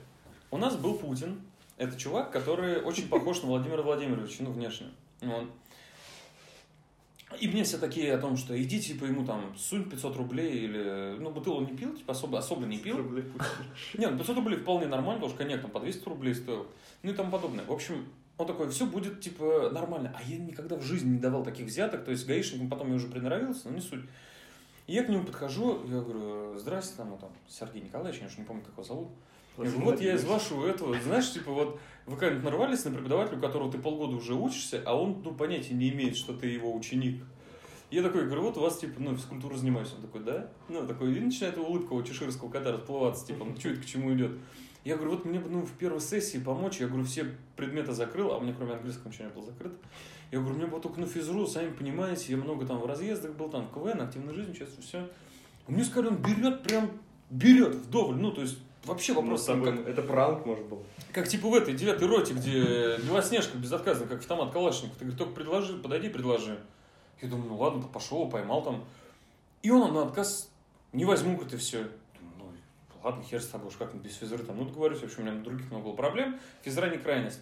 у 0.52 0.58
нас 0.60 0.76
был 0.76 0.94
Путин. 0.94 1.42
Это 1.78 1.98
чувак, 1.98 2.32
который 2.32 2.84
очень 2.84 3.10
похож 3.10 3.42
на 3.42 3.48
Владимира 3.48 3.82
Владимировича, 3.82 4.44
ну, 4.44 4.52
внешне. 4.52 4.92
И 7.40 7.48
мне 7.48 7.64
все 7.64 7.78
такие 7.78 8.14
о 8.14 8.18
том, 8.20 8.38
что 8.38 8.62
иди, 8.62 8.80
типа, 8.80 9.06
ему 9.06 9.26
там 9.26 9.56
сунь 9.58 9.90
500 9.90 10.18
рублей 10.18 10.66
или... 10.66 11.16
Ну, 11.18 11.32
бутылку 11.32 11.62
не 11.62 11.76
пил, 11.76 11.96
типа, 11.96 12.12
особо, 12.12 12.38
особо 12.38 12.66
не 12.66 12.78
пил. 12.78 12.98
Нет, 13.98 14.12
ну 14.12 14.18
500 14.18 14.36
рублей 14.36 14.60
вполне 14.60 14.86
нормально, 14.86 15.22
потому 15.22 15.30
что 15.30 15.38
коньяк 15.38 15.62
там 15.62 15.72
по 15.72 15.80
200 15.80 16.08
рублей 16.10 16.36
стоил. 16.36 16.68
Ну 17.02 17.12
и 17.12 17.14
тому 17.16 17.32
подобное. 17.32 17.66
В 17.66 17.72
общем, 17.72 18.06
он 18.38 18.48
такой, 18.48 18.70
все 18.70 18.86
будет, 18.86 19.22
типа, 19.22 19.72
нормально. 19.74 20.14
А 20.16 20.22
я 20.24 20.38
никогда 20.38 20.76
в 20.76 20.84
жизни 20.84 21.14
не 21.14 21.20
давал 21.20 21.44
таких 21.44 21.68
взяток. 21.68 22.04
То 22.04 22.12
есть 22.12 22.28
гаишникам 22.28 22.70
потом 22.70 22.90
я 22.90 22.96
уже 22.96 23.08
приноровился, 23.08 23.70
но 23.70 23.76
не 23.76 23.82
суть. 23.82 24.02
И 24.92 24.94
я 24.94 25.06
к 25.06 25.08
нему 25.08 25.24
подхожу, 25.24 25.80
я 25.88 26.02
говорю, 26.02 26.58
здрасте, 26.60 26.96
там, 26.98 27.12
ну, 27.12 27.18
там, 27.18 27.30
Сергей 27.48 27.82
Николаевич, 27.82 28.20
я 28.20 28.28
уж 28.28 28.38
не 28.38 28.44
помню, 28.44 28.62
как 28.62 28.74
его 28.74 28.84
зовут. 28.84 29.08
Я 29.58 29.64
говорю, 29.64 29.86
вот 29.86 30.02
я 30.02 30.16
из 30.16 30.26
вашего 30.26 30.68
этого, 30.68 31.00
знаешь, 31.00 31.32
типа 31.32 31.50
вот 31.50 31.80
вы 32.06 32.18
когда-нибудь 32.18 32.44
нарвались 32.44 32.84
на 32.84 32.92
преподавателя, 32.92 33.38
у 33.38 33.40
которого 33.40 33.72
ты 33.72 33.78
полгода 33.78 34.18
уже 34.18 34.34
учишься, 34.34 34.84
а 34.86 35.02
он, 35.02 35.22
ну, 35.24 35.34
понятия 35.34 35.76
не 35.76 35.92
имеет, 35.92 36.18
что 36.18 36.34
ты 36.34 36.48
его 36.48 36.76
ученик. 36.76 37.24
Я 37.90 38.04
такой 38.04 38.26
говорю, 38.26 38.42
вот 38.42 38.58
у 38.58 38.60
вас, 38.60 38.80
типа, 38.80 38.96
ну, 39.00 39.16
физкультуру 39.16 39.56
занимаюсь. 39.56 39.94
Он 39.96 40.02
такой, 40.02 40.24
да? 40.26 40.50
Ну, 40.68 40.86
такой, 40.86 41.16
и 41.16 41.22
начинает 41.22 41.58
улыбка 41.58 41.94
у 41.94 42.04
чеширского 42.04 42.50
кота 42.50 42.74
расплываться, 42.74 43.26
типа, 43.26 43.46
ну, 43.46 43.56
что 43.58 43.70
это 43.70 43.80
к 43.80 43.86
чему 43.86 44.14
идет? 44.14 44.32
Я 44.84 44.98
говорю, 44.98 45.12
вот 45.12 45.24
мне 45.24 45.40
бы, 45.40 45.50
ну, 45.50 45.62
в 45.62 45.72
первой 45.72 46.02
сессии 46.02 46.40
помочь. 46.40 46.82
Я 46.82 46.88
говорю, 46.88 47.06
все 47.06 47.34
предметы 47.56 47.94
закрыл, 47.94 48.34
а 48.34 48.40
у 48.40 48.42
меня 48.42 48.54
кроме 48.54 48.74
английского 48.74 49.08
ничего 49.08 49.30
не 49.30 49.34
было 49.34 49.46
закрыто. 49.46 49.78
Я 50.32 50.40
говорю, 50.40 50.56
мне 50.56 50.66
бы 50.66 50.80
только 50.80 51.00
на 51.02 51.08
физру, 51.08 51.46
сами 51.46 51.72
понимаете, 51.72 52.32
я 52.32 52.38
много 52.38 52.66
там 52.66 52.80
в 52.80 52.86
разъездах 52.86 53.34
был, 53.34 53.50
там 53.50 53.68
в 53.68 53.74
КВН, 53.74 54.02
активной 54.02 54.34
жизни, 54.34 54.54
сейчас 54.54 54.70
все. 54.82 55.08
Мне 55.68 55.84
сказали, 55.84 56.08
он 56.08 56.18
берет 56.18 56.64
прям, 56.64 56.90
берет 57.30 57.76
вдоволь, 57.76 58.16
ну, 58.16 58.32
то 58.32 58.42
есть, 58.42 58.58
вообще 58.86 59.14
вопрос 59.14 59.46
там, 59.46 59.64
как, 59.64 59.88
Это 59.88 60.02
пранк, 60.02 60.46
может, 60.46 60.66
был. 60.66 60.84
как 61.12 61.28
типа 61.28 61.50
в 61.50 61.56
этой 61.56 61.74
девятой 61.74 62.08
роте, 62.08 62.34
где 62.34 62.98
Белоснежка 63.06 63.58
безотказно, 63.58 64.08
как 64.08 64.20
автомат 64.20 64.52
Калашников. 64.52 64.98
Ты 64.98 65.04
говоришь, 65.04 65.18
только 65.18 65.34
предложи, 65.34 65.78
подойди, 65.78 66.08
предложи. 66.08 66.58
Я 67.22 67.28
думаю, 67.28 67.50
ну 67.50 67.58
ладно, 67.58 67.84
пошел, 67.84 68.30
поймал 68.30 68.64
там. 68.64 68.84
И 69.62 69.70
он 69.70 69.94
на 69.94 70.04
отказ 70.04 70.50
не 70.94 71.06
возьму, 71.06 71.38
как 71.38 71.48
это 71.48 71.58
все. 71.58 71.80
Думаю, 72.20 72.58
ну 72.90 72.96
ладно, 73.04 73.24
хер 73.24 73.42
с 73.42 73.48
тобой, 73.48 73.68
уж 73.68 73.76
как 73.76 73.94
без 73.96 74.16
физры 74.16 74.40
там. 74.40 74.58
Ну 74.58 74.66
договорюсь, 74.66 75.00
в 75.00 75.04
общем, 75.04 75.20
у 75.20 75.22
меня 75.24 75.44
других 75.44 75.70
много 75.70 75.86
было 75.86 75.94
проблем. 75.94 76.40
Физра 76.64 76.90
не 76.90 76.98
крайность. 76.98 77.42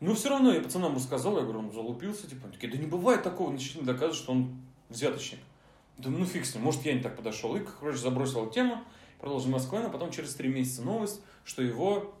Но 0.00 0.14
все 0.14 0.28
равно 0.28 0.52
я 0.52 0.60
пацанам 0.60 0.94
рассказал, 0.94 1.36
я 1.38 1.42
говорю, 1.42 1.60
он 1.60 1.72
залупился, 1.72 2.28
типа, 2.28 2.44
они 2.44 2.52
такие, 2.52 2.70
да 2.70 2.78
не 2.78 2.86
бывает 2.86 3.22
такого, 3.22 3.50
начали 3.50 3.82
доказывать, 3.82 4.16
что 4.16 4.32
он 4.32 4.60
взяточник. 4.90 5.40
Думаю, 5.96 6.20
ну 6.20 6.26
фиг 6.26 6.44
с 6.44 6.54
ним, 6.54 6.64
может 6.64 6.84
я 6.84 6.92
не 6.92 7.00
так 7.00 7.16
подошел. 7.16 7.56
И, 7.56 7.60
короче, 7.80 7.98
забросил 7.98 8.50
тему, 8.50 8.82
продолжил 9.18 9.50
Москву, 9.50 9.78
а 9.78 9.88
потом 9.88 10.10
через 10.10 10.34
три 10.34 10.50
месяца 10.50 10.82
новость, 10.82 11.22
что 11.44 11.62
его 11.62 12.14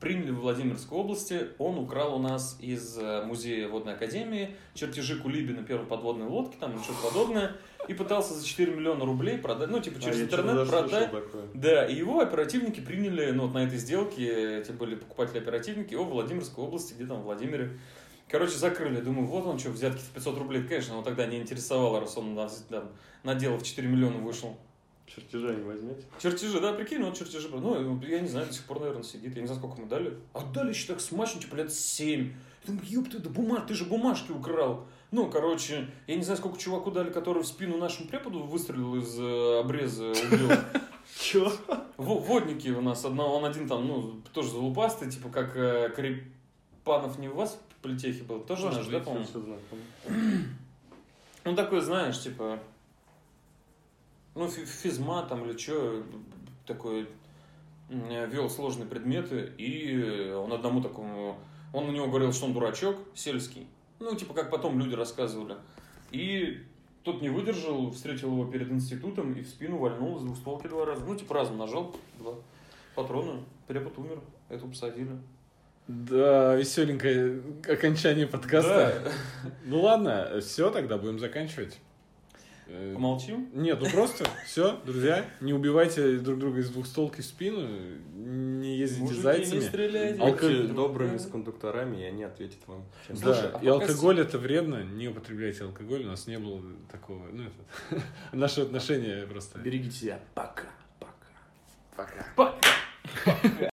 приняли 0.00 0.32
в 0.32 0.40
Владимирской 0.40 0.98
области. 0.98 1.48
Он 1.58 1.78
украл 1.78 2.16
у 2.16 2.18
нас 2.18 2.56
из 2.60 2.98
э, 2.98 3.24
музея 3.24 3.68
водной 3.68 3.94
академии 3.94 4.56
чертежи 4.74 5.20
Кулибина 5.20 5.62
первой 5.62 5.86
подводной 5.86 6.26
лодки, 6.26 6.56
там 6.56 6.72
или 6.72 6.82
что-то 6.82 7.08
подобное, 7.08 7.56
и 7.88 7.94
пытался 7.94 8.34
за 8.34 8.46
4 8.46 8.74
миллиона 8.74 9.04
рублей 9.04 9.38
продать, 9.38 9.70
ну, 9.70 9.80
типа, 9.80 10.00
через 10.00 10.20
интернет 10.20 10.68
продать. 10.68 11.10
Да, 11.54 11.86
и 11.86 11.96
его 11.96 12.20
оперативники 12.20 12.80
приняли, 12.80 13.30
ну, 13.30 13.44
вот 13.44 13.54
на 13.54 13.64
этой 13.64 13.78
сделке, 13.78 14.60
эти 14.60 14.72
были 14.72 14.94
покупатели-оперативники, 14.94 15.94
его 15.94 16.04
в 16.04 16.10
Владимирской 16.10 16.62
области, 16.62 16.92
где 16.92 17.06
там 17.06 17.22
в 17.22 17.24
Владимире. 17.24 17.78
Короче, 18.28 18.58
закрыли. 18.58 19.00
Думаю, 19.00 19.26
вот 19.26 19.46
он 19.46 19.58
что, 19.58 19.70
взятки 19.70 20.00
в 20.00 20.10
500 20.14 20.38
рублей, 20.38 20.62
конечно, 20.62 20.92
его 20.92 21.02
тогда 21.02 21.26
не 21.26 21.38
интересовало, 21.38 22.00
раз 22.00 22.16
он 22.18 22.34
на, 22.34 22.48
там, 22.68 22.90
на 23.22 23.34
дело 23.34 23.56
в 23.56 23.62
4 23.62 23.88
миллиона 23.88 24.18
вышел. 24.18 24.58
Чертежа 25.06 25.54
не 25.54 25.62
возьмете? 25.62 26.02
Чертежи, 26.22 26.60
да, 26.60 26.74
прикинь, 26.74 27.02
вот 27.02 27.16
чертежи. 27.16 27.48
Ну, 27.48 27.98
я 28.02 28.20
не 28.20 28.28
знаю, 28.28 28.46
до 28.46 28.52
сих 28.52 28.64
пор, 28.64 28.80
наверное, 28.80 29.02
сидит. 29.02 29.34
Я 29.34 29.40
не 29.40 29.46
знаю, 29.46 29.60
сколько 29.60 29.80
мы 29.80 29.88
дали. 29.88 30.18
Отдали 30.34 30.68
еще 30.68 30.88
так 30.88 31.00
смачно, 31.00 31.40
типа 31.40 31.54
лет 31.56 31.72
7. 31.72 32.20
Я 32.20 32.34
думаю, 32.66 32.86
ёб 32.86 33.08
ты, 33.08 33.18
да 33.18 33.30
бумаг, 33.30 33.66
ты 33.66 33.72
же 33.72 33.86
бумажки 33.86 34.30
украл. 34.30 34.86
Ну, 35.10 35.30
короче, 35.30 35.88
я 36.06 36.16
не 36.16 36.22
знаю, 36.22 36.36
сколько 36.38 36.58
чуваку 36.58 36.90
дали, 36.90 37.10
который 37.10 37.42
в 37.42 37.46
спину 37.46 37.78
нашему 37.78 38.08
преподу 38.08 38.40
выстрелил 38.40 38.96
из 38.96 39.18
э, 39.18 39.60
обреза, 39.60 40.10
убил. 40.10 40.50
Чё? 41.18 41.50
Во- 41.96 42.18
Водники 42.18 42.68
у 42.68 42.82
нас, 42.82 43.04
одна, 43.06 43.24
он 43.24 43.44
один 43.46 43.66
там, 43.68 43.86
ну, 43.86 44.20
тоже 44.34 44.50
залупастый, 44.50 45.10
типа 45.10 45.30
как 45.30 45.56
э, 45.56 45.88
Карипанов 45.90 47.18
не 47.18 47.28
у 47.28 47.34
вас 47.34 47.58
в 47.70 47.82
политехе 47.82 48.22
был, 48.24 48.40
тоже 48.40 48.66
наш, 48.66 48.86
да, 48.88 49.00
по-моему? 49.00 49.26
Ну, 51.44 51.56
такой, 51.56 51.80
знаешь, 51.80 52.20
типа, 52.22 52.58
ну, 54.34 54.48
фи- 54.48 54.66
физма 54.66 55.22
там 55.22 55.48
или 55.48 55.56
что, 55.56 56.02
такой, 56.66 57.08
вел 57.88 58.50
сложные 58.50 58.86
предметы, 58.86 59.52
и 59.56 60.30
он 60.32 60.52
одному 60.52 60.82
такому, 60.82 61.38
он 61.72 61.86
на 61.86 61.90
него 61.92 62.08
говорил, 62.08 62.32
что 62.34 62.44
он 62.44 62.52
дурачок, 62.52 62.96
сельский, 63.14 63.66
ну, 64.00 64.14
типа, 64.14 64.34
как 64.34 64.50
потом 64.50 64.78
люди 64.78 64.94
рассказывали, 64.94 65.56
и 66.10 66.62
тот 67.02 67.22
не 67.22 67.28
выдержал, 67.28 67.90
встретил 67.90 68.32
его 68.32 68.44
перед 68.44 68.70
институтом 68.70 69.32
и 69.32 69.42
в 69.42 69.48
спину 69.48 69.78
вальнул 69.78 70.18
с 70.18 70.22
двустволки 70.22 70.66
два 70.66 70.84
раза, 70.84 71.04
ну, 71.04 71.16
типа, 71.16 71.34
разом 71.34 71.58
нажал, 71.58 71.94
два 72.18 72.34
патрона, 72.94 73.40
препод 73.66 73.96
умер, 73.98 74.20
эту 74.48 74.66
посадили. 74.68 75.12
Да, 75.86 76.54
веселенькое 76.54 77.40
окончание 77.66 78.26
подкаста. 78.26 79.02
Да. 79.04 79.12
Ну 79.64 79.80
ладно, 79.80 80.38
все, 80.40 80.70
тогда 80.70 80.98
будем 80.98 81.18
заканчивать. 81.18 81.78
Э, 82.70 82.92
Помолчим? 82.94 83.48
Нет, 83.54 83.78
ну 83.80 83.88
просто 83.90 84.24
все, 84.46 84.78
друзья, 84.84 85.24
не 85.40 85.54
убивайте 85.54 86.18
друг 86.18 86.38
друга 86.38 86.60
из 86.60 86.68
двухстолки 86.70 87.22
в 87.22 87.24
спину, 87.24 87.66
не 88.14 88.76
ездите 88.76 89.02
Мужики, 89.02 89.20
зайцами. 89.22 89.60
не 89.60 89.66
стреляйте. 89.66 90.20
Алко- 90.20 90.68
добрыми 90.74 91.16
с 91.16 91.26
кондукторами, 91.26 92.02
и 92.02 92.04
они 92.04 92.24
ответят 92.24 92.58
вам. 92.66 92.84
честно. 93.06 93.24
Да, 93.26 93.34
Слушай, 93.34 93.50
а 93.54 93.58
и 93.58 93.66
пока 93.68 93.72
алкоголь 93.72 94.20
это 94.20 94.38
вредно, 94.38 94.82
не 94.84 95.08
употребляйте 95.08 95.64
алкоголь, 95.64 96.04
у 96.04 96.08
нас 96.08 96.26
не 96.26 96.38
было 96.38 96.62
такого, 96.92 97.26
ну 97.32 97.44
это, 97.44 98.02
наши 98.32 98.60
отношения 98.60 99.26
просто. 99.26 99.58
Берегите 99.60 99.96
себя. 99.96 100.20
Пока. 100.34 100.64
Пока. 101.00 102.26
Пока. 102.36 102.52
Пока. 103.24 103.70